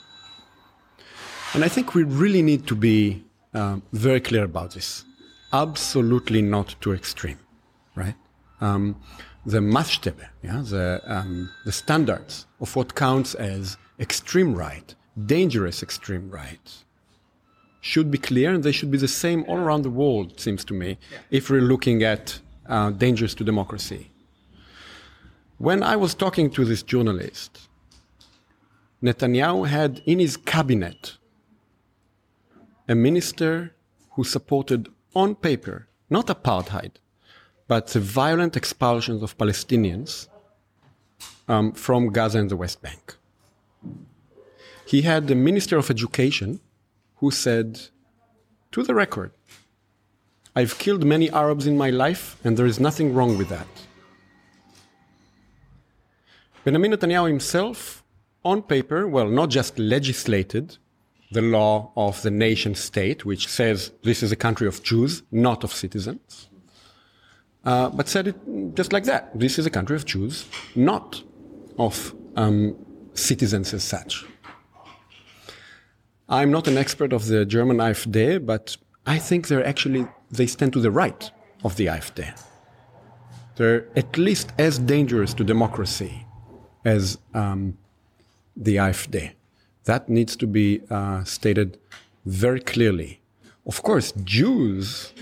And 1.54 1.64
I 1.64 1.68
think 1.68 1.94
we 1.94 2.02
really 2.04 2.42
need 2.42 2.66
to 2.66 2.76
be 2.76 3.24
um, 3.58 3.82
very 3.92 4.20
clear 4.20 4.44
about 4.44 4.74
this. 4.74 5.04
Absolutely 5.52 6.42
not 6.42 6.76
too 6.80 6.92
extreme, 6.92 7.38
right? 7.94 8.14
Um, 8.60 8.96
the 9.46 9.58
Maßstäbe, 9.58 10.26
yeah, 10.42 10.62
the, 10.62 11.00
um, 11.06 11.50
the 11.64 11.72
standards 11.72 12.46
of 12.60 12.74
what 12.76 12.94
counts 12.94 13.34
as 13.34 13.76
extreme 13.98 14.54
right, 14.54 14.94
dangerous 15.26 15.82
extreme 15.82 16.30
right, 16.30 16.84
should 17.80 18.10
be 18.10 18.18
clear 18.18 18.52
and 18.52 18.62
they 18.62 18.72
should 18.72 18.90
be 18.90 18.98
the 18.98 19.08
same 19.08 19.44
all 19.48 19.56
around 19.56 19.82
the 19.82 19.90
world, 19.90 20.32
it 20.32 20.40
seems 20.40 20.64
to 20.66 20.74
me, 20.74 20.98
yeah. 21.10 21.18
if 21.30 21.50
we're 21.50 21.60
looking 21.60 22.02
at 22.02 22.40
uh, 22.68 22.90
dangers 22.90 23.34
to 23.34 23.44
democracy. 23.44 24.10
When 25.58 25.82
I 25.82 25.96
was 25.96 26.14
talking 26.14 26.50
to 26.50 26.64
this 26.64 26.82
journalist, 26.82 27.68
Netanyahu 29.02 29.66
had 29.66 30.02
in 30.06 30.18
his 30.18 30.36
cabinet 30.36 31.17
a 32.88 32.94
minister 32.94 33.74
who 34.12 34.24
supported 34.24 34.88
on 35.14 35.34
paper 35.34 35.88
not 36.10 36.26
apartheid, 36.26 36.92
but 37.66 37.88
the 37.88 38.00
violent 38.00 38.56
expulsions 38.56 39.22
of 39.22 39.36
Palestinians 39.36 40.28
um, 41.48 41.72
from 41.72 42.08
Gaza 42.08 42.38
and 42.38 42.50
the 42.50 42.56
West 42.56 42.80
Bank. 42.82 43.16
He 44.86 45.02
had 45.02 45.26
the 45.26 45.34
Minister 45.34 45.76
of 45.76 45.90
Education 45.90 46.60
who 47.16 47.30
said, 47.30 47.88
to 48.72 48.82
the 48.82 48.94
record, 48.94 49.32
I've 50.56 50.78
killed 50.78 51.04
many 51.04 51.30
Arabs 51.30 51.66
in 51.66 51.76
my 51.76 51.90
life, 51.90 52.36
and 52.42 52.56
there 52.56 52.66
is 52.66 52.80
nothing 52.80 53.14
wrong 53.14 53.36
with 53.36 53.48
that. 53.48 53.68
Benjamin 56.64 56.92
Netanyahu 56.92 57.28
himself, 57.28 58.02
on 58.44 58.62
paper, 58.62 59.06
well, 59.06 59.28
not 59.28 59.50
just 59.50 59.78
legislated, 59.78 60.78
the 61.30 61.42
law 61.42 61.92
of 61.96 62.22
the 62.22 62.30
nation 62.30 62.74
state, 62.74 63.24
which 63.24 63.48
says 63.48 63.92
this 64.02 64.22
is 64.22 64.32
a 64.32 64.36
country 64.36 64.66
of 64.66 64.82
Jews, 64.82 65.22
not 65.30 65.64
of 65.64 65.72
citizens, 65.72 66.48
uh, 67.64 67.90
but 67.90 68.08
said 68.08 68.28
it 68.28 68.36
just 68.74 68.92
like 68.92 69.04
that. 69.04 69.38
This 69.38 69.58
is 69.58 69.66
a 69.66 69.70
country 69.70 69.96
of 69.96 70.04
Jews, 70.04 70.46
not 70.74 71.22
of 71.78 72.14
um, 72.36 72.76
citizens 73.14 73.74
as 73.74 73.84
such. 73.84 74.24
I'm 76.28 76.50
not 76.50 76.68
an 76.68 76.76
expert 76.76 77.12
of 77.12 77.26
the 77.26 77.44
German 77.44 77.78
AfD, 77.78 78.44
but 78.44 78.76
I 79.06 79.18
think 79.18 79.48
they're 79.48 79.66
actually, 79.66 80.06
they 80.30 80.46
stand 80.46 80.72
to 80.74 80.80
the 80.80 80.90
right 80.90 81.30
of 81.64 81.76
the 81.76 81.86
AfD. 81.86 82.38
They're 83.56 83.86
at 83.96 84.16
least 84.16 84.52
as 84.58 84.78
dangerous 84.78 85.34
to 85.34 85.44
democracy 85.44 86.26
as 86.84 87.18
um, 87.34 87.76
the 88.56 88.76
AfD. 88.76 89.32
That 89.88 90.10
needs 90.10 90.36
to 90.36 90.46
be 90.46 90.82
uh, 90.90 91.24
stated 91.24 91.78
very 92.26 92.60
clearly. 92.60 93.20
Of 93.66 93.82
course, 93.82 94.12
Jews 94.22 95.14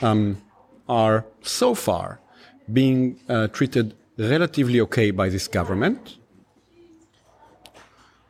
um, 0.00 0.40
are 0.88 1.26
so 1.42 1.74
far 1.74 2.20
being 2.72 3.18
uh, 3.28 3.48
treated 3.48 3.94
relatively 4.16 4.80
okay 4.82 5.10
by 5.10 5.28
this 5.28 5.48
government, 5.48 6.18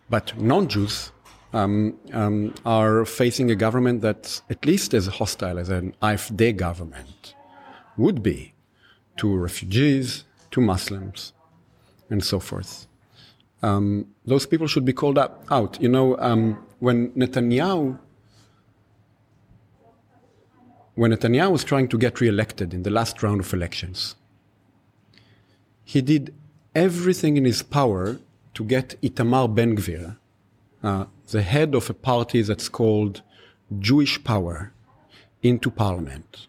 but 0.08 0.34
non-Jews 0.40 1.12
um, 1.52 1.98
um, 2.14 2.54
are 2.64 3.04
facing 3.04 3.50
a 3.50 3.54
government 3.54 4.00
that's 4.00 4.40
at 4.48 4.64
least 4.64 4.94
as 4.94 5.08
hostile 5.08 5.58
as 5.58 5.68
an 5.68 5.94
AfD 6.00 6.56
government 6.56 7.34
would 7.98 8.22
be 8.22 8.54
to 9.18 9.36
refugees, 9.36 10.24
to 10.52 10.62
Muslims, 10.62 11.34
and 12.08 12.24
so 12.24 12.40
forth. 12.40 12.86
Um, 13.64 14.06
those 14.26 14.46
people 14.46 14.66
should 14.66 14.84
be 14.84 14.92
called 14.92 15.16
up, 15.16 15.44
out. 15.50 15.80
You 15.80 15.88
know, 15.88 16.18
um, 16.18 16.42
when 16.80 17.10
Netanyahu 17.12 17.98
when 20.94 21.10
Netanyahu 21.10 21.50
was 21.50 21.64
trying 21.64 21.88
to 21.88 21.98
get 21.98 22.20
re-elected 22.20 22.72
in 22.72 22.84
the 22.84 22.90
last 22.90 23.22
round 23.22 23.40
of 23.40 23.52
elections, 23.52 24.14
he 25.84 26.00
did 26.00 26.32
everything 26.74 27.36
in 27.36 27.44
his 27.44 27.62
power 27.62 28.18
to 28.54 28.64
get 28.64 29.00
Itamar 29.02 29.52
Ben 29.52 29.76
Gvir, 29.76 30.16
uh, 30.82 31.06
the 31.30 31.42
head 31.42 31.74
of 31.74 31.90
a 31.90 31.94
party 31.94 32.42
that's 32.42 32.68
called 32.68 33.22
Jewish 33.78 34.22
Power, 34.22 34.72
into 35.42 35.68
parliament. 35.70 36.46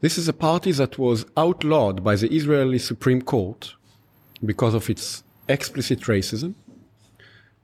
This 0.00 0.18
is 0.18 0.28
a 0.28 0.32
party 0.32 0.72
that 0.72 0.98
was 0.98 1.24
outlawed 1.36 2.04
by 2.04 2.16
the 2.16 2.30
Israeli 2.32 2.78
Supreme 2.78 3.22
Court 3.22 3.74
because 4.44 4.74
of 4.74 4.90
its 4.90 5.22
explicit 5.48 6.00
racism. 6.00 6.54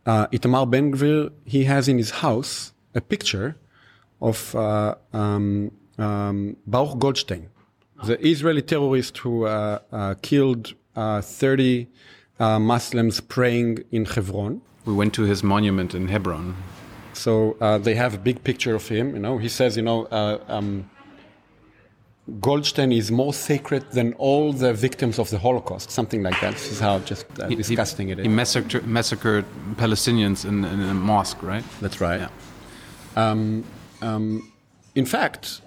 Uh, 0.07 0.27
Itamar 0.29 0.71
Ben 0.71 0.93
Gvir, 0.93 1.31
he 1.45 1.65
has 1.65 1.89
in 1.89 1.99
his 1.99 2.11
house 2.11 2.73
a 2.95 3.01
picture 3.01 3.57
of 4.21 4.55
uh, 4.55 4.95
um, 5.13 5.71
um, 5.99 6.57
Baruch 6.67 6.99
Goldstein, 6.99 7.51
the 8.05 8.19
Israeli 8.27 8.63
terrorist 8.63 9.19
who 9.19 9.45
uh, 9.45 9.79
uh, 9.93 10.15
killed 10.23 10.75
uh, 10.97 11.21
30 11.21 11.89
uh, 12.41 12.59
Muslims 12.59 13.21
praying 13.21 13.85
in 13.91 14.05
Hebron. 14.05 14.63
We 14.85 14.95
went 14.95 15.13
to 15.15 15.23
his 15.23 15.43
monument 15.43 15.95
in 15.95 16.09
Hebron. 16.09 16.57
So 17.13 17.57
uh, 17.61 17.79
they 17.79 17.95
have 17.95 18.15
a 18.15 18.19
big 18.19 18.43
picture 18.45 18.75
of 18.75 18.89
him. 18.89 19.15
You 19.15 19.21
know, 19.21 19.39
he 19.39 19.49
says, 19.49 19.77
you 19.77 19.83
know, 19.83 20.07
um, 20.49 20.89
Goldstein 22.41 22.93
is 22.93 23.11
more 23.11 23.33
sacred 23.33 23.91
than 23.93 24.13
all 24.15 24.53
the 24.53 24.75
victims 24.75 25.19
of 25.19 25.31
the 25.31 25.39
Holocaust, 25.39 25.91
something 25.91 26.23
like 26.23 26.39
that. 26.43 26.53
This 26.53 26.73
is 26.73 26.81
how 26.81 26.99
just 26.99 27.27
uh, 27.41 27.49
disgusting 27.49 28.09
he, 28.09 28.13
it 28.13 28.19
is. 28.19 28.25
He 28.27 28.29
massacred, 28.29 28.87
massacred 28.87 29.47
Palestinians 29.77 30.45
in, 30.45 30.65
in, 30.65 30.81
a 30.81 30.95
mosque, 30.95 31.43
right? 31.43 31.65
That's 31.81 32.01
right. 32.03 32.21
Yeah. 32.21 32.29
Um, 33.17 33.65
um, 34.03 34.53
in 34.95 35.07
fact, 35.07 35.63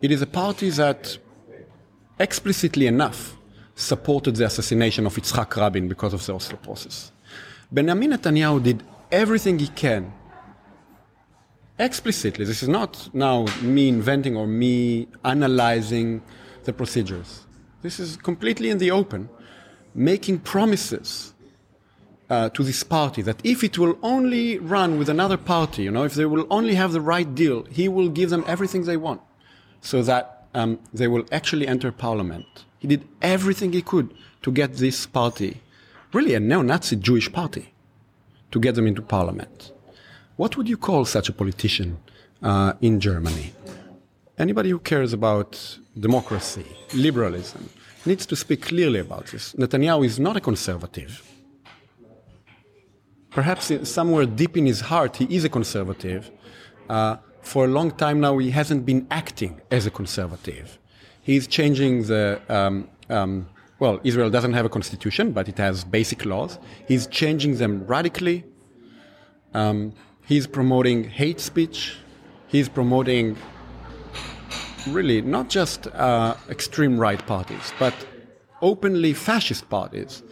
it 0.00 0.10
is 0.10 0.22
a 0.22 0.26
party 0.26 0.70
that 0.70 1.18
explicitly 2.18 2.86
enough 2.86 3.36
supported 3.74 4.36
the 4.36 4.46
assassination 4.46 5.04
of 5.04 5.14
Yitzhak 5.14 5.54
Rabin 5.56 5.88
because 5.88 6.14
of 6.14 6.24
the 6.24 6.34
Oslo 6.34 6.56
process. 6.56 7.12
Benjamin 7.70 8.12
Netanyahu 8.12 8.62
did 8.62 8.82
everything 9.12 9.58
he 9.58 9.68
can 9.68 10.12
explicitly. 11.78 12.44
This 12.44 12.62
is 12.62 12.68
not 12.68 13.08
now 13.14 13.46
me 13.62 13.88
inventing 13.88 14.36
or 14.36 14.46
me 14.46 15.08
analyzing 15.24 16.22
the 16.64 16.72
procedures. 16.72 17.46
This 17.82 18.00
is 18.00 18.16
completely 18.16 18.70
in 18.70 18.78
the 18.78 18.90
open, 18.90 19.28
making 19.94 20.40
promises 20.40 21.34
uh, 22.28 22.48
to 22.50 22.62
this 22.62 22.82
party 22.82 23.22
that 23.22 23.40
if 23.44 23.62
it 23.62 23.78
will 23.78 23.98
only 24.02 24.58
run 24.58 24.98
with 24.98 25.08
another 25.08 25.36
party, 25.36 25.84
you 25.84 25.90
know, 25.90 26.04
if 26.04 26.14
they 26.14 26.26
will 26.26 26.46
only 26.50 26.74
have 26.74 26.92
the 26.92 27.00
right 27.00 27.34
deal, 27.34 27.64
he 27.64 27.88
will 27.88 28.08
give 28.08 28.30
them 28.30 28.44
everything 28.46 28.84
they 28.84 28.96
want 28.96 29.20
so 29.80 30.02
that 30.02 30.46
um, 30.54 30.78
they 30.92 31.06
will 31.06 31.24
actually 31.30 31.68
enter 31.68 31.92
parliament. 31.92 32.46
He 32.78 32.88
did 32.88 33.06
everything 33.22 33.72
he 33.72 33.82
could 33.82 34.12
to 34.42 34.50
get 34.50 34.74
this 34.74 35.06
party, 35.06 35.60
really 36.12 36.34
a 36.34 36.40
neo 36.40 36.62
Nazi 36.62 36.96
Jewish 36.96 37.30
party, 37.32 37.72
to 38.50 38.58
get 38.58 38.74
them 38.74 38.86
into 38.86 39.02
parliament. 39.02 39.72
What 40.36 40.56
would 40.56 40.68
you 40.68 40.76
call 40.76 41.04
such 41.04 41.28
a 41.28 41.32
politician 41.32 41.98
uh, 42.42 42.74
in 42.80 43.00
Germany? 43.00 43.52
Anybody 44.38 44.70
who 44.70 44.78
cares 44.78 45.12
about 45.12 45.78
democracy, 45.98 46.66
liberalism, 46.94 47.70
needs 48.04 48.26
to 48.26 48.36
speak 48.36 48.62
clearly 48.62 49.00
about 49.00 49.26
this. 49.26 49.54
Netanyahu 49.54 50.04
is 50.04 50.20
not 50.20 50.36
a 50.36 50.40
conservative 50.40 51.22
perhaps 53.36 53.70
somewhere 53.98 54.24
deep 54.24 54.56
in 54.56 54.64
his 54.64 54.80
heart, 54.80 55.16
he 55.16 55.26
is 55.36 55.44
a 55.44 55.52
conservative. 55.58 56.30
Uh, 56.88 57.16
for 57.42 57.66
a 57.66 57.68
long 57.68 57.90
time 57.90 58.18
now, 58.18 58.38
he 58.38 58.50
hasn't 58.50 58.86
been 58.86 59.06
acting 59.10 59.60
as 59.70 59.84
a 59.84 59.90
conservative. 59.90 60.78
He's 61.22 61.46
changing 61.46 62.04
the, 62.04 62.40
um, 62.48 62.88
um, 63.10 63.46
well, 63.78 64.00
Israel 64.04 64.30
doesn't 64.30 64.54
have 64.54 64.64
a 64.64 64.70
constitution, 64.78 65.32
but 65.32 65.44
it 65.52 65.58
has 65.58 65.84
basic 65.84 66.24
laws. 66.24 66.58
He's 66.88 67.06
changing 67.06 67.58
them 67.62 67.86
radically. 67.86 68.38
Um, 69.52 69.92
he's 70.26 70.46
promoting 70.46 71.04
hate 71.04 71.40
speech. 71.40 71.96
He's 72.48 72.68
promoting 72.68 73.36
really 74.88 75.20
not 75.22 75.48
just 75.48 75.86
uh, 75.88 76.36
extreme 76.48 76.98
right 76.98 77.24
parties, 77.26 77.72
but 77.78 77.94
openly 78.62 79.12
fascist 79.14 79.68
parties, 79.68 80.22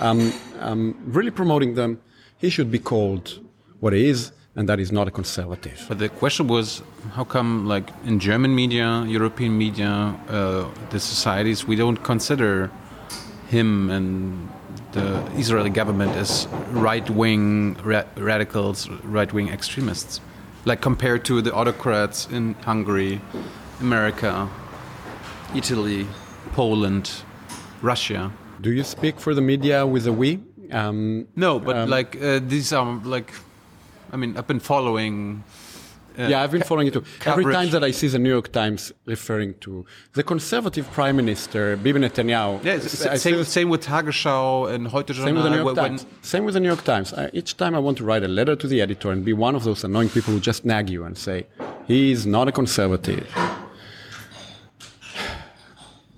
um, 0.00 0.32
um, 0.60 0.96
really 1.06 1.30
promoting 1.30 1.74
them 1.74 2.00
he 2.38 2.50
should 2.50 2.70
be 2.70 2.78
called 2.78 3.40
what 3.80 3.92
he 3.92 4.08
is, 4.08 4.32
and 4.54 4.68
that 4.68 4.78
is 4.78 4.92
not 4.92 5.08
a 5.08 5.10
conservative. 5.10 5.84
But 5.88 5.98
the 5.98 6.08
question 6.08 6.46
was, 6.46 6.82
how 7.12 7.24
come, 7.24 7.66
like 7.66 7.88
in 8.04 8.20
German 8.20 8.54
media, 8.54 9.04
European 9.06 9.56
media, 9.56 9.90
uh, 10.28 10.68
the 10.90 11.00
societies, 11.00 11.66
we 11.66 11.76
don't 11.76 12.02
consider 12.12 12.70
him 13.48 13.90
and 13.90 14.48
the 14.94 15.22
Israeli 15.36 15.70
government 15.70 16.12
as 16.12 16.46
right-wing 16.70 17.76
ra 17.84 18.04
radicals, 18.16 18.88
right-wing 19.02 19.48
extremists, 19.48 20.20
like 20.64 20.80
compared 20.80 21.24
to 21.24 21.42
the 21.42 21.52
autocrats 21.52 22.28
in 22.30 22.54
Hungary, 22.64 23.20
America, 23.80 24.48
Italy, 25.54 26.06
Poland, 26.52 27.10
Russia. 27.82 28.30
Do 28.60 28.70
you 28.70 28.84
speak 28.84 29.20
for 29.20 29.34
the 29.34 29.42
media 29.42 29.84
with 29.84 30.06
a 30.06 30.12
we? 30.12 30.40
Um, 30.70 31.26
no, 31.36 31.58
but 31.58 31.76
um, 31.76 31.90
like 31.90 32.16
uh, 32.22 32.40
these 32.40 32.72
are 32.72 33.00
like, 33.04 33.34
I 34.12 34.16
mean, 34.16 34.36
I've 34.36 34.46
been 34.46 34.60
following. 34.60 35.44
Uh, 36.18 36.28
yeah, 36.28 36.42
I've 36.42 36.50
been 36.52 36.62
following 36.62 36.88
it 36.88 36.92
too. 36.92 37.04
Every 37.26 37.44
time 37.52 37.70
that 37.70 37.82
I 37.82 37.90
see 37.90 38.08
the 38.08 38.18
New 38.18 38.30
York 38.30 38.52
Times 38.52 38.92
referring 39.06 39.54
to 39.60 39.84
the 40.12 40.22
conservative 40.22 40.90
prime 40.92 41.16
minister, 41.16 41.76
Bibi 41.76 42.00
Netanyahu. 42.00 42.64
Yeah, 42.64 42.78
same, 42.78 43.44
same 43.44 43.68
with 43.68 43.84
Tagesschau 43.84 44.72
and 44.72 44.88
Heute 44.88 45.12
Journal. 45.12 45.26
Same 45.26 45.34
with 45.34 45.44
the 45.44 45.50
New 45.50 45.62
York 45.64 45.76
Times. 45.76 46.06
Same 46.22 46.44
with 46.44 46.54
the 46.54 46.60
New 46.60 46.68
York 46.68 46.84
Times. 46.84 47.12
I, 47.12 47.30
each 47.32 47.56
time 47.56 47.74
I 47.74 47.78
want 47.78 47.98
to 47.98 48.04
write 48.04 48.22
a 48.22 48.28
letter 48.28 48.54
to 48.56 48.66
the 48.66 48.80
editor 48.80 49.10
and 49.10 49.24
be 49.24 49.32
one 49.32 49.54
of 49.54 49.64
those 49.64 49.82
annoying 49.84 50.08
people 50.08 50.32
who 50.32 50.40
just 50.40 50.64
nag 50.64 50.88
you 50.88 51.04
and 51.04 51.18
say, 51.18 51.46
he's 51.86 52.26
not 52.26 52.48
a 52.48 52.52
conservative. 52.52 53.28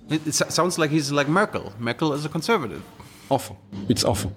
It, 0.09 0.25
it 0.25 0.33
sounds 0.33 0.77
like 0.77 0.89
he's 0.89 1.11
like 1.11 1.27
Merkel. 1.27 1.73
Merkel 1.79 2.13
is 2.13 2.23
a 2.23 2.29
conservative 2.29 2.83
awful. 3.29 3.57
It's 3.89 4.03
awful. 4.03 4.31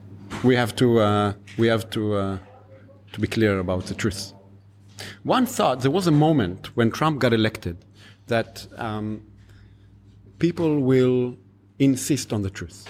We 0.45 0.57
have 0.57 0.75
to 0.77 1.01
uh, 1.01 1.33
we 1.59 1.67
have 1.69 1.91
to 1.91 2.15
uh, 2.15 2.39
to 3.13 3.21
be 3.21 3.27
clear 3.27 3.59
about 3.59 3.87
the 3.87 3.95
truth. 3.95 4.33
One 5.23 5.47
thought 5.47 5.81
there 5.81 5.91
was 5.91 6.07
a 6.07 6.13
moment 6.13 6.77
when 6.77 6.91
Trump 6.91 7.19
got 7.21 7.33
elected 7.33 7.77
that 8.27 8.67
um, 8.77 9.23
people 10.39 10.81
will 10.81 11.37
insist 11.79 12.33
on 12.33 12.43
the 12.43 12.51
truth, 12.51 12.87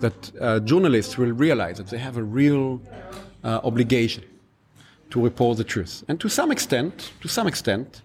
that 0.00 0.32
uh, 0.40 0.60
journalists 0.60 1.18
will 1.18 1.32
realize 1.32 1.76
that 1.78 1.88
they 1.88 1.98
have 1.98 2.16
a 2.16 2.22
real 2.22 2.80
uh, 3.44 3.60
obligation 3.64 4.24
to 5.10 5.20
report 5.22 5.58
the 5.58 5.64
truth, 5.64 6.04
and 6.08 6.18
to 6.20 6.28
some 6.28 6.50
extent, 6.50 7.12
to 7.20 7.28
some 7.28 7.46
extent, 7.46 8.02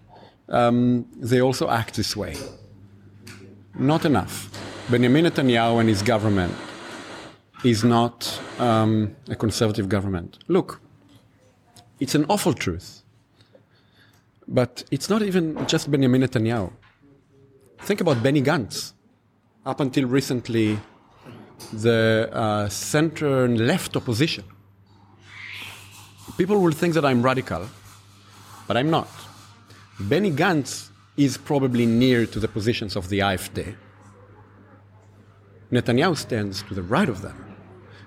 um, 0.50 1.06
they 1.16 1.40
also 1.40 1.68
act 1.68 1.94
this 1.94 2.16
way. 2.16 2.36
Not 3.74 4.04
enough. 4.04 4.50
Benjamin 4.90 5.24
Netanyahu 5.24 5.80
and 5.80 5.88
his 5.88 6.02
government 6.02 6.54
is 7.64 7.84
not 7.84 8.40
um, 8.58 9.14
a 9.28 9.36
conservative 9.36 9.88
government. 9.88 10.38
Look, 10.48 10.80
it's 12.00 12.14
an 12.14 12.24
awful 12.28 12.54
truth. 12.54 13.02
But 14.48 14.84
it's 14.90 15.10
not 15.10 15.22
even 15.22 15.66
just 15.66 15.90
Benjamin 15.90 16.22
Netanyahu. 16.22 16.72
Think 17.80 18.00
about 18.00 18.22
Benny 18.22 18.42
Gantz. 18.42 18.94
Up 19.66 19.80
until 19.80 20.06
recently, 20.06 20.78
the 21.72 22.30
uh, 22.32 22.68
center 22.68 23.44
and 23.44 23.66
left 23.66 23.94
opposition. 23.94 24.44
People 26.38 26.60
will 26.60 26.72
think 26.72 26.94
that 26.94 27.04
I'm 27.04 27.22
radical, 27.22 27.68
but 28.66 28.76
I'm 28.76 28.90
not. 28.90 29.08
Benny 30.00 30.30
Gantz 30.30 30.88
is 31.16 31.36
probably 31.36 31.84
near 31.84 32.24
to 32.26 32.40
the 32.40 32.48
positions 32.48 32.96
of 32.96 33.08
the 33.10 33.18
AfD. 33.18 33.74
Netanyahu 35.70 36.16
stands 36.16 36.62
to 36.62 36.74
the 36.74 36.82
right 36.82 37.08
of 37.08 37.20
them. 37.20 37.44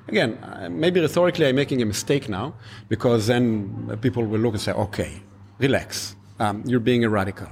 Again, 0.07 0.37
uh, 0.37 0.69
maybe 0.71 0.99
rhetorically 0.99 1.45
I'm 1.45 1.55
making 1.55 1.81
a 1.81 1.85
mistake 1.85 2.27
now 2.27 2.55
because 2.89 3.27
then 3.27 3.97
people 4.01 4.25
will 4.25 4.39
look 4.39 4.53
and 4.53 4.61
say, 4.61 4.71
okay, 4.71 5.21
relax, 5.59 6.15
um, 6.41 6.63
you're 6.65 6.87
being 6.91 7.03
a 7.03 7.09
radical. 7.09 7.49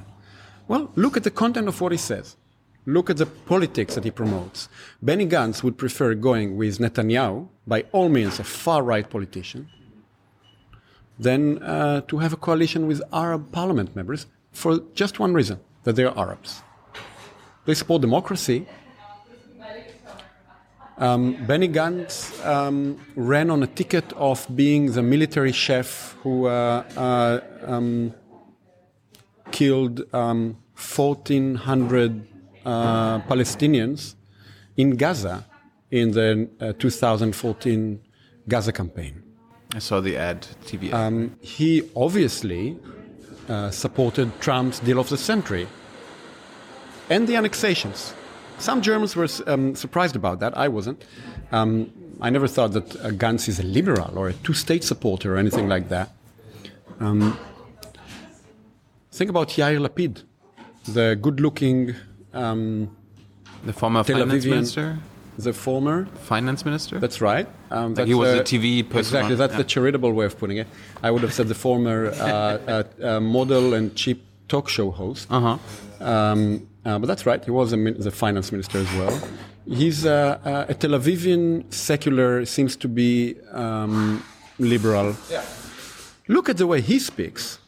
Well, 0.67 0.91
look 0.95 1.15
at 1.15 1.23
the 1.23 1.31
content 1.31 1.67
of 1.67 1.79
what 1.81 1.91
he 1.91 1.97
says. 1.97 2.35
Look 2.85 3.09
at 3.09 3.17
the 3.17 3.25
politics 3.25 3.93
that 3.95 4.03
he 4.03 4.11
promotes. 4.11 4.67
Benny 5.01 5.27
Gantz 5.27 5.61
would 5.63 5.77
prefer 5.77 6.15
going 6.15 6.57
with 6.57 6.79
Netanyahu, 6.79 7.47
by 7.67 7.79
all 7.91 8.09
means 8.09 8.39
a 8.39 8.43
far 8.43 8.81
right 8.81 9.07
politician, 9.07 9.69
than 11.19 11.61
uh, 11.61 12.01
to 12.09 12.17
have 12.17 12.33
a 12.33 12.37
coalition 12.37 12.87
with 12.87 13.01
Arab 13.13 13.51
parliament 13.51 13.95
members 13.95 14.25
for 14.51 14.79
just 14.95 15.19
one 15.19 15.33
reason 15.33 15.59
that 15.83 15.95
they 15.95 16.05
are 16.05 16.17
Arabs. 16.17 16.63
They 17.65 17.75
support 17.75 18.01
democracy. 18.01 18.65
Um, 20.97 21.45
Benny 21.45 21.69
Gantz 21.69 22.43
um, 22.45 22.99
ran 23.15 23.49
on 23.49 23.63
a 23.63 23.67
ticket 23.67 24.11
of 24.13 24.45
being 24.55 24.91
the 24.91 25.03
military 25.03 25.53
chef 25.53 26.15
who 26.23 26.47
uh, 26.47 26.83
uh, 26.97 27.39
um, 27.71 28.13
killed 29.51 30.03
1,400 30.11 32.11
um, 32.11 32.27
uh, 32.65 33.19
Palestinians 33.21 34.15
in 34.77 34.95
Gaza 34.95 35.45
in 35.91 36.11
the 36.11 36.49
uh, 36.59 36.73
2014 36.77 37.99
Gaza 38.47 38.71
campaign. 38.71 39.23
I 39.75 39.79
saw 39.79 40.01
the 40.01 40.17
ad, 40.17 40.47
TV 40.65 40.87
ad. 40.87 40.93
Um, 40.93 41.35
he 41.41 41.83
obviously 41.95 42.77
uh, 43.47 43.71
supported 43.71 44.39
Trump's 44.39 44.79
deal 44.79 44.99
of 44.99 45.09
the 45.09 45.17
century 45.17 45.67
and 47.09 47.27
the 47.27 47.35
annexations. 47.35 48.13
Some 48.57 48.81
Germans 48.81 49.15
were 49.15 49.27
um, 49.47 49.75
surprised 49.75 50.15
about 50.15 50.39
that. 50.39 50.57
I 50.57 50.67
wasn't. 50.67 51.05
Um, 51.51 51.91
I 52.21 52.29
never 52.29 52.47
thought 52.47 52.73
that 52.73 52.95
uh, 52.97 53.09
Gantz 53.11 53.47
is 53.47 53.59
a 53.59 53.63
liberal 53.63 54.17
or 54.17 54.29
a 54.29 54.33
two 54.33 54.53
state 54.53 54.83
supporter 54.83 55.35
or 55.35 55.37
anything 55.37 55.69
like 55.69 55.89
that. 55.89 56.11
Um, 56.99 57.39
think 59.11 59.29
about 59.29 59.49
Yair 59.49 59.79
Lapid, 59.85 60.23
the 60.85 61.17
good 61.21 61.39
looking. 61.39 61.95
Um, 62.33 62.95
the 63.65 63.73
former 63.73 64.03
Tel 64.03 64.17
finance 64.19 64.45
Avivian- 64.45 64.49
minister? 64.49 64.99
the 65.37 65.53
former. 65.53 66.05
Finance 66.23 66.65
minister? 66.65 66.99
That's 66.99 67.21
right. 67.21 67.47
Um, 67.71 67.93
Like 67.93 68.07
he 68.07 68.13
was 68.13 68.31
the- 68.33 68.41
a 68.41 68.43
TV 68.43 68.83
person 68.83 68.99
Exactly. 68.99 69.35
That's 69.35 69.53
yeah. 69.53 69.57
the 69.57 69.63
charitable 69.63 70.11
way 70.13 70.25
of 70.25 70.37
putting 70.37 70.57
it. 70.57 70.67
I 71.01 71.11
would 71.11 71.21
have 71.21 71.33
said 71.33 71.47
the 71.47 71.55
former 71.55 72.07
uh, 72.07 72.13
uh, 72.21 72.83
uh, 73.01 73.19
model 73.21 73.73
and 73.73 73.95
cheap 73.95 74.23
talk 74.47 74.67
show 74.69 74.91
host. 74.91 75.27
uh 75.31 75.39
huh. 75.39 75.57
Um, 76.05 76.67
uh, 76.85 76.97
but 76.99 77.07
that's 77.07 77.25
right. 77.25 77.43
He 77.43 77.51
was 77.51 77.73
a 77.73 77.77
min- 77.77 77.99
the 77.99 78.11
finance 78.11 78.51
minister 78.51 78.77
as 78.79 78.91
well. 78.99 79.15
He's 79.67 80.05
uh, 80.05 80.39
uh, 80.45 80.65
a 80.69 80.73
Tel 80.73 80.91
Avivian 80.91 81.63
secular, 81.73 82.45
seems 82.45 82.75
to 82.77 82.87
be 82.87 83.35
um, 83.51 84.23
liberal. 84.57 85.15
Yeah. 85.29 85.43
Look 86.27 86.47
at 86.49 86.57
the 86.57 86.67
way 86.67 86.81
he 86.81 86.99
speaks. 86.99 87.59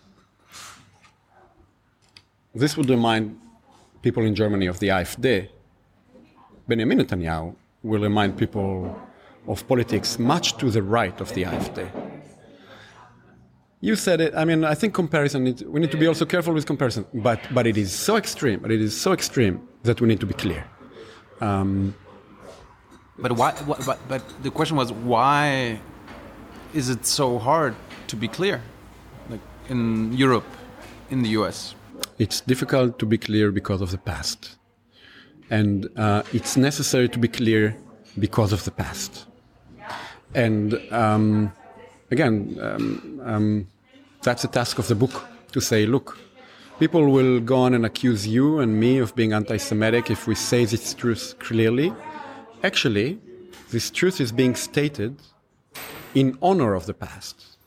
This 2.53 2.75
would 2.77 2.89
remind 2.89 3.39
people 4.01 4.23
in 4.23 4.35
Germany 4.35 4.67
of 4.67 4.79
the 4.79 4.89
AfD. 4.89 5.49
Benjamin 6.67 6.99
Netanyahu 6.99 7.55
will 7.83 8.01
remind 8.01 8.37
people 8.37 8.99
of 9.47 9.67
politics 9.67 10.19
much 10.19 10.57
to 10.57 10.69
the 10.69 10.83
right 10.83 11.19
of 11.21 11.33
the 11.33 11.43
AfD. 11.43 11.89
You 13.79 13.95
said 13.95 14.21
it. 14.21 14.35
I 14.35 14.45
mean, 14.45 14.63
I 14.63 14.75
think 14.75 14.93
comparison. 14.93 15.43
We 15.67 15.79
need 15.79 15.91
to 15.91 15.97
be 15.97 16.05
also 16.07 16.25
careful 16.25 16.53
with 16.53 16.65
comparison. 16.67 17.05
But 17.13 17.39
but 17.51 17.65
it 17.65 17.77
is 17.77 17.91
so 17.91 18.15
extreme. 18.15 18.59
But 18.59 18.71
it 18.71 18.81
is 18.81 18.93
so 18.99 19.11
extreme 19.11 19.67
that 19.83 19.99
we 20.01 20.07
need 20.07 20.19
to 20.19 20.27
be 20.27 20.35
clear. 20.35 20.63
Um, 21.41 21.95
But 23.17 23.31
why? 23.33 23.53
But, 23.85 23.99
but 24.07 24.21
the 24.43 24.51
question 24.51 24.77
was, 24.77 24.91
why 24.91 25.79
is 26.73 26.89
it 26.89 27.05
so 27.05 27.37
hard 27.39 27.75
to 28.07 28.15
be 28.15 28.27
clear, 28.27 28.61
like 29.29 29.41
in 29.69 30.13
Europe, 30.13 30.45
in 31.09 31.21
the 31.23 31.29
U.S.? 31.39 31.75
It's 32.21 32.39
difficult 32.41 32.99
to 32.99 33.05
be 33.07 33.17
clear 33.17 33.51
because 33.51 33.81
of 33.81 33.89
the 33.89 33.97
past, 33.97 34.39
and 35.49 35.89
uh, 35.97 36.21
it's 36.37 36.55
necessary 36.55 37.09
to 37.09 37.17
be 37.17 37.27
clear 37.27 37.75
because 38.19 38.53
of 38.53 38.63
the 38.63 38.69
past. 38.83 39.25
And 40.35 40.67
um, 40.91 41.51
again, 42.11 42.35
um, 42.61 43.21
um, 43.25 43.67
that's 44.21 44.43
the 44.43 44.47
task 44.59 44.77
of 44.77 44.87
the 44.87 44.93
book 44.93 45.15
to 45.53 45.59
say, 45.59 45.87
look, 45.87 46.19
people 46.79 47.03
will 47.09 47.39
go 47.39 47.57
on 47.65 47.73
and 47.73 47.87
accuse 47.87 48.27
you 48.27 48.59
and 48.59 48.79
me 48.79 48.99
of 48.99 49.15
being 49.15 49.33
anti-Semitic 49.33 50.11
if 50.11 50.27
we 50.27 50.35
say 50.35 50.63
this 50.65 50.93
truth 50.93 51.35
clearly. 51.39 51.91
Actually, 52.63 53.19
this 53.71 53.89
truth 53.89 54.21
is 54.21 54.31
being 54.31 54.53
stated 54.53 55.13
in 56.13 56.37
honor 56.39 56.75
of 56.75 56.85
the 56.85 56.93
past. 56.93 57.57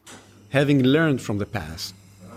Having 0.50 0.84
learned 0.84 1.20
from 1.20 1.38
the 1.38 1.46
past, 1.46 1.94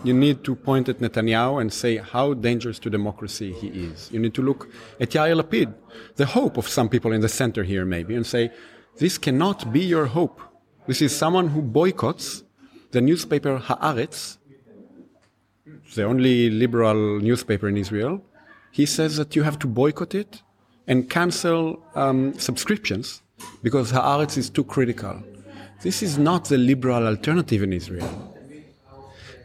you 0.08 0.14
need 0.14 0.44
to 0.44 0.56
point 0.56 0.90
at 0.90 1.00
Netanyahu 1.00 1.62
and 1.62 1.72
say 1.72 1.98
how 1.98 2.34
dangerous 2.34 2.80
to 2.80 2.90
democracy 2.90 3.54
he 3.54 3.68
is. 3.68 4.10
You 4.12 4.20
need 4.20 4.34
to 4.36 4.42
look 4.42 4.70
at 5.00 5.10
Yair 5.10 5.40
Lapid, 5.40 5.74
the 6.16 6.26
hope 6.26 6.58
of 6.58 6.68
some 6.68 6.90
people 6.90 7.12
in 7.12 7.22
the 7.22 7.30
center 7.30 7.64
here, 7.64 7.86
maybe, 7.86 8.16
and 8.16 8.26
say, 8.26 8.52
this 8.98 9.18
cannot 9.18 9.72
be 9.72 9.82
your 9.82 10.08
hope. 10.08 10.42
This 10.88 11.02
is 11.02 11.16
someone 11.16 11.50
who 11.50 11.62
boycotts 11.62 12.44
the 12.92 13.02
newspaper 13.02 13.60
Haaretz, 13.60 14.38
the 15.96 16.04
only 16.04 16.50
liberal 16.50 17.20
newspaper 17.20 17.68
in 17.68 17.78
Israel. 17.78 18.24
He 18.72 18.86
says 18.86 19.18
that 19.18 19.36
you 19.36 19.44
have 19.44 19.60
to 19.60 19.68
boycott 19.68 20.16
it 20.16 20.42
and 20.88 21.10
cancel 21.10 21.84
um, 21.96 22.34
subscriptions 22.40 23.22
because 23.62 23.92
Haaretz 23.92 24.38
is 24.38 24.50
too 24.50 24.64
critical. 24.64 25.22
This 25.82 26.02
is 26.02 26.18
not 26.18 26.46
the 26.46 26.58
liberal 26.58 27.06
alternative 27.06 27.62
in 27.62 27.74
Israel. 27.74 28.27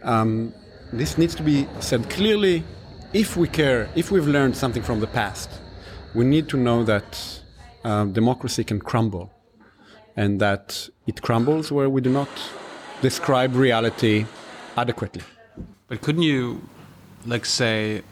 Um, 0.02 0.52
this 0.92 1.16
needs 1.18 1.34
to 1.36 1.42
be 1.42 1.66
said 1.80 2.08
clearly. 2.10 2.64
If 3.12 3.36
we 3.36 3.48
care, 3.48 3.88
if 3.94 4.10
we've 4.10 4.26
learned 4.26 4.56
something 4.56 4.82
from 4.82 5.00
the 5.00 5.06
past, 5.06 5.50
we 6.14 6.24
need 6.24 6.48
to 6.48 6.56
know 6.56 6.84
that 6.84 7.40
um, 7.84 8.12
democracy 8.12 8.64
can 8.64 8.80
crumble, 8.80 9.30
and 10.16 10.40
that 10.40 10.88
it 11.06 11.22
crumbles 11.22 11.72
where 11.72 11.90
we 11.90 12.00
do 12.00 12.10
not 12.10 12.28
describe 13.00 13.54
reality 13.54 14.26
adequately. 14.76 15.22
But 15.88 16.00
couldn't 16.00 16.22
you, 16.22 16.62
like, 17.26 17.44
say, 17.44 18.02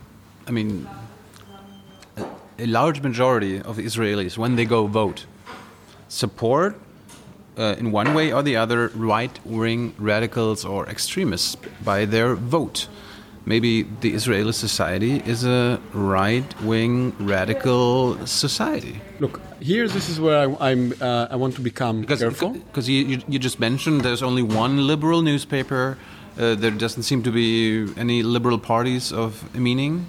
I 0.46 0.50
mean, 0.50 0.88
a, 2.58 2.66
large 2.66 3.00
majority 3.00 3.60
of 3.62 3.78
Israelis, 3.78 4.36
when 4.36 4.56
they 4.56 4.64
go 4.64 4.86
vote, 4.86 5.26
support, 6.08 6.78
uh, 7.60 7.80
in 7.80 7.86
one 8.00 8.08
way 8.18 8.26
or 8.36 8.42
the 8.42 8.56
other, 8.62 8.80
right 9.12 9.34
wing 9.44 9.80
radicals 10.10 10.60
or 10.64 10.80
extremists 10.94 11.56
by 11.84 11.98
their 12.14 12.30
vote? 12.58 12.78
Maybe 13.52 13.72
the 14.04 14.10
Israeli 14.20 14.52
society 14.66 15.14
is 15.32 15.40
a 15.44 15.78
right 15.94 16.48
wing 16.70 16.94
radical 17.34 17.90
society. 18.26 18.96
Look, 19.24 19.34
here, 19.70 19.84
this 19.96 20.08
is 20.12 20.16
where 20.24 20.38
I, 20.44 20.46
I'm. 20.70 20.82
Uh, 21.00 21.34
I 21.34 21.36
want 21.42 21.52
to 21.56 21.62
become 21.70 21.96
Because 22.02 22.20
careful. 22.20 22.50
because 22.68 22.86
you, 22.92 23.00
you, 23.10 23.16
you 23.32 23.38
just 23.48 23.58
mentioned 23.68 23.96
there's 24.08 24.22
only 24.30 24.42
one 24.64 24.74
liberal 24.92 25.20
newspaper. 25.30 25.96
Uh, 26.38 26.54
there 26.62 26.70
doesn't 26.84 27.04
seem 27.10 27.22
to 27.22 27.32
be 27.32 27.50
any 28.04 28.18
liberal 28.36 28.58
parties 28.58 29.04
of 29.12 29.30
meaning. 29.54 30.06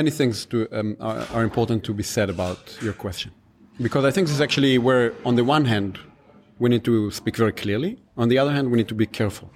many 0.00 0.10
things 0.10 0.46
to, 0.46 0.56
um, 0.78 0.96
are, 1.00 1.26
are 1.34 1.42
important 1.50 1.82
to 1.84 1.92
be 2.00 2.02
said 2.02 2.28
about 2.30 2.58
your 2.86 2.92
question. 3.04 3.30
Because 3.80 4.04
I 4.04 4.10
think 4.14 4.26
this 4.26 4.34
is 4.34 4.40
actually 4.40 4.74
where, 4.78 5.12
on 5.24 5.34
the 5.36 5.44
one 5.44 5.64
hand, 5.74 5.98
we 6.58 6.68
need 6.68 6.84
to 6.84 7.10
speak 7.10 7.36
very 7.36 7.52
clearly. 7.52 7.98
On 8.16 8.28
the 8.28 8.38
other 8.38 8.52
hand, 8.52 8.70
we 8.70 8.76
need 8.78 8.88
to 8.88 8.94
be 8.94 9.06
careful. 9.06 9.50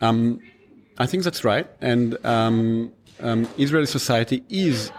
Um, 0.00 0.40
I 0.98 1.06
think 1.06 1.22
that's 1.22 1.44
right. 1.44 1.66
And 1.80 2.18
um, 2.26 2.92
um, 3.20 3.48
Israeli 3.56 3.86
society 3.86 4.42
is, 4.48 4.90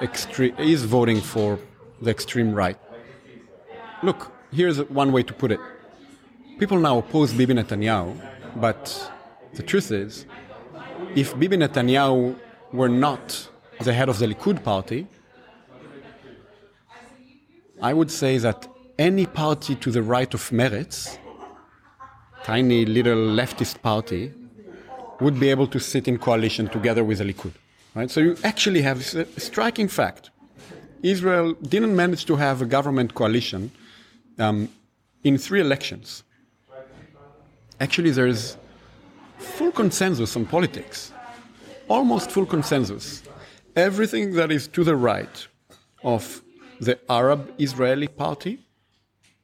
is 0.58 0.84
voting 0.86 1.20
for 1.22 1.60
the 2.02 2.10
extreme 2.10 2.54
right. 2.54 2.78
Look, 4.02 4.32
here's 4.52 4.78
one 4.90 5.12
way 5.12 5.24
to 5.24 5.34
put 5.34 5.52
it. 5.52 5.60
People 6.58 6.80
now 6.80 7.00
oppose 7.00 7.34
Bibi 7.34 7.54
Netanyahu, 7.56 8.16
but 8.56 9.12
the 9.54 9.64
truth 9.64 9.92
is, 9.92 10.26
if 11.16 11.38
Bibi 11.38 11.58
Netanyahu 11.58 12.38
were 12.72 12.90
not 12.90 13.50
the 13.82 13.94
head 13.94 14.10
of 14.10 14.20
the 14.20 14.28
Likud 14.28 14.64
party, 14.64 15.08
I 17.82 17.94
would 17.94 18.10
say 18.10 18.38
that 18.38 18.68
any 18.98 19.26
party 19.26 19.76
to 19.76 19.92
the 19.92 20.04
right 20.04 20.34
of 20.34 20.50
Meretz, 20.50 21.18
tiny 22.44 22.86
little 22.86 23.18
leftist 23.18 23.82
party, 23.82 24.34
would 25.20 25.40
be 25.40 25.50
able 25.50 25.68
to 25.68 25.80
sit 25.80 26.08
in 26.08 26.18
coalition 26.18 26.68
together 26.68 27.04
with 27.04 27.20
the 27.20 27.24
Likud. 27.24 27.54
Right? 27.96 28.10
So 28.10 28.20
you 28.20 28.36
actually 28.44 28.82
have 28.82 29.00
a 29.16 29.40
striking 29.40 29.88
fact. 29.88 30.30
Israel 31.02 31.54
didn't 31.54 31.96
manage 31.96 32.26
to 32.26 32.36
have 32.36 32.62
a 32.62 32.66
government 32.66 33.14
coalition 33.14 33.72
um, 34.40 34.70
in 35.24 35.38
three 35.38 35.62
elections. 35.62 36.24
Actually, 37.80 38.12
there 38.12 38.28
is 38.28 38.58
full 39.38 39.72
consensus 39.72 40.36
on 40.36 40.46
politics, 40.46 41.12
almost 41.90 42.32
full 42.32 42.46
consensus. 42.46 43.24
Everything 43.76 44.34
that 44.34 44.52
is 44.52 44.68
to 44.70 44.84
the 44.84 44.96
right 44.96 45.48
of 46.04 46.42
the 46.80 46.98
Arab 47.10 47.54
Israeli 47.58 48.08
Party, 48.08 48.60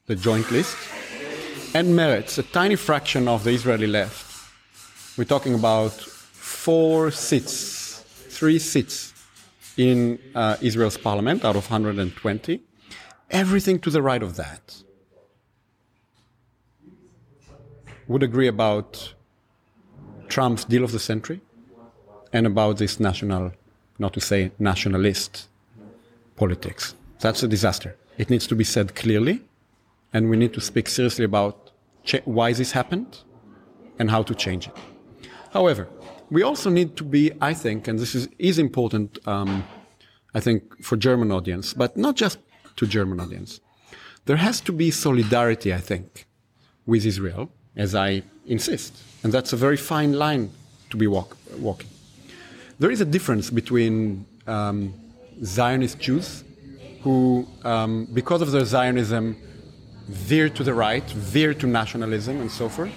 the 0.09 0.15
joint 0.15 0.49
list, 0.49 0.75
and 1.75 1.89
Meretz, 1.89 2.39
a 2.39 2.43
tiny 2.43 2.75
fraction 2.75 3.27
of 3.27 3.43
the 3.43 3.51
Israeli 3.51 3.85
left. 3.85 4.25
We're 5.15 5.31
talking 5.35 5.53
about 5.53 5.91
four 5.91 7.11
seats, 7.11 8.03
three 8.37 8.57
seats 8.57 9.13
in 9.77 10.17
uh, 10.33 10.57
Israel's 10.61 10.97
parliament 10.97 11.45
out 11.45 11.55
of 11.55 11.69
120. 11.69 12.59
Everything 13.29 13.77
to 13.81 13.91
the 13.91 14.01
right 14.01 14.23
of 14.23 14.35
that 14.35 14.81
would 18.07 18.23
agree 18.23 18.47
about 18.47 19.13
Trump's 20.27 20.65
deal 20.65 20.83
of 20.83 20.91
the 20.91 20.99
century 20.99 21.39
and 22.33 22.47
about 22.47 22.79
this 22.79 22.99
national, 22.99 23.51
not 23.99 24.13
to 24.13 24.21
say 24.21 24.51
nationalist 24.57 25.47
politics. 26.35 26.95
That's 27.19 27.43
a 27.43 27.47
disaster. 27.47 27.95
It 28.17 28.31
needs 28.31 28.47
to 28.47 28.55
be 28.55 28.63
said 28.63 28.95
clearly, 28.95 29.43
and 30.13 30.29
we 30.29 30.37
need 30.37 30.53
to 30.53 30.61
speak 30.61 30.87
seriously 30.87 31.25
about 31.25 31.71
why 32.25 32.53
this 32.53 32.71
happened 32.71 33.19
and 33.99 34.09
how 34.09 34.23
to 34.23 34.33
change 34.33 34.67
it. 34.67 34.77
However, 35.51 35.87
we 36.29 36.43
also 36.43 36.69
need 36.69 36.95
to 36.97 37.03
be, 37.03 37.31
I 37.41 37.53
think, 37.53 37.87
and 37.87 37.97
this 37.99 38.15
is, 38.15 38.29
is 38.37 38.59
important, 38.59 39.19
um, 39.27 39.63
I 40.33 40.39
think, 40.39 40.83
for 40.83 40.95
German 40.95 41.31
audience, 41.31 41.73
but 41.73 41.97
not 41.97 42.15
just 42.15 42.39
to 42.77 42.85
German 42.85 43.19
audience. 43.19 43.59
There 44.25 44.37
has 44.37 44.61
to 44.61 44.71
be 44.71 44.91
solidarity, 44.91 45.73
I 45.73 45.79
think, 45.79 46.27
with 46.85 47.05
Israel, 47.05 47.51
as 47.75 47.95
I 47.95 48.23
insist. 48.45 48.93
And 49.23 49.33
that's 49.33 49.53
a 49.53 49.57
very 49.57 49.77
fine 49.77 50.13
line 50.13 50.51
to 50.91 50.97
be 50.97 51.07
walk, 51.07 51.35
walking. 51.57 51.89
There 52.77 52.91
is 52.91 53.01
a 53.01 53.05
difference 53.05 53.49
between 53.49 54.25
um, 54.47 54.93
Zionist 55.43 55.99
Jews 55.99 56.43
who, 57.01 57.47
um, 57.63 58.07
because 58.13 58.41
of 58.41 58.51
their 58.51 58.65
Zionism, 58.65 59.35
veer 60.09 60.49
to 60.49 60.63
the 60.63 60.73
right, 60.73 61.07
veer 61.11 61.53
to 61.53 61.67
nationalism, 61.67 62.41
and 62.41 62.51
so 62.51 62.67
forth, 62.67 62.91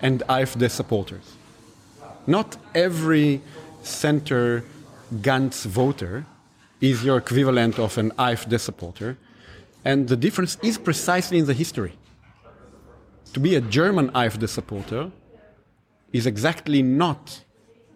and 0.00 0.22
AfD 0.28 0.70
supporters. 0.70 1.36
Not 2.26 2.56
every 2.74 3.40
center 3.82 4.64
Gantz 5.14 5.64
voter 5.66 6.26
is 6.80 7.04
your 7.04 7.18
equivalent 7.18 7.78
of 7.78 7.96
an 7.96 8.10
AfD 8.12 8.58
supporter, 8.58 9.16
and 9.84 10.08
the 10.08 10.16
difference 10.16 10.58
is 10.62 10.78
precisely 10.78 11.38
in 11.38 11.46
the 11.46 11.54
history. 11.54 11.92
To 13.34 13.40
be 13.40 13.54
a 13.54 13.60
German 13.60 14.10
AfD 14.10 14.48
supporter 14.48 15.10
is 16.12 16.26
exactly 16.26 16.82
not 16.82 17.40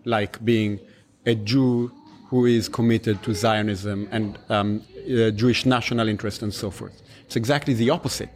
like 0.05 0.42
being 0.44 0.78
a 1.26 1.34
Jew 1.34 1.92
who 2.28 2.47
is 2.47 2.68
committed 2.68 3.22
to 3.24 3.34
Zionism 3.34 4.09
and 4.11 4.38
um, 4.49 4.82
uh, 5.05 5.30
Jewish 5.30 5.66
national 5.66 6.09
interest 6.09 6.42
and 6.42 6.55
so 6.55 6.70
forth. 6.70 7.03
It's 7.27 7.37
exactly 7.37 7.74
the 7.74 7.91
opposite. 7.91 8.31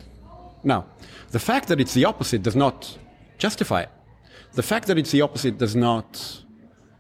Now, 0.63 0.87
the 1.31 1.39
fact 1.39 1.69
that 1.69 1.81
it's 1.81 1.95
the 1.95 2.05
opposite 2.05 2.43
does 2.43 2.57
not 2.57 2.99
justify 3.39 3.83
it. 3.83 3.91
The 4.53 4.63
fact 4.63 4.89
that 4.89 4.99
it's 4.99 5.13
the 5.13 5.23
opposite 5.23 5.59
does 5.59 5.77
not 5.77 6.43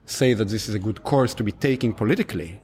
say 0.06 0.34
that 0.34 0.48
this 0.48 0.68
is 0.68 0.74
a 0.74 0.78
good 0.78 1.02
course 1.02 1.34
to 1.34 1.44
be 1.44 1.52
taking 1.52 1.92
politically. 1.92 2.60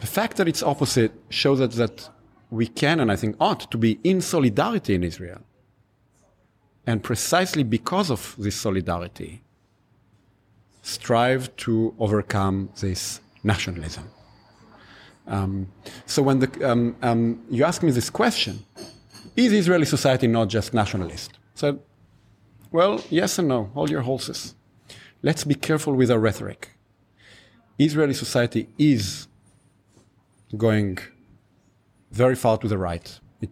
The 0.00 0.06
fact 0.06 0.36
that 0.36 0.48
it's 0.48 0.62
opposite 0.62 1.12
shows 1.30 1.60
us 1.60 1.74
that 1.76 2.10
we 2.50 2.66
can 2.66 3.00
and 3.00 3.10
I 3.10 3.16
think 3.16 3.36
ought 3.40 3.70
to 3.70 3.78
be 3.78 3.98
in 4.04 4.20
solidarity 4.20 4.94
in 4.94 5.02
Israel. 5.02 5.40
And 6.86 7.02
precisely 7.02 7.64
because 7.64 8.10
of 8.10 8.34
this 8.38 8.56
solidarity, 8.56 9.42
strive 10.82 11.54
to 11.56 11.94
overcome 11.98 12.70
this 12.80 13.20
nationalism. 13.42 14.04
Um, 15.26 15.68
so 16.06 16.22
when 16.22 16.38
the, 16.38 16.70
um, 16.70 16.96
um, 17.02 17.42
you 17.50 17.64
ask 17.64 17.82
me 17.82 17.90
this 17.90 18.10
question, 18.10 18.64
is 19.36 19.52
Israeli 19.52 19.84
society 19.84 20.26
not 20.26 20.48
just 20.48 20.72
nationalist? 20.72 21.38
So, 21.54 21.80
well, 22.70 23.02
yes 23.10 23.38
and 23.38 23.48
no. 23.48 23.70
Hold 23.74 23.90
your 23.90 24.02
horses. 24.02 24.54
Let's 25.22 25.44
be 25.44 25.54
careful 25.54 25.94
with 25.94 26.10
our 26.10 26.18
rhetoric. 26.18 26.70
Israeli 27.78 28.14
society 28.14 28.68
is 28.78 29.28
going 30.56 30.98
very 32.10 32.36
far 32.36 32.56
to 32.58 32.68
the 32.68 32.78
right. 32.78 33.18
It, 33.40 33.50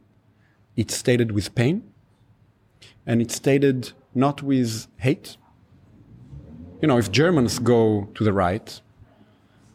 it's 0.76 0.96
stated 0.96 1.32
with 1.32 1.54
pain, 1.54 1.92
and 3.06 3.20
it's 3.20 3.34
stated 3.34 3.92
not 4.14 4.42
with 4.42 4.86
hate. 4.98 5.36
You 6.80 6.88
know, 6.88 6.98
if 6.98 7.10
Germans 7.10 7.58
go 7.58 8.08
to 8.14 8.24
the 8.24 8.32
right, 8.32 8.80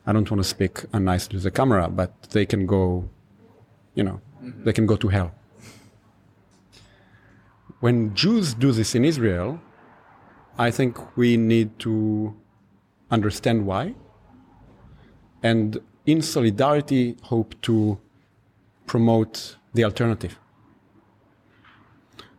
I 0.10 0.12
don't 0.12 0.30
want 0.32 0.42
to 0.42 0.50
speak 0.50 0.86
unnicely 0.92 1.38
to 1.38 1.44
the 1.44 1.52
camera, 1.52 1.88
but 1.88 2.12
they 2.32 2.44
can 2.44 2.66
go, 2.66 3.08
you 3.94 4.04
know, 4.04 4.20
mm-hmm. 4.44 4.64
they 4.64 4.74
can 4.74 4.88
go 4.88 4.96
to 4.96 5.08
hell. 5.08 5.32
When 7.80 8.16
Jews 8.16 8.56
do 8.56 8.72
this 8.72 8.96
in 8.96 9.06
Israel, 9.06 9.60
I 10.58 10.72
think 10.72 11.16
we 11.16 11.38
need 11.38 11.78
to 11.86 12.36
understand 13.12 13.68
why 13.68 13.94
and 15.44 15.78
in 16.08 16.24
solidarity 16.24 17.16
hope 17.22 17.54
to 17.62 18.00
promote 18.88 19.58
the 19.76 19.84
alternative. 19.84 20.40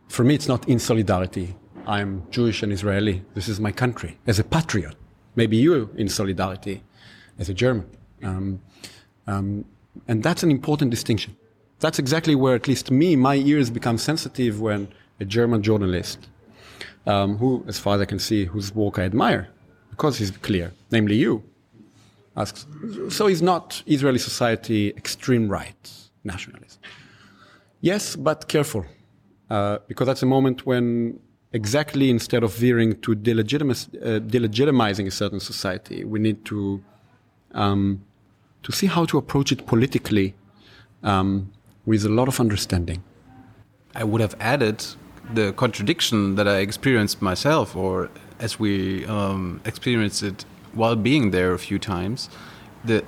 For 0.09 0.25
me, 0.25 0.35
it's 0.35 0.49
not 0.49 0.67
in 0.67 0.77
solidarity. 0.77 1.55
I'm 1.87 2.29
Jewish 2.31 2.63
and 2.63 2.73
Israeli. 2.73 3.23
This 3.33 3.47
is 3.47 3.61
my 3.61 3.71
country 3.71 4.19
as 4.27 4.39
a 4.39 4.43
patriot. 4.43 4.95
Maybe 5.37 5.55
you 5.55 5.89
in 5.95 6.09
solidarity 6.09 6.83
as 7.39 7.49
a 7.49 7.53
German. 7.53 7.85
Um, 8.23 8.61
um, 9.27 9.65
and 10.07 10.23
that's 10.23 10.43
an 10.43 10.51
important 10.51 10.91
distinction. 10.91 11.35
That's 11.79 11.99
exactly 11.99 12.35
where, 12.35 12.55
at 12.55 12.67
least 12.67 12.91
me, 12.91 13.15
my 13.15 13.35
ears 13.35 13.69
become 13.69 13.97
sensitive 13.97 14.61
when 14.61 14.87
a 15.19 15.25
German 15.25 15.63
journalist, 15.63 16.29
um, 17.07 17.37
who, 17.37 17.63
as 17.67 17.79
far 17.79 17.95
as 17.95 18.01
I 18.01 18.05
can 18.05 18.19
see, 18.19 18.45
whose 18.45 18.73
work 18.73 18.99
I 18.99 19.03
admire, 19.03 19.49
because 19.89 20.17
he's 20.17 20.31
clear, 20.31 20.71
namely 20.91 21.15
you, 21.15 21.43
asks, 22.37 22.65
so 23.09 23.27
is 23.27 23.41
not 23.41 23.83
Israeli 23.85 24.19
society 24.19 24.89
extreme 24.89 25.49
right 25.49 25.91
nationalism? 26.23 26.79
Yes, 27.81 28.15
but 28.15 28.47
careful, 28.47 28.85
uh, 29.49 29.79
because 29.87 30.05
that's 30.05 30.21
a 30.21 30.27
moment 30.27 30.65
when 30.65 31.19
exactly 31.51 32.09
instead 32.09 32.43
of 32.43 32.53
veering 32.55 32.99
to 33.01 33.11
uh, 33.11 33.15
delegitimizing 33.15 35.07
a 35.07 35.11
certain 35.11 35.39
society, 35.39 36.03
we 36.05 36.19
need 36.19 36.45
to 36.45 36.83
um, 37.53 38.03
to 38.63 38.71
see 38.71 38.87
how 38.87 39.05
to 39.05 39.17
approach 39.17 39.51
it 39.51 39.65
politically 39.65 40.33
um, 41.03 41.51
with 41.85 42.05
a 42.05 42.09
lot 42.09 42.27
of 42.27 42.39
understanding. 42.39 43.03
I 43.95 44.03
would 44.03 44.21
have 44.21 44.35
added 44.39 44.85
the 45.33 45.53
contradiction 45.53 46.35
that 46.35 46.47
I 46.47 46.57
experienced 46.57 47.21
myself, 47.21 47.75
or 47.75 48.09
as 48.39 48.59
we 48.59 49.05
um, 49.05 49.61
experienced 49.65 50.23
it 50.23 50.45
while 50.73 50.95
being 50.95 51.31
there 51.31 51.53
a 51.53 51.59
few 51.59 51.79
times, 51.79 52.29
the 52.83 53.03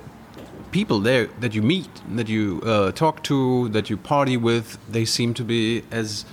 people 0.70 1.00
there 1.00 1.26
that 1.40 1.54
you 1.54 1.62
meet, 1.62 1.88
that 2.14 2.28
you 2.28 2.60
uh, 2.64 2.92
talk 2.92 3.22
to, 3.24 3.68
that 3.70 3.88
you 3.88 3.96
party 3.96 4.36
with, 4.36 4.78
they 4.90 5.04
seem 5.04 5.34
to 5.34 5.44
be 5.44 5.82
as 5.90 6.24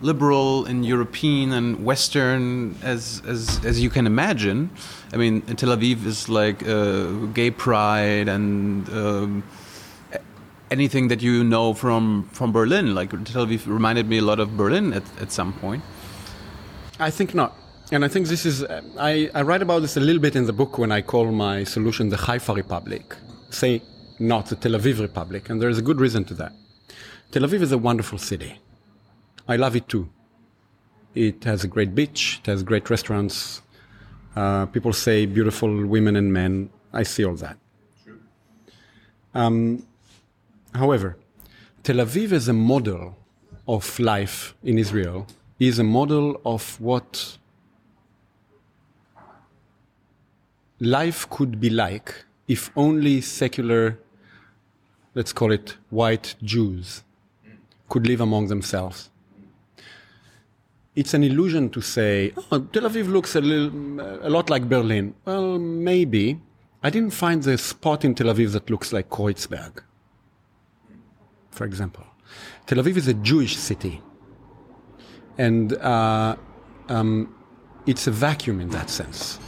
liberal 0.00 0.66
and 0.66 0.84
European 0.84 1.52
and 1.52 1.84
Western 1.84 2.76
as 2.82 3.22
as 3.26 3.64
as 3.64 3.80
you 3.80 3.90
can 3.90 4.06
imagine. 4.06 4.70
I 5.12 5.16
mean, 5.16 5.42
Tel 5.42 5.76
Aviv 5.76 6.04
is 6.06 6.28
like 6.28 6.66
uh, 6.66 7.26
gay 7.34 7.50
pride 7.50 8.28
and. 8.28 8.88
Um, 8.88 9.44
anything 10.68 11.06
that 11.06 11.22
you 11.22 11.44
know 11.44 11.72
from 11.74 12.28
from 12.32 12.50
Berlin. 12.52 12.94
Like 12.94 13.10
Tel 13.10 13.46
Aviv 13.46 13.66
reminded 13.66 14.08
me 14.08 14.18
a 14.18 14.22
lot 14.22 14.40
of 14.40 14.56
Berlin 14.56 14.92
at, 14.92 15.04
at 15.20 15.30
some 15.30 15.52
point. 15.52 15.82
I 16.98 17.10
think 17.10 17.34
not. 17.34 17.52
And 17.92 18.04
I 18.04 18.08
think 18.08 18.26
this 18.26 18.44
is, 18.44 18.64
I, 18.98 19.30
I 19.32 19.42
write 19.42 19.62
about 19.62 19.82
this 19.82 19.96
a 19.96 20.00
little 20.00 20.20
bit 20.20 20.34
in 20.34 20.46
the 20.46 20.52
book 20.52 20.76
when 20.76 20.90
I 20.90 21.02
call 21.02 21.30
my 21.30 21.62
solution 21.62 22.08
the 22.08 22.16
Haifa 22.16 22.52
Republic. 22.52 23.14
Say 23.50 23.80
not 24.18 24.46
the 24.46 24.56
Tel 24.56 24.72
Aviv 24.72 25.00
Republic. 25.00 25.48
And 25.48 25.62
there's 25.62 25.78
a 25.78 25.82
good 25.82 26.00
reason 26.00 26.24
to 26.24 26.34
that. 26.34 26.52
Tel 27.30 27.42
Aviv 27.42 27.60
is 27.60 27.70
a 27.70 27.78
wonderful 27.78 28.18
city. 28.18 28.58
I 29.48 29.56
love 29.56 29.76
it 29.76 29.88
too. 29.88 30.08
It 31.14 31.44
has 31.44 31.64
a 31.64 31.68
great 31.68 31.94
beach, 31.94 32.40
it 32.42 32.46
has 32.50 32.62
great 32.62 32.90
restaurants. 32.90 33.62
Uh, 34.34 34.66
people 34.66 34.92
say 34.92 35.24
beautiful 35.24 35.86
women 35.86 36.14
and 36.16 36.32
men. 36.32 36.68
I 36.92 37.04
see 37.04 37.24
all 37.24 37.36
that. 37.36 37.56
Um, 39.34 39.82
However, 40.76 41.16
Tel 41.82 41.96
Aviv 41.96 42.32
as 42.32 42.48
a 42.48 42.52
model 42.52 43.16
of 43.66 43.98
life 43.98 44.54
in 44.62 44.78
Israel 44.78 45.26
is 45.58 45.78
a 45.78 45.84
model 45.84 46.40
of 46.44 46.78
what 46.80 47.38
life 50.78 51.28
could 51.30 51.58
be 51.58 51.70
like 51.70 52.26
if 52.46 52.70
only 52.76 53.22
secular, 53.22 53.98
let's 55.14 55.32
call 55.32 55.50
it 55.50 55.76
white 55.88 56.34
Jews, 56.42 57.02
could 57.88 58.06
live 58.06 58.20
among 58.20 58.48
themselves. 58.48 59.10
It's 60.96 61.14
an 61.14 61.22
illusion 61.22 61.70
to 61.70 61.80
say, 61.80 62.32
oh, 62.50 62.60
Tel 62.60 62.82
Aviv 62.82 63.08
looks 63.08 63.36
a, 63.36 63.40
little, 63.40 64.00
a 64.26 64.30
lot 64.30 64.50
like 64.50 64.68
Berlin. 64.68 65.14
Well, 65.24 65.58
maybe. 65.58 66.40
I 66.82 66.90
didn't 66.90 67.12
find 67.12 67.42
the 67.42 67.58
spot 67.58 68.04
in 68.04 68.14
Tel 68.14 68.28
Aviv 68.28 68.52
that 68.52 68.70
looks 68.70 68.92
like 68.92 69.10
Kreuzberg 69.10 69.82
for 71.56 71.64
example. 71.64 72.04
Tel 72.66 72.78
Aviv 72.78 72.96
is 72.96 73.08
a 73.08 73.14
Jewish 73.14 73.56
city. 73.56 74.02
And 75.38 75.72
uh, 75.74 76.36
um, 76.88 77.34
it's 77.86 78.06
a 78.06 78.10
vacuum 78.10 78.60
in 78.60 78.68
that 78.70 78.90
sense. 78.90 79.40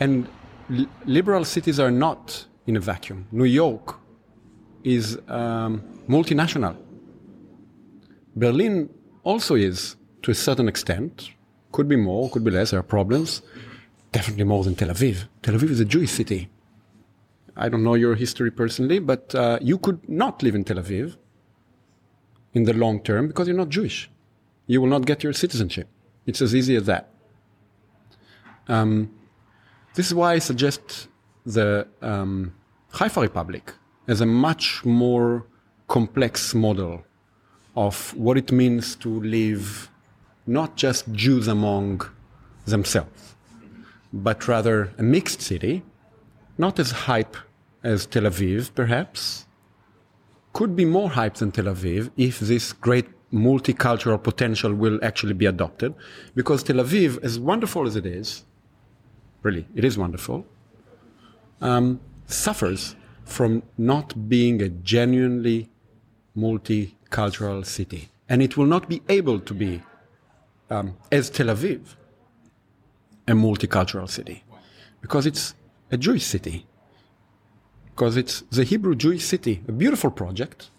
And 0.00 0.28
li- 0.70 0.88
liberal 1.04 1.44
cities 1.44 1.78
are 1.80 1.90
not 1.90 2.46
in 2.66 2.76
a 2.76 2.80
vacuum. 2.80 3.26
New 3.32 3.44
York 3.44 3.98
is 4.84 5.18
um, 5.28 5.82
multinational. 6.08 6.76
Berlin 8.34 8.88
also 9.24 9.54
is 9.54 9.96
to 10.22 10.30
a 10.30 10.34
certain 10.34 10.68
extent. 10.68 11.30
Could 11.72 11.88
be 11.88 11.96
more, 11.96 12.30
could 12.30 12.44
be 12.44 12.50
less. 12.50 12.70
There 12.70 12.80
are 12.80 12.82
problems. 12.82 13.42
Definitely 14.12 14.44
more 14.44 14.62
than 14.64 14.74
Tel 14.74 14.88
Aviv. 14.88 15.24
Tel 15.42 15.54
Aviv 15.54 15.70
is 15.70 15.80
a 15.80 15.84
Jewish 15.84 16.10
city. 16.10 16.50
I 17.56 17.68
don't 17.68 17.82
know 17.82 17.94
your 17.94 18.14
history 18.14 18.50
personally, 18.50 18.98
but 18.98 19.34
uh, 19.34 19.58
you 19.60 19.78
could 19.78 20.08
not 20.08 20.42
live 20.42 20.54
in 20.54 20.64
Tel 20.64 20.76
Aviv 20.76 21.16
in 22.54 22.64
the 22.64 22.72
long 22.72 23.00
term 23.00 23.28
because 23.28 23.48
you're 23.48 23.56
not 23.56 23.68
Jewish. 23.70 24.10
You 24.66 24.80
will 24.80 24.88
not 24.88 25.06
get 25.06 25.22
your 25.22 25.32
citizenship. 25.32 25.88
It's 26.26 26.40
as 26.40 26.54
easy 26.54 26.76
as 26.76 26.86
that. 26.86 27.08
Um, 28.68 29.10
this 29.94 30.06
is 30.06 30.14
why 30.14 30.34
I 30.34 30.38
suggest 30.38 31.08
the 31.44 31.88
um, 32.00 32.54
Haifa 32.92 33.20
Republic 33.20 33.74
as 34.06 34.20
a 34.20 34.26
much 34.26 34.84
more 34.84 35.46
complex 35.88 36.54
model 36.54 37.04
of 37.76 38.14
what 38.14 38.36
it 38.36 38.52
means 38.52 38.94
to 38.96 39.20
live 39.22 39.90
not 40.46 40.76
just 40.76 41.12
Jews 41.12 41.48
among 41.48 42.02
themselves, 42.66 43.34
but 44.12 44.48
rather 44.48 44.92
a 44.98 45.02
mixed 45.02 45.40
city, 45.40 45.82
not 46.58 46.78
as 46.78 46.90
hype 46.90 47.36
as 47.82 48.06
Tel 48.06 48.24
Aviv, 48.24 48.74
perhaps, 48.74 49.46
could 50.52 50.76
be 50.76 50.84
more 50.84 51.10
hype 51.10 51.34
than 51.34 51.50
Tel 51.50 51.64
Aviv 51.64 52.10
if 52.16 52.40
this 52.40 52.72
great 52.72 53.06
multicultural 53.32 54.22
potential 54.22 54.74
will 54.74 54.98
actually 55.02 55.32
be 55.32 55.46
adopted. 55.46 55.94
Because 56.34 56.62
Tel 56.62 56.76
Aviv, 56.76 57.22
as 57.24 57.38
wonderful 57.38 57.86
as 57.86 57.96
it 57.96 58.06
is, 58.06 58.44
really, 59.42 59.66
it 59.74 59.84
is 59.84 59.96
wonderful, 59.96 60.46
um, 61.60 62.00
suffers 62.26 62.96
from 63.24 63.62
not 63.78 64.28
being 64.28 64.60
a 64.60 64.68
genuinely 64.68 65.70
multicultural 66.36 67.64
city. 67.64 68.08
And 68.28 68.42
it 68.42 68.56
will 68.56 68.66
not 68.66 68.88
be 68.88 69.02
able 69.08 69.40
to 69.40 69.54
be, 69.54 69.82
um, 70.72 70.96
as 71.10 71.30
Tel 71.30 71.46
Aviv, 71.46 71.80
a 73.28 73.32
multicultural 73.32 74.08
city. 74.08 74.42
Because 75.00 75.26
it's 75.26 75.54
a 75.90 75.96
Jewish 75.96 76.24
city. 76.24 76.66
Because 77.90 78.16
it's 78.16 78.40
the 78.50 78.64
Hebrew 78.64 78.94
Jewish 78.94 79.24
city, 79.24 79.62
a 79.68 79.72
beautiful 79.72 80.10
project. 80.10 80.70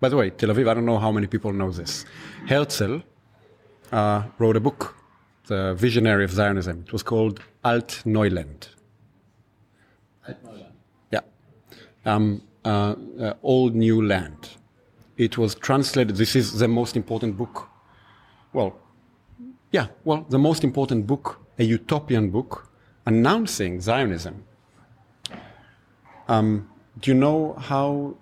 By 0.00 0.08
the 0.08 0.16
way, 0.16 0.30
Tel 0.30 0.50
Aviv, 0.50 0.68
I 0.68 0.74
don't 0.74 0.86
know 0.86 0.98
how 0.98 1.12
many 1.12 1.26
people 1.26 1.52
know 1.52 1.70
this. 1.70 2.04
Herzl 2.48 2.98
uh, 3.92 4.22
wrote 4.38 4.56
a 4.56 4.60
book, 4.60 4.96
the 5.46 5.74
visionary 5.74 6.24
of 6.24 6.32
Zionism. 6.32 6.84
It 6.86 6.92
was 6.92 7.02
called 7.02 7.40
Alt 7.64 8.02
Neuland. 8.06 8.68
Yeah. 11.10 11.20
Um, 12.04 12.42
uh, 12.64 12.94
uh, 13.20 13.34
Old 13.42 13.74
New 13.74 14.04
Land. 14.04 14.50
It 15.16 15.38
was 15.38 15.54
translated, 15.54 16.16
this 16.16 16.34
is 16.34 16.58
the 16.58 16.68
most 16.68 16.96
important 16.96 17.36
book. 17.36 17.68
Well, 18.52 18.76
yeah, 19.72 19.88
well, 20.04 20.24
the 20.28 20.38
most 20.38 20.64
important 20.64 21.06
book, 21.06 21.40
a 21.58 21.64
utopian 21.64 22.30
book, 22.30 22.68
announcing 23.04 23.80
Zionism. 23.80 24.44
Um, 26.28 26.68
do 27.00 27.10
you 27.10 27.14
know 27.14 27.54
how 27.54 28.16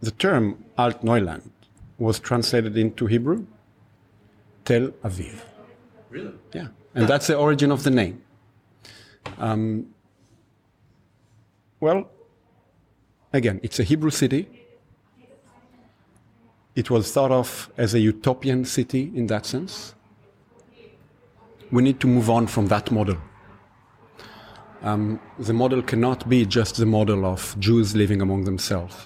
the 0.00 0.10
term 0.10 0.64
Alt 0.78 1.04
Neuland 1.04 1.50
was 1.98 2.18
translated 2.18 2.76
into 2.76 3.06
Hebrew? 3.06 3.46
Tel 4.64 4.88
Aviv. 5.04 5.42
Really? 6.10 6.32
Yeah, 6.52 6.68
and 6.94 7.08
that's 7.08 7.26
the 7.26 7.36
origin 7.36 7.72
of 7.72 7.82
the 7.82 7.90
name. 7.90 8.22
Um, 9.38 9.86
well, 11.80 12.10
again, 13.32 13.60
it's 13.62 13.78
a 13.78 13.84
Hebrew 13.84 14.10
city. 14.10 14.48
It 16.74 16.90
was 16.90 17.12
thought 17.12 17.32
of 17.32 17.70
as 17.76 17.94
a 17.94 18.00
utopian 18.00 18.64
city 18.64 19.10
in 19.14 19.26
that 19.28 19.46
sense. 19.46 19.94
We 21.72 21.82
need 21.82 22.00
to 22.00 22.06
move 22.06 22.28
on 22.28 22.46
from 22.46 22.68
that 22.68 22.90
model. 22.90 23.16
Um, 24.82 25.20
the 25.38 25.52
model 25.52 25.82
cannot 25.82 26.28
be 26.28 26.46
just 26.46 26.76
the 26.76 26.86
model 26.86 27.24
of 27.26 27.54
Jews 27.58 27.94
living 27.94 28.22
among 28.22 28.44
themselves. 28.44 28.96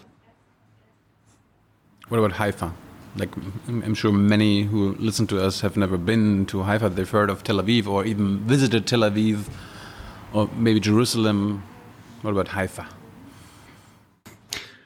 What 2.08 2.18
about 2.18 2.32
Haifa? 2.32 2.72
Like, 3.16 3.30
I'm 3.68 3.94
sure 3.94 4.12
many 4.12 4.64
who 4.64 4.94
listen 4.98 5.26
to 5.28 5.40
us 5.40 5.60
have 5.60 5.76
never 5.76 5.96
been 5.96 6.46
to 6.46 6.62
Haifa. 6.62 6.90
They've 6.90 7.08
heard 7.08 7.30
of 7.30 7.44
Tel 7.44 7.56
Aviv 7.56 7.86
or 7.86 8.04
even 8.04 8.38
visited 8.40 8.86
Tel 8.86 9.00
Aviv 9.00 9.48
or 10.32 10.48
maybe 10.56 10.80
Jerusalem. 10.80 11.62
What 12.22 12.32
about 12.32 12.48
Haifa? 12.48 12.86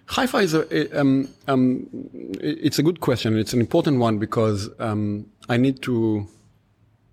Haifa 0.06 0.38
is 0.38 0.54
a, 0.54 1.00
um, 1.00 1.28
um, 1.48 1.86
it's 2.40 2.78
a 2.78 2.82
good 2.82 3.00
question. 3.00 3.38
It's 3.38 3.52
an 3.52 3.60
important 3.60 3.98
one 3.98 4.18
because 4.18 4.70
um, 4.78 5.26
I 5.48 5.56
need 5.56 5.82
to, 5.82 6.26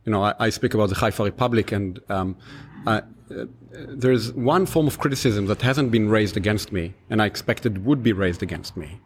you 0.06 0.12
know, 0.12 0.24
I, 0.24 0.34
I, 0.39 0.49
speak 0.49 0.74
about 0.74 0.89
the 0.89 0.95
Haifa 0.95 1.24
Republic 1.24 1.72
and 1.72 1.99
um, 2.10 2.38
I, 2.86 2.97
uh, 2.97 3.45
there's 3.72 4.32
one 4.34 4.66
form 4.66 4.88
of 4.88 4.99
criticism 4.99 5.47
that 5.47 5.62
hasn't 5.62 5.91
been 5.91 6.10
raised 6.10 6.38
against 6.38 6.72
me 6.72 6.93
and 7.10 7.22
I 7.22 7.26
expected 7.26 7.86
would 7.86 8.03
be 8.03 8.14
raised 8.14 8.43
against 8.43 8.78
me 8.78 8.99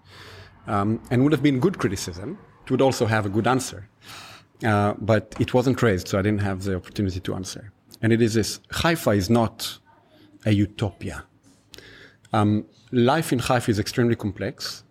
um, 0.68 1.02
and 1.10 1.24
would 1.24 1.32
have 1.32 1.43
been 1.43 1.60
good 1.60 1.80
criticism. 1.80 2.38
It 2.66 2.72
would 2.72 2.82
also 2.82 3.06
have 3.06 3.26
a 3.26 3.30
good 3.30 3.47
answer. 3.47 3.89
Uh, 4.64 4.93
but 5.00 5.34
it 5.39 5.54
wasn't 5.54 5.82
raised, 5.82 6.10
so 6.10 6.20
I 6.20 6.22
didn't 6.22 6.41
have 6.41 6.64
the 6.64 6.76
opportunity 6.76 7.22
to 7.22 7.34
answer. 7.34 7.72
And 8.02 8.12
it 8.12 8.22
is 8.22 8.34
this 8.34 8.60
Haifa 8.72 9.12
is 9.12 9.30
not 9.30 9.80
a 10.45 10.52
utopia. 10.52 11.24
Um, 12.34 12.66
life 12.91 13.32
in 13.32 13.39
Haifa 13.39 13.72
is 13.72 13.80
extremely 13.80 14.16
complex. 14.16 14.84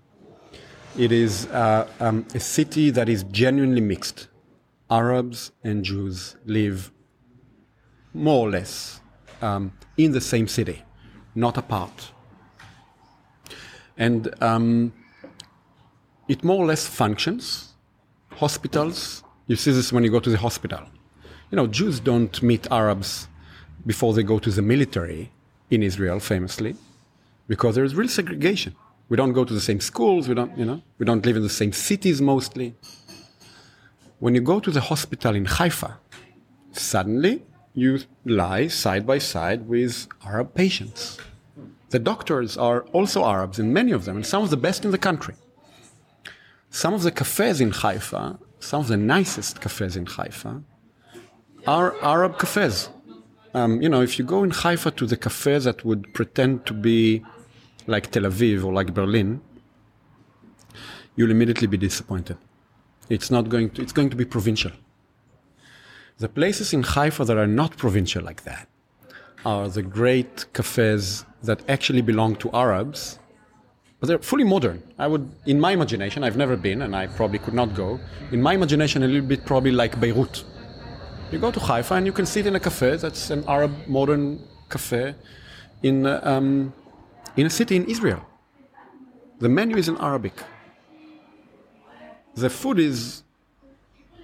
It 0.99 1.13
is 1.13 1.47
uh, 1.47 1.87
um, 2.01 2.27
a 2.35 2.41
city 2.41 2.91
that 2.91 3.09
is 3.09 3.25
genuinely 3.25 3.83
mixed. 3.83 4.28
Arabs 4.91 5.53
and 5.63 5.85
Jews 5.85 6.37
live 6.47 6.91
more 8.15 8.47
or 8.47 8.51
less 8.51 9.01
um, 9.43 9.73
in 9.97 10.13
the 10.13 10.21
same 10.21 10.49
city, 10.49 10.83
not 11.35 11.57
apart. 11.57 12.13
And 13.97 14.35
um, 14.43 14.93
it 16.29 16.45
more 16.45 16.63
or 16.63 16.67
less 16.67 16.87
functions. 16.87 17.75
Hospitals, 18.31 19.25
you 19.47 19.57
see 19.57 19.73
this 19.73 19.93
when 19.93 20.05
you 20.05 20.11
go 20.11 20.21
to 20.21 20.31
the 20.31 20.39
hospital. 20.39 20.81
You 21.51 21.57
know, 21.57 21.67
Jews 21.67 22.01
don't 22.01 22.43
meet 22.43 22.67
Arabs 22.71 23.29
before 23.87 24.13
they 24.13 24.23
go 24.23 24.39
to 24.39 24.51
the 24.51 24.63
military 24.63 25.33
in 25.71 25.83
Israel, 25.83 26.21
famously, 26.21 26.77
because 27.47 27.75
there 27.75 27.85
is 27.85 27.95
real 27.95 28.09
segregation. 28.09 28.75
We 29.09 29.17
don't 29.17 29.33
go 29.33 29.45
to 29.45 29.55
the 29.55 29.61
same 29.61 29.81
schools, 29.81 30.29
we 30.29 30.35
don't, 30.35 30.57
you 30.59 30.67
know, 30.67 30.83
we 30.99 31.07
don't 31.07 31.25
live 31.25 31.37
in 31.37 31.43
the 31.43 31.49
same 31.49 31.73
cities 31.73 32.21
mostly. 32.21 32.75
When 34.21 34.35
you 34.35 34.41
go 34.41 34.59
to 34.59 34.73
the 34.73 34.81
hospital 34.81 35.37
in 35.37 35.45
Haifa, 35.45 35.99
suddenly 36.73 37.45
you 37.73 38.01
lie 38.25 38.67
side 38.67 39.07
by 39.07 39.19
side 39.19 39.69
with 39.69 40.09
Arab 40.27 40.55
patients. 40.55 41.19
The 41.91 42.01
doctors 42.01 42.57
are 42.57 42.81
also 42.93 43.25
Arabs, 43.25 43.61
and 43.61 43.73
many 43.73 43.93
of 43.93 44.05
them, 44.07 44.17
and 44.17 44.27
some 44.27 44.43
of 44.43 44.51
the 44.51 44.57
best 44.57 44.85
in 44.85 44.91
the 44.91 44.99
country. 44.99 45.37
Some 46.69 46.95
of 46.95 47.03
the 47.03 47.13
cafes 47.13 47.61
in 47.61 47.71
Haifa, 47.71 48.39
some 48.59 48.81
of 48.81 48.89
the 48.89 48.97
nicest 48.97 49.61
cafes 49.61 49.95
in 49.97 50.07
Haifa, 50.07 50.63
are 51.69 51.95
Arab 52.03 52.41
cafes. 52.41 52.91
Um, 53.55 53.81
you 53.81 53.89
know, 53.89 54.03
if 54.03 54.19
you 54.19 54.25
go 54.25 54.43
in 54.43 54.51
Haifa 54.51 54.91
to 54.91 55.07
the 55.07 55.17
cafe 55.17 55.59
that 55.61 55.85
would 55.85 56.13
pretend 56.13 56.67
to 56.67 56.75
be 56.75 57.25
like 57.87 58.11
Tel 58.11 58.25
Aviv 58.25 58.65
or 58.65 58.73
like 58.73 58.93
Berlin, 58.93 59.41
you'll 61.15 61.31
immediately 61.31 61.69
be 61.69 61.77
disappointed. 61.77 62.37
It's 63.09 63.31
not 63.31 63.49
going 63.49 63.71
to, 63.71 63.83
it's 63.83 63.93
going 63.93 64.11
to 64.11 64.17
be 64.17 64.25
provincial. 64.25 64.73
The 66.19 66.29
places 66.29 66.73
in 66.73 66.83
Haifa 66.83 67.25
that 67.25 67.37
are 67.37 67.47
not 67.47 67.77
provincial 67.77 68.23
like 68.25 68.43
that 68.45 68.69
are 69.47 69.69
the 69.69 69.83
great 69.83 70.53
cafes 70.53 71.25
that 71.45 71.63
actually 71.69 72.03
belong 72.03 72.37
to 72.37 72.51
Arabs, 72.53 73.19
but 74.01 74.09
they're 74.09 74.19
fully 74.19 74.45
modern. 74.45 74.83
I 74.99 75.07
would, 75.07 75.31
in 75.47 75.61
my 75.61 75.73
imagination, 75.73 76.25
I've 76.25 76.37
never 76.37 76.57
been 76.57 76.83
and 76.83 76.95
I 76.95 77.07
probably 77.07 77.39
could 77.39 77.55
not 77.55 77.75
go. 77.75 78.01
In 78.33 78.43
my 78.43 78.55
imagination, 78.55 79.03
a 79.03 79.07
little 79.07 79.29
bit 79.29 79.45
probably 79.45 79.71
like 79.71 79.99
Beirut. 80.01 80.45
You 81.31 81.39
go 81.39 81.51
to 81.51 81.61
Haifa 81.61 81.95
and 81.95 82.07
you 82.07 82.13
can 82.13 82.27
sit 82.27 82.47
in 82.47 82.57
a 82.57 82.61
cafe 82.61 82.97
that's 82.97 83.31
an 83.31 83.45
Arab 83.47 83.73
modern 83.87 84.41
cafe 84.69 85.15
in, 85.83 86.07
um, 86.07 86.73
in 87.37 87.47
a 87.47 87.51
city 87.51 87.77
in 87.77 87.85
Israel. 87.87 88.25
The 89.39 89.49
menu 89.49 89.77
is 89.77 89.89
in 89.89 89.97
Arabic. 89.99 90.35
The 92.39 92.51
food 92.51 92.79
is 92.79 93.25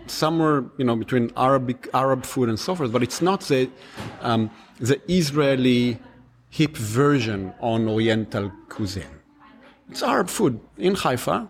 somewhere 0.07 0.65
you 0.79 0.85
know 0.85 0.95
between 0.95 1.33
Arabic 1.37 1.89
Arab 1.93 2.25
food 2.25 2.49
and 2.49 2.59
so 2.59 2.75
forth, 2.77 2.93
but 2.93 3.03
it's 3.03 3.21
not 3.21 3.41
the 3.41 3.69
um, 4.21 4.51
the 4.79 5.01
Israeli 5.11 5.99
hip 6.51 6.77
version 6.77 7.53
on 7.61 7.89
Oriental 7.89 8.53
cuisine. 8.69 9.17
It's 9.91 10.03
Arab 10.03 10.29
food 10.29 10.61
in 10.79 10.95
Haifa, 10.95 11.49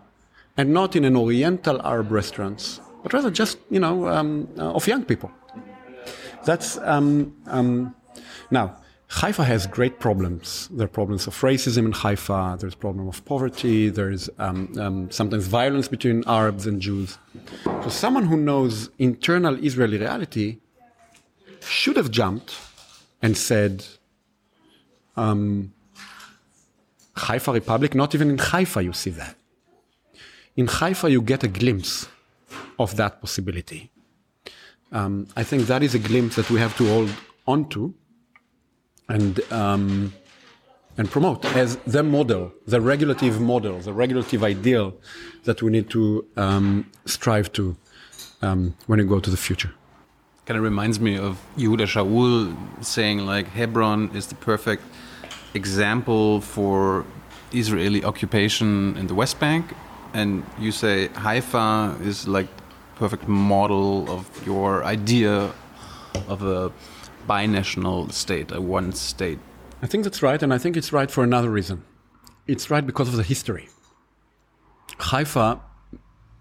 and 0.57 0.73
not 0.73 0.95
in 0.95 1.05
an 1.05 1.15
Oriental 1.15 1.79
Arab 1.85 2.11
restaurants, 2.11 2.81
but 3.03 3.13
rather 3.13 3.29
just 3.29 3.59
you 3.69 3.79
know 3.79 4.07
um, 4.07 4.47
uh, 4.57 4.73
of 4.73 4.87
young 4.87 5.05
people. 5.05 5.31
That's 6.45 6.79
um, 6.79 7.35
um, 7.45 7.93
now 8.49 8.77
Haifa 9.07 9.43
has 9.43 9.67
great 9.67 9.99
problems. 9.99 10.67
There 10.71 10.85
are 10.85 10.87
problems 10.87 11.27
of 11.27 11.39
racism 11.41 11.85
in 11.85 11.91
Haifa. 11.91 12.57
There's 12.59 12.75
problem 12.75 13.07
of 13.07 13.23
poverty. 13.25 13.89
There's 13.89 14.29
um, 14.39 14.73
um, 14.79 15.11
sometimes 15.11 15.47
violence 15.47 15.87
between 15.87 16.23
Arabs 16.27 16.65
and 16.65 16.81
Jews. 16.81 17.17
So 17.83 17.89
someone 17.89 18.25
who 18.25 18.37
knows 18.37 18.89
internal 18.97 19.63
Israeli 19.63 19.99
reality 19.99 20.57
should 21.61 21.97
have 21.97 22.11
jumped 22.11 22.57
and 23.21 23.37
said, 23.37 23.85
um, 25.15 25.73
Haifa 27.15 27.53
Republic, 27.53 27.95
not 27.95 28.13
even 28.15 28.29
in 28.29 28.37
Haifa 28.37 28.83
you 28.83 28.93
see 28.93 29.11
that. 29.11 29.35
In 30.55 30.67
Haifa 30.67 31.09
you 31.09 31.21
get 31.21 31.43
a 31.43 31.47
glimpse 31.47 32.07
of 32.79 32.95
that 32.97 33.21
possibility. 33.21 33.91
Um, 34.91 35.27
I 35.35 35.43
think 35.43 35.67
that 35.67 35.83
is 35.83 35.95
a 35.95 35.99
glimpse 35.99 36.35
that 36.35 36.49
we 36.49 36.59
have 36.59 36.75
to 36.77 36.87
hold 36.87 37.11
onto 37.47 37.93
and 39.07 39.39
um, 39.51 40.13
and 40.97 41.11
promote 41.11 41.43
as 41.55 41.75
the 41.85 42.03
model, 42.03 42.53
the 42.65 42.79
regulative 42.79 43.41
model, 43.41 43.79
the 43.79 43.93
regulative 43.93 44.43
ideal 44.43 44.93
that 45.43 45.61
we 45.61 45.71
need 45.71 45.89
to 45.89 46.25
um, 46.37 46.89
strive 47.05 47.51
to 47.53 47.75
um, 48.41 48.75
when 48.87 48.99
we 48.99 49.05
go 49.05 49.19
to 49.19 49.29
the 49.29 49.37
future. 49.37 49.73
Kind 50.45 50.57
of 50.57 50.63
reminds 50.63 50.99
me 50.99 51.17
of 51.17 51.41
Yehuda 51.57 51.87
Shaul 51.87 52.55
saying 52.83 53.25
like 53.25 53.47
Hebron 53.47 54.11
is 54.15 54.27
the 54.27 54.35
perfect 54.35 54.83
example 55.53 56.41
for 56.41 57.05
Israeli 57.51 58.03
occupation 58.03 58.95
in 58.97 59.07
the 59.07 59.15
West 59.15 59.39
Bank, 59.39 59.73
and 60.13 60.43
you 60.59 60.71
say 60.71 61.09
Haifa 61.09 61.97
is 62.01 62.27
like 62.27 62.47
perfect 62.95 63.27
model 63.27 64.09
of 64.09 64.29
your 64.45 64.85
idea 64.85 65.51
of 66.27 66.43
a 66.43 66.71
binational 67.27 68.11
state, 68.11 68.51
a 68.51 68.61
one 68.61 68.91
state. 68.93 69.39
I 69.81 69.87
think 69.87 70.03
that's 70.03 70.21
right, 70.21 70.41
and 70.41 70.53
I 70.53 70.57
think 70.57 70.77
it's 70.77 70.91
right 70.93 71.09
for 71.09 71.23
another 71.23 71.49
reason. 71.49 71.83
It's 72.47 72.69
right 72.69 72.85
because 72.85 73.07
of 73.09 73.15
the 73.15 73.23
history. 73.23 73.69
Haifa, 74.99 75.59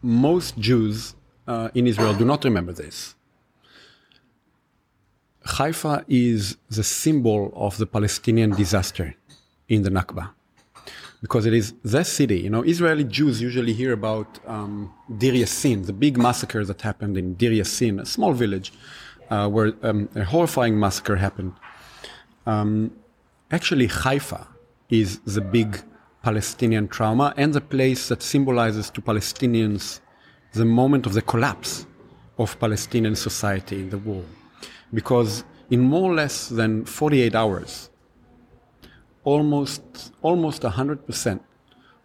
most 0.02 0.58
Jews 0.58 1.14
uh, 1.46 1.68
in 1.74 1.86
Israel 1.86 2.14
do 2.14 2.24
not 2.24 2.44
remember 2.44 2.72
this. 2.72 3.14
Haifa 5.46 6.04
is 6.08 6.56
the 6.70 6.84
symbol 6.84 7.52
of 7.54 7.76
the 7.76 7.86
Palestinian 7.86 8.50
disaster 8.50 9.14
in 9.68 9.82
the 9.82 9.90
Nakba. 9.90 10.30
Because 11.20 11.46
it 11.46 11.54
is 11.54 11.74
the 11.82 12.04
city. 12.04 12.40
You 12.40 12.50
know, 12.50 12.62
Israeli 12.62 13.04
Jews 13.04 13.40
usually 13.40 13.72
hear 13.72 13.92
about 13.92 14.38
um, 14.46 14.92
Deir 15.18 15.32
Yassin, 15.32 15.86
the 15.86 15.92
big 15.92 16.18
massacre 16.18 16.64
that 16.64 16.82
happened 16.82 17.16
in 17.16 17.34
Deir 17.34 17.50
Yassin, 17.50 18.00
a 18.00 18.06
small 18.06 18.32
village 18.32 18.72
uh, 19.30 19.48
where 19.48 19.72
um, 19.82 20.08
a 20.14 20.24
horrifying 20.24 20.78
massacre 20.78 21.16
happened. 21.16 21.52
Um, 22.46 22.92
actually, 23.50 23.86
Haifa 23.86 24.46
is 24.90 25.18
the 25.20 25.40
big 25.40 25.82
Palestinian 26.22 26.88
trauma 26.88 27.34
and 27.36 27.52
the 27.52 27.60
place 27.60 28.08
that 28.08 28.22
symbolizes 28.22 28.90
to 28.90 29.00
Palestinians 29.00 30.00
the 30.52 30.64
moment 30.64 31.06
of 31.06 31.12
the 31.14 31.22
collapse 31.22 31.86
of 32.38 32.58
Palestinian 32.58 33.16
society 33.16 33.80
in 33.80 33.90
the 33.90 33.98
war 33.98 34.24
because 34.92 35.44
in 35.70 35.80
more 35.80 36.10
or 36.10 36.14
less 36.14 36.48
than 36.48 36.84
48 36.84 37.34
hours, 37.34 37.90
almost 39.24 39.82
almost 40.22 40.62
100% 40.62 41.40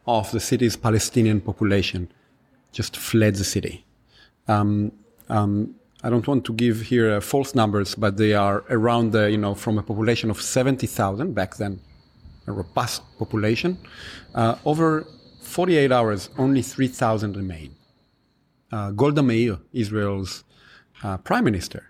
of 0.07 0.31
the 0.31 0.39
city's 0.39 0.75
Palestinian 0.75 1.39
population 1.41 2.11
just 2.71 2.97
fled 2.97 3.35
the 3.35 3.43
city. 3.43 3.85
Um, 4.47 4.91
um, 5.27 5.75
I 6.01 6.09
don't 6.09 6.25
want 6.25 6.45
to 6.45 6.53
give 6.53 6.81
here 6.81 7.11
uh, 7.11 7.19
false 7.19 7.53
numbers, 7.53 7.93
but 7.93 8.15
they 8.15 8.33
are 8.33 8.63
around 8.69 9.11
the, 9.11 9.29
you 9.29 9.37
know, 9.37 9.53
from 9.53 9.77
a 9.77 9.83
population 9.83 10.29
of 10.29 10.41
70,000 10.41 11.33
back 11.33 11.57
then, 11.57 11.81
a 12.47 12.53
robust 12.53 13.01
population. 13.17 13.77
Uh, 14.33 14.55
over 14.63 15.05
48 15.41 15.91
hours, 15.91 16.29
only 16.37 16.61
3,000 16.61 17.35
remain. 17.35 17.75
Uh, 18.71 18.91
Golda 18.91 19.21
Meir, 19.21 19.57
Israel's 19.73 20.45
uh, 21.03 21.17
prime 21.17 21.43
minister, 21.43 21.89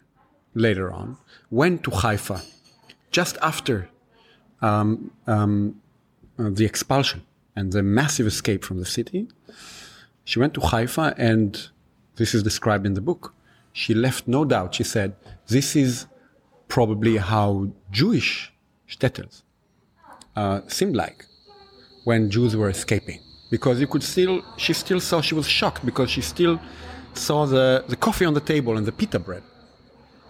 later 0.56 0.92
on, 0.92 1.18
went 1.52 1.84
to 1.84 1.92
Haifa 1.92 2.42
just 3.12 3.38
after 3.44 3.90
um, 4.62 5.12
um, 5.28 5.80
uh, 6.40 6.50
the 6.52 6.66
expulsion 6.66 7.24
and 7.56 7.72
the 7.74 7.84
massive 7.84 8.26
escape 8.26 8.64
from 8.64 8.80
the 8.80 8.86
city. 8.86 9.28
She 10.24 10.40
went 10.40 10.54
to 10.56 10.62
Haifa, 10.62 11.14
and 11.18 11.70
this 12.16 12.34
is 12.34 12.42
described 12.42 12.88
in 12.88 12.96
the 12.96 13.02
book. 13.02 13.34
She 13.74 13.94
left 13.94 14.28
no 14.28 14.46
doubt. 14.46 14.76
She 14.76 14.84
said, 14.84 15.16
This 15.48 15.76
is 15.76 16.08
probably 16.68 17.18
how 17.18 17.70
Jewish 17.92 18.54
shtetls 18.88 19.44
uh, 20.36 20.62
seemed 20.68 20.96
like 20.96 21.26
when 22.04 22.30
Jews 22.30 22.56
were 22.56 22.70
escaping. 22.70 23.20
Because 23.50 23.80
you 23.80 23.88
could 23.88 24.04
still, 24.04 24.44
she 24.58 24.74
still 24.74 25.00
saw, 25.00 25.22
she 25.22 25.36
was 25.36 25.48
shocked 25.48 25.86
because 25.86 26.10
she 26.10 26.22
still 26.22 26.60
saw 27.14 27.46
the, 27.46 27.84
the 27.88 27.96
coffee 27.96 28.26
on 28.26 28.34
the 28.34 28.42
table 28.42 28.78
and 28.78 28.86
the 28.86 28.92
pita 28.92 29.20
bread 29.20 29.44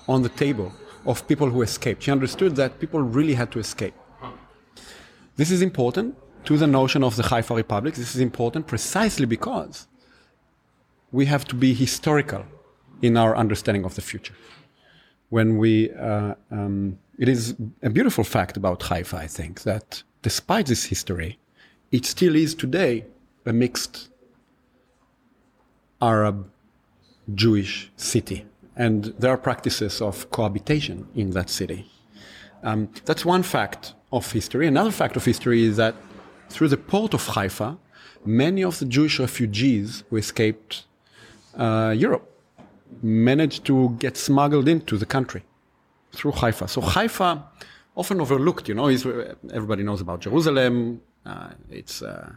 on 0.07 0.21
the 0.21 0.29
table 0.29 0.71
of 1.05 1.27
people 1.27 1.49
who 1.49 1.61
escaped. 1.61 2.03
She 2.03 2.11
understood 2.11 2.55
that 2.55 2.79
people 2.79 3.01
really 3.01 3.33
had 3.33 3.51
to 3.51 3.59
escape. 3.59 3.93
This 5.35 5.51
is 5.51 5.61
important 5.61 6.15
to 6.45 6.57
the 6.57 6.67
notion 6.67 7.03
of 7.03 7.15
the 7.15 7.23
Haifa 7.23 7.53
Republic. 7.53 7.95
This 7.95 8.15
is 8.15 8.21
important 8.21 8.67
precisely 8.67 9.25
because 9.25 9.87
we 11.11 11.25
have 11.25 11.45
to 11.45 11.55
be 11.55 11.73
historical 11.73 12.43
in 13.01 13.17
our 13.17 13.35
understanding 13.35 13.85
of 13.85 13.95
the 13.95 14.01
future. 14.01 14.33
When 15.29 15.57
we, 15.57 15.91
uh, 15.91 16.35
um, 16.51 16.97
it 17.17 17.29
is 17.29 17.55
a 17.83 17.89
beautiful 17.89 18.23
fact 18.23 18.57
about 18.57 18.81
Haifa, 18.83 19.17
I 19.17 19.27
think, 19.27 19.63
that 19.63 20.03
despite 20.21 20.65
this 20.67 20.85
history, 20.85 21.37
it 21.91 22.05
still 22.05 22.35
is 22.35 22.55
today 22.55 23.05
a 23.45 23.53
mixed 23.53 24.09
Arab 26.01 26.49
Jewish 27.35 27.91
city 27.95 28.45
and 28.79 29.13
there 29.19 29.29
are 29.29 29.37
practices 29.37 30.01
of 30.01 30.31
cohabitation 30.31 31.05
in 31.13 31.31
that 31.31 31.49
city. 31.49 31.91
Um, 32.63 32.89
that's 33.03 33.25
one 33.25 33.43
fact 33.43 33.93
of 34.11 34.31
history. 34.31 34.67
Another 34.67 34.91
fact 34.91 35.17
of 35.17 35.25
history 35.25 35.65
is 35.65 35.75
that 35.75 35.95
through 36.49 36.69
the 36.69 36.77
port 36.77 37.13
of 37.13 37.27
Haifa, 37.27 37.77
many 38.25 38.63
of 38.63 38.79
the 38.79 38.85
Jewish 38.85 39.19
refugees 39.19 40.03
who 40.09 40.15
escaped 40.15 40.85
uh, 41.57 41.93
Europe 41.95 42.25
managed 43.01 43.65
to 43.65 43.95
get 43.99 44.17
smuggled 44.17 44.67
into 44.67 44.97
the 44.97 45.05
country 45.05 45.43
through 46.11 46.31
Haifa. 46.31 46.67
So 46.67 46.81
Haifa, 46.81 47.43
often 47.95 48.21
overlooked, 48.21 48.67
you 48.67 48.75
know, 48.75 48.87
everybody 49.53 49.83
knows 49.83 50.01
about 50.01 50.21
Jerusalem. 50.21 51.01
Uh, 51.25 51.49
it's 51.69 52.01
uh, 52.01 52.31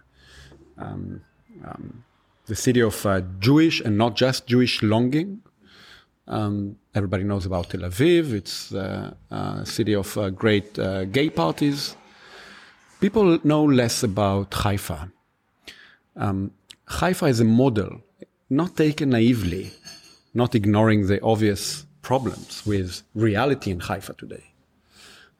um, 0.78 1.22
um, 1.64 2.04
the 2.46 2.56
city 2.56 2.80
of 2.80 3.06
uh, 3.06 3.22
Jewish 3.38 3.80
and 3.80 3.96
not 3.96 4.16
just 4.16 4.46
Jewish 4.46 4.82
longing 4.82 5.42
um, 6.28 6.76
everybody 6.94 7.24
knows 7.24 7.46
about 7.46 7.70
Tel 7.70 7.80
Aviv. 7.80 8.32
It's 8.32 8.72
uh, 8.72 9.14
a 9.30 9.66
city 9.66 9.94
of 9.94 10.16
uh, 10.16 10.30
great 10.30 10.78
uh, 10.78 11.04
gay 11.04 11.30
parties. 11.30 11.96
People 13.00 13.38
know 13.44 13.64
less 13.64 14.02
about 14.02 14.50
Haifa. 14.52 15.10
Um, 16.16 16.52
Haifa 16.86 17.26
is 17.26 17.40
a 17.40 17.44
model, 17.44 18.02
not 18.48 18.76
taken 18.76 19.10
naively, 19.10 19.72
not 20.34 20.54
ignoring 20.54 21.06
the 21.06 21.22
obvious 21.22 21.86
problems 22.02 22.64
with 22.66 23.02
reality 23.14 23.70
in 23.70 23.80
Haifa 23.80 24.14
today. 24.14 24.44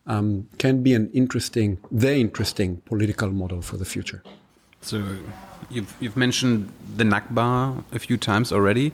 Um, 0.06 0.48
can 0.58 0.82
be 0.82 0.94
an 0.94 1.10
interesting, 1.12 1.78
the 1.90 2.16
interesting 2.16 2.78
political 2.84 3.30
model 3.30 3.62
for 3.62 3.76
the 3.76 3.84
future. 3.84 4.22
So, 4.80 5.04
you've, 5.70 5.94
you've 6.00 6.16
mentioned 6.16 6.72
the 6.96 7.04
Nakba 7.04 7.84
a 7.92 7.98
few 8.00 8.16
times 8.16 8.52
already. 8.52 8.92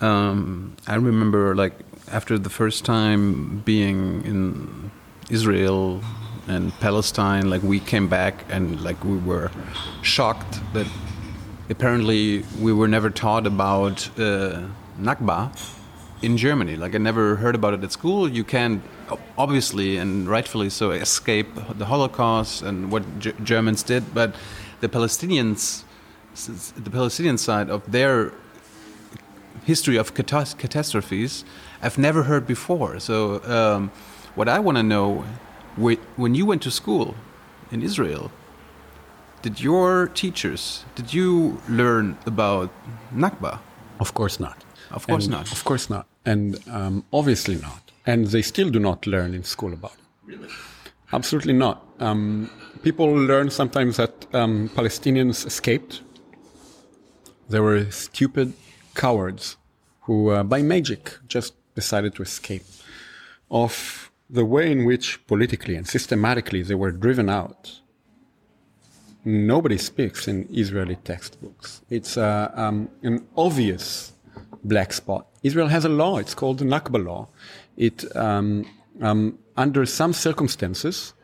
Um, 0.00 0.76
I 0.88 0.96
remember 0.96 1.54
like 1.54 1.74
after 2.10 2.38
the 2.38 2.50
first 2.50 2.84
time 2.84 3.60
being 3.60 4.24
in 4.24 4.90
Israel 5.30 6.02
and 6.48 6.72
Palestine, 6.80 7.48
like 7.48 7.62
we 7.62 7.78
came 7.78 8.08
back 8.08 8.44
and 8.48 8.80
like 8.82 9.02
we 9.04 9.16
were 9.18 9.50
shocked 10.02 10.60
that 10.72 10.88
apparently 11.70 12.44
we 12.60 12.72
were 12.72 12.88
never 12.88 13.10
taught 13.10 13.46
about 13.46 14.08
uh, 14.18 14.62
Nakba 15.02 15.50
in 16.22 16.36
Germany. 16.36 16.76
Like 16.76 16.94
I 16.94 16.98
never 16.98 17.36
heard 17.36 17.54
about 17.54 17.74
it 17.74 17.82
at 17.82 17.92
school. 17.92 18.28
You 18.28 18.44
can 18.44 18.82
obviously 19.36 19.96
and 19.96 20.28
rightfully 20.28 20.70
so 20.70 20.90
escape 20.92 21.48
the 21.76 21.86
Holocaust 21.86 22.62
and 22.62 22.90
what 22.92 23.02
G 23.18 23.32
Germans 23.42 23.82
did, 23.82 24.14
but 24.14 24.34
the 24.80 24.88
Palestinians, 24.88 25.84
the 26.86 26.90
Palestinian 26.90 27.38
side 27.38 27.68
of 27.70 27.80
their 27.90 28.32
history 29.64 29.96
of 29.96 30.14
catastrophes 30.14 31.44
I've 31.82 31.98
never 31.98 32.22
heard 32.24 32.46
before. 32.46 33.00
So, 33.00 33.42
um, 33.44 33.90
what 34.34 34.48
I 34.48 34.58
want 34.60 34.76
to 34.78 34.82
know 34.82 35.24
when 35.76 36.34
you 36.34 36.46
went 36.46 36.62
to 36.62 36.70
school 36.70 37.14
in 37.70 37.82
Israel, 37.82 38.30
did 39.42 39.60
your 39.60 40.08
teachers, 40.08 40.84
did 40.94 41.12
you 41.12 41.60
learn 41.68 42.16
about 42.24 42.70
Nakba? 43.12 43.58
Of 43.98 44.14
course 44.14 44.38
not. 44.38 44.61
Of 44.94 45.06
course 45.06 45.24
and 45.24 45.32
not. 45.32 45.52
Of 45.52 45.64
course 45.64 45.90
not. 45.90 46.06
And 46.24 46.60
um, 46.68 47.04
obviously 47.12 47.56
not. 47.56 47.90
And 48.06 48.26
they 48.26 48.42
still 48.42 48.70
do 48.70 48.78
not 48.78 49.06
learn 49.06 49.34
in 49.34 49.44
school 49.44 49.72
about 49.72 49.92
it. 49.92 49.98
Really? 50.24 50.48
Absolutely 51.12 51.52
not. 51.52 51.86
Um, 52.00 52.50
people 52.82 53.06
learn 53.06 53.50
sometimes 53.50 53.96
that 53.98 54.26
um, 54.34 54.70
Palestinians 54.70 55.46
escaped. 55.46 56.00
They 57.48 57.60
were 57.60 57.90
stupid 57.90 58.54
cowards 58.94 59.56
who, 60.02 60.30
uh, 60.30 60.42
by 60.42 60.62
magic, 60.62 61.18
just 61.28 61.54
decided 61.74 62.14
to 62.16 62.22
escape. 62.22 62.64
Of 63.50 64.10
the 64.30 64.44
way 64.46 64.72
in 64.72 64.86
which 64.86 65.24
politically 65.26 65.76
and 65.76 65.86
systematically 65.86 66.62
they 66.62 66.74
were 66.74 66.90
driven 66.90 67.28
out, 67.28 67.80
nobody 69.24 69.76
speaks 69.76 70.26
in 70.26 70.48
Israeli 70.50 70.96
textbooks. 70.96 71.82
It's 71.90 72.16
uh, 72.16 72.50
um, 72.54 72.88
an 73.02 73.26
obvious 73.36 74.11
black 74.64 74.92
spot. 74.92 75.26
Israel 75.42 75.68
has 75.68 75.84
a 75.84 75.88
law. 75.88 76.18
It's 76.18 76.34
called 76.34 76.58
the 76.58 76.64
Nakba 76.64 77.04
law. 77.04 77.28
It, 77.76 78.04
um, 78.16 78.64
um, 79.00 79.38
under 79.56 79.84
some 79.86 80.12
circumstances, 80.12 81.14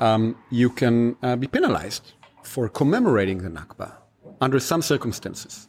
um, 0.00 0.36
you 0.50 0.70
can 0.70 1.16
uh, 1.22 1.36
be 1.36 1.46
penalized 1.46 2.12
for 2.42 2.68
commemorating 2.68 3.38
the 3.38 3.50
Nakba 3.50 3.92
under 4.40 4.60
some 4.60 4.82
circumstances. 4.82 5.68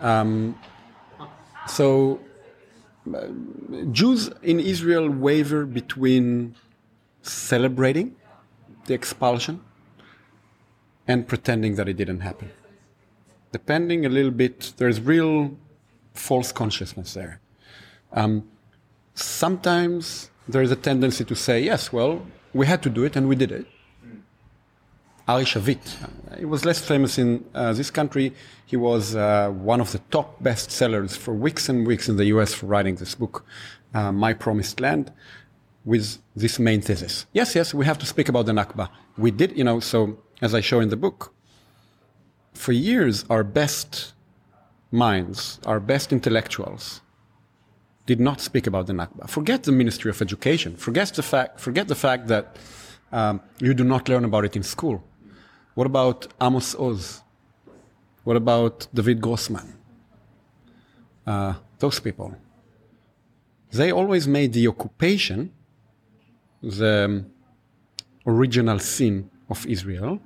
Um, 0.00 0.58
so 1.66 2.20
uh, 3.14 3.28
Jews 3.92 4.30
in 4.42 4.60
Israel 4.60 5.08
waver 5.08 5.64
between 5.64 6.56
celebrating 7.22 8.16
the 8.86 8.94
expulsion 8.94 9.60
and 11.06 11.26
pretending 11.26 11.76
that 11.76 11.88
it 11.88 11.96
didn't 11.96 12.20
happen. 12.20 12.50
Depending 13.52 14.04
a 14.04 14.08
little 14.10 14.30
bit, 14.30 14.74
there's 14.76 15.00
real 15.00 15.56
false 16.18 16.52
consciousness 16.52 17.14
there. 17.14 17.40
Um, 18.12 18.48
sometimes 19.14 20.30
there's 20.48 20.70
a 20.70 20.76
tendency 20.76 21.24
to 21.24 21.34
say, 21.34 21.60
yes, 21.60 21.92
well, 21.92 22.26
we 22.52 22.66
had 22.66 22.82
to 22.82 22.90
do 22.90 23.04
it 23.04 23.16
and 23.16 23.28
we 23.28 23.36
did 23.36 23.52
it. 23.52 23.66
Ari 25.28 25.44
Shavit. 25.44 26.38
He 26.38 26.46
was 26.46 26.64
less 26.64 26.78
famous 26.80 27.18
in 27.18 27.44
uh, 27.54 27.74
this 27.74 27.90
country. 27.90 28.32
He 28.64 28.76
was 28.76 29.14
uh, 29.14 29.50
one 29.50 29.80
of 29.80 29.92
the 29.92 29.98
top 30.10 30.42
bestsellers 30.42 31.16
for 31.16 31.34
weeks 31.34 31.68
and 31.68 31.86
weeks 31.86 32.08
in 32.08 32.16
the 32.16 32.24
US 32.26 32.54
for 32.54 32.64
writing 32.66 32.94
this 32.96 33.14
book, 33.14 33.44
uh, 33.92 34.10
My 34.10 34.32
Promised 34.32 34.80
Land, 34.80 35.12
with 35.84 36.18
this 36.34 36.58
main 36.58 36.80
thesis. 36.80 37.26
Yes, 37.34 37.54
yes, 37.54 37.74
we 37.74 37.84
have 37.84 37.98
to 37.98 38.06
speak 38.06 38.30
about 38.30 38.46
the 38.46 38.52
Nakba. 38.52 38.88
We 39.18 39.30
did, 39.30 39.56
you 39.56 39.64
know, 39.64 39.80
so 39.80 40.18
as 40.40 40.54
I 40.54 40.60
show 40.60 40.80
in 40.80 40.88
the 40.88 40.96
book, 40.96 41.34
for 42.54 42.72
years, 42.72 43.26
our 43.28 43.44
best 43.44 44.14
minds, 44.90 45.60
our 45.66 45.80
best 45.80 46.12
intellectuals, 46.12 47.00
did 48.06 48.20
not 48.20 48.40
speak 48.40 48.66
about 48.66 48.86
the 48.86 48.92
Nakba. 48.92 49.28
Forget 49.28 49.64
the 49.64 49.72
Ministry 49.72 50.10
of 50.10 50.22
Education. 50.22 50.76
Forget 50.76 51.08
the 51.14 51.22
fact, 51.22 51.60
forget 51.60 51.88
the 51.88 51.94
fact 51.94 52.28
that 52.28 52.56
um, 53.12 53.40
you 53.60 53.74
do 53.74 53.84
not 53.84 54.08
learn 54.08 54.24
about 54.24 54.44
it 54.44 54.56
in 54.56 54.62
school. 54.62 55.04
What 55.74 55.86
about 55.86 56.26
Amos 56.40 56.74
Oz? 56.74 57.22
What 58.24 58.36
about 58.36 58.88
David 58.92 59.20
Grossman? 59.20 59.74
Uh, 61.26 61.54
those 61.78 62.00
people. 62.00 62.34
They 63.70 63.92
always 63.92 64.26
made 64.26 64.54
the 64.54 64.66
occupation 64.68 65.52
the 66.62 67.24
original 68.26 68.78
sin 68.78 69.30
of 69.48 69.66
Israel, 69.66 70.20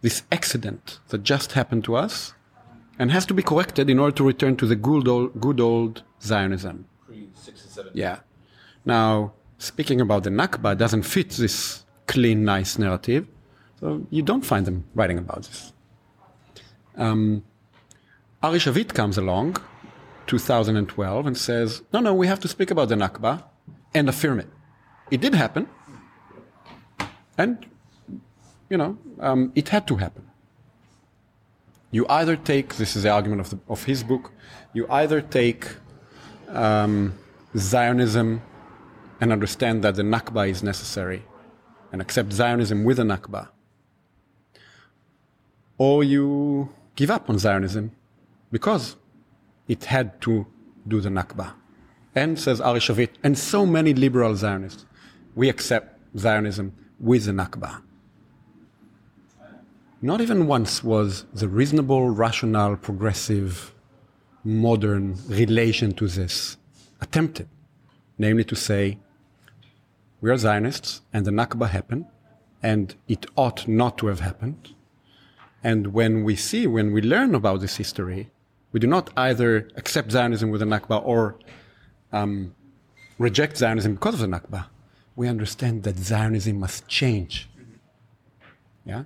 this 0.00 0.22
accident 0.30 1.00
that 1.08 1.22
just 1.22 1.52
happened 1.52 1.84
to 1.84 1.96
us, 1.96 2.34
and 3.02 3.10
has 3.10 3.26
to 3.26 3.34
be 3.34 3.42
corrected 3.42 3.90
in 3.90 3.98
order 3.98 4.14
to 4.14 4.22
return 4.22 4.54
to 4.56 4.64
the 4.64 4.76
good 4.76 5.08
old, 5.08 5.40
good 5.40 5.58
old 5.58 6.04
Zionism. 6.22 6.86
Yeah. 7.94 8.20
Now, 8.84 9.32
speaking 9.58 10.00
about 10.00 10.22
the 10.22 10.30
Nakba 10.30 10.78
doesn't 10.78 11.02
fit 11.02 11.30
this 11.30 11.84
clean, 12.06 12.44
nice 12.44 12.78
narrative. 12.78 13.26
So 13.80 14.06
you 14.10 14.22
don't 14.22 14.46
find 14.52 14.64
them 14.68 14.84
writing 14.94 15.18
about 15.18 15.42
this. 15.42 15.72
Um, 16.96 17.42
Ari 18.40 18.60
Shavit 18.60 18.94
comes 18.94 19.18
along, 19.18 19.56
2012, 20.28 21.26
and 21.26 21.36
says, 21.36 21.82
no, 21.92 21.98
no, 21.98 22.14
we 22.14 22.28
have 22.28 22.38
to 22.38 22.46
speak 22.46 22.70
about 22.70 22.88
the 22.88 22.94
Nakba 22.94 23.42
and 23.92 24.08
affirm 24.08 24.38
it. 24.38 24.48
It 25.10 25.20
did 25.20 25.34
happen. 25.34 25.66
And, 27.36 27.66
you 28.70 28.76
know, 28.76 28.96
um, 29.18 29.50
it 29.56 29.70
had 29.70 29.88
to 29.88 29.96
happen. 29.96 30.28
You 31.92 32.06
either 32.08 32.36
take, 32.36 32.76
this 32.76 32.96
is 32.96 33.04
the 33.04 33.10
argument 33.10 33.42
of, 33.42 33.50
the, 33.50 33.58
of 33.68 33.84
his 33.84 34.02
book, 34.02 34.32
you 34.72 34.86
either 34.90 35.20
take 35.20 35.68
um, 36.48 37.16
Zionism 37.56 38.42
and 39.20 39.30
understand 39.30 39.84
that 39.84 39.94
the 39.94 40.02
Nakba 40.02 40.48
is 40.48 40.62
necessary 40.62 41.22
and 41.92 42.00
accept 42.00 42.32
Zionism 42.32 42.82
with 42.82 42.98
a 42.98 43.02
Nakba, 43.02 43.48
or 45.76 46.02
you 46.02 46.70
give 46.96 47.10
up 47.10 47.28
on 47.28 47.38
Zionism 47.38 47.92
because 48.50 48.96
it 49.68 49.84
had 49.84 50.20
to 50.22 50.46
do 50.88 51.00
the 51.00 51.10
Nakba. 51.10 51.52
And 52.14 52.38
says 52.38 52.60
Ari 52.60 52.80
Shavit, 52.80 53.10
and 53.22 53.38
so 53.38 53.64
many 53.64 53.94
liberal 53.94 54.34
Zionists, 54.34 54.86
we 55.34 55.48
accept 55.48 55.98
Zionism 56.18 56.74
with 56.98 57.26
the 57.26 57.32
Nakba. 57.32 57.82
Not 60.04 60.20
even 60.20 60.48
once 60.48 60.82
was 60.82 61.26
the 61.32 61.46
reasonable, 61.46 62.10
rational, 62.10 62.76
progressive, 62.76 63.72
modern 64.42 65.16
relation 65.28 65.92
to 65.92 66.08
this 66.08 66.56
attempted, 67.00 67.48
namely 68.18 68.42
to 68.44 68.56
say, 68.56 68.98
we 70.20 70.28
are 70.28 70.36
Zionists 70.36 71.02
and 71.12 71.24
the 71.24 71.30
Nakba 71.30 71.68
happened, 71.68 72.06
and 72.60 72.96
it 73.06 73.26
ought 73.36 73.68
not 73.68 73.96
to 73.98 74.08
have 74.08 74.18
happened. 74.18 74.74
And 75.62 75.94
when 75.94 76.24
we 76.24 76.34
see, 76.34 76.66
when 76.66 76.92
we 76.92 77.00
learn 77.00 77.32
about 77.36 77.60
this 77.60 77.76
history, 77.76 78.30
we 78.72 78.80
do 78.80 78.88
not 78.88 79.10
either 79.16 79.68
accept 79.76 80.10
Zionism 80.10 80.50
with 80.50 80.62
the 80.62 80.66
Nakba 80.66 81.00
or 81.04 81.38
um, 82.12 82.56
reject 83.18 83.56
Zionism 83.56 83.94
because 83.94 84.14
of 84.14 84.20
the 84.20 84.26
Nakba. 84.26 84.66
We 85.14 85.28
understand 85.28 85.84
that 85.84 85.96
Zionism 85.96 86.58
must 86.58 86.88
change. 86.88 87.48
Yeah? 88.84 89.04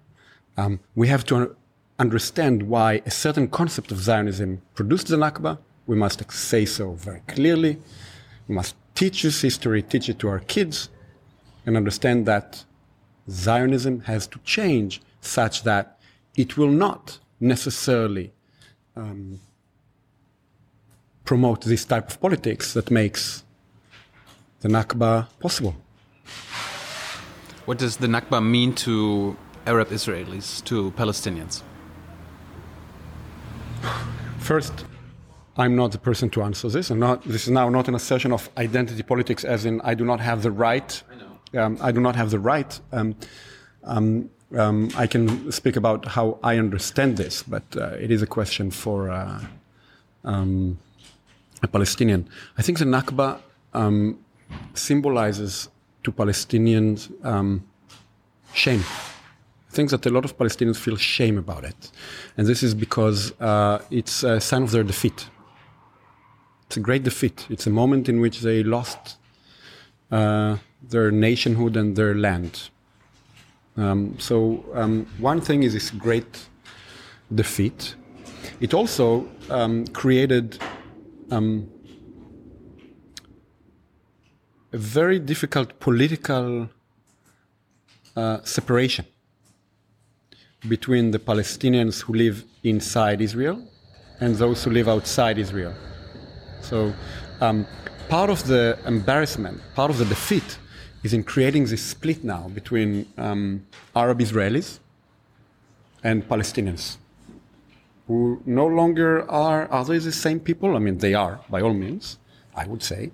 Um, 0.57 0.81
we 0.95 1.09
have 1.09 1.25
to 1.27 1.57
understand 1.99 2.63
why 2.65 3.03
a 3.07 3.11
certain 3.11 3.49
concept 3.49 3.91
of 3.93 3.99
Zionism 3.99 4.63
produced 4.75 5.09
the 5.09 5.17
Nakba. 5.17 5.59
We 5.87 5.97
must 5.97 6.31
say 6.33 6.65
so 6.65 6.93
very 6.93 7.21
clearly. 7.29 7.79
We 8.49 8.55
must 8.55 8.75
teach 8.95 9.23
this 9.23 9.41
history, 9.43 9.83
teach 9.83 10.09
it 10.09 10.19
to 10.21 10.29
our 10.29 10.41
kids, 10.41 10.89
and 11.65 11.77
understand 11.77 12.27
that 12.27 12.65
Zionism 13.29 14.01
has 14.01 14.27
to 14.29 14.39
change 14.41 15.03
such 15.21 15.63
that 15.65 15.99
it 16.37 16.57
will 16.57 16.71
not 16.71 17.19
necessarily 17.41 18.33
um, 18.95 19.41
promote 21.25 21.63
this 21.63 21.85
type 21.85 22.09
of 22.11 22.21
politics 22.21 22.73
that 22.75 22.91
makes 22.91 23.45
the 24.61 24.69
Nakba 24.69 25.27
possible. 25.41 25.75
What 27.67 27.79
does 27.79 27.97
the 27.97 28.07
Nakba 28.07 28.45
mean 28.45 28.75
to 28.77 29.37
Arab 29.67 29.89
Israelis, 29.89 30.65
to 30.65 30.93
Palestinians? 30.93 31.63
First, 34.39 34.85
I'm 35.57 35.75
not 35.75 35.93
the 35.93 35.99
person 35.99 36.31
to 36.31 36.43
answer 36.43 36.69
this. 36.69 36.91
And 36.91 37.01
not, 37.01 37.25
this 37.25 37.45
is 37.45 37.51
now 37.51 37.69
not 37.69 37.89
an 37.89 37.95
assertion 37.95 38.33
of 38.33 38.49
identity 38.57 39.03
politics, 39.03 39.45
as 39.45 39.65
in 39.65 39.81
I 39.83 39.95
do 39.95 40.05
not 40.05 40.21
have 40.21 40.43
the 40.43 40.51
right. 40.51 41.03
I, 41.53 41.59
um, 41.59 41.79
I 41.81 41.93
do 41.93 42.01
not 42.01 42.15
have 42.17 42.31
the 42.31 42.39
right. 42.39 42.79
Um, 42.93 43.17
um, 43.85 44.31
um, 44.57 44.91
I 44.97 45.07
can 45.07 45.51
speak 45.51 45.77
about 45.77 46.07
how 46.07 46.39
I 46.43 46.59
understand 46.59 47.17
this, 47.17 47.43
but 47.43 47.65
uh, 47.77 47.97
it 47.99 48.11
is 48.11 48.23
a 48.23 48.27
question 48.27 48.71
for 48.71 49.11
uh, 49.11 49.41
um, 50.25 50.79
a 51.63 51.69
Palestinian. 51.69 52.29
I 52.57 52.63
think 52.63 52.79
the 52.79 52.85
Nakba 52.85 53.41
um, 53.75 54.19
symbolizes 54.75 55.69
to 56.05 56.13
Palestinians 56.13 57.11
shame. 58.53 58.85
Things 59.71 59.91
that 59.91 60.07
a 60.07 60.11
lot 60.11 60.25
of 60.25 60.39
Palestinians 60.39 60.77
feel 60.77 60.97
shame 60.97 61.39
about 61.39 61.65
it. 61.65 61.91
And 62.37 62.47
this 62.47 62.63
is 62.63 62.75
because 62.75 63.39
uh, 63.41 63.83
it's 63.91 64.23
a 64.23 64.41
sign 64.41 64.63
of 64.63 64.71
their 64.71 64.85
defeat. 64.85 65.29
It's 66.67 66.77
a 66.77 66.81
great 66.81 67.03
defeat. 67.03 67.47
It's 67.51 67.67
a 67.67 67.71
moment 67.71 68.09
in 68.09 68.21
which 68.21 68.41
they 68.41 68.63
lost 68.63 69.19
uh, 70.11 70.57
their 70.83 71.11
nationhood 71.11 71.77
and 71.77 71.97
their 71.97 72.15
land. 72.15 72.71
Um, 73.77 74.17
so 74.19 74.65
um, 74.75 75.07
one 75.19 75.41
thing 75.41 75.63
is 75.63 75.75
this 75.75 75.91
great 75.91 76.47
defeat. 77.35 77.95
It 78.61 78.73
also 78.73 79.29
um, 79.51 79.87
created 79.89 80.59
um, 81.31 81.69
a 84.73 84.79
very 84.79 85.19
difficult 85.19 85.79
political 85.81 86.69
uh, 88.17 88.39
separation 88.45 89.07
between 90.69 91.11
the 91.11 91.19
Palestinians 91.19 92.03
who 92.03 92.15
live 92.15 92.45
inside 92.63 93.21
Israel 93.21 93.63
and 94.21 94.35
those 94.37 94.65
who 94.65 94.71
live 94.71 94.89
outside 94.89 95.39
Israel. 95.39 95.75
So, 96.61 96.93
um, 97.41 97.67
part 98.09 98.31
of 98.31 98.47
the 98.47 98.79
embarrassment, 98.87 99.61
part 99.75 99.91
of 99.91 99.99
the 99.99 100.05
defeat, 100.05 100.59
is 101.03 101.13
in 101.13 101.23
creating 101.23 101.67
this 101.67 101.83
split 101.83 102.25
now 102.25 102.49
between 102.55 103.07
um, 103.17 103.67
Arab 103.95 104.19
Israelis 104.21 104.79
and 106.03 106.29
Palestinians, 106.29 106.97
who 108.07 108.41
no 108.47 108.67
longer 108.67 109.29
are 109.31 109.69
are 109.69 109.85
they 109.85 109.99
the 109.99 110.13
same 110.13 110.41
people? 110.41 110.77
I 110.77 110.79
mean, 110.79 110.99
they 110.99 111.15
are 111.15 111.41
by 111.51 111.61
all 111.61 111.75
means, 111.75 112.19
I 112.55 112.67
would 112.67 112.83
say, 112.83 113.11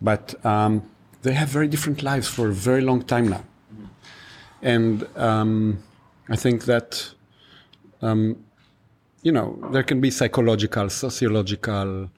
but 0.00 0.24
um, 0.44 0.82
they 1.22 1.34
have 1.34 1.48
very 1.48 1.68
different 1.68 2.02
lives 2.02 2.28
for 2.28 2.48
a 2.48 2.52
very 2.52 2.82
long 2.90 3.02
time 3.02 3.28
now, 3.28 3.44
and 4.62 5.06
um, 5.16 5.82
I 6.28 6.36
think 6.36 6.64
that 6.66 7.14
um, 8.00 8.44
you 9.22 9.32
know 9.32 9.58
there 9.72 9.82
can 9.82 10.00
be 10.00 10.10
psychological, 10.10 10.88
sociological, 10.88 12.10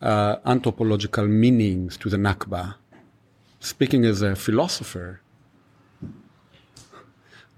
uh, 0.00 0.36
anthropological 0.46 1.26
meanings 1.26 1.96
to 1.98 2.08
the 2.08 2.16
Nakba. 2.16 2.74
Speaking 3.60 4.04
as 4.04 4.22
a 4.22 4.34
philosopher, 4.34 5.20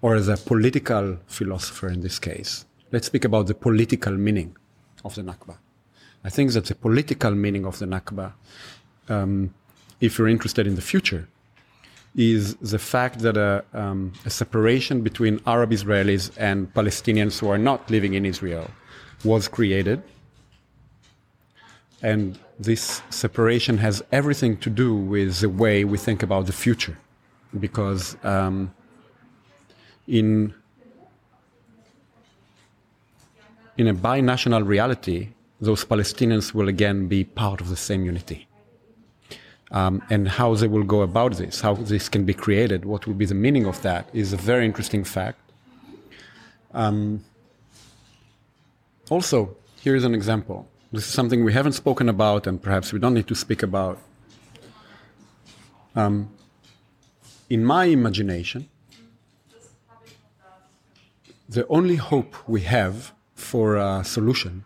or 0.03 0.15
as 0.16 0.29
a 0.29 0.37
political 0.37 1.19
philosopher 1.27 1.89
in 1.89 2.01
this 2.01 2.19
case, 2.19 2.66
let's 2.93 3.07
speak 3.07 3.25
about 3.25 3.47
the 3.47 3.55
political 3.55 4.12
meaning 4.12 4.57
of 5.05 5.15
the 5.15 5.23
Nakba. 5.23 5.57
I 6.25 6.31
think 6.31 6.53
that 6.53 6.66
the 6.66 6.75
political 6.75 7.31
meaning 7.33 7.65
of 7.65 7.79
the 7.79 7.87
Nakba, 7.87 8.33
um, 9.09 9.55
if 10.01 10.19
you're 10.19 10.29
interested 10.29 10.66
in 10.66 10.75
the 10.75 10.83
future, 10.83 11.29
is 12.15 12.55
the 12.57 12.78
fact 12.78 13.20
that 13.20 13.36
a, 13.36 13.65
um, 13.73 14.12
a, 14.24 14.31
separation 14.31 15.03
between 15.03 15.41
Arab 15.47 15.70
Israelis 15.70 16.31
and 16.36 16.73
Palestinians 16.73 17.41
who 17.41 17.49
are 17.49 17.59
not 17.59 17.91
living 17.91 18.15
in 18.15 18.24
Israel 18.24 18.70
was 19.24 19.49
created. 19.49 20.03
And 22.03 22.39
this 22.59 23.03
separation 23.11 23.78
has 23.78 24.03
everything 24.12 24.59
to 24.59 24.70
do 24.70 24.95
with 24.95 25.41
the 25.41 25.49
way 25.49 25.85
we 25.85 25.99
think 25.99 26.23
about 26.23 26.47
the 26.47 26.53
future. 26.53 26.99
Because 27.59 28.16
um, 28.23 28.73
in 30.07 30.55
in 33.77 33.89
a 33.89 33.95
binational 33.95 34.65
reality, 34.65 35.31
those 35.61 35.85
Palestinians 35.85 36.55
will 36.55 36.69
again 36.69 37.09
be 37.09 37.24
part 37.24 37.61
of 37.61 37.69
the 37.69 37.77
same 37.77 38.05
unity. 38.05 38.47
Um, 39.75 40.03
and 40.09 40.29
how 40.29 40.55
they 40.55 40.69
will 40.69 40.85
go 40.85 41.03
about 41.03 41.33
this, 41.35 41.61
how 41.61 41.75
this 41.75 42.09
can 42.09 42.25
be 42.25 42.33
created, 42.33 42.85
what 42.85 43.09
will 43.09 43.15
be 43.15 43.27
the 43.27 43.35
meaning 43.35 43.67
of 43.67 43.83
that, 43.83 44.09
is 44.13 44.33
a 44.33 44.37
very 44.37 44.65
interesting 44.65 45.03
fact. 45.03 45.41
Um, 46.73 47.25
also, 49.11 49.57
here 49.81 49.97
is 49.97 50.05
an 50.05 50.15
example. 50.15 50.69
This 50.93 51.09
is 51.09 51.13
something 51.13 51.45
we 51.45 51.53
haven't 51.53 51.73
spoken 51.73 52.09
about, 52.09 52.47
and 52.47 52.63
perhaps 52.63 52.93
we 52.93 53.01
don't 53.01 53.15
need 53.15 53.27
to 53.27 53.35
speak 53.35 53.65
about. 53.65 53.99
Um, 55.97 56.31
in 57.51 57.65
my 57.65 57.87
imagination, 57.87 58.69
the 61.49 61.67
only 61.67 61.97
hope 61.97 62.37
we 62.49 62.61
have 62.61 63.13
for 63.35 63.75
a 63.75 64.05
solution 64.05 64.65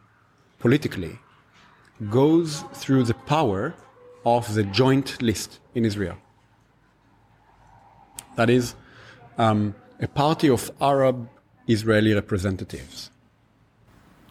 politically 0.58 1.18
goes 2.10 2.62
through 2.74 3.04
the 3.04 3.14
power 3.14 3.74
of 4.24 4.54
the 4.54 4.62
joint 4.64 5.20
list 5.22 5.58
in 5.74 5.84
Israel. 5.84 6.16
That 8.36 8.50
is, 8.50 8.74
um, 9.36 9.74
a 10.00 10.08
party 10.08 10.48
of 10.48 10.70
Arab 10.80 11.28
Israeli 11.66 12.14
representatives. 12.14 13.10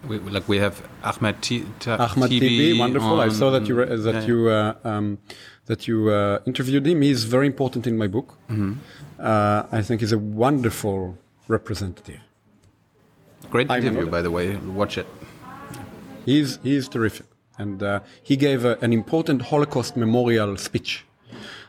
We, 0.08 0.20
like 0.20 0.48
we 0.48 0.58
have 0.58 0.88
Ahmed, 1.04 1.42
T- 1.42 1.66
T- 1.80 1.92
Ahmed 1.92 2.30
Tibi, 2.30 2.78
wonderful. 2.78 3.20
I 3.20 3.30
saw 3.30 3.50
that 3.50 3.68
you 3.68 3.76
re- 3.76 3.96
that 3.96 4.14
yeah, 4.14 4.26
you 4.26 4.50
uh, 4.50 4.74
um, 4.84 5.18
that 5.66 5.88
you 5.88 6.10
uh, 6.10 6.40
interviewed 6.46 6.86
him. 6.86 7.02
He's 7.02 7.24
very 7.24 7.48
important 7.48 7.88
in 7.88 7.98
my 7.98 8.08
book. 8.08 8.38
Mm-hmm. 8.50 8.74
Uh, 9.20 9.64
I 9.72 9.82
think 9.82 10.02
he's 10.02 10.12
a 10.12 10.20
wonderful 10.20 11.18
representative. 11.48 12.20
Great 13.50 13.72
interview, 13.72 14.06
by 14.08 14.22
the 14.22 14.30
way. 14.30 14.56
Watch 14.56 14.98
it. 15.00 15.08
He's 16.26 16.60
he's 16.62 16.88
terrific, 16.88 17.26
and 17.58 17.82
uh, 17.82 18.00
he 18.24 18.36
gave 18.36 18.66
a, 18.66 18.78
an 18.82 18.94
important 18.94 19.42
Holocaust 19.44 19.96
memorial 19.98 20.58
speech. 20.58 21.06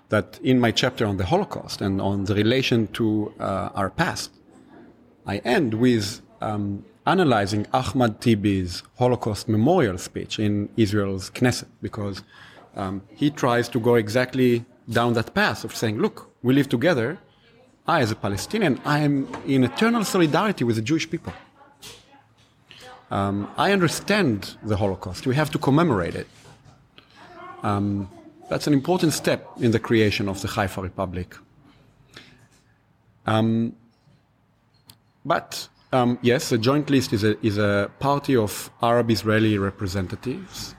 That 0.09 0.39
in 0.43 0.59
my 0.59 0.70
chapter 0.70 1.05
on 1.05 1.19
the 1.19 1.27
Holocaust 1.27 1.82
and 1.82 2.01
on 2.01 2.24
the 2.24 2.35
relation 2.35 2.86
to 2.89 3.32
uh, 3.39 3.69
our 3.74 3.90
past, 3.90 4.31
I 5.27 5.39
end 5.39 5.74
with 5.74 6.23
um, 6.40 6.85
analyzing 7.06 7.66
Ahmad 7.73 8.20
Tibi's 8.20 8.82
Holocaust 8.98 9.48
memorial 9.48 9.98
speech 9.98 10.39
in 10.39 10.70
Israel's 10.77 11.31
Knesset 11.31 11.69
because 11.82 12.23
um, 12.77 13.02
he 13.15 13.31
tries 13.31 13.69
to 13.70 13.81
go 13.81 13.97
exactly 13.97 14.65
down 14.89 15.12
that 15.15 15.35
path 15.35 15.65
of 15.65 15.74
saying, 15.77 15.98
look, 15.98 16.31
we 16.43 16.55
live 16.55 16.69
together. 16.69 17.19
I, 17.86 18.01
as 18.01 18.10
a 18.10 18.15
Palestinian, 18.15 18.81
I 18.85 19.01
am 19.01 19.28
in 19.47 19.65
eternal 19.65 20.05
solidarity 20.05 20.65
with 20.65 20.77
the 20.77 20.82
Jewish 20.82 21.10
people. 21.10 21.32
Um, 23.10 23.51
I 23.56 23.72
understand 23.72 24.56
the 24.62 24.76
Holocaust. 24.76 25.26
We 25.26 25.35
have 25.35 25.51
to 25.51 25.59
commemorate 25.59 26.14
it. 26.14 26.26
Um, 27.62 28.10
that's 28.51 28.66
an 28.66 28.72
important 28.72 29.12
step 29.12 29.48
in 29.60 29.70
the 29.70 29.78
creation 29.78 30.28
of 30.28 30.40
the 30.43 30.48
Haifa 30.48 30.82
Republic. 30.82 31.35
Um, 33.26 33.74
but 35.24 35.68
um, 35.93 36.18
yes, 36.22 36.51
the 36.51 36.59
Joint 36.59 36.90
List 36.90 37.12
is 37.12 37.24
a, 37.24 37.44
is 37.44 37.59
a 37.59 37.90
party 37.98 38.36
of 38.36 38.70
Arab 38.82 39.10
Israeli 39.10 39.59
representatives. 39.59 40.74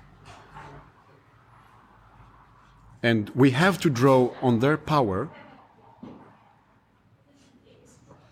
And 3.01 3.29
we 3.31 3.51
have 3.51 3.79
to 3.79 3.89
draw 3.89 4.31
on 4.41 4.59
their 4.59 4.77
power 4.77 5.29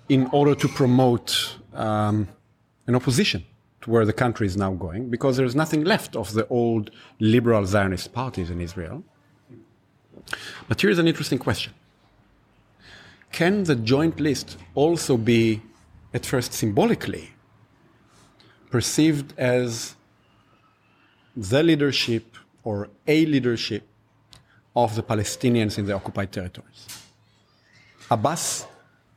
in 0.10 0.28
order 0.32 0.56
to 0.56 0.68
promote 0.68 1.57
um, 1.74 2.28
an 2.86 2.95
opposition 2.95 3.44
to 3.82 3.90
where 3.91 4.06
the 4.06 4.14
country 4.14 4.48
is 4.48 4.58
now 4.58 4.74
going, 4.74 5.10
because 5.10 5.38
there's 5.38 5.56
nothing 5.56 5.84
left 5.84 6.16
of 6.16 6.34
the 6.34 6.48
old 6.48 6.91
liberal 7.20 7.66
Zionist 7.66 8.14
parties 8.14 8.49
in 8.49 8.60
Israel. 8.60 9.04
But 10.68 10.82
here's 10.82 10.99
an 10.99 11.08
interesting 11.08 11.40
question 11.40 11.74
Can 13.32 13.64
the 13.64 13.76
joint 13.76 14.20
list 14.20 14.58
also 14.76 15.18
be, 15.18 15.62
at 16.14 16.26
first 16.26 16.54
symbolically, 16.54 17.32
perceived 18.70 19.34
as 19.38 19.95
the 21.36 21.62
leadership 21.64 22.36
or 22.64 22.90
a 23.08 23.26
leadership 23.26 23.88
of 24.76 24.95
the 24.95 25.04
Palestinians 25.04 25.78
in 25.78 25.86
the 25.86 25.94
occupied 25.94 26.32
territories? 26.32 26.88
Abbas 28.10 28.66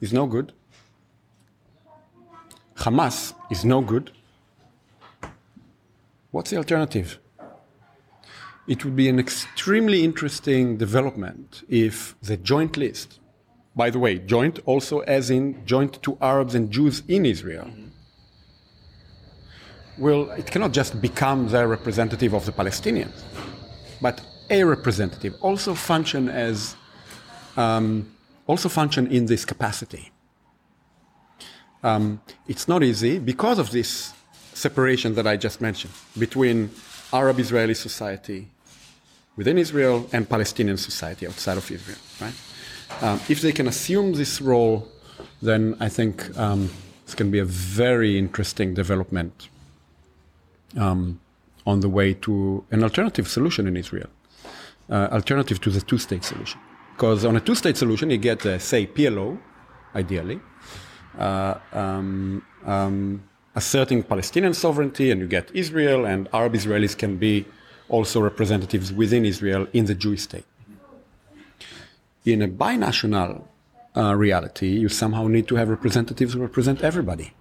is 0.01 0.13
no 0.13 0.27
good. 0.27 0.53
Hamas 2.77 3.35
is 3.51 3.65
no 3.65 3.83
good. 3.83 4.11
What's 6.31 6.51
the 6.51 6.59
alternative? 6.59 7.19
It 8.69 8.85
would 8.85 8.95
be 8.95 9.09
an 9.09 9.19
extremely 9.19 10.05
interesting 10.05 10.77
development 10.77 11.65
if 11.69 12.15
the 12.23 12.37
joint 12.37 12.77
list, 12.77 13.19
by 13.75 13.91
the 13.91 13.99
way, 13.99 14.19
joint 14.19 14.61
also 14.65 15.01
as 15.01 15.31
in 15.31 15.67
joint 15.67 16.01
to 16.03 16.17
Arabs 16.21 16.55
and 16.55 16.71
Jews 16.71 17.03
in 17.09 17.27
Israel, 17.27 17.69
well, 19.99 20.31
it 20.31 20.47
cannot 20.47 20.73
just 20.73 21.01
become 21.01 21.49
the 21.49 21.67
representative 21.67 22.33
of 22.33 22.47
the 22.47 22.53
Palestinians, 22.53 23.23
but 24.01 24.23
a 24.51 24.63
representative 24.63 25.35
also 25.41 25.75
function 25.75 26.29
as 26.29 26.77
um, 27.57 28.11
also 28.47 28.69
function 28.69 29.09
in 29.09 29.27
this 29.27 29.45
capacity. 29.45 30.13
Um, 31.83 32.21
it's 32.47 32.69
not 32.69 32.83
easy 32.83 33.19
because 33.19 33.59
of 33.59 33.71
this 33.73 34.13
separation 34.61 35.15
that 35.15 35.27
I 35.27 35.37
just 35.37 35.61
mentioned 35.61 35.93
between 36.19 36.71
Arab 37.13 37.39
Israeli 37.39 37.75
society 37.75 38.49
within 39.37 39.57
Israel 39.59 39.97
and 40.13 40.29
Palestinian 40.29 40.77
society 40.77 41.27
outside 41.27 41.57
of 41.57 41.71
Israel, 41.71 41.99
right? 42.21 42.37
Um, 43.01 43.21
if 43.29 43.41
they 43.41 43.53
can 43.53 43.67
assume 43.67 44.13
this 44.23 44.41
role, 44.41 44.77
then 45.41 45.63
I 45.81 45.89
think 45.89 46.15
um, 46.39 46.71
it's 47.05 47.15
going 47.15 47.31
to 47.31 47.33
be 47.33 47.39
a 47.39 47.53
very 47.81 48.19
interesting 48.19 48.75
development 48.75 49.49
um, 50.77 51.21
on 51.67 51.81
the 51.81 51.89
way 51.89 52.15
to 52.27 52.65
an 52.71 52.83
alternative 52.83 53.27
solution 53.29 53.67
in 53.67 53.77
Israel, 53.77 54.11
uh, 54.91 55.09
alternative 55.19 55.61
to 55.63 55.71
the 55.71 55.81
two 55.81 55.99
state 55.99 56.25
solution. 56.25 56.61
Because 56.95 57.25
on 57.25 57.35
a 57.37 57.41
two 57.41 57.55
state 57.55 57.77
solution, 57.77 58.11
you 58.11 58.19
get, 58.19 58.45
uh, 58.45 58.59
say, 58.59 58.87
PLO, 58.87 59.39
ideally, 59.95 60.39
uh, 61.19 61.55
um, 61.73 62.45
um, 62.67 63.23
asserting 63.55 64.03
Palestinian 64.03 64.55
sovereignty, 64.55 65.11
and 65.11 65.21
you 65.21 65.27
get 65.27 65.51
Israel, 65.55 66.05
and 66.05 66.29
Arab 66.33 66.55
Israelis 66.55 66.97
can 66.97 67.17
be 67.17 67.47
also 67.89 68.21
representatives 68.21 68.93
within 68.93 69.25
Israel 69.25 69.67
in 69.73 69.87
the 69.87 69.95
Jewish 69.95 70.23
state. 70.23 70.45
In 72.25 72.43
a 72.43 72.49
binational 72.49 73.45
uh, 73.97 74.15
reality, 74.15 74.69
you 74.69 74.89
somehow 74.89 75.27
need 75.27 75.49
to 75.49 75.57
have 75.57 75.69
representatives 75.69 76.35
who 76.35 76.41
represent 76.41 76.83
everybody. 76.83 77.33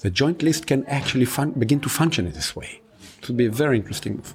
The 0.00 0.10
joint 0.10 0.42
list 0.42 0.66
can 0.66 0.84
actually 0.86 1.24
fun- 1.24 1.52
begin 1.52 1.80
to 1.80 1.88
function 1.88 2.26
in 2.26 2.32
this 2.32 2.56
way. 2.56 2.80
It 3.18 3.28
would 3.28 3.36
be 3.36 3.46
a 3.46 3.50
very 3.50 3.76
interesting 3.76 4.16
move. 4.16 4.34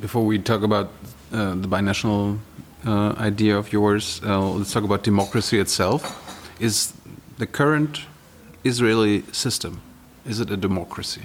Before 0.00 0.24
we 0.24 0.38
talk 0.38 0.62
about 0.62 0.90
uh, 1.32 1.54
the 1.54 1.68
binational 1.68 2.38
uh, 2.86 3.14
idea 3.18 3.56
of 3.56 3.72
yours, 3.72 4.20
uh, 4.24 4.40
let's 4.50 4.72
talk 4.72 4.84
about 4.84 5.02
democracy 5.02 5.58
itself. 5.58 6.00
Is 6.60 6.92
the 7.38 7.46
current 7.46 8.00
Israeli 8.64 9.22
system 9.32 9.80
is 10.26 10.40
it 10.40 10.50
a 10.50 10.56
democracy, 10.56 11.22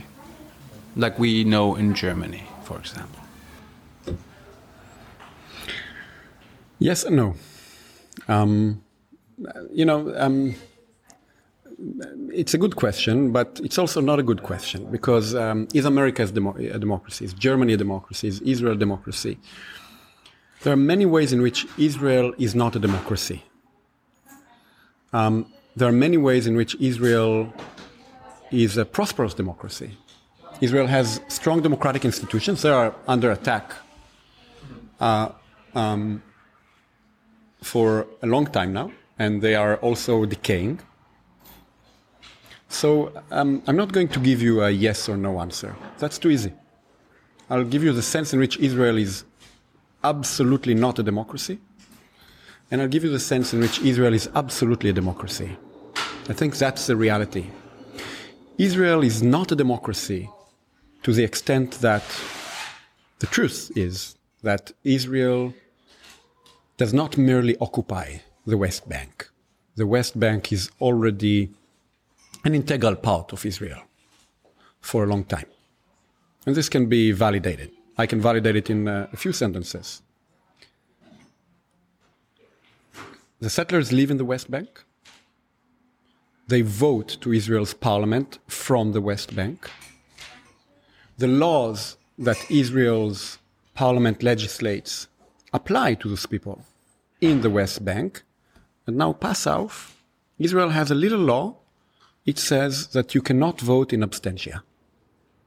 like 0.95 1.19
we 1.19 1.43
know 1.43 1.75
in 1.75 1.93
Germany, 1.93 2.43
for 2.63 2.77
example? 2.77 3.19
Yes 6.79 7.03
and 7.03 7.15
no. 7.15 7.35
Um, 8.27 8.83
you 9.71 9.85
know, 9.85 10.13
um, 10.17 10.55
it's 12.31 12.53
a 12.53 12.57
good 12.57 12.75
question, 12.75 13.31
but 13.31 13.59
it's 13.63 13.77
also 13.77 13.99
not 13.99 14.19
a 14.19 14.23
good 14.23 14.43
question 14.43 14.85
because 14.91 15.35
um, 15.35 15.67
is 15.73 15.85
America 15.85 16.23
a, 16.23 16.27
demo 16.27 16.55
a 16.55 16.79
democracy? 16.79 17.25
Is 17.25 17.33
Germany 17.33 17.73
a 17.73 17.77
democracy? 17.77 18.27
Is 18.27 18.39
Israel 18.41 18.73
a 18.73 18.77
democracy? 18.77 19.37
There 20.61 20.71
are 20.73 20.83
many 20.93 21.05
ways 21.05 21.33
in 21.33 21.41
which 21.41 21.67
Israel 21.77 22.33
is 22.37 22.55
not 22.55 22.75
a 22.75 22.79
democracy. 22.79 23.43
Um, 25.11 25.51
there 25.75 25.87
are 25.87 25.91
many 25.91 26.17
ways 26.17 26.47
in 26.47 26.55
which 26.55 26.75
Israel 26.75 27.53
is 28.51 28.77
a 28.77 28.85
prosperous 28.85 29.33
democracy. 29.33 29.97
Israel 30.61 30.87
has 30.87 31.19
strong 31.27 31.61
democratic 31.61 32.05
institutions. 32.05 32.61
They 32.61 32.69
are 32.69 32.93
under 33.07 33.31
attack 33.31 33.73
uh, 34.99 35.29
um, 35.73 36.21
for 37.61 38.07
a 38.21 38.27
long 38.27 38.45
time 38.45 38.71
now, 38.73 38.91
and 39.17 39.41
they 39.41 39.55
are 39.55 39.77
also 39.77 40.25
decaying. 40.25 40.79
So 42.69 43.11
um, 43.31 43.61
I'm 43.67 43.75
not 43.75 43.91
going 43.91 44.07
to 44.09 44.19
give 44.19 44.41
you 44.41 44.63
a 44.63 44.69
yes 44.69 45.09
or 45.09 45.17
no 45.17 45.39
answer. 45.39 45.75
That's 45.97 46.17
too 46.17 46.29
easy. 46.29 46.53
I'll 47.49 47.63
give 47.63 47.83
you 47.83 47.91
the 47.91 48.01
sense 48.01 48.33
in 48.33 48.39
which 48.39 48.57
Israel 48.57 48.97
is 48.97 49.25
absolutely 50.03 50.73
not 50.73 50.99
a 50.99 51.03
democracy, 51.03 51.59
and 52.71 52.81
I'll 52.81 52.87
give 52.87 53.03
you 53.03 53.11
the 53.11 53.19
sense 53.19 53.53
in 53.53 53.59
which 53.59 53.79
Israel 53.81 54.13
is 54.13 54.29
absolutely 54.35 54.89
a 54.89 54.93
democracy. 54.93 55.57
I 56.29 56.33
think 56.33 56.57
that's 56.57 56.87
the 56.87 56.95
reality. 56.95 57.45
Israel 58.57 59.03
is 59.03 59.21
not 59.21 59.51
a 59.51 59.55
democracy 59.55 60.29
to 61.03 61.13
the 61.13 61.23
extent 61.23 61.73
that 61.81 62.03
the 63.19 63.27
truth 63.27 63.71
is 63.75 64.15
that 64.41 64.71
Israel 64.83 65.53
does 66.77 66.93
not 66.93 67.17
merely 67.17 67.57
occupy 67.59 68.17
the 68.45 68.57
West 68.57 68.87
Bank. 68.87 69.29
The 69.75 69.87
West 69.87 70.19
Bank 70.19 70.51
is 70.51 70.69
already 70.81 71.49
an 72.43 72.53
integral 72.53 72.95
part 72.95 73.33
of 73.33 73.45
Israel 73.45 73.81
for 74.81 75.03
a 75.03 75.07
long 75.07 75.23
time. 75.23 75.45
And 76.45 76.55
this 76.55 76.69
can 76.69 76.87
be 76.87 77.11
validated. 77.11 77.71
I 77.97 78.05
can 78.05 78.19
validate 78.19 78.55
it 78.55 78.69
in 78.69 78.87
uh, 78.87 79.07
a 79.13 79.17
few 79.17 79.31
sentences. 79.31 80.01
The 83.43 83.49
settlers 83.49 83.91
live 83.91 84.09
in 84.09 84.15
the 84.15 84.23
West 84.23 84.49
Bank. 84.49 84.85
They 86.47 86.61
vote 86.61 87.17
to 87.19 87.33
Israel's 87.33 87.73
parliament 87.73 88.39
from 88.47 88.93
the 88.93 89.01
West 89.01 89.35
Bank. 89.35 89.69
The 91.17 91.27
laws 91.27 91.97
that 92.17 92.37
Israel's 92.49 93.39
parliament 93.73 94.23
legislates 94.23 95.09
apply 95.51 95.95
to 95.95 96.07
those 96.07 96.25
people 96.25 96.63
in 97.19 97.41
the 97.41 97.49
West 97.49 97.83
Bank. 97.83 98.23
And 98.87 98.95
now, 98.95 99.11
Passover, 99.11 99.91
Israel 100.39 100.69
has 100.69 100.89
a 100.89 100.95
little 100.95 101.19
law 101.19 101.57
it 102.25 102.39
says 102.39 102.87
that 102.95 103.13
you 103.13 103.21
cannot 103.21 103.59
vote 103.59 103.91
in 103.91 103.99
absentia. 103.99 104.61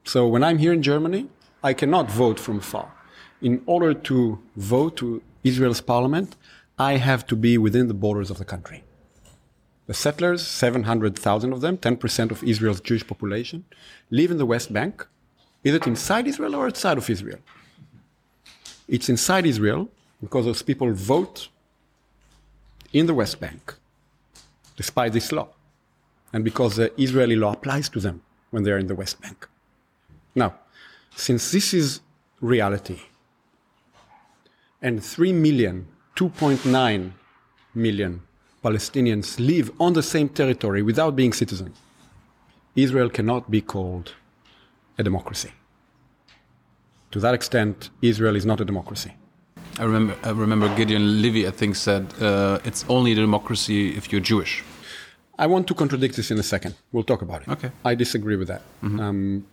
So 0.03 0.27
when 0.27 0.43
I'm 0.43 0.59
here 0.59 0.73
in 0.73 0.83
Germany, 0.83 1.29
I 1.63 1.73
cannot 1.73 2.11
vote 2.11 2.39
from 2.39 2.59
far. 2.59 2.93
In 3.41 3.63
order 3.65 3.95
to 3.95 4.37
vote 4.55 4.97
to 4.97 5.23
Israel's 5.43 5.81
parliament, 5.81 6.35
I 6.77 6.97
have 6.97 7.25
to 7.27 7.35
be 7.35 7.57
within 7.57 7.87
the 7.87 7.93
borders 7.93 8.29
of 8.29 8.37
the 8.37 8.45
country. 8.45 8.83
The 9.87 9.93
settlers, 9.93 10.45
700,000 10.45 11.53
of 11.53 11.61
them, 11.61 11.77
10% 11.77 12.31
of 12.31 12.43
Israel's 12.43 12.81
Jewish 12.81 13.07
population, 13.07 13.65
live 14.11 14.31
in 14.31 14.37
the 14.37 14.45
West 14.45 14.71
Bank. 14.71 15.07
It 15.63 15.87
inside 15.87 16.27
Israel 16.27 16.55
or 16.55 16.67
outside 16.67 16.97
of 16.97 17.09
Israel? 17.09 17.39
It's 18.87 19.09
inside 19.09 19.45
Israel 19.45 19.89
because 20.21 20.45
those 20.45 20.61
people 20.61 20.91
vote 20.93 21.49
in 22.93 23.05
the 23.05 23.13
West 23.13 23.39
Bank, 23.39 23.75
despite 24.75 25.13
this 25.13 25.31
law 25.31 25.49
and 26.31 26.43
because 26.43 26.75
the 26.75 27.01
Israeli 27.01 27.35
law 27.35 27.53
applies 27.53 27.89
to 27.89 27.99
them 27.99 28.21
when 28.51 28.63
they 28.63 28.71
are 28.71 28.77
in 28.77 28.87
the 28.87 28.95
West 28.95 29.21
Bank. 29.21 29.47
Now, 30.35 30.55
since 31.15 31.51
this 31.51 31.73
is 31.73 32.01
reality, 32.41 32.99
and 34.81 35.03
3 35.03 35.33
million, 35.33 35.87
2.9 36.17 37.11
million 37.75 38.21
Palestinians 38.63 39.39
live 39.39 39.71
on 39.79 39.93
the 39.93 40.03
same 40.03 40.27
territory 40.27 40.81
without 40.81 41.15
being 41.15 41.31
citizens, 41.31 41.77
Israel 42.75 43.09
cannot 43.09 43.49
be 43.49 43.61
called 43.61 44.13
a 44.97 45.03
democracy. 45.03 45.51
To 47.11 47.19
that 47.19 47.33
extent, 47.33 47.89
Israel 48.01 48.35
is 48.35 48.45
not 48.45 48.59
a 48.59 48.65
democracy. 48.65 49.13
I 49.79 49.83
remember, 49.83 50.15
I 50.23 50.31
remember 50.31 50.75
Gideon 50.75 51.21
Levy, 51.21 51.47
I 51.47 51.51
think, 51.51 51.75
said 51.75 52.11
uh, 52.19 52.59
it's 52.65 52.83
only 52.89 53.11
a 53.11 53.15
democracy 53.15 53.95
if 53.95 54.11
you're 54.11 54.21
Jewish. 54.21 54.63
I 55.37 55.45
want 55.45 55.67
to 55.67 55.75
contradict 55.75 56.15
this 56.15 56.31
in 56.31 56.39
a 56.39 56.43
second. 56.43 56.73
We'll 56.91 57.03
talk 57.03 57.21
about 57.21 57.43
it. 57.43 57.49
Okay. 57.49 57.71
I 57.85 57.93
disagree 57.93 58.35
with 58.35 58.47
that. 58.47 58.63
Mm-hmm. 58.83 58.99
Um, 58.99 59.47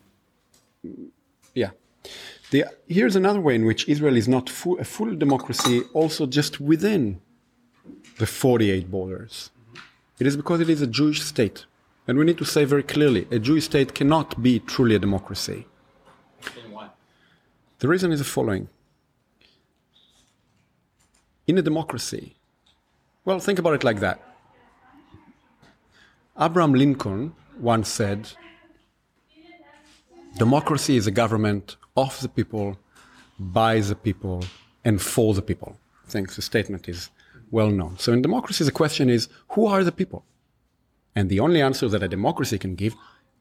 yeah. 1.54 1.70
The, 2.54 2.66
here's 2.86 3.16
another 3.16 3.40
way 3.40 3.56
in 3.56 3.64
which 3.64 3.88
Israel 3.88 4.16
is 4.16 4.28
not 4.28 4.48
full, 4.48 4.78
a 4.78 4.84
full 4.84 5.12
democracy, 5.16 5.82
also 5.92 6.24
just 6.24 6.60
within 6.60 7.20
the 8.18 8.26
48 8.26 8.92
borders. 8.92 9.50
It 10.20 10.28
is 10.28 10.36
because 10.36 10.60
it 10.60 10.70
is 10.70 10.80
a 10.80 10.86
Jewish 10.86 11.20
state. 11.20 11.66
And 12.06 12.16
we 12.16 12.24
need 12.24 12.38
to 12.38 12.44
say 12.44 12.64
very 12.64 12.84
clearly 12.84 13.26
a 13.32 13.40
Jewish 13.40 13.64
state 13.64 13.92
cannot 13.92 14.40
be 14.40 14.60
truly 14.60 14.94
a 14.94 15.00
democracy. 15.00 15.66
The 17.80 17.88
reason 17.88 18.12
is 18.12 18.20
the 18.20 18.24
following. 18.24 18.68
In 21.48 21.58
a 21.58 21.62
democracy, 21.62 22.36
well, 23.24 23.40
think 23.40 23.58
about 23.58 23.74
it 23.74 23.82
like 23.82 23.98
that 23.98 24.22
Abraham 26.40 26.74
Lincoln 26.74 27.34
once 27.58 27.88
said, 27.88 28.28
Democracy 30.38 30.96
is 30.96 31.08
a 31.08 31.10
government 31.10 31.76
of 31.96 32.20
the 32.20 32.28
people, 32.28 32.78
by 33.38 33.80
the 33.80 33.94
people, 33.94 34.44
and 34.84 35.00
for 35.00 35.34
the 35.34 35.42
people. 35.42 35.76
I 36.06 36.10
think 36.10 36.32
the 36.32 36.42
statement 36.42 36.88
is 36.88 37.10
well 37.50 37.70
known. 37.70 37.98
So 37.98 38.12
in 38.12 38.22
democracy, 38.22 38.64
the 38.64 38.72
question 38.72 39.08
is 39.08 39.28
who 39.50 39.66
are 39.66 39.84
the 39.84 39.92
people? 39.92 40.24
And 41.16 41.30
the 41.30 41.40
only 41.40 41.62
answer 41.62 41.88
that 41.88 42.02
a 42.02 42.08
democracy 42.08 42.58
can 42.58 42.74
give 42.74 42.94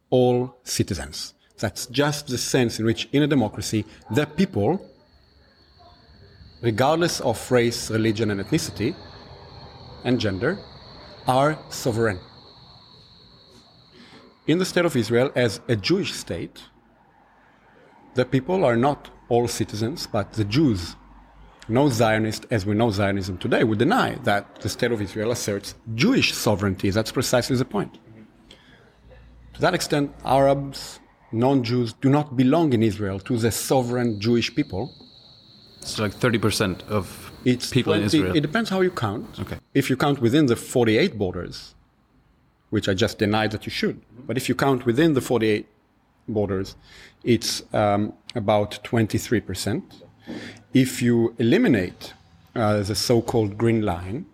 all 0.10 0.56
citizens. 0.64 1.34
That's 1.58 1.88
just 1.88 2.28
the 2.28 2.38
sense 2.38 2.80
in 2.80 2.86
which, 2.86 3.10
in 3.12 3.24
a 3.24 3.28
democracy, 3.28 3.86
the 4.12 4.26
people, 4.26 4.90
regardless 6.62 7.20
of 7.22 7.52
race, 7.52 7.90
religion, 7.90 8.32
and 8.32 8.40
ethnicity, 8.40 8.96
and 10.04 10.20
gender, 10.20 10.60
are 11.28 11.58
sovereign 11.70 12.20
in 14.48 14.58
the 14.58 14.66
state 14.66 14.86
of 14.86 14.96
Israel 14.96 15.32
as 15.36 15.62
a 15.68 15.76
Jewish 15.76 16.14
state, 16.14 16.62
the 18.16 18.26
people 18.26 18.64
are 18.64 18.76
not 18.76 19.10
all 19.30 19.48
citizens, 19.48 20.08
but 20.08 20.34
the 20.34 20.46
Jews. 20.46 20.96
No 21.70 21.88
Zionist, 21.90 22.46
as 22.52 22.66
we 22.66 22.76
know 22.76 22.90
Zionism 22.92 23.38
today, 23.38 23.64
would 23.64 23.80
deny 23.80 24.16
that 24.24 24.60
the 24.62 24.70
state 24.70 24.92
of 24.92 25.02
Israel 25.02 25.32
asserts 25.32 25.76
Jewish 25.96 26.34
sovereignty. 26.34 26.90
That's 26.90 27.12
precisely 27.12 27.56
the 27.56 27.66
point. 27.66 27.98
To 29.54 29.62
that 29.62 29.74
extent, 29.74 30.14
Arabs, 30.26 31.00
non 31.32 31.64
Jews, 31.64 31.94
do 31.94 32.10
not 32.10 32.36
belong 32.36 32.74
in 32.74 32.84
Israel 32.84 33.20
to 33.22 33.38
the 33.38 33.52
sovereign 33.52 34.20
Jewish 34.20 34.54
people. 34.54 34.94
It's 35.82 36.00
like 36.00 36.14
30% 36.14 36.88
of 36.88 37.32
it's 37.46 37.70
people 37.70 37.94
20, 37.94 38.02
in 38.02 38.06
Israel. 38.06 38.36
It 38.36 38.42
depends 38.42 38.70
how 38.70 38.82
you 38.82 38.92
count. 38.92 39.40
Okay. 39.40 39.58
If 39.74 39.90
you 39.90 39.96
count 39.96 40.20
within 40.20 40.48
the 40.48 40.56
48 40.56 41.18
borders, 41.18 41.76
which 42.70 42.90
I 42.90 42.94
just 42.94 43.20
denied 43.20 43.52
that 43.52 43.66
you 43.66 43.70
should. 43.70 44.02
But 44.26 44.36
if 44.36 44.50
you 44.50 44.56
count 44.56 44.86
within 44.86 45.14
the 45.14 45.22
48 45.22 45.68
borders, 46.28 46.76
it's 47.24 47.64
um, 47.74 48.14
about 48.36 48.84
23%. 48.84 49.82
If 50.74 51.02
you 51.02 51.36
eliminate 51.38 52.14
uh, 52.56 52.82
the 52.84 52.96
so 52.96 53.22
called 53.22 53.58
green 53.58 53.82
line, 53.82 54.26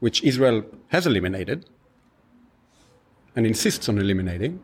which 0.00 0.22
Israel 0.24 0.64
has 0.88 1.06
eliminated 1.06 1.66
and 3.36 3.46
insists 3.46 3.88
on 3.88 3.98
eliminating, 3.98 4.60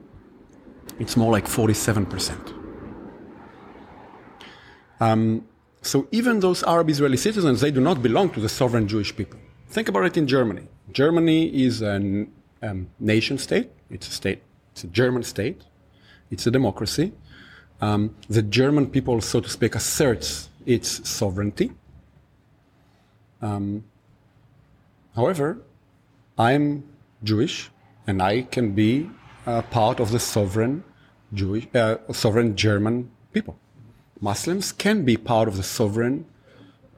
it's 0.99 1.17
more 1.17 1.33
like 1.33 1.47
47%. 1.47 2.55
Um, 5.01 5.47
so 5.83 6.09
even 6.11 6.41
those 6.41 6.63
Arab 6.65 6.91
Israeli 6.91 7.17
citizens, 7.17 7.61
they 7.61 7.71
do 7.71 7.81
not 7.81 8.03
belong 8.03 8.31
to 8.31 8.41
the 8.41 8.49
sovereign 8.49 8.89
Jewish 8.89 9.15
people. 9.15 9.39
Think 9.69 9.89
about 9.89 10.05
it 10.05 10.17
in 10.17 10.27
Germany. 10.27 10.69
Germany 10.93 11.65
is 11.65 11.83
a 11.83 12.27
um, 12.63 12.89
nation 12.99 13.39
state. 13.39 13.71
It's 13.91 14.09
a 14.09 14.11
state. 14.11 14.43
It's 14.73 14.85
a 14.85 14.89
German 14.89 15.23
state. 15.23 15.63
It's 16.31 16.47
a 16.47 16.51
democracy. 16.51 17.13
Um, 17.81 18.15
the 18.29 18.43
German 18.43 18.91
people, 18.91 19.21
so 19.21 19.41
to 19.41 19.49
speak, 19.49 19.75
asserts 19.75 20.49
its 20.65 21.09
sovereignty. 21.09 21.73
Um, 23.43 23.85
however, 25.15 25.59
I'm 26.39 26.85
Jewish, 27.23 27.71
and 28.07 28.23
I 28.23 28.43
can 28.43 28.73
be 28.73 29.11
part 29.71 30.01
of 30.01 30.11
the 30.11 30.19
sovereign 30.19 30.85
Jewish, 31.33 31.67
uh, 31.75 31.97
sovereign 32.13 32.57
German 32.57 33.11
people. 33.33 33.59
Muslims 34.21 34.73
can 34.73 35.05
be 35.05 35.17
part 35.17 35.49
of 35.49 35.57
the 35.57 35.63
sovereign 35.63 36.27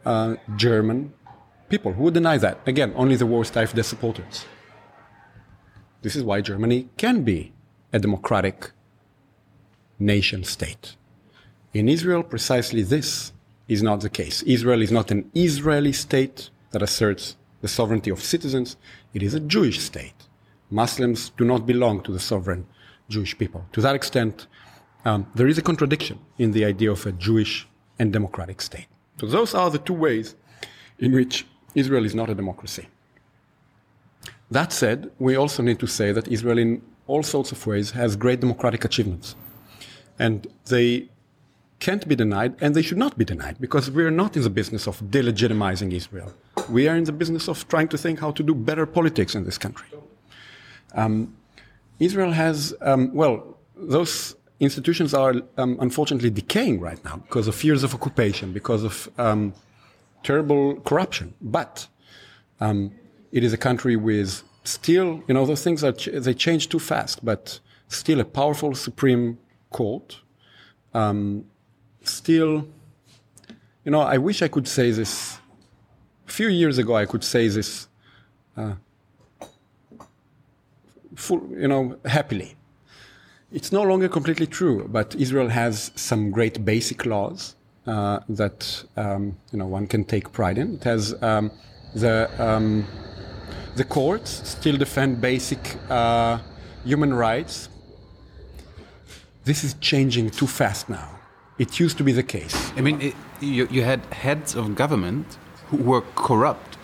uh, 0.07 0.37
German 0.57 1.13
people. 1.69 1.93
Who 1.93 2.05
would 2.05 2.15
deny 2.15 2.39
that? 2.39 2.61
Again, 2.67 2.93
only 2.97 3.17
the 3.17 3.27
worst 3.27 3.55
AfD 3.55 3.85
supporters. 3.85 4.47
This 6.03 6.15
is 6.15 6.23
why 6.23 6.41
Germany 6.41 6.89
can 6.97 7.25
be 7.25 7.53
a 7.93 7.99
democratic 7.99 8.71
nation 9.99 10.45
state. 10.45 10.97
In 11.75 11.89
Israel, 11.89 12.23
precisely 12.23 12.83
this 12.83 13.33
is 13.67 13.83
not 13.83 14.01
the 14.01 14.11
case. 14.11 14.43
Israel 14.43 14.83
is 14.83 14.91
not 14.91 15.11
an 15.11 15.31
Israeli 15.35 15.93
state 15.93 16.51
that 16.71 16.83
asserts 16.83 17.37
the 17.61 17.69
sovereignty 17.69 18.11
of 18.11 18.23
citizens. 18.23 18.77
It 19.15 19.23
is 19.23 19.35
a 19.35 19.41
Jewish 19.41 19.81
state. 19.81 20.15
Muslims 20.71 21.31
do 21.37 21.45
not 21.45 21.67
belong 21.67 22.03
to 22.03 22.13
the 22.13 22.21
sovereign 22.21 22.67
Jewish 23.09 23.37
people. 23.37 23.65
To 23.73 23.81
that 23.81 23.95
extent, 23.95 24.47
um, 25.05 25.27
there 25.35 25.49
is 25.49 25.59
a 25.59 25.63
contradiction 25.63 26.19
in 26.39 26.53
the 26.53 26.65
idea 26.65 26.91
of 26.91 27.07
a 27.07 27.13
Jewish 27.13 27.67
and 27.99 28.13
democratic 28.13 28.61
state. 28.61 28.87
So 29.19 29.27
those 29.27 29.55
are 29.55 29.71
the 29.71 29.79
two 29.79 29.95
ways 29.95 30.37
in 30.99 31.13
which 31.13 31.47
Israel 31.75 32.05
is 32.05 32.15
not 32.15 32.31
a 32.31 32.35
democracy. 32.35 32.87
That 34.51 34.73
said, 34.73 35.11
we 35.19 35.37
also 35.37 35.63
need 35.63 35.79
to 35.81 35.87
say 35.87 36.13
that 36.13 36.29
Israel, 36.29 36.59
in 36.59 36.83
all 37.07 37.23
sorts 37.23 37.53
of 37.53 37.67
ways, 37.67 37.91
has 37.91 38.17
great 38.17 38.41
democratic 38.41 38.85
achievements. 38.85 39.35
And 40.19 40.47
they 40.67 41.09
can't 41.81 42.09
be 42.09 42.17
denied, 42.17 42.57
and 42.61 42.75
they 42.75 42.83
should 42.83 42.99
not 42.99 43.17
be 43.17 43.25
denied, 43.25 43.57
because 43.61 43.91
we're 43.91 44.11
not 44.11 44.37
in 44.37 44.43
the 44.43 44.51
business 44.51 44.89
of 44.89 45.01
delegitimizing 45.01 45.93
Israel. 45.93 46.33
We 46.69 46.89
are 46.89 46.97
in 46.97 47.05
the 47.05 47.13
business 47.13 47.49
of 47.49 47.67
trying 47.69 47.89
to 47.89 47.99
think 47.99 48.19
how 48.19 48.33
to 48.33 48.43
do 48.43 48.55
better 48.55 48.85
politics 48.85 49.35
in 49.35 49.45
this 49.45 49.59
country. 49.59 49.89
Um, 50.95 51.37
Israel 52.01 52.33
has, 52.33 52.75
um, 52.81 53.15
well, 53.15 53.59
those 53.77 54.35
institutions 54.61 55.15
are 55.15 55.35
um, 55.57 55.77
unfortunately 55.81 56.31
decaying 56.31 56.81
right 56.81 57.03
now 57.05 57.17
because 57.19 57.47
of 57.47 57.55
fears 57.55 57.85
of 57.85 57.95
occupation, 57.95 58.53
because 58.53 58.83
of 58.83 59.09
um, 59.19 59.55
terrible 60.25 60.81
corruption. 60.81 61.35
But 61.41 61.87
um, 62.61 62.93
it 63.31 63.45
is 63.45 63.53
a 63.53 63.57
country 63.57 63.95
with 63.95 64.43
still, 64.65 65.23
you 65.29 65.35
know, 65.35 65.47
those 65.47 65.63
things 65.63 65.85
are 65.85 65.93
ch- 65.93 66.11
they 66.13 66.35
change 66.35 66.69
too 66.69 66.81
fast, 66.81 67.25
but 67.25 67.61
still 67.89 68.21
a 68.21 68.25
powerful 68.25 68.75
Supreme 68.75 69.39
Court. 69.71 70.21
Um, 70.95 71.45
still, 72.03 72.67
you 73.85 73.91
know, 73.91 74.01
I 74.01 74.19
wish 74.19 74.43
I 74.43 74.49
could 74.49 74.69
say 74.69 74.91
this. 74.91 75.39
A 76.27 76.31
few 76.31 76.49
years 76.49 76.79
ago, 76.79 76.95
I 76.95 77.07
could 77.07 77.25
say 77.25 77.49
this, 77.49 77.89
uh, 78.57 78.75
full, 81.15 81.49
you 81.57 81.69
know, 81.69 81.97
happily. 82.05 82.55
It's 83.51 83.73
no 83.73 83.83
longer 83.83 84.09
completely 84.09 84.47
true, 84.47 84.87
but 84.89 85.15
Israel 85.15 85.49
has 85.49 85.91
some 85.97 86.31
great 86.31 86.67
basic 86.67 87.07
laws 87.07 87.55
uh, 87.87 88.21
that 88.29 88.85
um, 88.97 89.37
you 89.51 89.59
know 89.59 89.67
one 89.67 89.87
can 89.87 90.05
take 90.05 90.31
pride 90.33 90.59
in. 90.59 90.75
It 90.75 90.85
has 90.85 91.15
um, 91.23 91.51
the 91.95 92.31
um, 92.39 92.87
the 93.77 93.85
courts 93.85 94.43
still 94.47 94.77
defend 94.77 95.21
basic 95.23 95.77
uh, 95.89 96.39
human 96.85 97.15
rights. 97.15 97.71
This 99.49 99.65
is 99.65 99.73
changing 99.81 100.29
too 100.29 100.47
fast 100.47 100.91
now. 100.91 101.09
It 101.59 101.81
used 101.81 101.97
to 102.01 102.05
be 102.05 102.13
the 102.13 102.23
case. 102.37 102.57
I 102.77 102.83
mean, 102.83 103.01
it, 103.01 103.15
you, 103.41 103.67
you 103.71 103.83
had 103.83 104.01
heads 104.25 104.55
of 104.55 104.75
government 104.75 105.27
who 105.69 105.79
were 105.91 106.03
corrupt, 106.27 106.77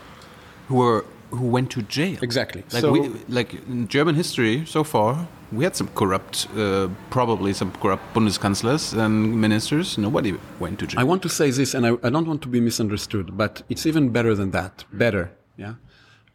who 0.69 0.77
were 0.77 1.05
who 1.39 1.47
went 1.57 1.69
to 1.77 1.83
jail. 1.83 2.19
Exactly. 2.23 2.63
Like 2.73 2.81
So- 2.81 2.93
we, 2.93 3.01
like 3.29 3.51
in 3.75 3.87
German 3.97 4.15
history 4.15 4.65
so 4.77 4.83
far, 4.83 5.29
we 5.53 5.63
had 5.65 5.75
some 5.77 5.89
corrupt, 6.01 6.35
uh, 6.57 6.89
probably 7.11 7.53
some 7.53 7.71
corrupt 7.83 8.05
Bundeskanzlers 8.15 8.85
and 9.05 9.13
ministers. 9.47 9.99
Nobody 9.99 10.33
went 10.59 10.79
to 10.79 10.87
jail. 10.87 11.01
I 11.01 11.05
want 11.05 11.21
to 11.23 11.29
say 11.29 11.51
this, 11.51 11.75
and 11.75 11.85
I, 11.87 11.91
I 12.07 12.09
don't 12.15 12.27
want 12.33 12.41
to 12.47 12.49
be 12.57 12.61
misunderstood, 12.61 13.37
but 13.37 13.63
it's 13.69 13.85
even 13.85 14.09
better 14.09 14.35
than 14.35 14.53
that. 14.53 14.85
Better, 14.91 15.25
yeah. 15.59 15.75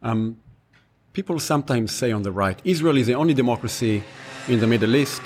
Um, 0.08 0.36
people 1.12 1.40
sometimes 1.40 1.88
say 2.00 2.12
on 2.12 2.22
the 2.22 2.30
right, 2.44 2.58
Israel 2.64 2.96
is 3.02 3.06
the 3.08 3.14
only 3.22 3.34
democracy 3.34 4.04
in 4.46 4.60
the 4.60 4.68
Middle 4.68 4.94
East. 4.94 5.22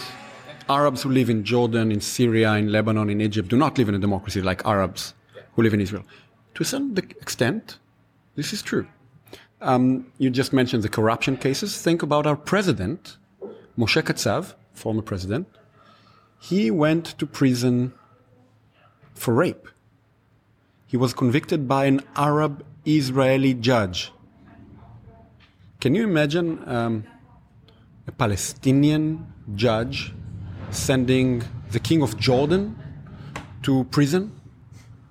Arabs 0.69 1.03
who 1.03 1.11
live 1.11 1.29
in 1.29 1.45
Jordan, 1.45 1.93
in 1.93 2.01
Syria, 2.01 2.53
in 2.55 2.73
Lebanon, 2.73 3.11
in 3.11 3.21
Egypt 3.21 3.49
do 3.49 3.57
not 3.57 3.77
live 3.79 3.89
in 3.89 3.95
a 3.95 3.99
democracy 3.99 4.41
like 4.41 4.65
Arabs 4.65 5.15
who 5.55 5.63
live 5.63 5.75
in 5.75 5.81
Israel. 5.81 6.05
To 6.55 6.63
a 6.63 6.67
certain 6.67 6.97
extent, 6.97 7.79
this 8.37 8.53
is 8.53 8.63
true. 8.63 8.87
Um, 9.61 10.07
you 10.19 10.31
just 10.31 10.53
mentioned 10.53 10.83
the 10.83 10.89
corruption 10.89 11.37
cases. 11.37 11.81
Think 11.81 12.03
about 12.03 12.27
our 12.27 12.37
president, 12.37 13.17
Moshe 13.79 14.03
Katsav, 14.03 14.55
former 14.73 15.03
president. 15.03 15.49
He 16.41 16.71
went 16.71 17.07
to 17.19 17.27
prison 17.27 17.95
for 19.15 19.33
rape. 19.35 19.69
He 20.87 20.97
was 20.97 21.15
convicted 21.15 21.67
by 21.67 21.87
an 21.87 22.03
Arab 22.17 22.65
Israeli 22.87 23.55
judge. 23.55 24.13
Can 25.81 25.95
you 25.95 26.05
imagine 26.05 26.63
um, 26.69 27.05
a 28.07 28.13
Palestinian 28.13 29.33
judge 29.55 30.13
sending 30.75 31.43
the 31.71 31.81
king 31.81 32.03
of 32.03 32.19
Jordan 32.19 32.77
to 33.63 33.85
prison 33.85 34.33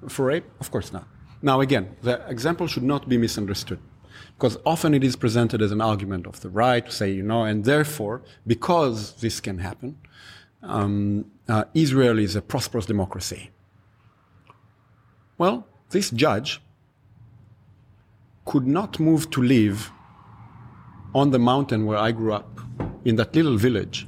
for 0.08 0.26
rape? 0.26 0.46
Of 0.60 0.72
course 0.72 0.92
not. 0.92 1.08
Now, 1.42 1.62
again, 1.62 1.96
the 2.02 2.26
example 2.30 2.68
should 2.68 2.84
not 2.84 3.10
be 3.10 3.18
misunderstood 3.18 3.80
because 4.38 4.58
often 4.66 4.94
it 4.94 5.04
is 5.04 5.16
presented 5.16 5.62
as 5.62 5.72
an 5.72 5.82
argument 5.82 6.28
of 6.28 6.40
the 6.42 6.50
right 6.50 6.86
to 6.86 6.92
say, 6.92 7.12
you 7.12 7.24
know, 7.24 7.44
and 7.44 7.66
therefore, 7.66 8.22
because 8.46 9.14
this 9.22 9.40
can 9.40 9.60
happen, 9.60 9.98
um, 10.62 11.26
uh, 11.48 11.66
Israel 11.74 12.20
is 12.20 12.36
a 12.36 12.42
prosperous 12.42 12.86
democracy. 12.86 13.52
Well, 15.38 15.68
this 15.90 16.10
judge 16.10 16.62
could 18.46 18.68
not 18.68 19.00
move 19.00 19.30
to 19.32 19.42
live 19.42 19.92
on 21.14 21.32
the 21.32 21.40
mountain 21.40 21.86
where 21.86 21.98
I 21.98 22.12
grew 22.12 22.34
up, 22.34 22.60
in 23.06 23.18
that 23.18 23.36
little 23.36 23.58
village. 23.58 24.08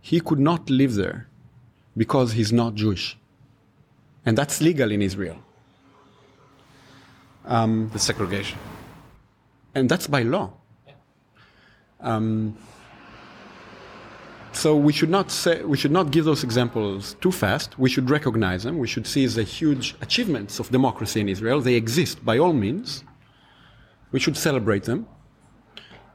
He 0.00 0.20
could 0.20 0.38
not 0.38 0.70
live 0.70 0.94
there 0.94 1.28
because 1.96 2.32
he's 2.32 2.52
not 2.52 2.74
Jewish. 2.74 3.18
And 4.24 4.36
that's 4.36 4.60
legal 4.60 4.90
in 4.90 5.02
Israel. 5.02 5.38
the 7.44 7.98
segregation. 7.98 8.58
and 9.74 9.88
that's 9.88 10.06
by 10.06 10.22
law. 10.22 10.52
Um, 12.00 12.56
so 14.52 14.74
we 14.76 14.92
should 14.92 15.10
not 15.10 15.30
say 15.30 15.62
we 15.62 15.76
should 15.76 15.92
not 15.92 16.10
give 16.10 16.24
those 16.24 16.42
examples 16.42 17.14
too 17.20 17.30
fast. 17.30 17.78
We 17.78 17.88
should 17.88 18.10
recognize 18.10 18.62
them. 18.64 18.78
We 18.78 18.88
should 18.88 19.06
see 19.06 19.26
the 19.26 19.42
huge 19.42 19.94
achievements 20.00 20.58
of 20.58 20.70
democracy 20.70 21.20
in 21.20 21.28
Israel. 21.28 21.60
They 21.60 21.74
exist 21.74 22.24
by 22.24 22.38
all 22.38 22.52
means. 22.52 23.04
We 24.12 24.18
should 24.18 24.36
celebrate 24.36 24.84
them. 24.84 25.06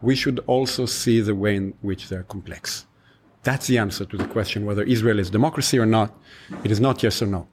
We 0.02 0.16
should 0.16 0.40
also 0.48 0.86
see 0.86 1.22
the 1.22 1.34
way 1.34 1.56
in 1.56 1.74
which 1.82 2.10
they're 2.10 2.24
complex. 2.24 2.86
That's 3.46 3.68
the 3.68 3.78
answer 3.78 4.06
to 4.06 4.18
the 4.18 4.28
question 4.28 4.66
whether 4.66 4.84
Israel 4.84 5.20
is 5.20 5.30
democracy 5.30 5.78
or 5.78 5.86
not. 5.86 6.10
It 6.64 6.72
is 6.72 6.80
not 6.80 7.04
yes 7.04 7.22
or 7.22 7.28
no. 7.28 7.48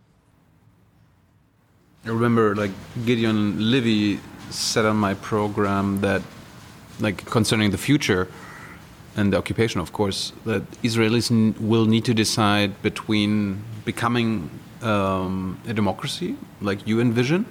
I 2.07 2.09
remember 2.09 2.57
like 2.57 2.73
Gideon 3.05 3.71
Levy 3.71 4.19
said 4.51 4.87
on 4.87 4.97
my 4.97 5.15
program 5.15 6.01
that 6.01 6.23
like 6.99 7.19
concerning 7.27 7.71
the 7.73 7.79
future 7.89 8.27
and 9.17 9.33
the 9.33 9.37
occupation 9.37 9.81
of 9.81 9.93
course 9.93 10.33
that 10.47 10.63
Israelis 10.83 11.31
n- 11.31 11.55
will 11.61 11.85
need 11.85 12.05
to 12.07 12.15
decide 12.15 12.71
between 12.83 13.63
becoming 13.85 14.49
um, 14.81 15.61
a 15.69 15.75
democracy 15.75 16.37
like 16.63 16.87
you 16.87 17.01
envision 17.01 17.45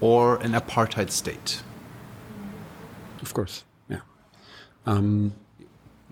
or 0.00 0.36
an 0.46 0.52
apartheid 0.52 1.10
state. 1.10 1.62
Of 3.20 3.34
course, 3.34 3.64
yeah. 3.90 4.00
Um, 4.86 5.34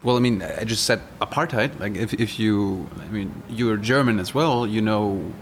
Well, 0.02 0.16
I 0.16 0.20
mean, 0.20 0.42
I 0.42 0.64
just 0.64 0.84
said 0.84 1.00
apartheid. 1.20 1.78
Like, 1.78 1.94
if, 1.94 2.12
if 2.14 2.38
you, 2.38 2.88
I 3.00 3.08
mean, 3.08 3.42
you're 3.48 3.76
German 3.76 4.18
as 4.18 4.34
well, 4.34 4.66
you 4.66 4.82
know, 4.82 5.32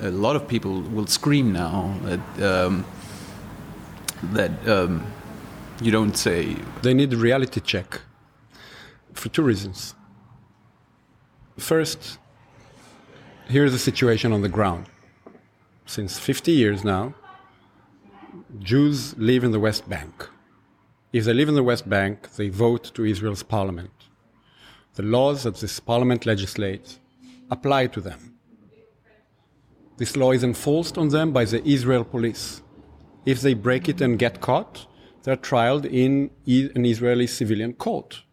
a 0.00 0.10
lot 0.10 0.34
of 0.34 0.48
people 0.48 0.80
will 0.80 1.06
scream 1.06 1.52
now 1.52 1.96
that, 2.02 2.42
um, 2.42 2.84
that 4.32 4.68
um, 4.68 5.06
you 5.80 5.92
don't 5.92 6.16
say, 6.16 6.56
they 6.82 6.92
need 6.92 7.12
a 7.12 7.16
reality 7.16 7.60
check 7.60 8.00
for 9.12 9.28
two 9.28 9.42
reasons. 9.42 9.94
First, 11.56 12.18
here's 13.46 13.70
the 13.70 13.78
situation 13.78 14.32
on 14.32 14.42
the 14.42 14.48
ground. 14.48 14.86
Since 15.86 16.18
50 16.18 16.50
years 16.50 16.82
now, 16.82 17.14
Jews 18.58 19.16
live 19.16 19.44
in 19.44 19.52
the 19.52 19.60
West 19.60 19.88
Bank. 19.88 20.28
If 21.14 21.26
they 21.26 21.32
live 21.32 21.48
in 21.48 21.54
the 21.54 21.62
West 21.62 21.88
Bank, 21.88 22.34
they 22.34 22.48
vote 22.48 22.92
to 22.94 23.04
Israel's 23.04 23.44
parliament. 23.44 23.92
The 24.96 25.04
laws 25.04 25.44
that 25.44 25.58
this 25.58 25.78
parliament 25.78 26.26
legislates 26.26 26.98
apply 27.52 27.86
to 27.94 28.00
them. 28.00 28.34
This 29.96 30.16
law 30.16 30.32
is 30.32 30.42
enforced 30.42 30.98
on 30.98 31.10
them 31.10 31.30
by 31.30 31.44
the 31.44 31.64
Israel 31.64 32.02
police. 32.02 32.62
If 33.24 33.42
they 33.42 33.54
break 33.54 33.88
it 33.88 34.00
and 34.00 34.18
get 34.18 34.40
caught, 34.40 34.88
they're 35.22 35.36
trialed 35.36 35.84
in 35.84 36.30
an 36.74 36.84
Israeli 36.84 37.28
civilian 37.28 37.74
court. 37.74 38.24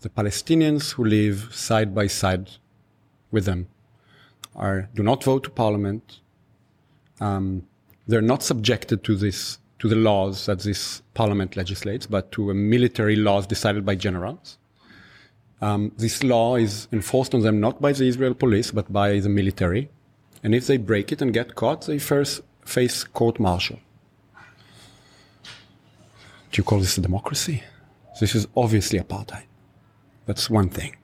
The 0.00 0.08
Palestinians 0.08 0.94
who 0.94 1.04
live 1.04 1.54
side 1.54 1.94
by 1.94 2.06
side 2.06 2.52
with 3.30 3.44
them 3.44 3.68
are 4.54 4.88
do 4.94 5.02
not 5.02 5.22
vote 5.24 5.44
to 5.44 5.50
parliament. 5.50 6.20
Um, 7.20 7.66
they're 8.08 8.22
not 8.22 8.42
subjected 8.42 9.04
to 9.04 9.14
this 9.14 9.58
to 9.78 9.88
the 9.88 9.96
laws 9.96 10.46
that 10.46 10.60
this 10.60 11.02
parliament 11.14 11.56
legislates, 11.56 12.06
but 12.06 12.32
to 12.32 12.50
a 12.50 12.54
military 12.54 13.16
laws 13.16 13.46
decided 13.46 13.84
by 13.84 13.94
generals. 13.94 14.58
Um, 15.60 15.92
this 15.96 16.22
law 16.22 16.56
is 16.56 16.88
enforced 16.92 17.34
on 17.34 17.40
them 17.40 17.60
not 17.60 17.80
by 17.80 17.92
the 17.92 18.08
Israel 18.08 18.34
police, 18.34 18.70
but 18.70 18.92
by 18.92 19.20
the 19.20 19.28
military. 19.28 19.88
And 20.42 20.54
if 20.54 20.66
they 20.66 20.76
break 20.76 21.12
it 21.12 21.22
and 21.22 21.32
get 21.32 21.54
caught, 21.54 21.86
they 21.86 21.98
first 21.98 22.42
face 22.64 23.04
court 23.04 23.40
martial. 23.40 23.78
Do 26.50 26.60
you 26.60 26.64
call 26.64 26.80
this 26.80 26.96
a 26.98 27.00
democracy? 27.00 27.62
This 28.20 28.34
is 28.34 28.46
obviously 28.56 28.98
apartheid. 28.98 29.44
That's 30.26 30.48
one 30.48 30.68
thing. 30.68 30.96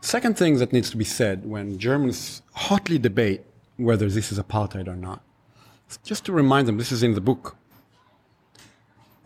Second 0.00 0.36
thing 0.36 0.58
that 0.58 0.72
needs 0.72 0.90
to 0.90 0.96
be 0.96 1.04
said 1.04 1.46
when 1.46 1.78
Germans 1.78 2.42
hotly 2.54 2.98
debate 2.98 3.42
whether 3.76 4.08
this 4.08 4.32
is 4.32 4.38
apartheid 4.38 4.88
or 4.88 4.96
not, 4.96 5.22
just 6.04 6.24
to 6.26 6.32
remind 6.32 6.68
them, 6.68 6.78
this 6.78 6.92
is 6.92 7.02
in 7.02 7.14
the 7.14 7.20
book, 7.20 7.56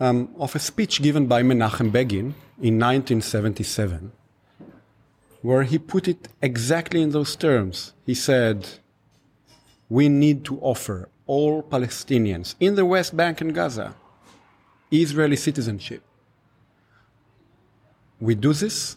um, 0.00 0.28
of 0.38 0.54
a 0.54 0.58
speech 0.58 1.02
given 1.02 1.26
by 1.26 1.42
Menachem 1.42 1.90
Begin 1.92 2.34
in 2.60 2.78
1977, 2.78 4.12
where 5.42 5.62
he 5.62 5.78
put 5.78 6.08
it 6.08 6.28
exactly 6.42 7.02
in 7.02 7.10
those 7.10 7.36
terms. 7.36 7.92
He 8.04 8.14
said, 8.14 8.68
We 9.88 10.08
need 10.08 10.44
to 10.46 10.58
offer 10.60 11.08
all 11.26 11.62
Palestinians 11.62 12.54
in 12.60 12.74
the 12.74 12.84
West 12.84 13.16
Bank 13.16 13.40
and 13.40 13.54
Gaza 13.54 13.94
Israeli 14.90 15.36
citizenship. 15.36 16.02
We 18.20 18.34
do 18.34 18.52
this, 18.52 18.96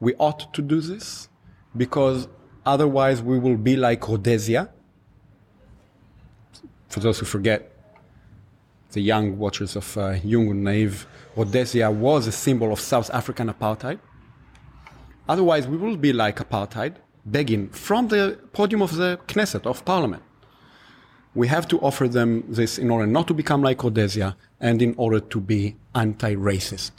we 0.00 0.14
ought 0.16 0.52
to 0.54 0.62
do 0.62 0.80
this, 0.80 1.28
because 1.76 2.28
otherwise 2.64 3.22
we 3.22 3.38
will 3.38 3.56
be 3.56 3.76
like 3.76 4.06
Rhodesia. 4.08 4.70
For 6.94 7.00
those 7.00 7.18
who 7.18 7.26
forget, 7.26 7.72
the 8.92 9.00
young 9.00 9.36
watchers 9.36 9.74
of 9.74 9.98
uh, 9.98 10.10
Young 10.22 10.48
and 10.52 10.62
Naive, 10.62 11.08
Rhodesia 11.34 11.90
was 11.90 12.28
a 12.28 12.30
symbol 12.30 12.72
of 12.72 12.78
South 12.78 13.10
African 13.10 13.48
apartheid. 13.52 13.98
Otherwise, 15.28 15.66
we 15.66 15.76
will 15.76 15.96
be 15.96 16.12
like 16.12 16.36
apartheid, 16.38 16.94
begging 17.26 17.68
from 17.70 18.06
the 18.06 18.38
podium 18.52 18.80
of 18.80 18.94
the 18.94 19.18
Knesset, 19.26 19.66
of 19.66 19.84
parliament. 19.84 20.22
We 21.34 21.48
have 21.48 21.66
to 21.66 21.80
offer 21.80 22.06
them 22.06 22.44
this 22.46 22.78
in 22.78 22.92
order 22.92 23.08
not 23.08 23.26
to 23.26 23.34
become 23.34 23.60
like 23.60 23.82
Rhodesia 23.82 24.36
and 24.60 24.80
in 24.80 24.94
order 24.96 25.18
to 25.18 25.40
be 25.40 25.74
anti 25.96 26.36
racist. 26.36 26.92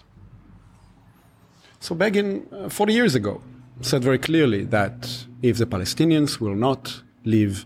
So 1.79 1.95
Begin, 1.95 2.45
uh, 2.51 2.67
40 2.67 2.91
years 2.91 3.15
ago, 3.15 3.41
said 3.79 4.03
very 4.03 4.19
clearly 4.19 4.65
that 4.65 5.25
if 5.41 5.57
the 5.57 5.65
Palestinians 5.65 6.41
will 6.41 6.55
not 6.55 7.01
live 7.23 7.65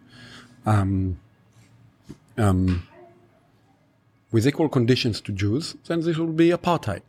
um, 0.68 1.18
um, 2.40 2.88
with 4.32 4.48
equal 4.48 4.70
conditions 4.70 5.22
to 5.22 5.32
Jews, 5.32 5.76
then 5.88 6.02
this 6.02 6.18
will 6.18 6.28
be 6.28 6.49
apartheid. 6.49 7.02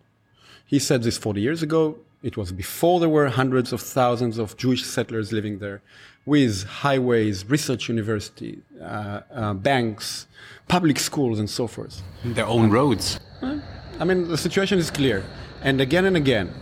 He 0.66 0.78
said 0.78 1.02
this 1.02 1.18
40 1.18 1.40
years 1.40 1.62
ago. 1.62 1.98
It 2.22 2.36
was 2.36 2.52
before 2.52 3.00
there 3.00 3.08
were 3.08 3.28
hundreds 3.28 3.72
of 3.72 3.80
thousands 3.80 4.36
of 4.36 4.56
Jewish 4.56 4.84
settlers 4.84 5.32
living 5.32 5.58
there, 5.58 5.80
with 6.26 6.64
highways, 6.64 7.48
research 7.48 7.88
university, 7.88 8.58
uh, 8.80 9.20
uh, 9.32 9.54
banks, 9.54 10.26
public 10.68 10.98
schools, 10.98 11.38
and 11.38 11.48
so 11.48 11.66
forth. 11.66 12.02
Their 12.24 12.46
own 12.46 12.70
roads. 12.70 13.18
I 13.42 14.04
mean, 14.04 14.28
the 14.28 14.36
situation 14.36 14.78
is 14.78 14.90
clear. 14.90 15.24
And 15.62 15.80
again 15.80 16.04
and 16.04 16.16
again, 16.16 16.52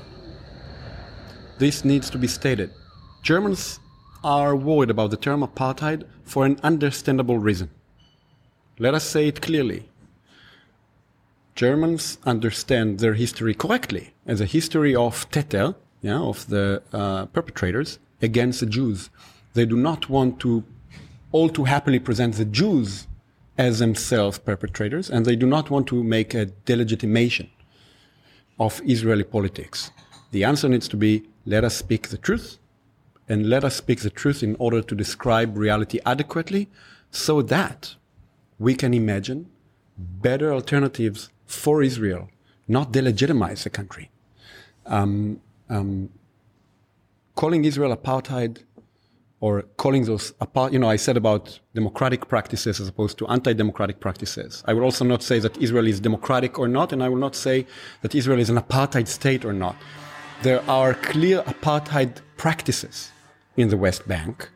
this 1.58 1.84
needs 1.84 2.08
to 2.10 2.18
be 2.18 2.28
stated. 2.28 2.70
Germans 3.22 3.80
are 4.22 4.54
worried 4.54 4.90
about 4.90 5.10
the 5.10 5.16
term 5.16 5.42
apartheid 5.42 6.04
for 6.24 6.46
an 6.46 6.58
understandable 6.62 7.38
reason. 7.38 7.70
Let 8.80 8.94
us 8.94 9.04
say 9.04 9.26
it 9.26 9.42
clearly. 9.42 9.88
Germans 11.56 12.18
understand 12.24 13.00
their 13.00 13.14
history 13.14 13.52
correctly 13.52 14.14
as 14.24 14.40
a 14.40 14.44
history 14.44 14.94
of 14.94 15.28
Täter, 15.30 15.74
yeah, 16.00 16.20
of 16.20 16.46
the 16.48 16.82
uh, 16.92 17.26
perpetrators 17.26 17.98
against 18.22 18.60
the 18.60 18.66
Jews. 18.66 19.10
They 19.54 19.66
do 19.66 19.76
not 19.76 20.08
want 20.08 20.38
to 20.40 20.62
all 21.32 21.48
too 21.48 21.64
happily 21.64 21.98
present 21.98 22.36
the 22.36 22.44
Jews 22.44 23.08
as 23.58 23.80
themselves 23.80 24.38
perpetrators, 24.38 25.10
and 25.10 25.26
they 25.26 25.34
do 25.34 25.46
not 25.46 25.68
want 25.68 25.88
to 25.88 26.04
make 26.04 26.32
a 26.32 26.46
delegitimation 26.46 27.48
of 28.60 28.80
Israeli 28.84 29.24
politics. 29.24 29.90
The 30.30 30.44
answer 30.44 30.68
needs 30.68 30.86
to 30.88 30.96
be 30.96 31.24
let 31.44 31.64
us 31.64 31.74
speak 31.74 32.08
the 32.08 32.18
truth, 32.18 32.58
and 33.28 33.50
let 33.50 33.64
us 33.64 33.74
speak 33.74 34.02
the 34.02 34.10
truth 34.10 34.44
in 34.44 34.54
order 34.60 34.80
to 34.80 34.94
describe 34.94 35.56
reality 35.56 35.98
adequately 36.06 36.68
so 37.10 37.42
that 37.42 37.96
we 38.58 38.74
can 38.74 38.92
imagine 38.94 39.48
better 39.96 40.52
alternatives 40.52 41.30
for 41.46 41.82
Israel, 41.82 42.28
not 42.66 42.92
delegitimize 42.92 43.62
the 43.62 43.70
country. 43.70 44.10
Um, 44.86 45.40
um, 45.68 46.10
calling 47.34 47.64
Israel 47.64 47.96
apartheid 47.96 48.64
or 49.40 49.62
calling 49.76 50.04
those 50.04 50.32
apart, 50.40 50.72
you 50.72 50.78
know, 50.78 50.88
I 50.88 50.96
said 50.96 51.16
about 51.16 51.60
democratic 51.74 52.28
practices 52.28 52.80
as 52.80 52.88
opposed 52.88 53.18
to 53.18 53.28
anti-democratic 53.28 54.00
practices. 54.00 54.64
I 54.66 54.72
will 54.72 54.82
also 54.82 55.04
not 55.04 55.22
say 55.22 55.38
that 55.38 55.56
Israel 55.58 55.86
is 55.86 56.00
democratic 56.00 56.58
or 56.58 56.66
not, 56.66 56.92
and 56.92 57.02
I 57.02 57.08
will 57.08 57.18
not 57.18 57.36
say 57.36 57.66
that 58.02 58.14
Israel 58.14 58.40
is 58.40 58.50
an 58.50 58.56
apartheid 58.56 59.06
state 59.06 59.44
or 59.44 59.52
not. 59.52 59.76
There 60.42 60.62
are 60.68 60.94
clear 60.94 61.42
apartheid 61.42 62.16
practices 62.36 63.12
in 63.56 63.68
the 63.68 63.76
West 63.76 64.08
Bank. 64.08 64.50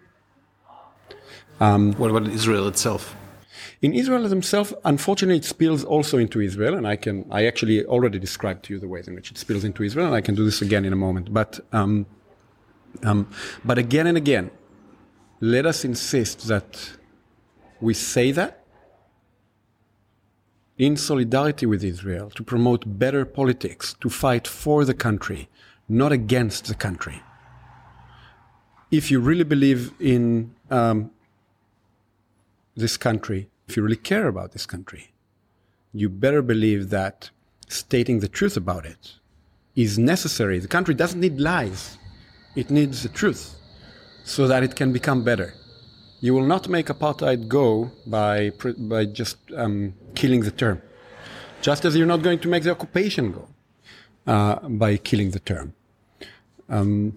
Um, 1.61 1.93
what 1.95 2.11
about 2.11 2.27
Israel 2.29 2.67
itself? 2.67 3.15
In 3.83 3.95
Israel 3.95 4.29
themselves, 4.29 4.73
unfortunately, 4.85 5.39
it 5.39 5.45
spills 5.45 5.83
also 5.83 6.17
into 6.17 6.41
Israel, 6.41 6.75
and 6.75 6.87
I 6.87 6.95
can, 6.95 7.27
I 7.33 7.47
actually 7.47 7.85
already 7.85 8.21
described 8.21 8.65
to 8.67 8.75
you 8.75 8.79
the 8.79 8.87
ways 8.87 9.09
in 9.09 9.15
which 9.17 9.33
it 9.33 9.39
spills 9.39 9.65
into 9.65 9.83
Israel, 9.83 10.07
and 10.07 10.15
I 10.15 10.21
can 10.21 10.37
do 10.37 10.45
this 10.45 10.63
again 10.63 10.85
in 10.85 10.93
a 10.93 10.97
moment. 10.97 11.35
But, 11.35 11.59
um, 11.73 12.07
um, 13.03 13.29
but 13.65 13.79
again 13.79 14.07
and 14.07 14.17
again, 14.17 14.53
let 15.41 15.67
us 15.67 15.85
insist 15.85 16.47
that 16.47 16.93
we 17.81 17.93
say 17.93 18.31
that 18.31 18.63
in 20.79 20.97
solidarity 20.97 21.67
with 21.67 21.83
Israel 21.83 22.31
to 22.31 22.45
promote 22.45 22.99
better 23.01 23.25
politics, 23.25 23.97
to 24.01 24.09
fight 24.09 24.47
for 24.47 24.85
the 24.85 24.95
country, 24.95 25.49
not 25.89 26.13
against 26.13 26.67
the 26.67 26.77
country. 26.77 27.21
If 28.93 29.11
you 29.11 29.19
really 29.19 29.45
believe 29.45 29.93
in 29.99 30.55
um, 30.71 31.11
this 32.77 32.97
country, 32.97 33.49
if 33.73 33.77
you 33.79 33.83
really 33.83 33.97
care 33.97 34.29
about 34.29 34.53
this 34.53 34.67
country, 34.67 35.05
you 35.95 36.11
better 36.11 36.43
believe 36.43 36.91
that 36.91 37.31
stating 37.69 38.21
the 38.21 38.29
truth 38.29 38.55
about 38.55 38.85
it 38.85 39.15
is 39.75 39.99
necessary. 39.99 40.59
The 40.59 40.69
country 40.77 40.95
doesn't 40.95 41.19
need 41.19 41.41
lies, 41.41 41.97
it 42.55 42.69
needs 42.69 43.03
the 43.03 43.09
truth 43.09 43.55
so 44.25 44.47
that 44.47 44.63
it 44.63 44.77
can 44.77 44.93
become 44.93 45.25
better. 45.25 45.55
You 46.21 46.35
will 46.35 46.45
not 46.55 46.69
make 46.69 46.89
apartheid 46.89 47.49
go 47.49 47.91
by, 48.07 48.53
by 48.77 49.07
just 49.07 49.39
um, 49.57 49.95
killing 50.15 50.41
the 50.43 50.51
term, 50.51 50.83
just 51.63 51.87
as 51.87 51.97
you're 51.97 52.13
not 52.15 52.23
going 52.23 52.41
to 52.41 52.49
make 52.49 52.65
the 52.65 52.73
occupation 52.73 53.33
go 53.33 53.49
uh, 54.27 54.69
by 54.69 54.99
killing 54.99 55.31
the 55.31 55.41
term. 55.41 55.73
Um, 56.69 57.17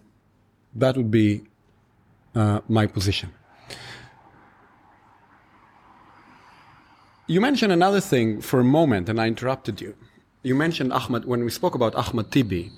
that 0.73 0.95
would 0.95 1.11
be 1.11 1.43
uh, 2.33 2.61
my 2.69 2.87
position. 2.87 3.33
You 7.27 7.41
mentioned 7.41 7.71
another 7.71 8.01
thing 8.01 8.39
for 8.39 8.59
a 8.59 8.63
moment, 8.63 9.09
and 9.09 9.19
I 9.19 9.27
interrupted 9.27 9.81
you. 9.81 9.95
You 10.43 10.53
mentioned 10.53 10.93
Ahmad, 10.93 11.25
when 11.25 11.43
we 11.43 11.49
spoke 11.49 11.73
about 11.73 11.95
Ahmad 11.95 12.31
Tibi, 12.31 12.71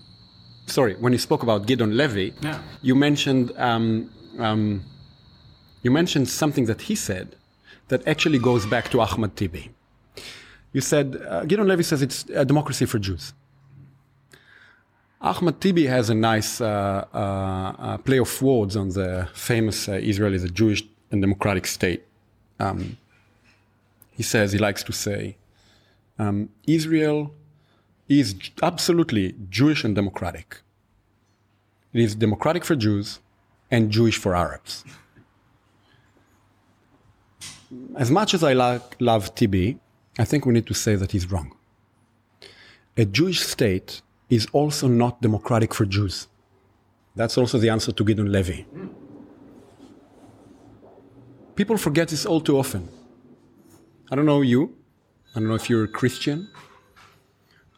sorry, 0.68 0.96
when 0.96 1.12
you 1.12 1.20
spoke 1.20 1.44
about 1.44 1.66
Gideon 1.66 1.98
Levy, 1.98 2.34
yeah. 2.42 2.62
you 2.82 2.96
mentioned 2.96 3.52
um, 3.58 4.10
um, 4.40 4.86
you 5.84 5.92
mentioned 5.92 6.30
something 6.30 6.66
that 6.66 6.82
he 6.82 6.96
said 6.96 7.36
that 7.90 8.08
actually 8.08 8.40
goes 8.40 8.66
back 8.66 8.90
to 8.92 9.02
Ahmad 9.02 9.36
Tibi. 9.36 9.70
You 10.72 10.80
said 10.80 11.22
uh, 11.28 11.44
Gideon 11.44 11.68
Levy 11.68 11.84
says 11.84 12.02
it's 12.02 12.24
a 12.30 12.46
democracy 12.46 12.86
for 12.86 13.00
Jews. 13.00 13.34
Ahmad 15.20 15.60
Tibi 15.60 15.88
has 15.88 16.10
a 16.10 16.16
nice 16.16 16.62
uh, 16.62 17.06
uh, 17.14 17.18
uh 17.18 17.98
play 17.98 18.20
of 18.20 18.42
words 18.42 18.78
on 18.78 18.90
the 18.90 19.28
famous 19.34 19.90
uh, 19.90 19.94
Israel 19.94 20.34
is 20.34 20.44
a 20.46 20.50
Jewish 20.50 20.84
and 21.12 21.22
democratic 21.22 21.66
state. 21.68 22.06
Um, 22.60 22.98
he 24.18 24.24
says, 24.24 24.52
he 24.52 24.58
likes 24.58 24.84
to 24.84 24.92
say, 24.92 25.38
um, 26.18 26.50
Israel 26.66 27.32
is 28.10 28.36
absolutely 28.64 29.36
Jewish 29.50 29.84
and 29.84 29.96
democratic. 29.96 30.62
It 31.94 32.02
is 32.02 32.16
democratic 32.16 32.66
for 32.66 32.76
Jews 32.76 33.20
and 33.70 33.92
Jewish 33.92 34.18
for 34.18 34.36
Arabs. 34.36 34.84
as 37.96 38.10
much 38.10 38.34
as 38.34 38.44
I 38.44 38.54
like, 38.54 38.96
love 39.00 39.36
Tibi, 39.36 39.78
I 40.18 40.26
think 40.26 40.46
we 40.46 40.54
need 40.54 40.68
to 40.68 40.74
say 40.74 40.96
that 40.96 41.12
he's 41.12 41.30
wrong. 41.32 41.54
A 42.96 43.06
Jewish 43.06 43.42
state 43.42 44.02
is 44.30 44.48
also 44.52 44.88
not 44.88 45.22
democratic 45.22 45.74
for 45.74 45.86
Jews. 45.86 46.28
That's 47.16 47.38
also 47.38 47.58
the 47.58 47.70
answer 47.70 47.92
to 47.92 48.04
Gideon 48.04 48.32
Levy. 48.32 48.66
People 51.56 51.78
forget 51.78 52.08
this 52.08 52.26
all 52.26 52.42
too 52.42 52.58
often. 52.58 52.90
I 54.10 54.16
don't 54.16 54.26
know 54.26 54.42
you. 54.42 54.76
I 55.36 55.40
don't 55.40 55.50
know 55.50 55.56
if 55.56 55.70
you're 55.70 55.84
a 55.84 55.88
Christian. 55.88 56.50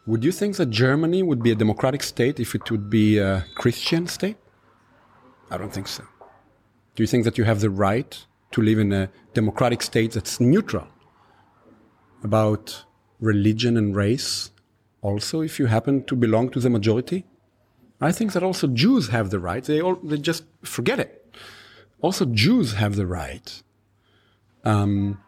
Would 0.06 0.24
you 0.24 0.32
think 0.32 0.58
that 0.58 0.70
Germany 0.70 1.24
would 1.24 1.42
be 1.42 1.52
a 1.52 1.56
democratic 1.56 2.04
state 2.04 2.40
if 2.40 2.56
it 2.56 2.70
would 2.72 2.90
be 2.90 3.18
a 3.18 3.46
Christian 3.56 4.08
state? 4.08 4.38
I 5.52 5.58
don't 5.58 5.74
think 5.74 5.88
so. 5.88 6.04
Do 6.96 7.04
you 7.04 7.08
think 7.08 7.24
that 7.26 7.38
you 7.38 7.44
have 7.46 7.62
the 7.62 7.70
right 7.70 8.26
to 8.52 8.62
live 8.62 8.80
in 8.80 8.92
a 8.92 9.10
democratic 9.34 9.82
state 9.82 10.12
that's 10.12 10.40
neutral 10.40 10.88
about 12.24 12.84
religion 13.20 13.78
and 13.78 13.96
race, 13.96 14.52
also 15.02 15.42
if 15.42 15.60
you 15.60 15.66
happen 15.66 16.04
to 16.06 16.16
belong 16.16 16.50
to 16.50 16.60
the 16.60 16.70
majority? 16.70 17.26
I 18.02 18.12
think 18.12 18.34
that 18.34 18.44
also 18.44 18.68
Jews 18.68 19.10
have 19.10 19.30
the 19.30 19.40
right. 19.40 19.64
They, 19.64 19.82
all, 19.82 19.96
they 19.96 20.18
just 20.18 20.44
forget 20.64 21.00
it. 21.00 21.36
Also, 22.02 22.26
Jews 22.26 22.74
have 22.74 22.96
the 22.96 23.06
right 23.06 23.62
um, 24.64 25.22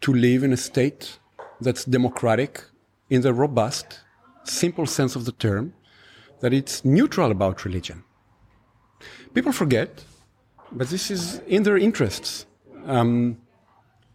to 0.00 0.12
live 0.12 0.42
in 0.42 0.52
a 0.52 0.56
state 0.56 1.18
that's 1.60 1.84
democratic 1.84 2.64
in 3.08 3.20
the 3.22 3.34
robust, 3.34 4.00
simple 4.44 4.86
sense 4.86 5.16
of 5.16 5.24
the 5.24 5.32
term, 5.32 5.74
that 6.40 6.52
it's 6.52 6.84
neutral 6.84 7.30
about 7.30 7.64
religion. 7.64 8.02
People 9.34 9.52
forget, 9.52 10.04
but 10.72 10.88
this 10.88 11.10
is 11.10 11.40
in 11.46 11.62
their 11.62 11.76
interests. 11.76 12.46
Um, 12.86 13.38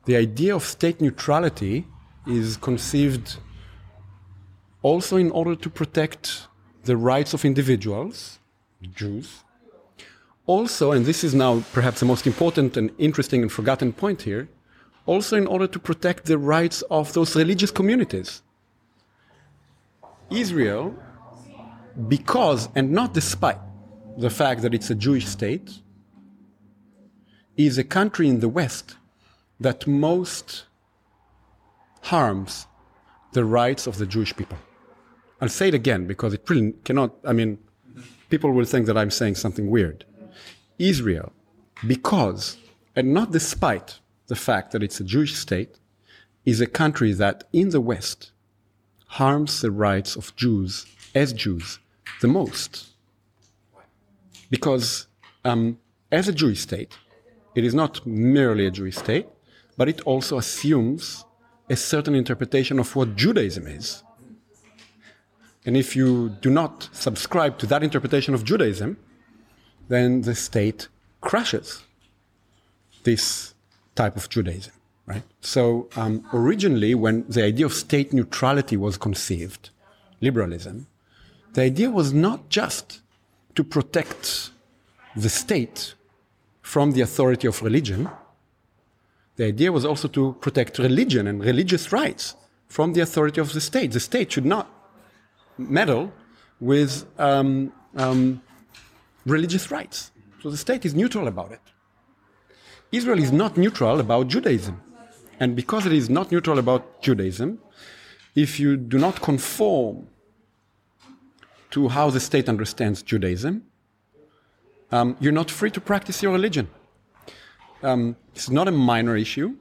the 0.05 0.15
idea 0.15 0.55
of 0.55 0.63
state 0.63 1.01
neutrality 1.01 1.85
is 2.27 2.57
conceived 2.57 3.37
also 4.81 5.17
in 5.17 5.31
order 5.31 5.55
to 5.55 5.69
protect 5.69 6.47
the 6.83 6.97
rights 6.97 7.33
of 7.33 7.43
individuals, 7.45 8.39
Jews. 8.95 9.43
Also, 10.45 10.91
and 10.91 11.05
this 11.05 11.23
is 11.23 11.33
now 11.33 11.63
perhaps 11.73 11.99
the 11.99 12.05
most 12.05 12.27
important 12.27 12.77
and 12.77 12.91
interesting 12.99 13.41
and 13.41 13.51
forgotten 13.51 13.91
point 13.93 14.21
here, 14.21 14.47
also 15.05 15.37
in 15.37 15.47
order 15.47 15.67
to 15.67 15.79
protect 15.79 16.25
the 16.25 16.37
rights 16.37 16.81
of 16.89 17.13
those 17.13 17.35
religious 17.35 17.71
communities. 17.71 18.41
Israel, 20.29 20.95
because 22.07 22.69
and 22.75 22.91
not 22.91 23.13
despite 23.13 23.59
the 24.17 24.29
fact 24.29 24.61
that 24.61 24.73
it's 24.73 24.89
a 24.89 24.95
Jewish 24.95 25.27
state, 25.27 25.81
is 27.57 27.77
a 27.77 27.83
country 27.83 28.27
in 28.27 28.39
the 28.39 28.49
West 28.49 28.95
that 29.59 29.87
most 29.87 30.65
harms 32.01 32.67
the 33.33 33.45
rights 33.45 33.87
of 33.87 33.97
the 33.97 34.05
Jewish 34.05 34.35
people. 34.35 34.57
I'll 35.41 35.49
say 35.49 35.67
it 35.67 35.73
again 35.73 36.07
because 36.07 36.33
it 36.33 36.49
really 36.49 36.73
cannot, 36.83 37.13
I 37.23 37.33
mean, 37.33 37.59
people 38.29 38.51
will 38.51 38.65
think 38.65 38.85
that 38.87 38.97
I'm 38.97 39.11
saying 39.11 39.35
something 39.35 39.69
weird. 39.69 40.05
Israel, 40.79 41.31
because, 41.87 42.57
and 42.95 43.13
not 43.13 43.31
despite 43.31 43.99
the 44.27 44.35
fact 44.35 44.71
that 44.71 44.83
it's 44.83 44.99
a 44.99 45.03
Jewish 45.03 45.35
state, 45.35 45.77
is 46.45 46.61
a 46.61 46.67
country 46.67 47.11
that 47.13 47.43
in 47.51 47.69
the 47.69 47.81
West 47.81 48.31
harms 49.07 49.61
the 49.61 49.71
rights 49.71 50.15
of 50.15 50.35
Jews 50.35 50.85
as 51.13 51.33
Jews 51.33 51.79
the 52.21 52.27
most. 52.27 52.87
Because 54.49 55.07
um, 55.43 55.79
as 56.11 56.27
a 56.27 56.33
Jewish 56.33 56.61
state, 56.61 56.93
it 57.55 57.63
is 57.63 57.73
not 57.73 58.05
merely 58.05 58.65
a 58.65 58.71
Jewish 58.71 58.97
state, 58.97 59.27
but 59.77 59.89
it 59.89 60.01
also 60.01 60.37
assumes 60.37 61.25
a 61.69 61.75
certain 61.75 62.13
interpretation 62.13 62.79
of 62.79 62.95
what 62.95 63.15
Judaism 63.15 63.65
is. 63.65 64.03
And 65.65 65.75
if 65.75 65.95
you 65.95 66.29
do 66.41 66.51
not 66.51 66.89
subscribe 66.91 67.57
to 67.57 67.65
that 67.67 67.81
interpretation 67.81 68.35
of 68.35 68.43
Judaism, 68.43 68.97
then 69.87 70.21
the 70.21 70.35
state 70.35 70.89
crushes 71.21 71.83
this 73.03 73.54
type 73.95 74.15
of 74.15 74.29
Judaism, 74.29 74.73
right? 75.05 75.23
So 75.41 75.89
um, 75.95 76.27
originally, 76.33 76.95
when 76.95 77.25
the 77.27 77.43
idea 77.43 77.65
of 77.65 77.73
state 77.73 78.13
neutrality 78.13 78.77
was 78.77 78.97
conceived, 78.97 79.69
liberalism, 80.21 80.87
the 81.53 81.61
idea 81.61 81.89
was 81.89 82.13
not 82.13 82.49
just 82.49 83.01
to 83.55 83.63
protect 83.63 84.51
the 85.15 85.29
state 85.29 85.95
from 86.61 86.91
the 86.91 87.01
authority 87.01 87.47
of 87.47 87.61
religion. 87.61 88.09
The 89.37 89.45
idea 89.45 89.71
was 89.71 89.85
also 89.85 90.07
to 90.09 90.35
protect 90.41 90.79
religion 90.79 91.27
and 91.27 91.43
religious 91.43 91.91
rights 91.91 92.35
from 92.67 92.93
the 92.93 93.01
authority 93.01 93.39
of 93.39 93.53
the 93.53 93.61
state. 93.61 93.91
The 93.91 93.99
state 93.99 94.31
should 94.33 94.45
not 94.45 94.69
meddle 95.57 96.11
with 96.59 97.05
um, 97.19 97.71
um, 97.95 98.41
religious 99.25 99.71
rights. 99.71 100.11
So 100.41 100.49
the 100.49 100.57
state 100.57 100.85
is 100.85 100.93
neutral 100.93 101.27
about 101.27 101.51
it. 101.51 101.61
Israel 102.95 103.19
is 103.19 103.31
not 103.31 103.57
neutral 103.57 103.99
about 103.99 104.27
Judaism. 104.27 104.81
And 105.39 105.55
because 105.55 105.85
it 105.85 105.91
is 105.91 106.09
not 106.09 106.31
neutral 106.31 106.59
about 106.59 107.01
Judaism, 107.01 107.59
if 108.35 108.59
you 108.59 108.77
do 108.77 108.97
not 108.97 109.21
conform 109.21 110.07
to 111.71 111.89
how 111.89 112.09
the 112.09 112.19
state 112.19 112.47
understands 112.47 113.01
Judaism, 113.01 113.63
um, 114.91 115.17
you're 115.19 115.33
not 115.41 115.51
free 115.51 115.71
to 115.71 115.81
practice 115.81 116.23
your 116.23 116.31
religion. 116.31 116.69
Um, 117.83 118.15
it's 118.33 118.49
not 118.49 118.67
a 118.67 118.71
minor 118.71 119.17
issue. 119.17 119.55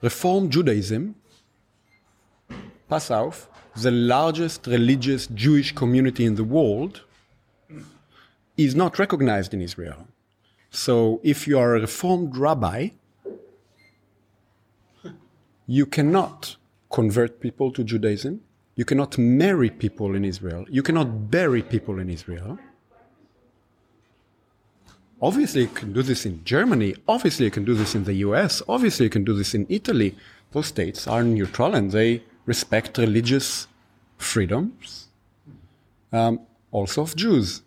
Reform 0.00 0.50
Judaism, 0.50 1.16
Passover, 2.88 3.46
the 3.76 3.90
largest 3.90 4.66
religious 4.66 5.26
Jewish 5.26 5.74
community 5.74 6.24
in 6.24 6.36
the 6.36 6.44
world, 6.44 7.02
is 8.56 8.74
not 8.76 8.98
recognized 9.00 9.52
in 9.52 9.60
Israel. 9.60 10.06
So 10.74 11.20
if 11.22 11.46
you 11.46 11.56
are 11.60 11.76
a 11.76 11.80
reformed 11.80 12.36
rabbi, 12.36 12.88
you 15.68 15.86
cannot 15.86 16.56
convert 16.90 17.40
people 17.40 17.70
to 17.72 17.84
Judaism. 17.84 18.40
You 18.74 18.84
cannot 18.84 19.16
marry 19.16 19.70
people 19.70 20.16
in 20.16 20.24
Israel. 20.24 20.66
You 20.68 20.82
cannot 20.82 21.30
bury 21.30 21.62
people 21.62 22.00
in 22.00 22.10
Israel. 22.10 22.58
Obviously, 25.22 25.60
you 25.62 25.68
can 25.68 25.92
do 25.92 26.02
this 26.02 26.26
in 26.26 26.44
Germany. 26.44 26.96
Obviously, 27.06 27.44
you 27.44 27.52
can 27.52 27.64
do 27.64 27.74
this 27.74 27.94
in 27.94 28.02
the 28.02 28.14
US. 28.26 28.60
Obviously, 28.68 29.04
you 29.04 29.10
can 29.10 29.22
do 29.22 29.32
this 29.32 29.54
in 29.54 29.66
Italy. 29.68 30.16
Those 30.50 30.66
states 30.66 31.06
are 31.06 31.22
neutral 31.22 31.76
and 31.76 31.92
they 31.92 32.24
respect 32.46 32.98
religious 32.98 33.68
freedoms, 34.18 35.06
um, 36.12 36.40
also 36.72 37.02
of 37.02 37.14
Jews. 37.14 37.62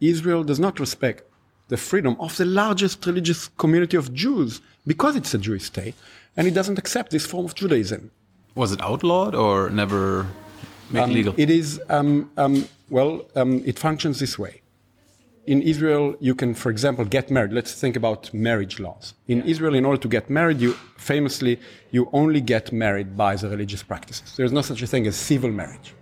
Israel 0.00 0.42
does 0.42 0.58
not 0.58 0.80
respect 0.80 1.22
the 1.68 1.76
freedom 1.76 2.16
of 2.20 2.36
the 2.36 2.44
largest 2.44 3.04
religious 3.06 3.48
community 3.56 3.96
of 3.96 4.12
Jews 4.12 4.60
because 4.86 5.16
it's 5.16 5.32
a 5.34 5.38
Jewish 5.38 5.64
state, 5.64 5.94
and 6.36 6.46
it 6.46 6.54
doesn't 6.54 6.78
accept 6.78 7.10
this 7.10 7.24
form 7.26 7.46
of 7.46 7.54
Judaism. 7.54 8.10
Was 8.54 8.70
it 8.72 8.80
outlawed 8.82 9.34
or 9.34 9.70
never 9.70 10.26
made 10.90 11.02
Um, 11.02 11.12
legal? 11.12 11.34
It 11.36 11.50
is, 11.50 11.80
um, 11.88 12.30
um, 12.36 12.68
well, 12.90 13.26
um, 13.34 13.62
it 13.64 13.78
functions 13.78 14.18
this 14.20 14.38
way. 14.38 14.60
In 15.46 15.60
Israel, 15.60 16.14
you 16.20 16.34
can, 16.34 16.54
for 16.54 16.70
example, 16.70 17.04
get 17.04 17.30
married. 17.30 17.52
Let's 17.52 17.74
think 17.74 17.96
about 17.96 18.32
marriage 18.32 18.80
laws. 18.80 19.14
In 19.28 19.42
Israel, 19.42 19.74
in 19.74 19.84
order 19.84 20.00
to 20.00 20.08
get 20.08 20.30
married, 20.30 20.58
you 20.60 20.72
famously, 20.96 21.60
you 21.90 22.08
only 22.12 22.40
get 22.40 22.72
married 22.72 23.16
by 23.16 23.36
the 23.36 23.48
religious 23.48 23.82
practices. 23.82 24.36
There's 24.36 24.52
no 24.52 24.62
such 24.62 24.80
a 24.82 24.86
thing 24.86 25.06
as 25.06 25.16
civil 25.16 25.50
marriage. 25.50 25.94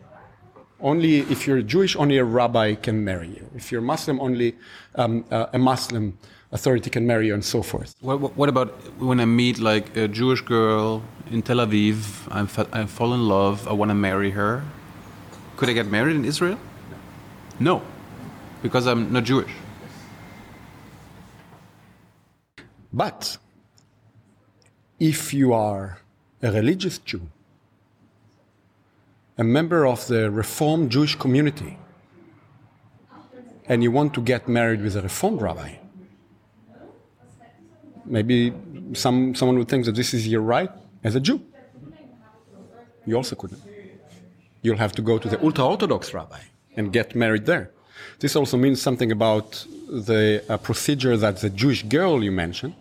Only 0.82 1.20
if 1.20 1.46
you're 1.46 1.62
Jewish, 1.62 1.94
only 1.96 2.18
a 2.18 2.24
rabbi 2.24 2.74
can 2.74 3.04
marry 3.04 3.28
you. 3.28 3.48
If 3.54 3.70
you're 3.70 3.80
Muslim, 3.80 4.20
only 4.20 4.56
um, 4.96 5.24
uh, 5.30 5.46
a 5.52 5.58
Muslim 5.58 6.18
authority 6.50 6.90
can 6.90 7.06
marry 7.06 7.28
you, 7.28 7.34
and 7.34 7.44
so 7.44 7.62
forth. 7.62 7.94
What, 8.00 8.20
what, 8.20 8.36
what 8.36 8.48
about 8.48 8.68
when 8.98 9.20
I 9.20 9.24
meet 9.24 9.58
like 9.58 9.96
a 9.96 10.08
Jewish 10.08 10.40
girl 10.40 11.02
in 11.30 11.40
Tel 11.42 11.58
Aviv? 11.58 12.26
I'm 12.30 12.48
I 12.72 12.86
fall 12.86 13.14
in 13.14 13.28
love. 13.28 13.68
I 13.68 13.72
want 13.72 13.90
to 13.90 13.94
marry 13.94 14.30
her. 14.30 14.64
Could 15.56 15.70
I 15.70 15.72
get 15.72 15.86
married 15.86 16.16
in 16.16 16.24
Israel? 16.24 16.58
No, 17.60 17.82
because 18.62 18.88
I'm 18.88 19.12
not 19.12 19.22
Jewish. 19.22 19.52
But 22.92 23.38
if 24.98 25.32
you 25.32 25.52
are 25.52 25.98
a 26.42 26.50
religious 26.50 26.98
Jew, 26.98 27.22
a 29.38 29.44
member 29.44 29.86
of 29.86 30.06
the 30.06 30.30
Reformed 30.30 30.90
Jewish 30.90 31.14
community, 31.14 31.78
and 33.66 33.82
you 33.82 33.90
want 33.90 34.14
to 34.14 34.20
get 34.20 34.48
married 34.48 34.82
with 34.82 34.96
a 34.96 35.02
Reformed 35.02 35.40
rabbi, 35.40 35.74
maybe 38.04 38.52
some, 38.92 39.34
someone 39.34 39.58
would 39.58 39.68
think 39.68 39.84
that 39.86 39.94
this 39.94 40.12
is 40.12 40.26
your 40.28 40.42
right 40.42 40.70
as 41.02 41.14
a 41.14 41.20
Jew. 41.20 41.40
You 43.06 43.16
also 43.16 43.34
couldn't. 43.34 43.62
You'll 44.60 44.76
have 44.76 44.92
to 44.92 45.02
go 45.02 45.18
to 45.18 45.28
the 45.28 45.42
ultra 45.42 45.64
Orthodox 45.64 46.14
rabbi 46.14 46.40
and 46.76 46.92
get 46.92 47.14
married 47.14 47.46
there. 47.46 47.70
This 48.20 48.36
also 48.36 48.56
means 48.56 48.80
something 48.80 49.10
about 49.10 49.66
the 49.88 50.44
uh, 50.48 50.56
procedure 50.58 51.16
that 51.16 51.38
the 51.38 51.50
Jewish 51.50 51.82
girl 51.82 52.22
you 52.22 52.32
mentioned 52.32 52.74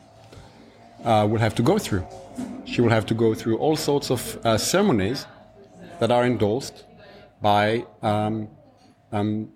uh, 1.04 1.28
will 1.30 1.40
have 1.40 1.56
to 1.56 1.64
go 1.64 1.78
through. 1.78 2.06
She 2.66 2.82
will 2.82 2.90
have 2.90 3.06
to 3.08 3.14
go 3.14 3.34
through 3.34 3.58
all 3.58 3.76
sorts 3.76 4.12
of 4.12 4.40
uh, 4.46 4.58
ceremonies 4.58 5.26
that 6.02 6.10
are 6.10 6.26
endorsed 6.26 6.86
by 7.44 7.86
um, 8.02 8.50
um, 9.12 9.48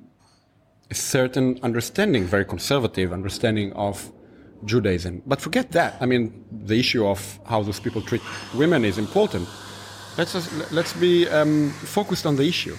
a 0.92 0.94
certain 0.94 1.60
understanding, 1.64 2.24
very 2.24 2.46
conservative 2.46 3.12
understanding 3.12 3.74
of 3.74 4.12
Judaism. 4.64 5.24
But 5.26 5.42
forget 5.42 5.72
that. 5.72 5.98
I 6.00 6.06
mean, 6.06 6.46
the 6.52 6.80
issue 6.80 7.04
of 7.08 7.40
how 7.48 7.64
those 7.64 7.80
people 7.80 8.00
treat 8.04 8.22
women 8.54 8.86
is 8.86 9.00
important. 9.00 9.50
Let's 10.20 10.34
just, 10.34 10.72
let's 10.72 10.94
be 10.94 11.28
um, 11.30 11.72
focused 11.72 12.28
on 12.28 12.36
the 12.36 12.44
issue. 12.44 12.78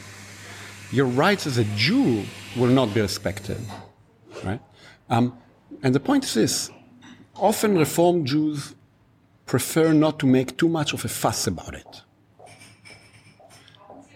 Your 0.93 1.07
rights 1.07 1.45
as 1.49 1.59
a 1.59 1.65
Jew 1.75 2.23
will 2.57 2.71
not 2.81 2.95
be 2.95 3.01
respected, 3.01 3.59
right? 4.45 4.61
Um, 5.11 5.37
and 5.83 5.93
the 5.93 5.99
point 5.99 6.23
is 6.23 6.35
this: 6.35 6.71
often 7.35 7.77
Reformed 7.77 8.29
Jews 8.29 8.77
prefer 9.45 9.93
not 9.93 10.21
to 10.21 10.27
make 10.27 10.57
too 10.57 10.69
much 10.69 10.93
of 10.93 11.05
a 11.05 11.09
fuss 11.09 11.49
about 11.49 11.75
it 11.75 12.06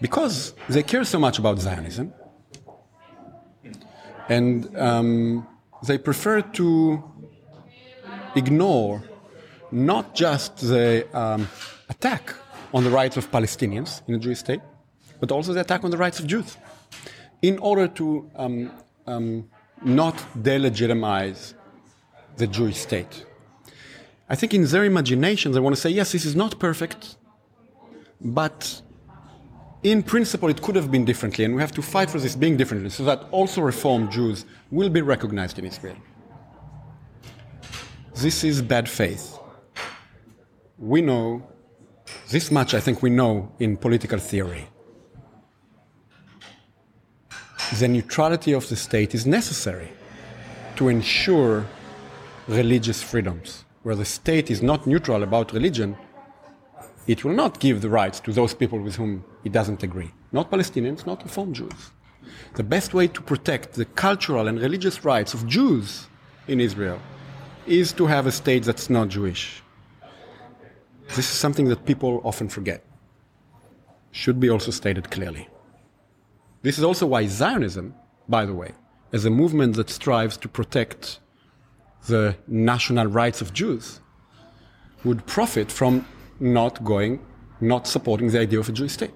because 0.01 0.53
they 0.67 0.83
care 0.83 1.03
so 1.03 1.19
much 1.19 1.39
about 1.39 1.59
Zionism, 1.59 2.13
and 4.27 4.75
um, 4.77 5.47
they 5.87 5.97
prefer 5.97 6.41
to 6.41 7.03
ignore 8.35 9.03
not 9.71 10.15
just 10.15 10.57
the 10.57 11.07
um, 11.17 11.47
attack 11.89 12.33
on 12.73 12.83
the 12.83 12.89
rights 12.89 13.17
of 13.17 13.31
Palestinians 13.31 14.01
in 14.07 14.15
a 14.15 14.19
Jewish 14.19 14.39
state, 14.39 14.61
but 15.19 15.31
also 15.31 15.53
the 15.53 15.61
attack 15.61 15.83
on 15.83 15.91
the 15.91 15.97
rights 15.97 16.19
of 16.19 16.27
Jews, 16.27 16.57
in 17.41 17.57
order 17.59 17.87
to 17.87 18.29
um, 18.35 18.71
um, 19.07 19.49
not 19.83 20.15
delegitimize 20.37 21.53
the 22.37 22.47
Jewish 22.47 22.77
state. 22.77 23.25
I 24.29 24.35
think 24.35 24.53
in 24.53 24.65
their 24.65 24.85
imagination 24.85 25.51
they 25.51 25.59
want 25.59 25.75
to 25.75 25.81
say, 25.81 25.89
yes, 25.89 26.13
this 26.13 26.25
is 26.25 26.35
not 26.35 26.59
perfect, 26.59 27.17
but 28.21 28.81
in 29.83 30.03
principle 30.03 30.49
it 30.49 30.61
could 30.61 30.75
have 30.75 30.91
been 30.91 31.05
differently, 31.05 31.43
and 31.45 31.55
we 31.55 31.61
have 31.61 31.71
to 31.71 31.81
fight 31.81 32.09
for 32.09 32.19
this 32.19 32.35
being 32.35 32.57
differently 32.57 32.89
so 32.89 33.03
that 33.03 33.25
also 33.31 33.61
Reformed 33.61 34.11
Jews 34.11 34.45
will 34.69 34.89
be 34.89 35.01
recognized 35.01 35.57
in 35.57 35.65
Israel. 35.65 35.95
This 38.15 38.43
is 38.43 38.61
bad 38.61 38.87
faith. 38.87 39.39
We 40.77 41.01
know, 41.01 41.47
this 42.29 42.51
much 42.51 42.73
I 42.73 42.79
think 42.79 43.01
we 43.01 43.09
know 43.09 43.51
in 43.59 43.77
political 43.77 44.19
theory. 44.19 44.67
The 47.79 47.87
neutrality 47.87 48.51
of 48.53 48.67
the 48.67 48.75
state 48.75 49.15
is 49.15 49.25
necessary 49.25 49.91
to 50.75 50.89
ensure 50.89 51.65
religious 52.47 53.01
freedoms. 53.01 53.63
Where 53.83 53.95
the 53.95 54.05
state 54.05 54.51
is 54.51 54.61
not 54.61 54.85
neutral 54.85 55.23
about 55.23 55.53
religion, 55.53 55.97
it 57.07 57.23
will 57.23 57.33
not 57.33 57.59
give 57.59 57.81
the 57.81 57.89
rights 57.89 58.19
to 58.21 58.31
those 58.31 58.53
people 58.53 58.79
with 58.79 58.95
whom 58.95 59.23
it 59.43 59.51
doesn't 59.51 59.83
agree. 59.83 60.11
Not 60.31 60.51
Palestinians, 60.51 61.05
not 61.05 61.23
Reform 61.23 61.53
Jews. 61.53 61.91
The 62.55 62.63
best 62.63 62.93
way 62.93 63.07
to 63.07 63.21
protect 63.21 63.73
the 63.73 63.85
cultural 63.85 64.47
and 64.47 64.59
religious 64.59 65.03
rights 65.03 65.33
of 65.33 65.47
Jews 65.47 66.07
in 66.47 66.59
Israel 66.59 66.99
is 67.65 67.93
to 67.93 68.05
have 68.07 68.27
a 68.27 68.31
state 68.31 68.63
that's 68.63 68.89
not 68.89 69.09
Jewish. 69.09 69.63
This 71.09 71.29
is 71.31 71.37
something 71.37 71.67
that 71.69 71.85
people 71.85 72.21
often 72.23 72.47
forget. 72.47 72.83
Should 74.11 74.39
be 74.39 74.49
also 74.49 74.71
stated 74.71 75.09
clearly. 75.11 75.49
This 76.61 76.77
is 76.77 76.83
also 76.83 77.07
why 77.07 77.25
Zionism, 77.25 77.95
by 78.29 78.45
the 78.45 78.53
way, 78.53 78.71
as 79.11 79.25
a 79.25 79.29
movement 79.29 79.75
that 79.75 79.89
strives 79.89 80.37
to 80.37 80.47
protect 80.47 81.19
the 82.07 82.35
national 82.47 83.07
rights 83.07 83.41
of 83.41 83.53
Jews, 83.53 83.99
would 85.03 85.25
profit 85.25 85.71
from 85.71 86.05
not 86.41 86.83
going, 86.83 87.19
not 87.61 87.87
supporting 87.87 88.29
the 88.29 88.39
idea 88.39 88.59
of 88.59 88.67
a 88.67 88.71
Jewish 88.71 88.93
state. 88.93 89.13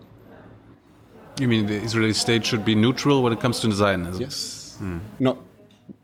You 1.40 1.48
mean 1.48 1.66
the 1.66 1.76
Israeli 1.76 2.14
state 2.14 2.46
should 2.46 2.64
be 2.64 2.76
neutral 2.76 3.22
when 3.24 3.34
it 3.34 3.42
comes 3.42 3.60
to 3.62 3.72
Zionism? 3.72 4.22
Yes. 4.22 4.78
Not 5.20 5.38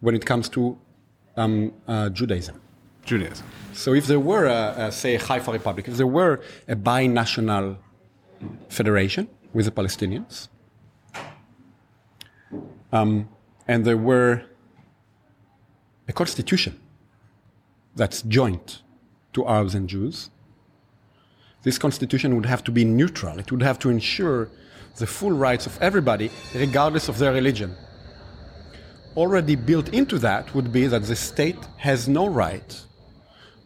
when 0.01 0.15
it 0.15 0.25
comes 0.25 0.49
to 0.49 0.77
um, 1.37 1.73
uh, 1.87 2.09
Judaism. 2.09 2.59
Judaism. 3.05 3.45
So 3.73 3.93
if 3.93 4.07
there 4.07 4.19
were, 4.19 4.45
a, 4.45 4.87
a, 4.87 4.91
say, 4.91 5.15
a 5.15 5.19
Haifa 5.19 5.51
Republic, 5.51 5.87
if 5.87 5.95
there 5.95 6.07
were 6.07 6.41
a 6.67 6.75
binational 6.75 7.77
federation 8.69 9.29
with 9.53 9.65
the 9.65 9.71
Palestinians, 9.71 10.49
um, 12.91 13.29
and 13.67 13.85
there 13.85 13.97
were 13.97 14.43
a 16.07 16.13
constitution 16.13 16.79
that's 17.95 18.21
joint 18.23 18.81
to 19.33 19.47
Arabs 19.47 19.75
and 19.75 19.87
Jews, 19.87 20.29
this 21.63 21.77
constitution 21.77 22.35
would 22.35 22.45
have 22.45 22.63
to 22.63 22.71
be 22.71 22.83
neutral. 22.85 23.39
It 23.39 23.51
would 23.51 23.61
have 23.61 23.79
to 23.79 23.89
ensure 23.89 24.49
the 24.97 25.07
full 25.07 25.31
rights 25.31 25.65
of 25.65 25.77
everybody, 25.81 26.31
regardless 26.53 27.07
of 27.07 27.17
their 27.17 27.33
religion. 27.33 27.75
Already 29.15 29.55
built 29.55 29.89
into 29.89 30.17
that 30.19 30.53
would 30.55 30.71
be 30.71 30.87
that 30.87 31.03
the 31.03 31.15
state 31.15 31.57
has 31.77 32.07
no 32.07 32.27
right 32.27 32.81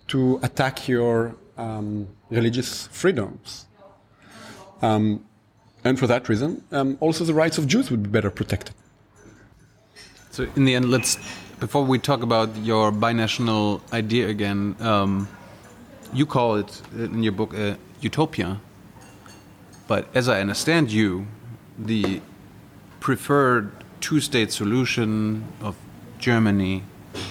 to 0.07 0.39
attack 0.43 0.87
your 0.87 1.35
um, 1.57 2.07
religious 2.29 2.87
freedoms. 2.87 3.65
Um, 4.81 5.25
and 5.83 5.97
for 5.99 6.07
that 6.07 6.27
reason, 6.27 6.63
um, 6.71 6.97
also 6.99 7.23
the 7.23 7.33
rights 7.33 7.57
of 7.57 7.67
Jews 7.67 7.91
would 7.91 8.03
be 8.03 8.09
better 8.09 8.31
protected. 8.31 8.75
So, 10.31 10.47
in 10.55 10.65
the 10.65 10.75
end, 10.75 10.89
let's 10.89 11.17
before 11.59 11.85
we 11.85 11.99
talk 11.99 12.21
about 12.21 12.55
your 12.57 12.91
binational 12.91 13.81
idea 13.93 14.27
again, 14.27 14.75
um, 14.79 15.27
you 16.13 16.25
call 16.25 16.55
it 16.55 16.81
in 16.95 17.23
your 17.23 17.33
book 17.33 17.53
a 17.53 17.77
utopia. 18.01 18.59
But 19.87 20.07
as 20.15 20.27
I 20.27 20.41
understand 20.41 20.91
you, 20.91 21.27
the 21.77 22.21
preferred 22.99 23.71
two 24.01 24.19
state 24.19 24.51
solution 24.51 25.45
of 25.61 25.75
Germany, 26.19 26.83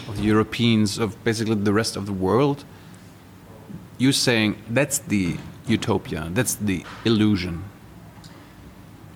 of 0.09 0.17
the 0.17 0.23
Europeans, 0.23 0.99
of 0.99 1.23
basically 1.25 1.57
the 1.57 1.73
rest 1.73 1.97
of 1.97 2.07
the 2.07 2.13
world, 2.13 2.65
you're 3.99 4.13
saying 4.13 4.57
that's 4.71 4.99
the 4.99 5.37
utopia, 5.67 6.29
that's 6.33 6.55
the 6.57 6.85
illusion. 7.05 7.65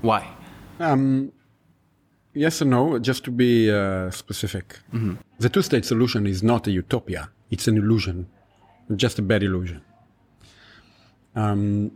Why? 0.00 0.28
Um, 0.80 1.32
yes 2.34 2.60
and 2.60 2.70
no, 2.70 2.98
just 2.98 3.24
to 3.24 3.30
be 3.30 3.70
uh, 3.70 4.10
specific. 4.10 4.78
Mm-hmm. 4.92 5.14
The 5.38 5.48
two 5.48 5.62
state 5.62 5.84
solution 5.84 6.26
is 6.26 6.42
not 6.42 6.66
a 6.66 6.70
utopia, 6.70 7.30
it's 7.50 7.66
an 7.68 7.76
illusion, 7.76 8.28
just 8.96 9.18
a 9.18 9.22
bad 9.22 9.42
illusion. 9.42 9.82
Um, 11.34 11.92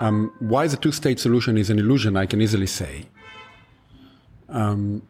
um, 0.00 0.32
why 0.38 0.66
the 0.66 0.76
two 0.76 0.92
state 0.92 1.20
solution 1.20 1.58
is 1.58 1.70
an 1.70 1.78
illusion, 1.78 2.16
I 2.16 2.26
can 2.26 2.40
easily 2.40 2.66
say. 2.66 3.06
Um, 4.48 5.02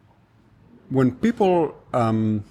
when 0.89 1.15
people 1.15 1.75
um, 1.93 2.43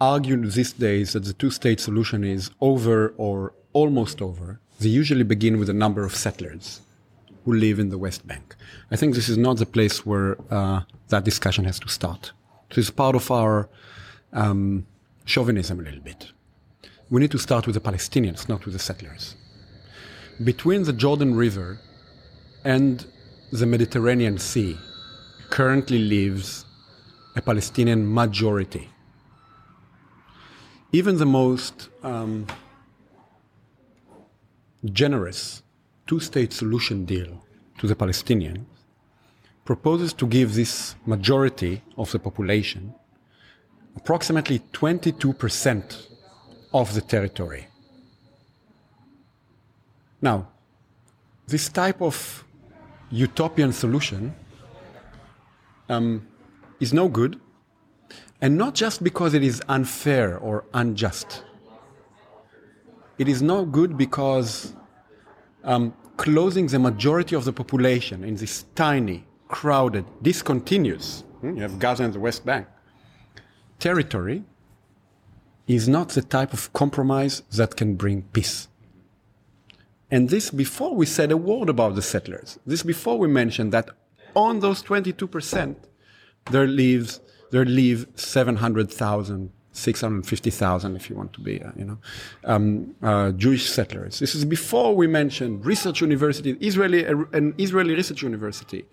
argue 0.00 0.36
these 0.46 0.72
days 0.72 1.12
that 1.12 1.24
the 1.24 1.32
two 1.32 1.50
state 1.50 1.80
solution 1.80 2.24
is 2.24 2.50
over 2.60 3.14
or 3.16 3.52
almost 3.72 4.20
over, 4.20 4.60
they 4.80 4.88
usually 4.88 5.22
begin 5.22 5.58
with 5.58 5.68
a 5.68 5.74
number 5.74 6.04
of 6.04 6.14
settlers 6.14 6.80
who 7.44 7.54
live 7.54 7.78
in 7.78 7.88
the 7.90 7.98
West 7.98 8.26
Bank. 8.26 8.54
I 8.90 8.96
think 8.96 9.14
this 9.14 9.28
is 9.28 9.38
not 9.38 9.58
the 9.58 9.66
place 9.66 10.04
where 10.04 10.36
uh, 10.50 10.82
that 11.08 11.24
discussion 11.24 11.64
has 11.64 11.78
to 11.80 11.88
start. 11.88 12.32
This 12.70 12.86
is 12.86 12.90
part 12.90 13.16
of 13.16 13.30
our 13.30 13.68
um, 14.32 14.86
chauvinism 15.30 15.78
a 15.78 15.82
little 15.82 16.00
bit. 16.00 16.32
We 17.08 17.20
need 17.20 17.30
to 17.30 17.38
start 17.38 17.66
with 17.66 17.74
the 17.74 17.80
Palestinians, 17.80 18.48
not 18.48 18.64
with 18.64 18.74
the 18.74 18.80
settlers. 18.80 19.36
Between 20.42 20.82
the 20.82 20.92
Jordan 20.92 21.34
River 21.34 21.78
and 22.64 23.06
the 23.52 23.66
Mediterranean 23.66 24.38
Sea 24.38 24.76
currently 25.50 25.98
lives 25.98 26.64
a 27.36 27.42
Palestinian 27.42 28.12
majority. 28.12 28.88
Even 30.92 31.18
the 31.18 31.26
most 31.26 31.88
um, 32.02 32.46
generous 34.84 35.62
two 36.08 36.18
state 36.18 36.52
solution 36.52 37.04
deal 37.04 37.44
to 37.78 37.86
the 37.86 37.94
Palestinians 37.94 38.64
proposes 39.64 40.12
to 40.14 40.26
give 40.26 40.54
this 40.54 40.96
majority 41.06 41.82
of 41.96 42.10
the 42.10 42.18
population 42.18 42.94
approximately 43.96 44.60
22% 44.72 46.06
of 46.72 46.94
the 46.94 47.00
territory. 47.00 47.66
Now, 50.22 50.48
this 51.46 51.68
type 51.68 52.00
of 52.00 52.44
utopian 53.10 53.72
solution 53.72 54.34
um, 55.88 56.26
is 56.78 56.92
no 56.92 57.08
good, 57.08 57.40
and 58.40 58.56
not 58.56 58.74
just 58.74 59.02
because 59.02 59.34
it 59.34 59.42
is 59.42 59.62
unfair 59.68 60.38
or 60.38 60.64
unjust. 60.72 61.44
It 63.18 63.28
is 63.28 63.42
no 63.42 63.66
good 63.66 63.98
because 63.98 64.72
um, 65.64 65.92
closing 66.16 66.66
the 66.68 66.78
majority 66.78 67.34
of 67.36 67.44
the 67.44 67.52
population 67.52 68.24
in 68.24 68.36
this 68.36 68.64
tiny, 68.74 69.24
crowded, 69.48 70.04
discontinuous, 70.22 71.24
hmm, 71.40 71.56
you 71.56 71.62
have 71.62 71.78
Gaza 71.78 72.04
and 72.04 72.14
the 72.14 72.20
West 72.20 72.46
Bank, 72.46 72.66
territory 73.80 74.44
is 75.66 75.88
not 75.88 76.10
the 76.10 76.22
type 76.22 76.52
of 76.52 76.72
compromise 76.72 77.42
that 77.52 77.76
can 77.76 77.94
bring 77.94 78.22
peace. 78.32 78.68
And 80.10 80.28
this 80.28 80.50
before 80.50 80.94
we 80.94 81.06
said 81.06 81.30
a 81.30 81.36
word 81.36 81.68
about 81.68 81.94
the 81.94 82.02
settlers. 82.02 82.58
This 82.66 82.82
before 82.82 83.18
we 83.18 83.28
mentioned 83.28 83.72
that 83.72 83.90
on 84.34 84.60
those 84.60 84.82
22%, 84.82 85.76
there 86.50 86.66
lives, 86.66 87.20
there 87.52 87.64
live 87.64 88.06
700,000, 88.16 89.50
650,000, 89.72 90.96
if 90.96 91.08
you 91.08 91.16
want 91.16 91.32
to 91.34 91.40
be, 91.40 91.62
uh, 91.62 91.70
you 91.76 91.84
know, 91.84 91.98
um, 92.44 92.94
uh, 93.02 93.30
Jewish 93.32 93.70
settlers. 93.70 94.18
This 94.18 94.34
is 94.34 94.44
before 94.44 94.96
we 94.96 95.06
mentioned 95.06 95.64
research 95.64 96.00
university, 96.00 96.56
Israeli, 96.60 97.04
an 97.04 97.54
Israeli 97.58 97.94
research 97.94 98.22
university 98.22 98.86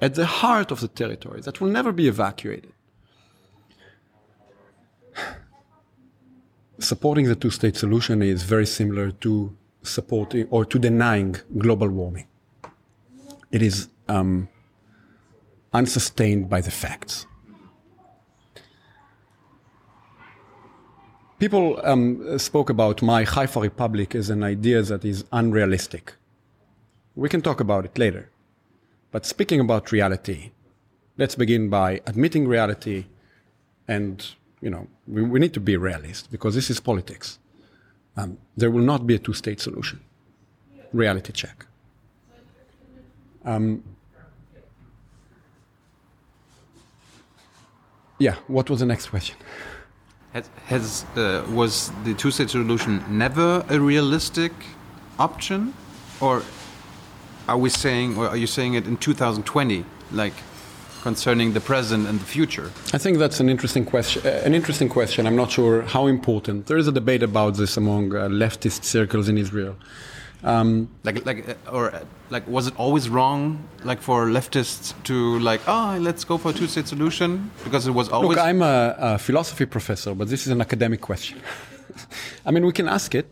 at 0.00 0.14
the 0.14 0.26
heart 0.26 0.70
of 0.72 0.80
the 0.80 0.88
territory 0.88 1.40
that 1.42 1.60
will 1.60 1.70
never 1.70 1.92
be 1.92 2.08
evacuated. 2.08 2.72
Supporting 6.78 7.26
the 7.26 7.34
two-state 7.34 7.76
solution 7.76 8.22
is 8.22 8.42
very 8.42 8.66
similar 8.66 9.10
to 9.10 9.56
supporting 9.82 10.46
or 10.50 10.64
to 10.64 10.78
denying 10.78 11.36
global 11.56 11.88
warming. 11.88 12.26
It 13.50 13.62
is 13.62 13.88
um, 14.08 14.48
unsustained 15.72 16.50
by 16.50 16.60
the 16.60 16.70
facts. 16.70 17.26
People 21.38 21.80
um, 21.84 22.38
spoke 22.38 22.70
about 22.70 23.02
my 23.02 23.24
Haifa 23.24 23.60
Republic 23.60 24.14
as 24.14 24.30
an 24.30 24.42
idea 24.42 24.82
that 24.82 25.04
is 25.04 25.24
unrealistic. 25.32 26.14
We 27.14 27.28
can 27.28 27.42
talk 27.42 27.60
about 27.60 27.84
it 27.84 27.98
later. 27.98 28.30
But 29.10 29.24
speaking 29.26 29.60
about 29.60 29.92
reality, 29.92 30.52
let's 31.16 31.34
begin 31.34 31.68
by 31.68 32.00
admitting 32.06 32.48
reality 32.48 33.06
and, 33.86 34.26
you 34.60 34.70
know, 34.70 34.86
we, 35.06 35.22
we 35.22 35.40
need 35.40 35.54
to 35.54 35.60
be 35.60 35.76
realist 35.76 36.30
because 36.30 36.54
this 36.54 36.70
is 36.70 36.80
politics. 36.80 37.38
Um, 38.16 38.38
there 38.56 38.70
will 38.70 38.82
not 38.82 39.06
be 39.06 39.14
a 39.14 39.18
two 39.18 39.34
state 39.34 39.60
solution. 39.60 40.00
Reality 40.92 41.32
check. 41.32 41.66
Um, 43.46 43.84
yeah, 48.18 48.34
what 48.48 48.68
was 48.68 48.80
the 48.80 48.86
next 48.86 49.06
question? 49.06 49.36
Has, 50.32 50.50
has 50.66 51.06
uh, 51.16 51.46
was 51.50 51.92
the 52.04 52.12
two-state 52.12 52.50
solution 52.50 53.02
never 53.08 53.64
a 53.70 53.80
realistic 53.80 54.52
option, 55.18 55.72
or 56.20 56.42
are 57.48 57.56
we 57.56 57.70
saying, 57.70 58.18
or 58.18 58.28
are 58.28 58.36
you 58.36 58.46
saying 58.48 58.74
it 58.74 58.86
in 58.86 58.96
2020, 58.96 59.84
like 60.12 60.34
concerning 61.10 61.48
the 61.58 61.64
present 61.72 62.02
and 62.08 62.16
the 62.22 62.28
future? 62.36 62.68
I 62.96 62.98
think 63.04 63.14
that's 63.22 63.38
an 63.44 63.48
interesting 63.54 63.84
question. 63.94 64.18
Uh, 64.26 64.48
an 64.48 64.54
interesting 64.60 64.88
question. 64.98 65.20
I'm 65.28 65.38
not 65.44 65.50
sure 65.58 65.74
how 65.94 66.04
important. 66.16 66.56
There 66.68 66.80
is 66.82 66.88
a 66.94 66.96
debate 67.00 67.22
about 67.32 67.52
this 67.60 67.72
among 67.82 68.04
uh, 68.12 68.18
leftist 68.42 68.80
circles 68.96 69.26
in 69.32 69.36
Israel. 69.44 69.74
Um, 70.52 70.68
like, 71.06 71.16
like, 71.30 71.38
uh, 71.48 71.76
or 71.76 71.84
uh, 71.94 72.00
like, 72.34 72.44
was 72.56 72.64
it 72.70 72.74
always 72.84 73.04
wrong, 73.14 73.40
like, 73.90 74.00
for 74.08 74.18
leftists 74.38 74.84
to 75.08 75.14
like, 75.50 75.60
oh, 75.74 75.88
let's 76.08 76.22
go 76.30 76.34
for 76.42 76.48
a 76.52 76.56
two-state 76.58 76.88
solution 76.94 77.28
because 77.66 77.82
it 77.90 77.94
was 78.00 78.06
always. 78.14 78.30
Look, 78.30 78.46
I'm 78.50 78.62
a, 78.62 78.76
a 78.98 79.18
philosophy 79.26 79.66
professor, 79.76 80.12
but 80.18 80.26
this 80.32 80.42
is 80.46 80.50
an 80.56 80.60
academic 80.66 81.00
question. 81.10 81.36
I 82.46 82.48
mean, 82.52 82.64
we 82.70 82.74
can 82.80 82.88
ask 82.98 83.10
it, 83.20 83.30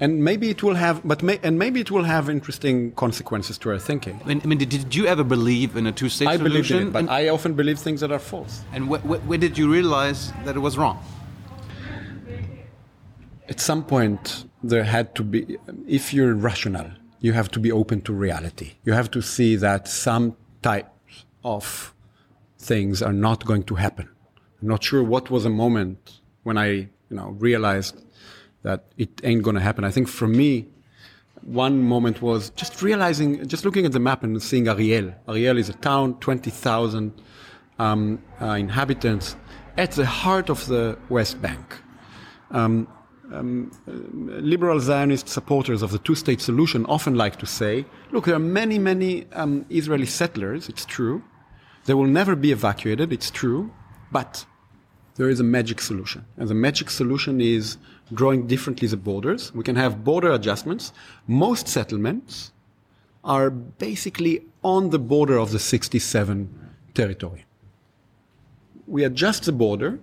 and 0.00 0.22
maybe 0.24 0.50
it 0.50 0.62
will 0.62 0.74
have, 0.74 1.00
but 1.04 1.22
may, 1.22 1.40
and 1.42 1.58
maybe 1.58 1.80
it 1.80 1.90
will 1.90 2.04
have 2.04 2.28
interesting 2.28 2.92
consequences 2.92 3.58
to 3.58 3.70
our 3.70 3.78
thinking. 3.78 4.20
I 4.24 4.28
mean, 4.28 4.40
I 4.44 4.46
mean 4.46 4.58
did 4.58 4.94
you 4.94 5.06
ever 5.06 5.24
believe 5.24 5.76
in 5.76 5.86
a 5.86 5.92
two-state 5.92 6.26
solution? 6.26 6.40
I 6.40 6.48
believed 6.48 6.70
in 6.70 6.88
it, 6.88 6.92
but 6.92 6.98
and 7.00 7.10
I 7.10 7.28
often 7.28 7.54
believe 7.54 7.78
things 7.78 8.00
that 8.00 8.12
are 8.12 8.18
false. 8.18 8.62
And 8.72 8.88
wh 8.88 9.00
wh 9.00 9.28
where 9.28 9.38
did 9.38 9.58
you 9.58 9.70
realize 9.70 10.32
that 10.44 10.56
it 10.56 10.60
was 10.60 10.78
wrong? 10.78 10.98
At 13.48 13.60
some 13.60 13.82
point, 13.82 14.44
there 14.62 14.84
had 14.84 15.14
to 15.14 15.22
be, 15.24 15.56
if 15.86 16.12
you're 16.12 16.34
rational, 16.34 16.90
you 17.20 17.32
have 17.32 17.50
to 17.52 17.60
be 17.60 17.72
open 17.72 18.02
to 18.02 18.12
reality. 18.12 18.72
You 18.84 18.92
have 18.92 19.10
to 19.12 19.22
see 19.22 19.56
that 19.56 19.88
some 19.88 20.36
types 20.62 21.24
of 21.44 21.94
things 22.58 23.02
are 23.02 23.12
not 23.12 23.44
going 23.46 23.62
to 23.64 23.74
happen. 23.76 24.08
I'm 24.60 24.68
not 24.68 24.84
sure 24.84 25.02
what 25.02 25.30
was 25.30 25.44
a 25.44 25.50
moment 25.50 26.20
when 26.42 26.58
I, 26.58 26.68
you 26.68 27.16
know, 27.18 27.28
realized 27.38 27.96
that 28.68 28.84
it 28.98 29.12
ain't 29.24 29.42
going 29.42 29.58
to 29.60 29.66
happen. 29.68 29.82
I 29.90 29.92
think 29.96 30.08
for 30.08 30.28
me, 30.28 30.66
one 31.40 31.74
moment 31.94 32.20
was 32.20 32.50
just 32.50 32.82
realizing, 32.82 33.28
just 33.48 33.64
looking 33.64 33.86
at 33.86 33.92
the 33.92 34.04
map 34.08 34.22
and 34.22 34.42
seeing 34.42 34.68
Ariel. 34.68 35.08
Ariel 35.26 35.56
is 35.56 35.70
a 35.70 35.78
town, 35.90 36.20
20,000 36.20 37.12
um, 37.78 38.22
uh, 38.42 38.44
inhabitants, 38.66 39.36
at 39.78 39.92
the 39.92 40.04
heart 40.04 40.50
of 40.50 40.66
the 40.66 40.98
West 41.08 41.40
Bank. 41.40 41.64
Um, 42.50 42.86
um, 43.32 43.70
liberal 44.52 44.80
Zionist 44.80 45.28
supporters 45.30 45.80
of 45.82 45.90
the 45.90 45.98
two 45.98 46.14
state 46.14 46.40
solution 46.42 46.84
often 46.86 47.14
like 47.14 47.36
to 47.36 47.46
say 47.46 47.86
look, 48.12 48.24
there 48.26 48.34
are 48.34 48.50
many, 48.62 48.78
many 48.78 49.26
um, 49.32 49.64
Israeli 49.70 50.06
settlers, 50.06 50.68
it's 50.68 50.84
true. 50.84 51.22
They 51.86 51.94
will 51.94 52.12
never 52.20 52.36
be 52.36 52.52
evacuated, 52.52 53.12
it's 53.12 53.30
true. 53.30 53.70
But 54.12 54.44
there 55.18 55.28
is 55.28 55.40
a 55.40 55.44
magic 55.44 55.80
solution. 55.80 56.24
And 56.36 56.48
the 56.48 56.54
magic 56.54 56.88
solution 56.90 57.40
is 57.40 57.76
drawing 58.12 58.46
differently 58.46 58.88
the 58.88 58.96
borders. 58.96 59.54
We 59.54 59.64
can 59.64 59.76
have 59.76 60.04
border 60.04 60.32
adjustments. 60.32 60.92
Most 61.26 61.68
settlements 61.68 62.52
are 63.24 63.50
basically 63.50 64.46
on 64.62 64.90
the 64.90 64.98
border 64.98 65.38
of 65.38 65.50
the 65.50 65.58
67 65.58 66.48
territory. 66.94 67.44
We 68.86 69.04
adjust 69.04 69.44
the 69.44 69.52
border 69.52 69.98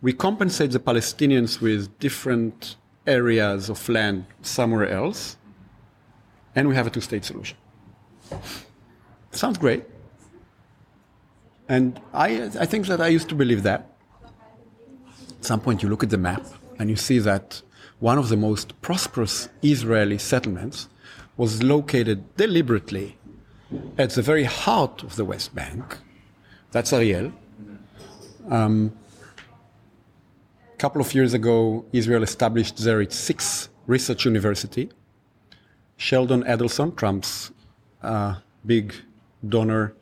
we 0.00 0.12
compensate 0.12 0.70
the 0.70 0.78
Palestinians 0.78 1.60
with 1.60 1.98
different 1.98 2.76
areas 3.06 3.68
of 3.68 3.88
land 3.88 4.26
somewhere 4.42 4.88
else, 4.88 5.36
and 6.54 6.68
we 6.68 6.74
have 6.74 6.86
a 6.86 6.90
two 6.90 7.00
state 7.00 7.24
solution. 7.24 7.56
Sounds 9.32 9.58
great. 9.58 9.84
And 11.68 12.00
I, 12.14 12.44
I 12.60 12.66
think 12.66 12.86
that 12.86 13.00
I 13.00 13.08
used 13.08 13.28
to 13.28 13.34
believe 13.34 13.62
that. 13.64 13.90
At 15.38 15.44
some 15.44 15.60
point, 15.60 15.82
you 15.82 15.88
look 15.88 16.02
at 16.02 16.10
the 16.10 16.18
map 16.18 16.46
and 16.78 16.90
you 16.90 16.96
see 16.96 17.18
that 17.18 17.62
one 17.98 18.18
of 18.18 18.28
the 18.28 18.36
most 18.36 18.80
prosperous 18.80 19.48
Israeli 19.62 20.18
settlements 20.18 20.88
was 21.36 21.62
located 21.62 22.36
deliberately 22.36 23.16
at 23.96 24.10
the 24.10 24.22
very 24.22 24.44
heart 24.44 25.02
of 25.02 25.16
the 25.16 25.24
West 25.24 25.54
Bank. 25.54 25.98
That's 26.70 26.92
Ariel. 26.92 27.32
Um, 28.48 28.92
couple 30.78 31.00
of 31.00 31.12
years 31.12 31.34
ago, 31.34 31.84
Israel 31.92 32.22
established 32.22 32.76
there 32.78 33.00
its 33.00 33.16
sixth 33.16 33.68
research 33.88 34.24
university. 34.24 34.88
Sheldon 35.96 36.44
Adelson, 36.44 36.94
Trump's 36.96 37.50
uh, 38.00 38.36
big 38.64 38.94
donor, 39.46 39.94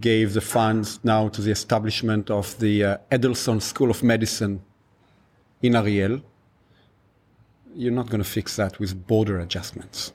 gave 0.00 0.32
the 0.32 0.40
funds 0.40 1.00
now 1.04 1.28
to 1.28 1.42
the 1.42 1.50
establishment 1.50 2.30
of 2.30 2.58
the 2.58 2.82
uh, 2.82 2.96
Adelson 3.10 3.60
School 3.60 3.90
of 3.90 4.02
Medicine 4.02 4.62
in 5.66 5.76
Ariel. 5.76 6.20
You're 7.74 7.92
not 7.92 8.06
going 8.06 8.22
to 8.22 8.28
fix 8.28 8.56
that 8.56 8.78
with 8.78 9.06
border 9.06 9.38
adjustments. 9.38 10.12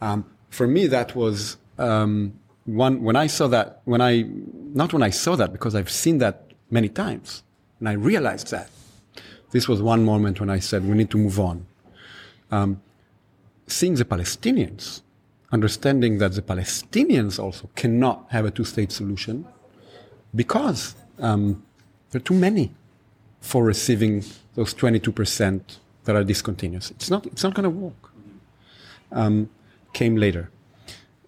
Um, 0.00 0.26
for 0.50 0.66
me, 0.66 0.86
that 0.88 1.14
was 1.14 1.56
um, 1.78 2.38
one 2.64 3.02
when 3.02 3.16
I 3.16 3.26
saw 3.26 3.46
that. 3.48 3.80
When 3.84 4.00
I 4.00 4.24
not 4.74 4.92
when 4.92 5.02
I 5.02 5.10
saw 5.10 5.36
that 5.36 5.52
because 5.52 5.74
I've 5.74 5.90
seen 5.90 6.18
that 6.18 6.52
many 6.70 6.88
times, 6.88 7.42
and 7.78 7.88
I 7.88 7.92
realized 7.92 8.50
that 8.50 8.70
this 9.52 9.68
was 9.68 9.80
one 9.80 10.04
moment 10.04 10.40
when 10.40 10.50
I 10.50 10.58
said 10.58 10.84
we 10.84 10.94
need 10.94 11.10
to 11.10 11.18
move 11.18 11.38
on. 11.38 11.66
Um, 12.50 12.82
seeing 13.66 13.94
the 13.94 14.04
Palestinians, 14.04 15.02
understanding 15.52 16.18
that 16.18 16.32
the 16.32 16.42
Palestinians 16.42 17.38
also 17.38 17.70
cannot 17.74 18.26
have 18.30 18.44
a 18.44 18.50
two 18.50 18.64
state 18.64 18.92
solution 18.92 19.46
because 20.34 20.94
um, 21.18 21.62
there 22.10 22.20
are 22.20 22.24
too 22.24 22.34
many 22.34 22.72
for 23.40 23.64
receiving 23.64 24.24
those 24.54 24.74
22% 24.74 25.78
that 26.04 26.16
are 26.16 26.24
discontinuous. 26.24 26.90
It's 26.90 27.10
not, 27.10 27.26
it's 27.26 27.42
not 27.42 27.54
going 27.54 27.64
to 27.64 27.70
work. 27.70 28.10
Um, 29.10 29.50
came 29.92 30.16
later. 30.16 30.50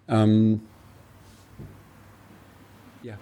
Um, 0.07 0.61
yeah. 3.03 3.15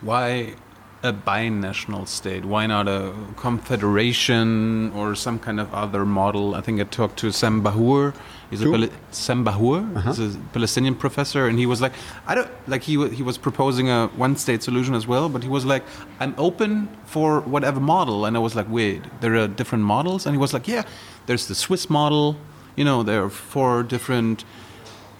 Why 0.00 0.54
a 1.02 1.12
binational 1.12 2.06
state? 2.06 2.44
Why 2.44 2.66
not 2.66 2.86
a 2.86 3.12
confederation 3.36 4.92
or 4.92 5.14
some 5.14 5.38
kind 5.38 5.58
of 5.58 5.72
other 5.74 6.04
model? 6.04 6.54
I 6.54 6.60
think 6.60 6.80
I 6.80 6.84
talked 6.84 7.18
to 7.20 7.32
Sam 7.32 7.62
Bahour. 7.62 8.14
He's 8.52 8.62
a 8.62 8.70
Pal 8.70 8.88
Sam 9.10 9.44
Bahour. 9.44 9.78
Uh 9.78 10.02
-huh. 10.02 10.14
He's 10.14 10.36
a 10.36 10.38
Palestinian 10.52 10.94
professor, 10.94 11.48
and 11.48 11.58
he 11.58 11.66
was 11.66 11.80
like, 11.80 11.94
I 12.28 12.34
don't 12.34 12.50
like 12.66 12.84
he 12.84 12.94
he 13.18 13.22
was 13.22 13.38
proposing 13.38 13.90
a 13.90 14.10
one-state 14.18 14.62
solution 14.62 14.94
as 14.94 15.06
well, 15.06 15.28
but 15.28 15.42
he 15.42 15.48
was 15.48 15.64
like, 15.64 15.84
I'm 16.20 16.34
open 16.36 16.88
for 17.06 17.42
whatever 17.54 17.80
model, 17.80 18.24
and 18.26 18.36
I 18.36 18.40
was 18.40 18.54
like, 18.54 18.68
wait, 18.70 19.00
there 19.20 19.34
are 19.40 19.48
different 19.48 19.84
models, 19.84 20.26
and 20.26 20.34
he 20.36 20.40
was 20.40 20.52
like, 20.52 20.72
yeah, 20.72 20.84
there's 21.26 21.46
the 21.46 21.54
Swiss 21.54 21.88
model. 21.88 22.36
You 22.76 22.84
know, 22.84 23.04
there 23.04 23.20
are 23.22 23.30
four 23.30 23.84
different. 23.84 24.44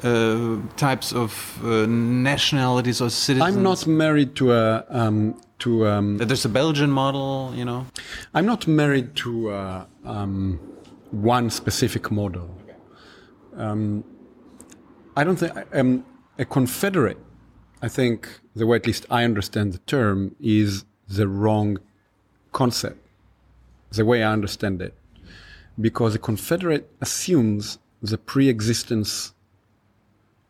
Uh, 0.04 0.58
types 0.74 1.12
of 1.12 1.30
uh, 1.62 1.86
nationalities 2.22 3.00
or 3.00 3.10
citizens. 3.10 3.56
I'm 3.56 3.62
not 3.62 3.86
married 3.86 4.34
to 4.34 4.50
a 4.52 4.84
um, 4.90 5.34
to 5.62 5.86
um, 5.86 6.18
There's 6.18 6.44
a 6.44 6.48
Belgian 6.48 6.90
model, 6.90 7.52
you 7.54 7.64
know. 7.64 7.86
I'm 8.34 8.44
not 8.44 8.66
married 8.66 9.14
to 9.14 9.30
uh, 9.30 9.84
um, 10.04 10.58
one 11.12 11.50
specific 11.50 12.10
model. 12.10 12.48
Um, 13.56 14.04
I 15.16 15.24
don't 15.24 15.36
think 15.36 15.52
um, 15.72 16.04
a 16.38 16.44
confederate. 16.44 17.18
I 17.82 17.88
think 17.88 18.28
the 18.54 18.66
way 18.66 18.76
at 18.76 18.86
least 18.86 19.06
I 19.10 19.24
understand 19.24 19.72
the 19.72 19.78
term 19.78 20.34
is 20.40 20.84
the 21.08 21.28
wrong 21.28 21.78
concept. 22.52 22.98
The 23.90 24.04
way 24.04 24.22
I 24.22 24.32
understand 24.32 24.80
it, 24.80 24.94
because 25.78 26.14
a 26.14 26.18
confederate 26.18 26.90
assumes 27.00 27.78
the 28.00 28.16
pre-existence 28.16 29.32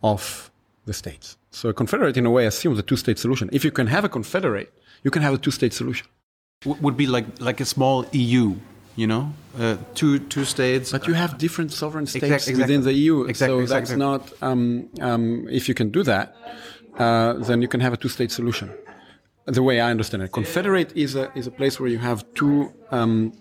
of 0.03 0.51
the 0.85 0.93
states. 0.93 1.37
So 1.51 1.69
a 1.69 1.74
confederate, 1.74 2.16
in 2.16 2.27
a 2.27 2.31
way, 2.31 2.47
assumes 2.47 2.79
a 2.79 2.83
two-state 2.83 3.19
solution. 3.19 3.49
If 3.53 3.65
you 3.65 3.70
can 3.70 3.89
have 3.89 4.05
a 4.05 4.09
confederate, 4.09 4.73
you 5.03 5.11
can 5.11 5.23
have 5.23 5.35
a 5.35 5.39
two-state 5.39 5.73
solution. 5.73 6.07
Would 6.65 6.97
be 6.97 7.09
like 7.09 7.27
like 7.41 7.61
a 7.61 7.65
small 7.65 8.07
EU, 8.12 8.55
you 8.97 9.06
know, 9.06 9.32
uh, 9.59 9.77
two 9.94 10.19
two 10.19 10.44
states. 10.44 10.93
But 10.93 11.06
you 11.06 11.14
have 11.14 11.39
different 11.39 11.73
sovereign 11.73 12.06
states 12.06 12.24
Exact- 12.24 12.48
exactly. 12.48 12.62
within 12.62 12.82
the 12.85 12.93
EU, 12.93 13.24
Exactly, 13.24 13.66
so 13.66 13.74
that's 13.74 13.93
not. 13.93 14.32
Um, 14.43 14.89
um, 15.01 15.48
if 15.51 15.69
you 15.69 15.74
can 15.74 15.90
do 15.90 16.02
that, 16.02 16.36
uh, 16.98 17.35
then 17.35 17.62
you 17.62 17.69
can 17.69 17.81
have 17.81 17.93
a 17.93 17.97
two-state 17.97 18.31
solution. 18.31 18.70
The 19.47 19.62
way 19.62 19.81
I 19.81 19.90
understand 19.90 20.23
it, 20.23 20.32
confederate 20.32 20.93
is 20.94 21.16
a 21.16 21.32
is 21.35 21.47
a 21.47 21.51
place 21.51 21.81
where 21.81 21.90
you 21.90 21.98
have 21.98 22.24
two 22.35 22.73
um, 22.93 23.32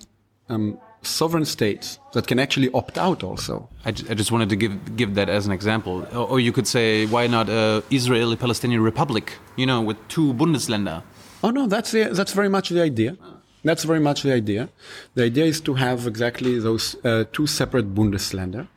um, 0.50 0.80
sovereign 1.04 1.46
states 1.46 2.00
that 2.14 2.26
can 2.28 2.40
actually 2.40 2.72
opt 2.74 2.98
out. 2.98 3.24
Also, 3.24 3.70
I, 3.86 3.90
I 3.90 4.16
just 4.16 4.32
wanted 4.32 4.50
to 4.50 4.56
give 4.56 4.96
give 4.96 5.14
that 5.16 5.30
as 5.30 5.46
an 5.46 5.52
example, 5.52 6.08
or, 6.14 6.28
or 6.32 6.40
you 6.40 6.52
could 6.52 6.68
say, 6.68 7.06
why 7.06 7.28
not 7.28 7.50
a 7.50 7.84
Israeli-Palestinian 7.92 8.82
Republic? 8.82 9.34
You 9.58 9.68
know, 9.68 9.82
with 9.82 9.98
two 10.08 10.34
Bundesländer. 10.34 11.04
Oh 11.44 11.50
no, 11.52 11.68
that's 11.68 11.92
the, 11.92 12.10
that's 12.14 12.34
very 12.34 12.50
much 12.50 12.70
the 12.70 12.82
idea. 12.82 13.18
That's 13.64 13.84
very 13.84 14.00
much 14.00 14.24
the 14.24 14.34
idea. 14.34 14.70
The 15.14 15.24
idea 15.26 15.46
is 15.46 15.62
to 15.62 15.76
have 15.76 16.08
exactly 16.08 16.60
those 16.60 16.96
uh, 17.06 17.26
two 17.32 17.48
separate 17.48 17.94
Bundesländer, 17.94 18.68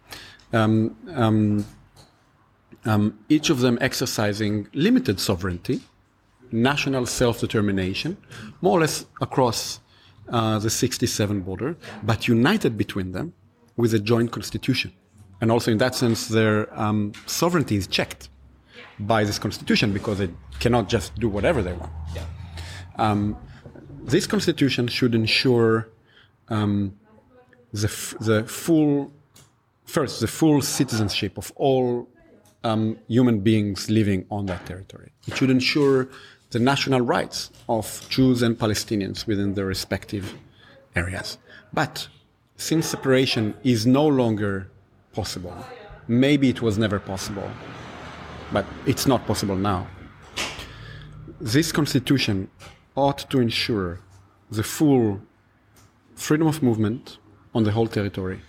um, 0.53 0.97
um, 1.15 1.65
um, 2.85 3.19
each 3.29 3.51
of 3.51 3.61
them 3.61 3.79
exercising 3.81 4.69
limited 4.75 5.19
sovereignty, 5.19 5.81
national 6.53 7.07
self-determination, 7.07 8.17
more 8.61 8.79
or 8.79 8.81
less 8.83 9.07
across 9.21 9.81
uh, 10.29 10.59
the 10.59 10.71
67 10.71 11.41
border, 11.41 11.77
but 12.03 12.29
united 12.29 12.77
between 12.77 13.13
them 13.13 13.33
with 13.77 13.95
a 13.95 13.99
joint 13.99 14.31
constitution. 14.33 14.93
And 15.41 15.51
also, 15.51 15.71
in 15.71 15.79
that 15.79 15.95
sense, 15.95 16.29
their 16.29 16.73
um, 16.79 17.13
sovereignty 17.27 17.77
is 17.77 17.87
checked 17.87 18.29
by 19.01 19.25
this 19.25 19.39
constitution 19.39 19.93
because 19.93 20.19
they 20.19 20.31
cannot 20.61 20.89
just 20.89 21.15
do 21.19 21.29
whatever 21.29 21.63
they 21.63 21.73
want. 21.73 21.93
Um, 22.97 23.37
this 24.05 24.27
constitution 24.27 24.87
should 24.89 25.15
ensure 25.15 25.89
um, 26.49 26.97
the, 27.73 27.89
the 28.21 28.45
full, 28.45 29.13
first, 29.85 30.21
the 30.21 30.27
full 30.27 30.61
citizenship 30.63 31.39
of 31.39 31.53
all 31.57 32.09
um, 32.63 32.99
human 33.09 33.41
beings 33.41 33.91
living 33.91 34.27
on 34.31 34.47
that 34.47 34.65
territory. 34.67 35.11
It 35.27 35.37
should 35.37 35.51
ensure 35.51 36.09
the 36.51 36.59
national 36.59 37.01
rights 37.01 37.51
of 37.69 38.07
Jews 38.09 38.43
and 38.43 38.59
Palestinians 38.59 39.27
within 39.27 39.55
their 39.55 39.67
respective 39.67 40.35
areas. 40.95 41.39
But 41.73 42.09
since 42.57 42.87
separation 42.87 43.55
is 43.65 43.87
no 43.87 44.07
longer 44.07 44.71
possible, 45.13 45.57
maybe 46.07 46.49
it 46.49 46.63
was 46.63 46.79
never 46.79 47.01
possible, 47.01 47.51
but 48.53 48.65
it's 48.87 49.07
not 49.07 49.27
possible 49.27 49.57
now 49.57 49.89
this 51.41 51.73
constitution 51.73 52.49
ought 52.97 53.19
to 53.31 53.41
ensure 53.41 54.01
the 54.51 54.63
full 54.63 55.21
freedom 56.15 56.47
of 56.47 56.63
movement 56.63 57.19
on 57.55 57.65
the 57.65 57.73
whole 57.73 57.87
territory, 57.89 58.41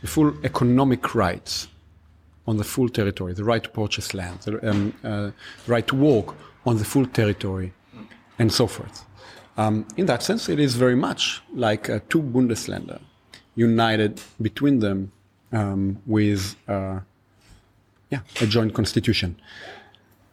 the 0.00 0.06
full 0.08 0.32
economic 0.44 1.14
rights 1.14 1.68
on 2.46 2.56
the 2.56 2.64
full 2.64 2.88
territory, 2.88 3.32
the 3.34 3.44
right 3.44 3.62
to 3.62 3.68
purchase 3.70 4.14
land, 4.14 4.40
the 4.40 4.70
um, 4.70 4.94
uh, 5.04 5.30
right 5.66 5.86
to 5.86 5.94
walk 5.94 6.34
on 6.66 6.78
the 6.78 6.84
full 6.84 7.06
territory, 7.06 7.72
and 8.38 8.52
so 8.52 8.66
forth. 8.66 9.04
Um, 9.56 9.86
in 9.96 10.06
that 10.06 10.22
sense, 10.22 10.48
it 10.48 10.58
is 10.60 10.74
very 10.76 10.94
much 10.94 11.42
like 11.54 11.90
uh, 11.90 11.98
two 12.08 12.22
Bundesländer 12.22 13.00
united 13.56 14.20
between 14.40 14.78
them 14.78 15.10
um, 15.52 16.00
with 16.06 16.54
uh, 16.68 17.00
yeah, 18.10 18.20
a 18.40 18.46
joint 18.46 18.72
constitution. 18.72 19.36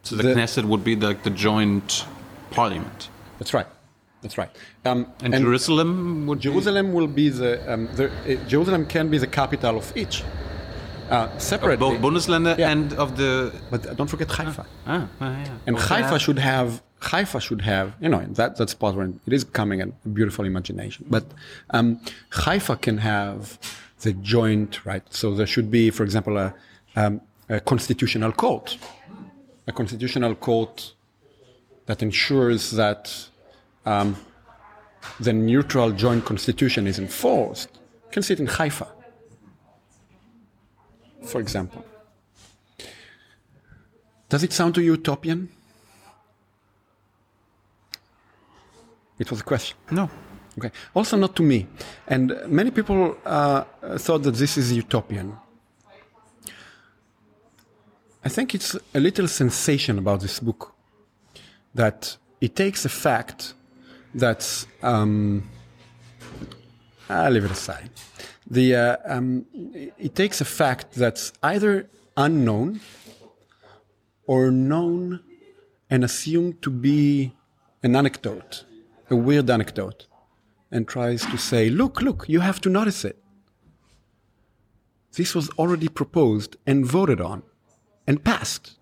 So 0.04 0.16
the, 0.16 0.22
The- 0.22 0.34
Knesset 0.34 0.64
would 0.64 0.84
be 0.84 0.94
like 0.96 1.24
the 1.24 1.30
joint 1.30 2.06
parliament, 2.50 3.08
That's 3.38 3.54
right. 3.54 3.66
That's 4.22 4.38
right. 4.38 4.50
Um, 4.84 5.06
and, 5.22 5.34
Jerusalem 5.34 6.26
would 6.26 6.40
Jerusalem 6.40 6.92
will 6.92 7.06
be 7.06 7.28
the, 7.28 7.72
um, 7.72 7.88
the 7.94 8.06
uh, 8.10 8.44
Jerusalem 8.48 8.86
can 8.86 9.08
be 9.08 9.18
the 9.18 9.26
capital 9.26 9.76
of 9.76 9.96
each. 9.96 10.24
Uh, 11.10 11.28
be 11.34 11.40
separately, 11.40 11.76
both 11.76 12.00
Bundesländer 12.00 12.58
Yeah. 12.58 12.70
and 12.72 12.92
of 12.94 13.16
the. 13.16 13.52
but 13.70 13.96
don't 13.96 14.08
forget 14.08 14.28
Haifa. 14.28 14.66
Ah, 14.86 15.08
ah, 15.20 15.30
yeah. 15.44 15.48
And 15.66 15.76
Haifa 15.78 16.08
have- 16.08 16.20
should 16.22 16.38
have 16.40 16.82
Haifa 17.02 17.40
should 17.40 17.60
have 17.60 17.94
you 18.00 18.08
know 18.08 18.24
that 18.30 18.56
that's 18.56 18.74
part 18.74 18.96
where 18.96 19.06
it 19.26 19.32
is 19.32 19.44
coming 19.44 19.80
a 19.82 19.86
beautiful 20.08 20.44
imagination. 20.44 21.06
But 21.08 21.24
um, 21.70 22.00
Haifa 22.30 22.76
can 22.80 22.98
have 22.98 23.58
the 24.00 24.12
joint 24.14 24.84
right. 24.84 25.04
So 25.10 25.34
there 25.34 25.46
should 25.46 25.70
be, 25.70 25.90
for 25.90 26.02
example, 26.02 26.36
a, 26.38 26.54
um, 26.96 27.20
a 27.48 27.60
constitutional 27.60 28.32
court, 28.32 28.76
a 29.68 29.72
constitutional 29.72 30.34
court 30.34 30.94
that 31.86 32.02
ensures 32.02 32.72
that 32.72 33.28
um, 33.84 34.16
the 35.20 35.32
neutral 35.32 35.92
joint 35.92 36.24
constitution 36.24 36.86
is 36.86 36.98
enforced. 36.98 37.68
Can 38.10 38.22
sit 38.22 38.40
in 38.40 38.46
Haifa, 38.46 38.88
for 41.22 41.40
example. 41.40 41.84
Does 44.28 44.42
it 44.42 44.52
sound 44.52 44.74
to 44.74 44.82
you 44.82 44.92
utopian? 44.92 45.48
It 49.18 49.30
was 49.30 49.40
a 49.40 49.44
question. 49.44 49.76
No. 49.90 50.10
Okay. 50.58 50.70
Also, 50.94 51.16
not 51.16 51.36
to 51.36 51.42
me. 51.42 51.66
And 52.08 52.34
many 52.48 52.70
people 52.70 53.16
uh, 53.24 53.64
thought 53.98 54.22
that 54.24 54.34
this 54.34 54.56
is 54.56 54.72
utopian. 54.72 55.36
I 58.24 58.28
think 58.28 58.54
it's 58.54 58.76
a 58.94 59.00
little 59.00 59.28
sensation 59.28 59.98
about 59.98 60.20
this 60.20 60.40
book 60.40 60.75
that 61.76 62.16
it 62.40 62.56
takes 62.56 62.84
a 62.84 62.88
fact 62.88 63.54
that's. 64.14 64.66
Um, 64.82 65.48
I'll 67.08 67.30
leave 67.30 67.44
it 67.44 67.50
aside. 67.50 67.90
The, 68.48 68.74
uh, 68.74 68.96
um, 69.04 69.46
it 69.54 70.14
takes 70.14 70.40
a 70.40 70.44
fact 70.44 70.92
that's 70.92 71.32
either 71.42 71.88
unknown 72.16 72.80
or 74.26 74.50
known 74.50 75.20
and 75.88 76.02
assumed 76.02 76.62
to 76.62 76.70
be 76.70 77.32
an 77.82 77.94
anecdote, 77.94 78.64
a 79.08 79.16
weird 79.16 79.50
anecdote, 79.50 80.06
and 80.70 80.86
tries 80.88 81.24
to 81.26 81.38
say, 81.38 81.70
look, 81.70 82.02
look, 82.02 82.28
you 82.28 82.40
have 82.40 82.60
to 82.62 82.68
notice 82.68 83.04
it. 83.04 83.22
This 85.12 85.34
was 85.34 85.48
already 85.50 85.88
proposed 85.88 86.56
and 86.66 86.84
voted 86.84 87.20
on 87.20 87.42
and 88.06 88.24
passed. 88.24 88.76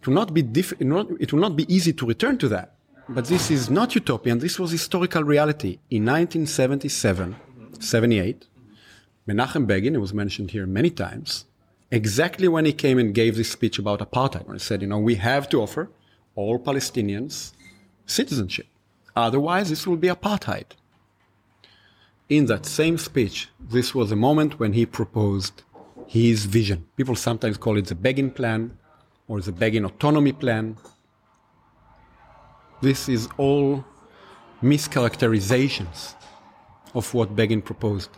It 0.00 0.06
will 0.06 0.14
not 0.14 0.32
be 0.32 0.42
diff- 0.42 0.80
it 0.80 1.32
will 1.32 1.40
not, 1.40 1.56
be 1.56 1.72
easy 1.74 1.92
to 1.92 2.06
return 2.06 2.38
to 2.38 2.48
that. 2.48 2.74
But 3.08 3.26
this 3.26 3.50
is 3.50 3.68
not 3.68 3.94
utopian. 3.94 4.38
This 4.38 4.58
was 4.58 4.70
historical 4.70 5.24
reality. 5.24 5.78
In 5.90 6.04
1977, 6.04 7.36
78, 7.80 8.46
Menachem 9.28 9.66
Begin, 9.66 9.94
it 9.94 9.98
was 9.98 10.14
mentioned 10.14 10.52
here 10.52 10.66
many 10.66 10.90
times, 10.90 11.44
exactly 11.90 12.48
when 12.48 12.64
he 12.64 12.72
came 12.72 12.98
and 12.98 13.14
gave 13.14 13.36
this 13.36 13.50
speech 13.50 13.78
about 13.78 14.00
apartheid, 14.00 14.46
when 14.46 14.56
he 14.56 14.60
said, 14.60 14.80
you 14.80 14.88
know, 14.88 14.98
we 14.98 15.16
have 15.16 15.48
to 15.50 15.60
offer 15.60 15.90
all 16.34 16.58
Palestinians 16.58 17.52
citizenship. 18.06 18.66
Otherwise, 19.14 19.68
this 19.68 19.86
will 19.86 19.96
be 19.96 20.08
apartheid. 20.08 20.66
In 22.28 22.46
that 22.46 22.64
same 22.64 22.96
speech, 22.96 23.48
this 23.60 23.94
was 23.94 24.10
a 24.10 24.16
moment 24.16 24.58
when 24.58 24.72
he 24.72 24.86
proposed 24.86 25.62
his 26.06 26.46
vision. 26.46 26.86
People 26.96 27.16
sometimes 27.16 27.56
call 27.56 27.76
it 27.76 27.86
the 27.86 27.94
Begin 27.94 28.30
Plan 28.30 28.78
or 29.30 29.40
the 29.40 29.52
Begin 29.52 29.84
Autonomy 29.84 30.32
Plan. 30.32 30.76
This 32.82 33.08
is 33.08 33.28
all 33.36 33.84
mischaracterizations 34.60 36.16
of 36.94 37.14
what 37.14 37.36
Begin 37.36 37.62
proposed. 37.62 38.10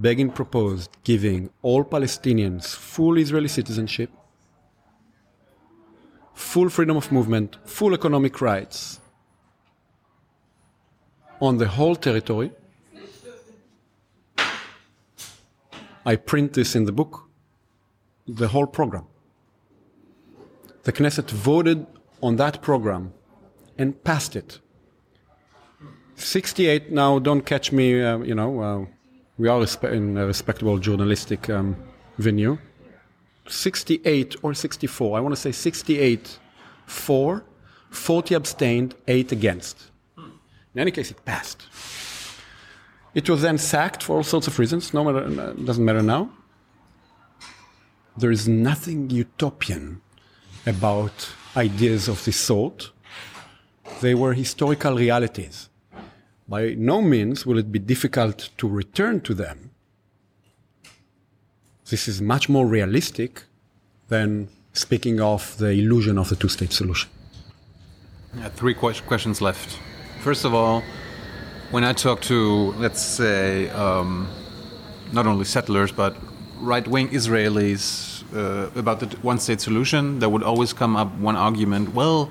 Begin 0.00 0.32
proposed 0.32 0.90
giving 1.04 1.50
all 1.62 1.84
Palestinians 1.84 2.74
full 2.74 3.18
Israeli 3.18 3.46
citizenship, 3.46 4.10
full 6.34 6.68
freedom 6.68 6.96
of 6.96 7.12
movement, 7.12 7.56
full 7.64 7.94
economic 7.94 8.40
rights 8.40 8.98
on 11.40 11.58
the 11.58 11.68
whole 11.68 11.94
territory. 11.94 12.50
I 16.04 16.16
print 16.16 16.54
this 16.54 16.74
in 16.74 16.84
the 16.84 16.92
book, 16.92 17.28
the 18.26 18.48
whole 18.48 18.66
program. 18.66 19.06
The 20.84 20.92
Knesset 20.92 21.30
voted 21.30 21.86
on 22.22 22.36
that 22.36 22.62
program 22.62 23.12
and 23.76 24.02
passed 24.04 24.36
it. 24.36 24.58
68 26.16 26.90
now 26.90 27.18
don't 27.20 27.42
catch 27.42 27.70
me 27.70 28.02
uh, 28.02 28.18
you 28.18 28.34
know 28.34 28.60
uh, 28.60 28.86
we 29.38 29.48
are 29.48 29.64
in 29.84 30.16
a 30.16 30.26
respectable 30.26 30.78
journalistic 30.78 31.48
um, 31.48 31.76
venue. 32.18 32.58
68 33.46 34.36
or 34.42 34.52
64 34.52 35.16
i 35.16 35.20
want 35.20 35.34
to 35.34 35.40
say 35.40 35.52
68 35.52 36.38
for 36.86 37.44
40 37.90 38.34
abstained 38.34 38.94
8 39.06 39.32
against. 39.32 39.90
In 40.16 40.80
any 40.80 40.90
case 40.90 41.10
it 41.10 41.24
passed. 41.24 41.66
It 43.14 43.28
was 43.30 43.42
then 43.42 43.56
sacked 43.56 44.02
for 44.02 44.16
all 44.16 44.22
sorts 44.22 44.46
of 44.46 44.58
reasons 44.58 44.92
no 44.92 45.04
matter 45.04 45.24
uh, 45.40 45.52
doesn't 45.52 45.84
matter 45.84 46.02
now. 46.02 46.30
There 48.16 48.30
is 48.30 48.48
nothing 48.48 49.10
utopian 49.10 50.02
about 50.68 51.16
ideas 51.56 52.08
of 52.08 52.24
this 52.24 52.36
sort 52.36 52.90
they 54.00 54.14
were 54.14 54.34
historical 54.34 54.94
realities 54.96 55.68
by 56.48 56.74
no 56.78 57.02
means 57.02 57.44
will 57.44 57.58
it 57.58 57.70
be 57.70 57.78
difficult 57.78 58.48
to 58.56 58.66
return 58.66 59.20
to 59.20 59.34
them. 59.34 59.70
This 61.90 62.08
is 62.08 62.22
much 62.22 62.48
more 62.48 62.66
realistic 62.66 63.44
than 64.08 64.48
speaking 64.72 65.20
of 65.20 65.56
the 65.58 65.70
illusion 65.72 66.16
of 66.18 66.28
the 66.30 66.36
two 66.36 66.48
state 66.48 66.72
solution. 66.72 67.10
Yeah, 68.36 68.48
three 68.48 68.74
que- 68.74 69.00
questions 69.06 69.42
left. 69.42 69.78
First 70.20 70.44
of 70.44 70.54
all, 70.54 70.82
when 71.70 71.84
I 71.84 71.92
talk 71.92 72.22
to, 72.22 72.72
let's 72.78 73.02
say, 73.02 73.68
um, 73.70 74.28
not 75.12 75.26
only 75.26 75.44
settlers, 75.44 75.92
but 75.92 76.16
right 76.60 76.86
wing 76.88 77.08
Israelis 77.10 78.17
uh, 78.34 78.68
about 78.76 79.00
the 79.00 79.06
one 79.22 79.38
state 79.38 79.60
solution, 79.60 80.18
there 80.18 80.28
would 80.28 80.42
always 80.42 80.72
come 80.72 80.96
up 80.96 81.14
one 81.18 81.36
argument 81.36 81.94
well, 81.94 82.30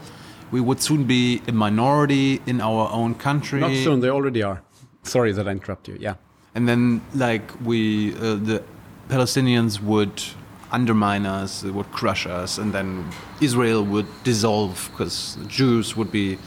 we 0.51 0.61
would 0.61 0.81
soon 0.81 1.03
be 1.03 1.41
a 1.47 1.51
minority 1.51 2.41
in 2.45 2.61
our 2.61 2.89
own 2.91 3.15
country. 3.15 3.59
Not 3.59 3.75
soon, 3.83 3.99
they 3.99 4.09
already 4.09 4.43
are. 4.43 4.61
Sorry 5.03 5.31
that 5.33 5.47
I 5.47 5.51
interrupt 5.51 5.87
you. 5.87 5.97
Yeah. 5.99 6.15
And 6.55 6.67
then, 6.67 7.01
like, 7.13 7.51
we, 7.63 8.13
uh, 8.15 8.35
the 8.35 8.63
Palestinians 9.09 9.81
would 9.81 10.23
undermine 10.71 11.25
us, 11.25 11.61
they 11.61 11.69
would 11.69 11.91
crush 11.91 12.25
us, 12.25 12.57
and 12.57 12.73
then 12.73 13.05
Israel 13.41 13.83
would 13.83 14.07
dissolve 14.23 14.89
because 14.91 15.37
Jews 15.47 15.95
would 15.95 16.11
be, 16.11 16.37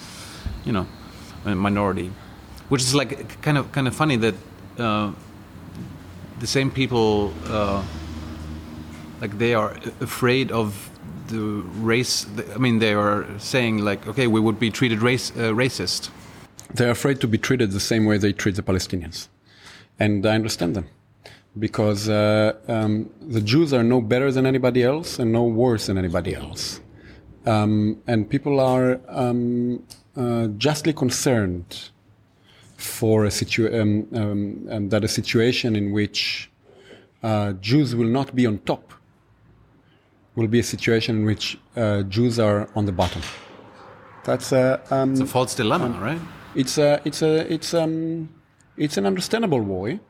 you 0.65 0.73
know, 0.73 0.87
a 1.45 1.55
minority. 1.55 2.13
Which 2.69 2.83
is 2.83 2.95
like 2.95 3.41
kind 3.43 3.59
of 3.59 3.73
kind 3.73 3.89
of 3.89 3.95
funny 3.97 4.17
that 4.17 4.35
uh, 4.79 5.13
the 6.39 6.47
same 6.47 6.71
people, 6.71 7.33
uh, 7.47 7.83
like, 9.21 9.39
they 9.39 9.55
are 9.55 9.77
afraid 10.01 10.51
of 10.51 10.91
the 11.29 11.63
race. 11.81 12.27
I 12.55 12.59
mean, 12.59 12.79
they 12.79 12.95
are 12.95 13.27
saying 13.39 13.79
like, 13.79 14.07
okay, 14.07 14.27
we 14.27 14.41
would 14.41 14.59
be 14.59 14.71
treated 14.71 15.01
race, 15.03 15.31
uh, 15.33 15.53
racist. 15.53 16.11
They're 16.75 16.91
afraid 16.91 17.21
to 17.21 17.29
be 17.29 17.39
treated 17.39 17.73
the 17.73 17.81
same 17.81 18.05
way 18.05 18.19
they 18.19 18.33
treat 18.33 18.55
the 18.55 18.63
Palestinians, 18.63 19.29
and 19.99 20.25
I 20.25 20.35
understand 20.35 20.77
them, 20.77 20.87
because 21.59 22.09
uh, 22.09 22.55
um, 22.69 23.11
the 23.21 23.41
Jews 23.41 23.73
are 23.73 23.83
no 23.83 24.01
better 24.01 24.31
than 24.31 24.47
anybody 24.47 24.83
else 24.85 25.19
and 25.19 25.33
no 25.33 25.45
worse 25.45 25.87
than 25.87 25.99
anybody 25.99 26.35
else, 26.35 26.81
um, 27.45 28.01
and 28.07 28.31
people 28.31 28.61
are 28.61 29.01
um, 29.09 29.83
uh, 30.17 30.47
justly 30.59 30.93
concerned 30.93 31.91
for 32.77 33.25
a 33.25 33.31
situation 33.31 34.09
um, 34.15 34.69
um, 34.71 34.89
that 34.91 35.03
a 35.03 35.09
situation 35.09 35.75
in 35.75 35.91
which 35.93 36.51
uh, 37.23 37.53
Jews 37.55 37.95
will 37.95 38.09
not 38.09 38.35
be 38.35 38.47
on 38.47 38.59
top 38.61 38.93
will 40.41 40.49
be 40.49 40.61
a 40.61 40.69
situation 40.75 41.13
in 41.19 41.25
which 41.27 41.59
uh, 41.77 42.03
Jews 42.15 42.39
are 42.39 42.69
on 42.75 42.87
the 42.87 42.93
bottom. 42.93 43.23
That's 44.25 44.53
a, 44.53 44.81
um, 44.91 45.13
it's 45.13 45.21
a 45.21 45.27
false 45.27 45.55
dilemma, 45.55 45.87
um, 45.87 46.01
right? 46.01 46.21
It's 46.55 46.79
a, 46.79 47.01
it's 47.05 47.21
a, 47.23 47.53
it's 47.53 47.75
um, 47.75 48.31
it's 48.77 48.97
an 48.97 49.05
understandable 49.05 49.61
worry, 49.61 50.01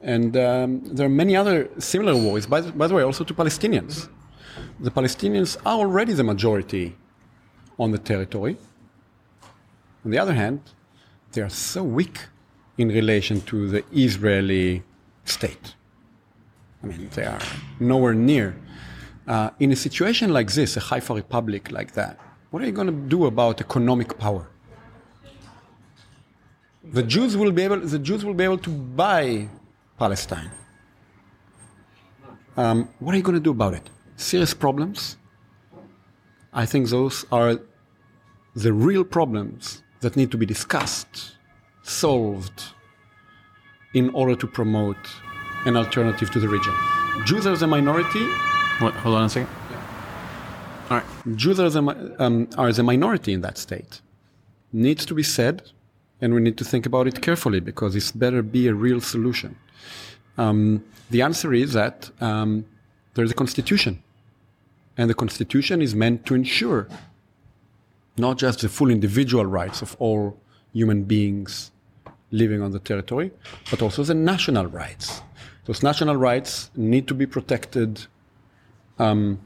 and 0.00 0.34
um, 0.36 0.70
there 0.96 1.06
are 1.06 1.16
many 1.24 1.36
other 1.36 1.68
similar 1.78 2.14
worries. 2.16 2.46
By, 2.46 2.62
by 2.62 2.86
the 2.86 2.94
way, 2.94 3.02
also 3.02 3.22
to 3.24 3.34
Palestinians. 3.34 4.08
The 4.80 4.90
Palestinians 4.90 5.56
are 5.66 5.78
already 5.84 6.14
the 6.14 6.24
majority 6.24 6.96
on 7.78 7.90
the 7.92 7.98
territory. 7.98 8.56
On 10.04 10.10
the 10.10 10.18
other 10.18 10.34
hand, 10.34 10.60
they 11.32 11.42
are 11.42 11.50
so 11.50 11.82
weak 11.82 12.18
in 12.78 12.88
relation 12.88 13.40
to 13.42 13.68
the 13.68 13.84
Israeli 13.92 14.82
state. 15.24 15.74
I 16.82 16.86
mean, 16.86 17.10
they 17.14 17.24
are 17.24 17.40
nowhere 17.78 18.14
near 18.14 18.56
uh, 19.26 19.50
in 19.58 19.72
a 19.72 19.76
situation 19.76 20.32
like 20.32 20.52
this, 20.52 20.76
a 20.76 20.80
Haifa 20.80 21.14
republic 21.14 21.70
like 21.70 21.92
that, 21.92 22.18
what 22.50 22.62
are 22.62 22.66
you 22.66 22.72
going 22.72 22.86
to 22.86 22.92
do 22.92 23.26
about 23.26 23.60
economic 23.60 24.18
power? 24.18 24.48
The 26.84 27.02
Jews 27.02 27.36
will 27.36 27.50
be 27.50 27.62
able, 27.62 27.80
the 27.80 27.98
Jews 27.98 28.24
will 28.24 28.34
be 28.34 28.44
able 28.44 28.58
to 28.58 28.70
buy 28.70 29.48
Palestine. 29.98 30.50
Um, 32.56 32.88
what 33.00 33.14
are 33.14 33.18
you 33.18 33.24
going 33.24 33.34
to 33.34 33.40
do 33.40 33.50
about 33.50 33.74
it? 33.74 33.88
Serious 34.16 34.54
problems? 34.54 35.16
I 36.52 36.66
think 36.66 36.88
those 36.88 37.24
are 37.32 37.58
the 38.54 38.72
real 38.72 39.02
problems 39.02 39.82
that 40.00 40.14
need 40.14 40.30
to 40.30 40.36
be 40.36 40.46
discussed, 40.46 41.36
solved, 41.82 42.62
in 43.94 44.10
order 44.10 44.36
to 44.36 44.46
promote 44.46 44.96
an 45.66 45.76
alternative 45.76 46.30
to 46.30 46.38
the 46.38 46.48
region. 46.48 46.74
Jews 47.24 47.46
are 47.46 47.54
a 47.54 47.66
minority 47.66 48.26
what, 48.80 48.94
hold 48.94 49.16
on 49.16 49.24
a 49.24 49.28
second. 49.28 49.48
All 50.90 50.98
right. 50.98 51.36
Jews 51.36 51.58
are 51.60 51.70
the, 51.70 52.16
um, 52.18 52.48
are 52.58 52.72
the 52.72 52.82
minority 52.82 53.32
in 53.32 53.40
that 53.40 53.56
state. 53.58 54.00
Needs 54.72 55.06
to 55.06 55.14
be 55.14 55.22
said, 55.22 55.70
and 56.20 56.34
we 56.34 56.40
need 56.40 56.58
to 56.58 56.64
think 56.64 56.84
about 56.84 57.06
it 57.06 57.22
carefully 57.22 57.60
because 57.60 57.96
it's 57.96 58.12
better 58.12 58.42
be 58.42 58.66
a 58.68 58.74
real 58.74 59.00
solution. 59.00 59.56
Um, 60.36 60.84
the 61.10 61.22
answer 61.22 61.54
is 61.54 61.72
that 61.74 62.10
um, 62.20 62.66
there's 63.14 63.30
a 63.30 63.34
constitution, 63.34 64.02
and 64.96 65.08
the 65.08 65.14
constitution 65.14 65.80
is 65.80 65.94
meant 65.94 66.26
to 66.26 66.34
ensure 66.34 66.88
not 68.16 68.38
just 68.38 68.60
the 68.60 68.68
full 68.68 68.90
individual 68.90 69.46
rights 69.46 69.82
of 69.82 69.96
all 69.98 70.38
human 70.72 71.04
beings 71.04 71.70
living 72.30 72.60
on 72.60 72.72
the 72.72 72.78
territory, 72.80 73.30
but 73.70 73.80
also 73.80 74.02
the 74.02 74.14
national 74.14 74.66
rights. 74.66 75.22
Those 75.66 75.82
national 75.82 76.16
rights 76.16 76.70
need 76.76 77.08
to 77.08 77.14
be 77.14 77.26
protected 77.26 78.06
um, 78.98 79.40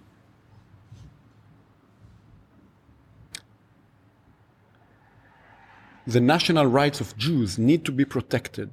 the 6.06 6.20
national 6.20 6.66
rights 6.66 7.00
of 7.00 7.16
Jews 7.16 7.58
need 7.58 7.84
to 7.84 7.92
be 7.92 8.04
protected, 8.04 8.70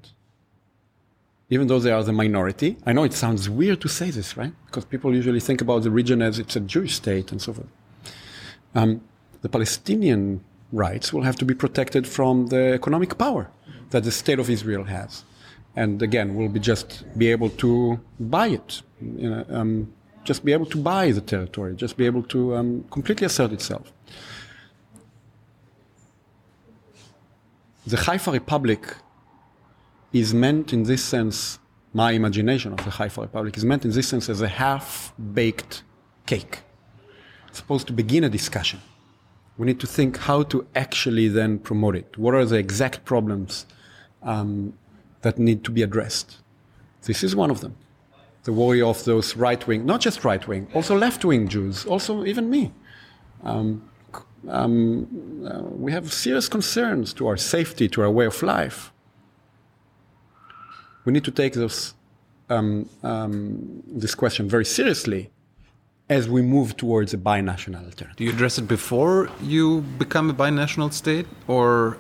even 1.50 1.68
though 1.68 1.80
they 1.80 1.92
are 1.92 2.04
the 2.04 2.14
minority. 2.14 2.78
I 2.86 2.94
know 2.94 3.04
it 3.04 3.14
sounds 3.14 3.50
weird 3.50 3.82
to 3.82 3.90
say 3.90 4.10
this, 4.10 4.38
right? 4.38 4.54
Because 4.66 4.86
people 4.86 5.14
usually 5.14 5.42
think 5.42 5.62
about 5.62 5.84
the 5.84 5.92
region 5.92 6.22
as 6.22 6.40
it's 6.40 6.56
a 6.56 6.62
Jewish 6.62 6.96
state 6.96 7.32
and 7.32 7.42
so 7.42 7.54
forth. 7.54 7.68
Um, 8.74 9.02
the 9.42 9.50
Palestinian 9.50 10.44
rights 10.72 11.14
will 11.14 11.24
have 11.24 11.36
to 11.38 11.46
be 11.46 11.54
protected 11.54 12.08
from 12.08 12.48
the 12.48 12.74
economic 12.74 13.18
power 13.18 13.50
that 13.92 14.04
the 14.04 14.12
state 14.12 14.40
of 14.40 14.50
Israel 14.50 14.86
has. 14.86 15.24
And 15.76 16.02
again, 16.02 16.36
we'll 16.36 16.50
be 16.50 16.60
just 16.60 17.04
be 17.18 17.28
able 17.32 17.50
to 17.50 18.00
buy 18.20 18.48
it. 18.48 18.82
You 19.02 19.30
know, 19.30 19.46
um, 19.50 19.94
just 20.26 20.44
be 20.44 20.52
able 20.52 20.66
to 20.66 20.78
buy 20.78 21.12
the 21.12 21.22
territory, 21.22 21.76
just 21.76 21.96
be 21.96 22.06
able 22.06 22.24
to 22.24 22.56
um, 22.56 22.84
completely 22.92 23.26
assert 23.26 23.52
itself. 23.52 23.94
The 27.88 27.98
Haifa 27.98 28.32
Republic 28.32 28.96
is 30.12 30.34
meant 30.34 30.74
in 30.74 30.84
this 30.84 31.04
sense, 31.04 31.60
my 31.94 32.12
imagination 32.12 32.74
of 32.74 32.84
the 32.84 32.90
Haifa 32.90 33.22
Republic 33.22 33.56
is 33.56 33.64
meant 33.64 33.86
in 33.86 33.92
this 33.92 34.08
sense 34.08 34.28
as 34.28 34.42
a 34.42 34.48
half 34.48 35.14
baked 35.34 35.84
cake. 36.26 36.60
It's 37.48 37.60
supposed 37.60 37.86
to 37.88 37.94
begin 37.94 38.24
a 38.24 38.30
discussion. 38.30 38.82
We 39.58 39.68
need 39.68 39.80
to 39.80 39.88
think 39.88 40.18
how 40.18 40.44
to 40.44 40.68
actually 40.76 41.28
then 41.28 41.60
promote 41.60 41.96
it. 41.96 42.18
What 42.18 42.34
are 42.34 42.44
the 42.44 42.58
exact 42.58 43.06
problems 43.06 43.66
um, 44.24 44.74
that 45.22 45.38
need 45.38 45.64
to 45.66 45.72
be 45.72 45.84
addressed? 45.84 46.38
This 47.04 47.24
is 47.24 47.36
one 47.36 47.52
of 47.52 47.62
them 47.62 47.78
the 48.46 48.54
worry 48.54 48.82
of 48.82 49.04
those 49.04 49.36
right 49.36 49.68
wing, 49.68 49.86
not 49.86 50.00
just 50.00 50.24
right 50.24 50.48
wing, 50.48 50.68
also 50.74 50.96
left 50.96 51.26
wing 51.26 51.48
Jews, 51.48 51.86
also 51.86 52.24
even 52.26 52.50
me. 52.50 52.72
Um, 53.44 53.90
um, 54.48 55.46
uh, 55.46 55.62
we 55.64 55.92
have 55.92 56.14
serious 56.14 56.48
concerns 56.48 57.14
to 57.14 57.28
our 57.28 57.38
safety, 57.38 57.90
to 57.90 58.04
our 58.04 58.10
way 58.10 58.26
of 58.26 58.42
life. 58.44 58.92
We 61.04 61.12
need 61.12 61.24
to 61.26 61.32
take 61.32 61.54
this, 61.54 61.96
um, 62.50 62.88
um, 63.04 63.84
this 63.88 64.14
question 64.16 64.48
very 64.48 64.66
seriously 64.66 65.32
as 66.08 66.30
we 66.30 66.44
move 66.44 66.78
towards 66.78 67.16
a 67.16 67.18
binational 67.18 67.84
alternative. 67.84 68.16
Do 68.16 68.24
you 68.24 68.30
address 68.30 68.60
it 68.60 68.68
before 68.68 69.30
you 69.42 69.82
become 69.98 70.30
a 70.30 70.34
binational 70.36 70.94
state, 70.94 71.26
or 71.48 71.98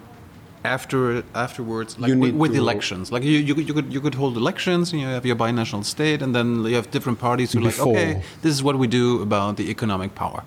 after 0.66 1.24
afterwards 1.34 1.98
like 2.00 2.14
with, 2.14 2.36
with 2.36 2.56
elections. 2.56 3.12
Like 3.12 3.24
you, 3.24 3.38
you, 3.48 3.56
you, 3.56 3.74
could 3.74 3.94
you 3.94 4.02
could 4.02 4.16
hold 4.16 4.36
elections 4.38 4.92
and 4.92 5.02
you 5.02 5.08
have 5.08 5.26
your 5.26 5.36
binational 5.36 5.86
state 5.86 6.22
and 6.22 6.36
then 6.36 6.64
you 6.66 6.76
have 6.76 6.92
different 6.92 7.20
parties 7.20 7.54
who 7.54 7.60
are 7.60 7.64
like 7.64 7.80
okay 7.80 8.22
this 8.42 8.54
is 8.54 8.62
what 8.64 8.78
we 8.78 8.88
do 8.88 9.22
about 9.22 9.58
the 9.58 9.70
economic 9.70 10.16
power. 10.16 10.44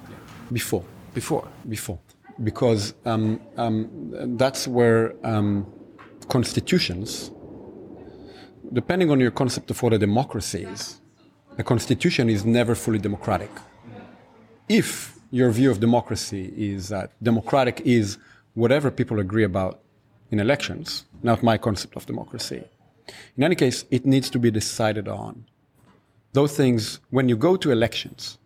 Before. 0.53 0.85
Before. 1.15 1.47
Before. 1.69 1.99
Because 2.43 2.95
um, 3.05 3.41
um, 3.57 4.37
that's 4.37 4.69
where 4.69 5.15
um, 5.27 5.67
constitutions, 6.29 7.31
depending 8.73 9.11
on 9.11 9.19
your 9.21 9.33
concept 9.33 9.71
of 9.71 9.83
what 9.83 9.93
a 9.93 9.99
democracy 9.99 10.63
is, 10.65 11.01
a 11.59 11.65
constitution 11.65 12.29
is 12.31 12.45
never 12.45 12.75
fully 12.75 12.99
democratic. 12.99 13.51
If 14.69 15.19
your 15.31 15.51
view 15.51 15.71
of 15.71 15.81
democracy 15.81 16.53
is 16.57 16.89
that 16.89 17.13
democratic 17.23 17.81
is 17.85 18.19
whatever 18.55 18.91
people 18.91 19.19
agree 19.19 19.45
about 19.45 19.81
in 20.31 20.41
elections, 20.41 21.05
not 21.23 21.43
my 21.43 21.57
concept 21.59 21.97
of 21.97 22.07
democracy. 22.07 22.63
In 23.37 23.43
any 23.45 23.55
case, 23.55 23.85
it 23.91 24.05
needs 24.05 24.29
to 24.31 24.39
be 24.39 24.51
decided 24.51 25.09
on. 25.09 25.45
Those 26.33 26.55
things, 26.55 27.01
when 27.11 27.29
you 27.29 27.37
go 27.37 27.57
to 27.57 27.71
elections, 27.71 28.39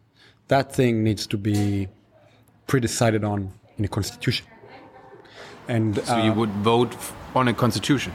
that 0.49 0.73
thing 0.75 1.03
needs 1.03 1.27
to 1.27 1.37
be 1.37 1.89
pre-decided 2.67 3.25
on 3.25 3.53
in 3.79 3.85
a 3.85 3.89
constitution. 3.89 4.47
And 5.69 5.97
So 6.05 6.17
you 6.19 6.33
uh, 6.33 6.35
would 6.35 6.51
vote 6.51 6.95
on 7.35 7.49
a 7.49 7.55
constitution. 7.55 8.13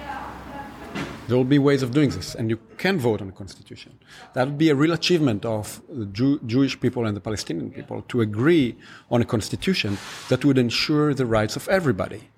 there 1.27 1.35
will 1.35 1.43
be 1.43 1.59
ways 1.59 1.83
of 1.83 1.91
doing 1.91 2.09
this, 2.11 2.35
and 2.35 2.49
you 2.49 2.57
can 2.77 2.97
vote 2.97 3.21
on 3.21 3.27
a 3.29 3.31
constitution. 3.33 3.91
That 4.33 4.47
would 4.47 4.57
be 4.57 4.69
a 4.69 4.75
real 4.75 4.93
achievement 4.93 5.43
of 5.45 5.81
the 5.89 6.05
Jew- 6.05 6.39
Jewish 6.45 6.79
people 6.79 7.05
and 7.05 7.15
the 7.17 7.21
Palestinian 7.21 7.69
people 7.71 8.01
to 8.03 8.21
agree 8.21 8.77
on 9.11 9.21
a 9.21 9.25
constitution 9.25 9.97
that 10.29 10.45
would 10.45 10.57
ensure 10.57 11.13
the 11.13 11.25
rights 11.25 11.55
of 11.57 11.67
everybody. 11.67 12.29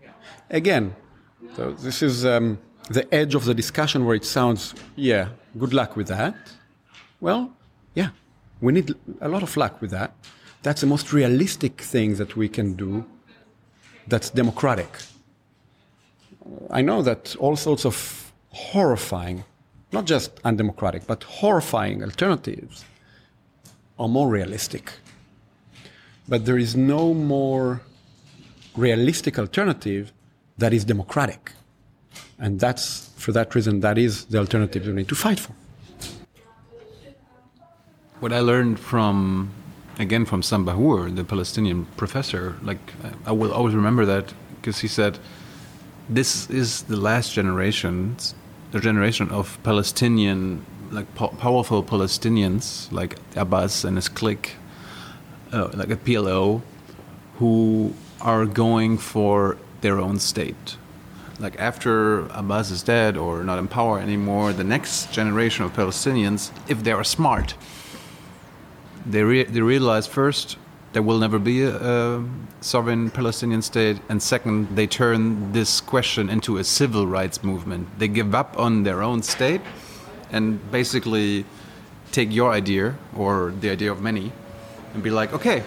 Again, 0.49 0.95
so 1.55 1.71
this 1.71 2.01
is 2.01 2.25
um, 2.25 2.57
the 2.89 3.11
edge 3.13 3.35
of 3.35 3.45
the 3.45 3.53
discussion 3.53 4.05
where 4.05 4.15
it 4.15 4.25
sounds, 4.25 4.73
yeah, 4.95 5.29
good 5.57 5.73
luck 5.73 5.95
with 5.95 6.07
that. 6.07 6.35
Well, 7.21 7.51
yeah, 7.95 8.09
we 8.61 8.73
need 8.73 8.95
a 9.21 9.27
lot 9.27 9.43
of 9.43 9.55
luck 9.57 9.81
with 9.81 9.91
that. 9.91 10.13
That's 10.63 10.81
the 10.81 10.87
most 10.87 11.13
realistic 11.13 11.81
thing 11.81 12.15
that 12.15 12.35
we 12.35 12.49
can 12.49 12.73
do 12.73 13.05
that's 14.07 14.29
democratic. 14.29 14.89
I 16.69 16.81
know 16.81 17.01
that 17.03 17.35
all 17.37 17.55
sorts 17.55 17.85
of 17.85 18.31
horrifying, 18.49 19.43
not 19.91 20.05
just 20.05 20.31
undemocratic, 20.43 21.05
but 21.05 21.23
horrifying 21.23 22.03
alternatives 22.03 22.85
are 23.99 24.07
more 24.07 24.29
realistic. 24.29 24.93
But 26.27 26.45
there 26.45 26.57
is 26.57 26.75
no 26.75 27.13
more 27.13 27.81
realistic 28.75 29.37
alternative 29.37 30.11
that 30.59 30.73
is 30.73 30.85
democratic. 30.85 31.53
And 32.37 32.59
that's, 32.59 33.09
for 33.17 33.31
that 33.31 33.55
reason, 33.55 33.81
that 33.81 33.97
is 33.97 34.25
the 34.25 34.37
alternative 34.37 34.85
we 34.85 34.93
need 34.93 35.09
to 35.09 35.15
fight 35.15 35.39
for. 35.39 35.53
What 38.19 38.33
I 38.33 38.41
learned 38.41 38.79
from, 38.79 39.51
again, 39.97 40.25
from 40.25 40.41
Sam 40.43 40.65
Bahour, 40.65 41.15
the 41.15 41.23
Palestinian 41.23 41.85
professor, 41.97 42.57
like 42.61 42.79
I 43.25 43.31
will 43.31 43.53
always 43.53 43.73
remember 43.73 44.05
that 44.05 44.33
because 44.55 44.79
he 44.79 44.89
said, 44.89 45.19
"This 46.09 46.49
is 46.49 46.83
the 46.83 46.97
last 46.97 47.33
generation, 47.33 48.17
the 48.71 48.81
generation 48.81 49.29
of 49.29 49.57
Palestinian, 49.63 50.65
like 50.91 51.07
po- 51.15 51.33
powerful 51.45 51.81
Palestinians, 51.81 52.91
like 52.91 53.15
Abbas 53.37 53.85
and 53.85 53.95
his 53.95 54.09
clique, 54.09 54.55
uh, 55.53 55.69
like 55.73 55.91
a 55.91 55.95
PLO, 55.95 56.61
who 57.37 57.93
are 58.19 58.45
going 58.45 58.97
for 58.97 59.57
their 59.81 59.99
own 59.99 60.19
state." 60.19 60.77
Like 61.39 61.57
after 61.57 62.25
Abbas 62.27 62.69
is 62.69 62.83
dead 62.83 63.15
or 63.15 63.43
not 63.43 63.59
in 63.59 63.67
power 63.69 63.99
anymore, 63.99 64.51
the 64.51 64.65
next 64.65 65.13
generation 65.13 65.63
of 65.63 65.71
Palestinians, 65.73 66.51
if 66.67 66.83
they 66.83 66.91
are 66.91 67.05
smart, 67.05 67.55
they, 69.05 69.23
re- 69.23 69.45
they 69.45 69.61
realize 69.61 70.05
first 70.05 70.57
there 70.91 71.01
will 71.01 71.19
never 71.19 71.39
be 71.39 71.63
a, 71.63 71.75
a 71.75 72.25
sovereign 72.61 73.09
Palestinian 73.09 73.61
state, 73.61 74.01
and 74.09 74.21
second, 74.21 74.75
they 74.75 74.87
turn 74.87 75.53
this 75.53 75.79
question 75.79 76.29
into 76.29 76.57
a 76.57 76.63
civil 76.63 77.07
rights 77.07 77.43
movement. 77.43 77.87
They 77.99 78.07
give 78.07 78.35
up 78.35 78.57
on 78.59 78.83
their 78.83 79.01
own 79.01 79.23
state 79.23 79.61
and 80.31 80.59
basically 80.71 81.45
take 82.11 82.33
your 82.33 82.51
idea 82.51 82.95
or 83.15 83.53
the 83.61 83.69
idea 83.69 83.91
of 83.91 84.01
many 84.01 84.31
and 84.93 85.03
be 85.03 85.09
like, 85.09 85.31
okay, 85.31 85.63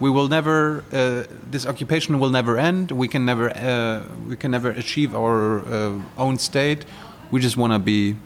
we 0.00 0.10
will 0.10 0.28
never, 0.28 0.84
uh, 0.92 1.24
this 1.50 1.66
occupation 1.66 2.18
will 2.18 2.30
never 2.30 2.58
end. 2.58 2.90
We 2.90 3.08
can 3.08 3.24
never, 3.24 3.50
uh, 3.50 4.02
we 4.28 4.36
can 4.36 4.50
never 4.50 4.70
achieve 4.70 5.14
our 5.14 5.60
uh, 5.60 6.00
own 6.18 6.38
state. 6.38 6.84
We 7.30 7.40
just 7.40 7.56
want 7.56 7.72
to 7.72 7.78
be, 7.78 8.16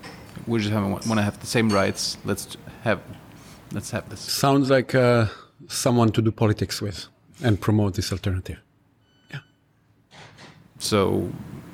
we 0.47 0.61
just 0.61 0.73
want 0.73 1.03
to 1.03 1.23
have 1.23 1.39
the 1.41 1.47
same 1.47 1.69
rights. 1.69 2.17
Let's 2.25 2.57
have, 2.83 3.01
let's 3.73 3.91
have 3.91 4.09
this. 4.09 4.21
Sounds 4.21 4.71
like 4.71 4.95
uh, 4.95 5.27
someone 5.69 6.11
to 6.13 6.23
do 6.23 6.31
politics 6.31 6.81
with 6.81 7.09
and 7.43 7.61
promote 7.61 7.95
this 7.95 8.13
alternative. 8.13 8.59
Yeah 9.31 9.41
so, 10.85 11.31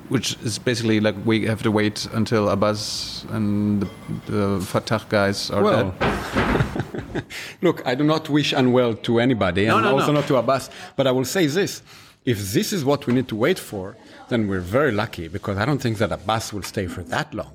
which 0.09 0.37
is 0.43 0.57
basically 0.57 0.99
like 0.99 1.15
we 1.25 1.45
have 1.45 1.61
to 1.63 1.71
wait 1.71 2.07
until 2.13 2.49
Abbas 2.49 3.25
and 3.29 3.81
the, 3.81 3.89
the 4.27 4.65
Fatah 4.65 5.05
guys 5.09 5.51
are 5.51 5.63
Well, 5.63 5.95
dead. 5.99 6.80
Look, 7.61 7.85
I 7.85 7.95
do 7.95 8.03
not 8.03 8.29
wish 8.29 8.53
unwell 8.53 8.95
to 8.95 9.19
anybody, 9.19 9.65
and 9.65 9.83
no, 9.83 9.97
also 9.97 10.07
no. 10.07 10.19
not 10.19 10.27
to 10.27 10.37
Abbas. 10.37 10.69
But 10.95 11.07
I 11.07 11.11
will 11.11 11.25
say 11.25 11.47
this: 11.47 11.81
if 12.25 12.53
this 12.53 12.71
is 12.71 12.85
what 12.85 13.07
we 13.07 13.13
need 13.13 13.27
to 13.29 13.35
wait 13.35 13.59
for, 13.59 13.97
then 14.29 14.47
we're 14.47 14.59
very 14.59 14.91
lucky 14.91 15.27
because 15.27 15.57
I 15.57 15.65
don't 15.65 15.81
think 15.81 15.97
that 15.97 16.11
Abbas 16.11 16.53
will 16.53 16.63
stay 16.63 16.87
for 16.87 17.03
that 17.03 17.33
long. 17.33 17.53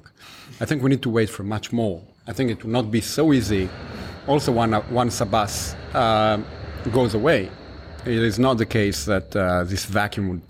I 0.60 0.64
think 0.64 0.82
we 0.82 0.90
need 0.90 1.02
to 1.02 1.10
wait 1.10 1.30
for 1.30 1.42
much 1.42 1.72
more. 1.72 2.02
I 2.26 2.32
think 2.32 2.50
it 2.50 2.64
will 2.64 2.72
not 2.72 2.90
be 2.90 3.00
so 3.00 3.32
easy. 3.32 3.68
Also, 4.26 4.50
one, 4.50 4.72
once 4.90 5.20
Abbas 5.20 5.76
uh, 5.94 6.38
goes 6.92 7.14
away, 7.14 7.50
it 8.04 8.22
is 8.22 8.38
not 8.38 8.58
the 8.58 8.66
case 8.66 9.04
that 9.04 9.34
uh, 9.36 9.64
this 9.64 9.84
vacuum 9.84 10.28
will, 10.28 10.40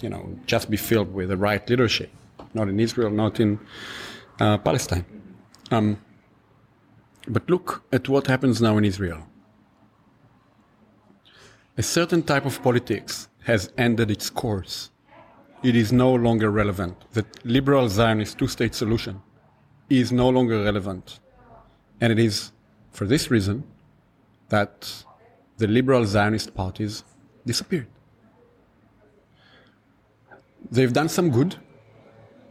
you 0.00 0.10
know, 0.10 0.38
just 0.46 0.70
be 0.70 0.76
filled 0.76 1.12
with 1.14 1.28
the 1.28 1.36
right 1.36 1.68
leadership. 1.68 2.10
Not 2.52 2.68
in 2.68 2.78
Israel, 2.80 3.10
not 3.10 3.40
in 3.40 3.58
uh, 4.38 4.58
Palestine. 4.58 5.04
Um, 5.70 5.98
but 7.28 7.48
look 7.48 7.82
at 7.92 8.08
what 8.08 8.26
happens 8.26 8.60
now 8.60 8.78
in 8.78 8.84
Israel. 8.84 9.26
A 11.76 11.82
certain 11.82 12.22
type 12.22 12.44
of 12.46 12.62
politics 12.62 13.28
has 13.44 13.72
ended 13.78 14.10
its 14.10 14.28
course. 14.30 14.90
It 15.62 15.76
is 15.76 15.92
no 15.92 16.14
longer 16.14 16.50
relevant. 16.50 16.96
The 17.12 17.24
liberal 17.44 17.88
Zionist 17.88 18.38
two 18.38 18.48
state 18.48 18.74
solution 18.74 19.22
is 19.88 20.12
no 20.12 20.28
longer 20.28 20.62
relevant. 20.62 21.20
And 22.00 22.12
it 22.12 22.18
is 22.18 22.52
for 22.92 23.06
this 23.06 23.30
reason 23.30 23.64
that 24.48 25.04
the 25.58 25.66
liberal 25.66 26.04
Zionist 26.06 26.54
parties 26.54 27.04
disappeared. 27.46 27.88
They've 30.70 30.92
done 30.92 31.08
some 31.08 31.30
good. 31.30 31.56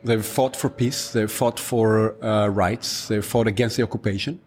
They've 0.04 0.26
fought 0.26 0.56
for 0.56 0.70
peace. 0.70 1.12
They've 1.12 1.32
fought 1.32 1.60
for 1.60 2.24
uh, 2.24 2.48
rights. 2.48 3.08
They've 3.08 3.26
fought 3.26 3.48
against 3.48 3.78
the 3.78 3.84
occupation 3.84 4.40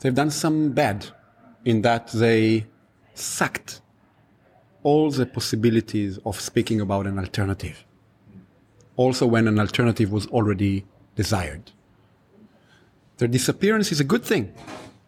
they've 0.00 0.14
done 0.14 0.30
some 0.30 0.72
bad 0.72 1.06
in 1.64 1.82
that 1.82 2.08
they 2.08 2.66
sucked 3.14 3.80
all 4.82 5.10
the 5.10 5.26
possibilities 5.26 6.18
of 6.24 6.40
speaking 6.40 6.80
about 6.80 7.06
an 7.06 7.18
alternative. 7.18 7.84
Also, 8.96 9.26
when 9.26 9.46
an 9.48 9.58
alternative 9.58 10.10
was 10.10 10.26
already 10.28 10.84
desired. 11.14 11.72
Their 13.18 13.28
disappearance 13.28 13.90
is 13.90 14.00
a 14.00 14.04
good 14.04 14.24
thing 14.24 14.54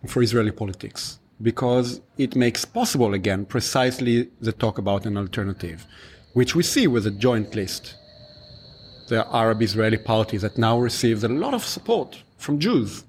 for 0.07 0.23
Israeli 0.23 0.51
politics 0.51 1.21
because 1.41 2.01
it 2.19 2.35
makes 2.37 2.65
possible 2.65 3.15
again 3.15 3.47
precisely 3.47 4.31
the 4.41 4.53
talk 4.53 4.79
about 4.79 5.07
an 5.07 5.17
alternative, 5.17 5.87
which 6.35 6.55
we 6.55 6.63
see 6.63 6.87
with 6.87 7.05
the 7.05 7.11
joint 7.11 7.55
list. 7.55 7.97
The 9.09 9.27
Arab 9.33 9.63
Israeli 9.63 9.99
party 9.99 10.37
that 10.39 10.59
now 10.59 10.79
receives 10.79 11.25
a 11.25 11.29
lot 11.29 11.55
of 11.55 11.65
support 11.65 12.23
from 12.37 12.59
Jews 12.59 13.05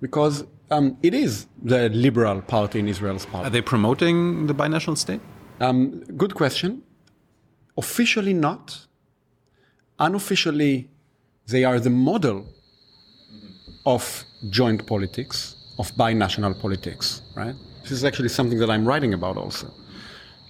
because 0.00 0.44
um, 0.74 0.96
it 1.02 1.14
is 1.14 1.46
the 1.62 1.88
liberal 1.90 2.38
party 2.54 2.78
in 2.82 2.86
Israel's 2.94 3.26
party. 3.26 3.46
Are 3.46 3.54
they 3.56 3.64
promoting 3.74 4.46
the 4.46 4.54
binational 4.62 4.98
state? 5.06 5.20
Um, 5.60 6.00
good 6.22 6.34
question. 6.34 6.82
Officially 7.76 8.34
not. 8.48 8.86
Unofficially, 9.98 10.74
they 11.52 11.62
are 11.64 11.78
the 11.88 11.94
model 12.10 12.38
of 13.86 14.02
joint 14.50 14.80
politics, 14.86 15.36
of 15.78 15.86
binational 15.92 16.54
politics, 16.64 17.22
right? 17.36 17.54
This 17.82 17.92
is 17.92 18.04
actually 18.04 18.30
something 18.38 18.58
that 18.58 18.70
I'm 18.70 18.84
writing 18.90 19.12
about 19.14 19.36
also. 19.36 19.66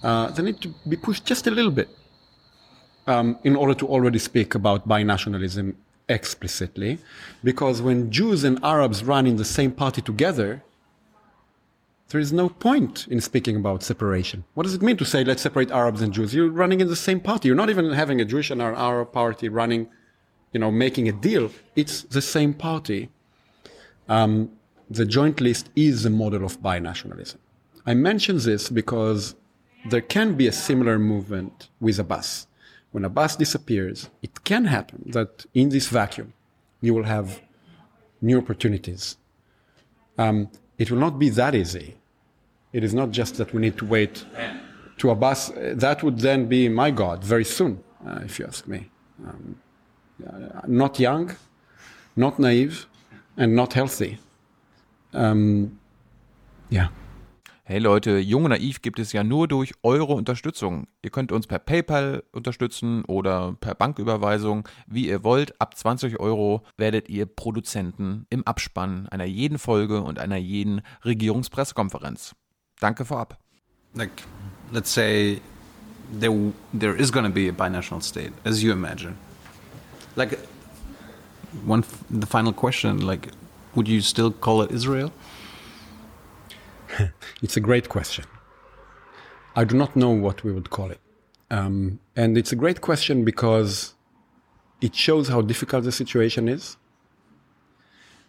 Uh, 0.01 0.29
they 0.31 0.43
need 0.43 0.61
to 0.61 0.73
be 0.87 0.97
pushed 1.07 1.25
just 1.25 1.47
a 1.47 1.51
little 1.51 1.71
bit 1.71 1.89
um, 3.07 3.37
in 3.43 3.55
order 3.55 3.73
to 3.81 3.85
already 3.87 4.19
speak 4.19 4.55
about 4.55 4.87
binationalism 4.87 5.75
explicitly, 6.07 6.99
because 7.43 7.81
when 7.81 8.11
Jews 8.11 8.43
and 8.43 8.63
Arabs 8.63 9.03
run 9.03 9.25
in 9.27 9.37
the 9.37 9.45
same 9.45 9.71
party 9.71 10.01
together, 10.01 10.63
there 12.09 12.21
is 12.21 12.31
no 12.31 12.49
point 12.49 13.07
in 13.07 13.19
speaking 13.19 13.55
about 13.55 13.81
separation. 13.81 14.43
What 14.53 14.63
does 14.63 14.75
it 14.75 14.81
mean 14.81 14.97
to 14.97 15.05
say 15.05 15.23
let's 15.23 15.41
separate 15.41 15.71
Arabs 15.71 16.01
and 16.01 16.13
Jews? 16.13 16.33
You're 16.33 16.49
running 16.49 16.79
in 16.79 16.87
the 16.87 16.95
same 16.95 17.19
party. 17.19 17.47
You're 17.47 17.57
not 17.57 17.69
even 17.69 17.91
having 17.91 18.21
a 18.21 18.25
Jewish 18.25 18.51
and 18.51 18.61
an 18.61 18.75
Arab 18.75 19.11
party 19.11 19.49
running, 19.49 19.87
you 20.53 20.59
know, 20.59 20.71
making 20.71 21.09
a 21.09 21.11
deal. 21.11 21.49
It's 21.75 22.03
the 22.03 22.21
same 22.21 22.53
party. 22.53 23.09
Um, 24.07 24.51
the 24.89 25.05
joint 25.05 25.41
list 25.41 25.69
is 25.75 26.05
a 26.05 26.11
model 26.11 26.45
of 26.45 26.61
binationalism. 26.61 27.37
I 27.87 27.95
mention 27.95 28.37
this 28.37 28.69
because 28.69 29.35
there 29.89 30.01
can 30.01 30.35
be 30.35 30.47
a 30.47 30.51
similar 30.51 30.99
movement 30.99 31.69
with 31.79 31.99
Abbas. 31.99 32.47
When 32.95 33.03
Abbas 33.03 33.35
disappears, 33.35 34.09
it 34.21 34.45
can 34.45 34.63
happen 34.63 35.03
that 35.07 35.45
in 35.53 35.67
this 35.67 35.89
vacuum, 35.89 36.31
you 36.79 36.93
will 36.93 37.03
have 37.03 37.41
new 38.21 38.37
opportunities. 38.37 39.17
Um, 40.17 40.49
it 40.77 40.89
will 40.89 40.99
not 40.99 41.19
be 41.19 41.27
that 41.31 41.53
easy. 41.55 41.95
It 42.71 42.85
is 42.85 42.93
not 42.93 43.11
just 43.11 43.35
that 43.35 43.53
we 43.53 43.59
need 43.59 43.77
to 43.79 43.85
wait 43.85 44.23
to 44.99 45.09
Abbas. 45.09 45.51
That 45.73 46.03
would 46.03 46.19
then 46.19 46.47
be, 46.47 46.69
my 46.69 46.89
God, 46.89 47.21
very 47.21 47.43
soon, 47.43 47.83
uh, 48.07 48.21
if 48.23 48.39
you 48.39 48.45
ask 48.45 48.65
me. 48.65 48.89
Um, 49.27 49.59
not 50.65 50.97
young, 50.97 51.35
not 52.15 52.39
naive, 52.39 52.85
and 53.35 53.57
not 53.57 53.73
healthy. 53.73 54.19
Um, 55.11 55.81
yeah. 56.69 56.87
Hey 57.67 57.79
Leute, 57.79 58.19
Jung 58.19 58.43
und 58.43 58.51
Naiv 58.51 58.83
gibt 58.83 58.99
es 58.99 59.11
ja 59.11 59.23
nur 59.23 59.47
durch 59.47 59.73
eure 59.81 60.13
Unterstützung. 60.13 60.85
Ihr 61.01 61.09
könnt 61.09 61.31
uns 61.31 61.47
per 61.47 61.57
PayPal 61.57 62.21
unterstützen 62.31 63.03
oder 63.05 63.55
per 63.59 63.73
Banküberweisung, 63.73 64.69
wie 64.85 65.07
ihr 65.07 65.23
wollt. 65.23 65.59
Ab 65.59 65.75
20 65.75 66.19
Euro 66.19 66.61
werdet 66.77 67.09
ihr 67.09 67.25
Produzenten 67.25 68.27
im 68.29 68.45
Abspann 68.45 69.09
einer 69.09 69.25
jeden 69.25 69.57
Folge 69.57 70.03
und 70.03 70.19
einer 70.19 70.35
jeden 70.35 70.83
Regierungspressekonferenz. 71.03 72.35
Danke 72.79 73.03
vorab. 73.03 73.39
Like, 73.95 74.11
let's 74.71 74.93
say 74.93 75.41
there 76.19 76.53
there 76.71 76.95
is 76.95 77.11
going 77.11 77.25
to 77.25 77.31
be 77.31 77.49
a 77.49 77.51
binational 77.51 78.03
state, 78.03 78.33
as 78.43 78.61
you 78.61 78.73
imagine. 78.73 79.15
Like, 80.15 80.37
one 81.65 81.83
the 82.11 82.27
final 82.27 82.53
question, 82.53 82.99
like, 82.99 83.31
would 83.73 83.87
you 83.87 84.01
still 84.01 84.31
call 84.31 84.63
it 84.63 84.69
Israel? 84.69 85.11
It's 87.41 87.57
a 87.57 87.59
great 87.59 87.89
question. 87.89 88.25
I 89.55 89.63
do 89.63 89.75
not 89.75 89.95
know 89.95 90.09
what 90.09 90.43
we 90.43 90.51
would 90.51 90.69
call 90.69 90.91
it. 90.91 90.99
Um, 91.49 91.99
and 92.15 92.37
it's 92.37 92.51
a 92.51 92.55
great 92.55 92.81
question 92.81 93.23
because 93.23 93.93
it 94.81 94.95
shows 94.95 95.29
how 95.29 95.41
difficult 95.41 95.83
the 95.83 95.91
situation 95.91 96.49
is. 96.49 96.77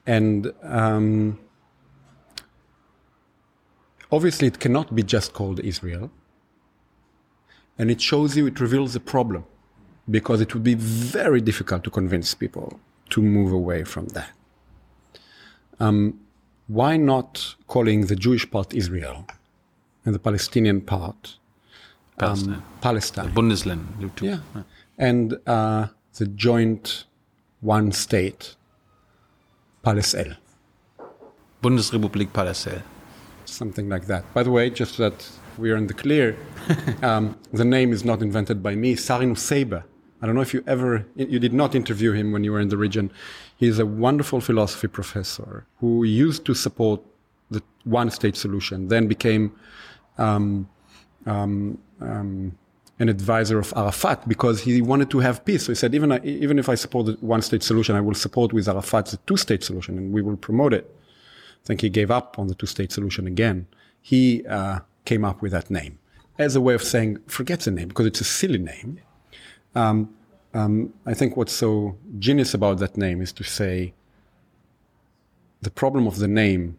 And 0.06 0.52
um, 0.62 1.40
obviously, 4.12 4.46
it 4.46 4.60
cannot 4.60 4.94
be 4.94 5.02
just 5.02 5.32
called 5.32 5.58
Israel. 5.60 6.10
And 7.78 7.90
it 7.90 8.00
shows 8.00 8.36
you, 8.36 8.46
it 8.46 8.60
reveals 8.60 8.92
the 8.92 9.00
problem 9.00 9.44
because 10.08 10.40
it 10.40 10.54
would 10.54 10.62
be 10.62 10.74
very 10.74 11.40
difficult 11.40 11.82
to 11.84 11.90
convince 11.90 12.34
people 12.34 12.80
to 13.10 13.20
move 13.20 13.52
away 13.52 13.82
from 13.84 14.06
that. 14.08 14.30
Um, 15.80 16.20
why 16.66 16.96
not 16.96 17.54
calling 17.66 18.06
the 18.06 18.16
Jewish 18.16 18.50
part 18.50 18.74
Israel 18.74 19.26
and 20.04 20.14
the 20.14 20.18
Palestinian 20.18 20.80
part 20.80 21.36
Palestine. 22.18 22.54
um, 22.54 22.64
Palestine? 22.80 23.32
Bundesland. 23.32 23.84
you. 24.00 24.28
Yeah. 24.28 24.62
And 24.98 25.38
uh, 25.46 25.88
the 26.18 26.26
joint 26.26 27.04
one 27.60 27.92
state, 27.92 28.56
Palestine, 29.82 30.36
Bundesrepublik 31.62 32.28
Palästina. 32.32 32.82
something 33.44 33.88
like 33.88 34.06
that. 34.06 34.22
By 34.34 34.42
the 34.42 34.50
way, 34.50 34.70
just 34.70 34.96
so 34.96 35.08
that 35.08 35.28
we 35.58 35.70
are 35.70 35.76
in 35.76 35.86
the 35.86 35.94
clear, 35.94 36.36
um, 37.02 37.36
the 37.52 37.64
name 37.64 37.92
is 37.92 38.04
not 38.04 38.22
invented 38.22 38.62
by 38.62 38.74
me. 38.74 38.94
Sari 38.96 39.26
Nusseibeh. 39.26 39.82
I 40.22 40.26
don't 40.26 40.34
know 40.34 40.40
if 40.40 40.54
you 40.54 40.62
ever, 40.66 41.06
you 41.14 41.38
did 41.38 41.52
not 41.52 41.74
interview 41.74 42.12
him 42.12 42.32
when 42.32 42.42
you 42.42 42.52
were 42.52 42.60
in 42.60 42.68
the 42.68 42.76
region. 42.76 43.10
He's 43.56 43.78
a 43.78 43.86
wonderful 43.86 44.40
philosophy 44.40 44.88
professor 44.88 45.66
who 45.80 46.04
used 46.04 46.44
to 46.46 46.54
support 46.54 47.00
the 47.50 47.62
one 47.84 48.10
state 48.10 48.36
solution, 48.36 48.88
then 48.88 49.06
became 49.06 49.52
um, 50.18 50.68
um, 51.24 51.78
um, 52.00 52.56
an 52.98 53.08
advisor 53.08 53.58
of 53.58 53.72
Arafat 53.76 54.28
because 54.28 54.60
he 54.60 54.80
wanted 54.82 55.10
to 55.10 55.20
have 55.20 55.44
peace. 55.44 55.64
So 55.64 55.72
he 55.72 55.76
said, 55.76 55.94
even, 55.94 56.12
even 56.24 56.58
if 56.58 56.68
I 56.68 56.74
support 56.74 57.06
the 57.06 57.12
one 57.20 57.42
state 57.42 57.62
solution, 57.62 57.96
I 57.96 58.00
will 58.00 58.14
support 58.14 58.52
with 58.52 58.68
Arafat 58.68 59.06
the 59.06 59.18
two 59.26 59.36
state 59.36 59.62
solution 59.64 59.98
and 59.98 60.12
we 60.12 60.22
will 60.22 60.36
promote 60.36 60.72
it. 60.72 60.94
I 61.62 61.66
think 61.66 61.80
he 61.80 61.88
gave 61.88 62.10
up 62.10 62.38
on 62.38 62.48
the 62.48 62.54
two 62.54 62.66
state 62.66 62.92
solution 62.92 63.26
again. 63.26 63.66
He 64.00 64.46
uh, 64.46 64.80
came 65.04 65.24
up 65.24 65.42
with 65.42 65.52
that 65.52 65.70
name 65.70 65.98
as 66.38 66.54
a 66.56 66.60
way 66.60 66.74
of 66.74 66.82
saying, 66.82 67.18
forget 67.26 67.60
the 67.60 67.70
name 67.70 67.88
because 67.88 68.06
it's 68.06 68.20
a 68.20 68.24
silly 68.24 68.58
name. 68.58 69.00
Um, 69.74 70.15
um, 70.56 70.94
I 71.04 71.12
think 71.12 71.36
what's 71.36 71.52
so 71.52 71.96
genius 72.18 72.54
about 72.54 72.78
that 72.78 72.96
name 72.96 73.20
is 73.20 73.32
to 73.32 73.44
say 73.44 73.92
the 75.60 75.70
problem 75.70 76.06
of 76.06 76.16
the 76.18 76.28
name 76.28 76.78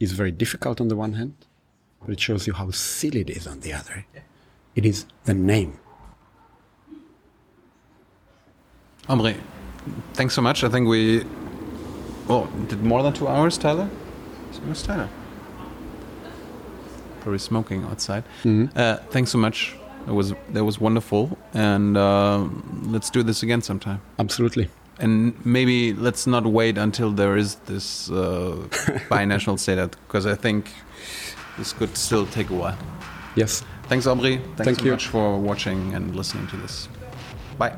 is 0.00 0.12
very 0.12 0.32
difficult 0.32 0.80
on 0.80 0.88
the 0.88 0.96
one 0.96 1.12
hand, 1.12 1.34
but 2.00 2.10
it 2.10 2.20
shows 2.20 2.46
you 2.46 2.54
how 2.54 2.70
silly 2.70 3.20
it 3.20 3.30
is 3.30 3.46
on 3.46 3.60
the 3.60 3.72
other. 3.74 4.06
It 4.74 4.86
is 4.86 5.04
the 5.24 5.34
name. 5.34 5.78
Omri, 9.08 9.36
thanks 10.14 10.34
so 10.34 10.40
much. 10.40 10.64
I 10.64 10.70
think 10.70 10.88
we 10.88 11.24
oh 12.28 12.46
did 12.68 12.82
more 12.82 13.02
than 13.02 13.12
two 13.12 13.28
hours, 13.28 13.58
Tyler. 13.58 13.88
Where's 14.64 14.82
Tyler? 14.82 15.10
Probably 17.20 17.38
smoking 17.38 17.84
outside. 17.84 18.24
Uh, 18.74 18.96
thanks 19.10 19.30
so 19.30 19.38
much. 19.38 19.76
It 20.06 20.12
was 20.12 20.34
that 20.50 20.64
was 20.64 20.80
wonderful, 20.80 21.38
and 21.54 21.96
uh, 21.96 22.48
let's 22.82 23.10
do 23.10 23.22
this 23.22 23.42
again 23.42 23.62
sometime. 23.62 24.00
Absolutely. 24.18 24.68
And 24.98 25.34
maybe 25.44 25.94
let's 25.94 26.26
not 26.26 26.44
wait 26.44 26.78
until 26.78 27.10
there 27.10 27.36
is 27.36 27.56
this 27.66 28.10
uh, 28.10 28.14
binational 29.10 29.58
state, 29.58 29.78
because 30.06 30.26
I 30.26 30.34
think 30.34 30.70
this 31.58 31.72
could 31.72 31.96
still 31.96 32.26
take 32.26 32.50
a 32.50 32.54
while. 32.54 32.78
Yes. 33.36 33.64
Thanks, 33.88 34.06
Omri. 34.06 34.38
Thanks 34.38 34.64
Thank 34.64 34.78
so 34.78 34.84
you. 34.84 34.90
much 34.92 35.06
for 35.08 35.38
watching 35.38 35.94
and 35.94 36.14
listening 36.14 36.46
to 36.48 36.56
this. 36.56 36.88
Bye. 37.58 37.76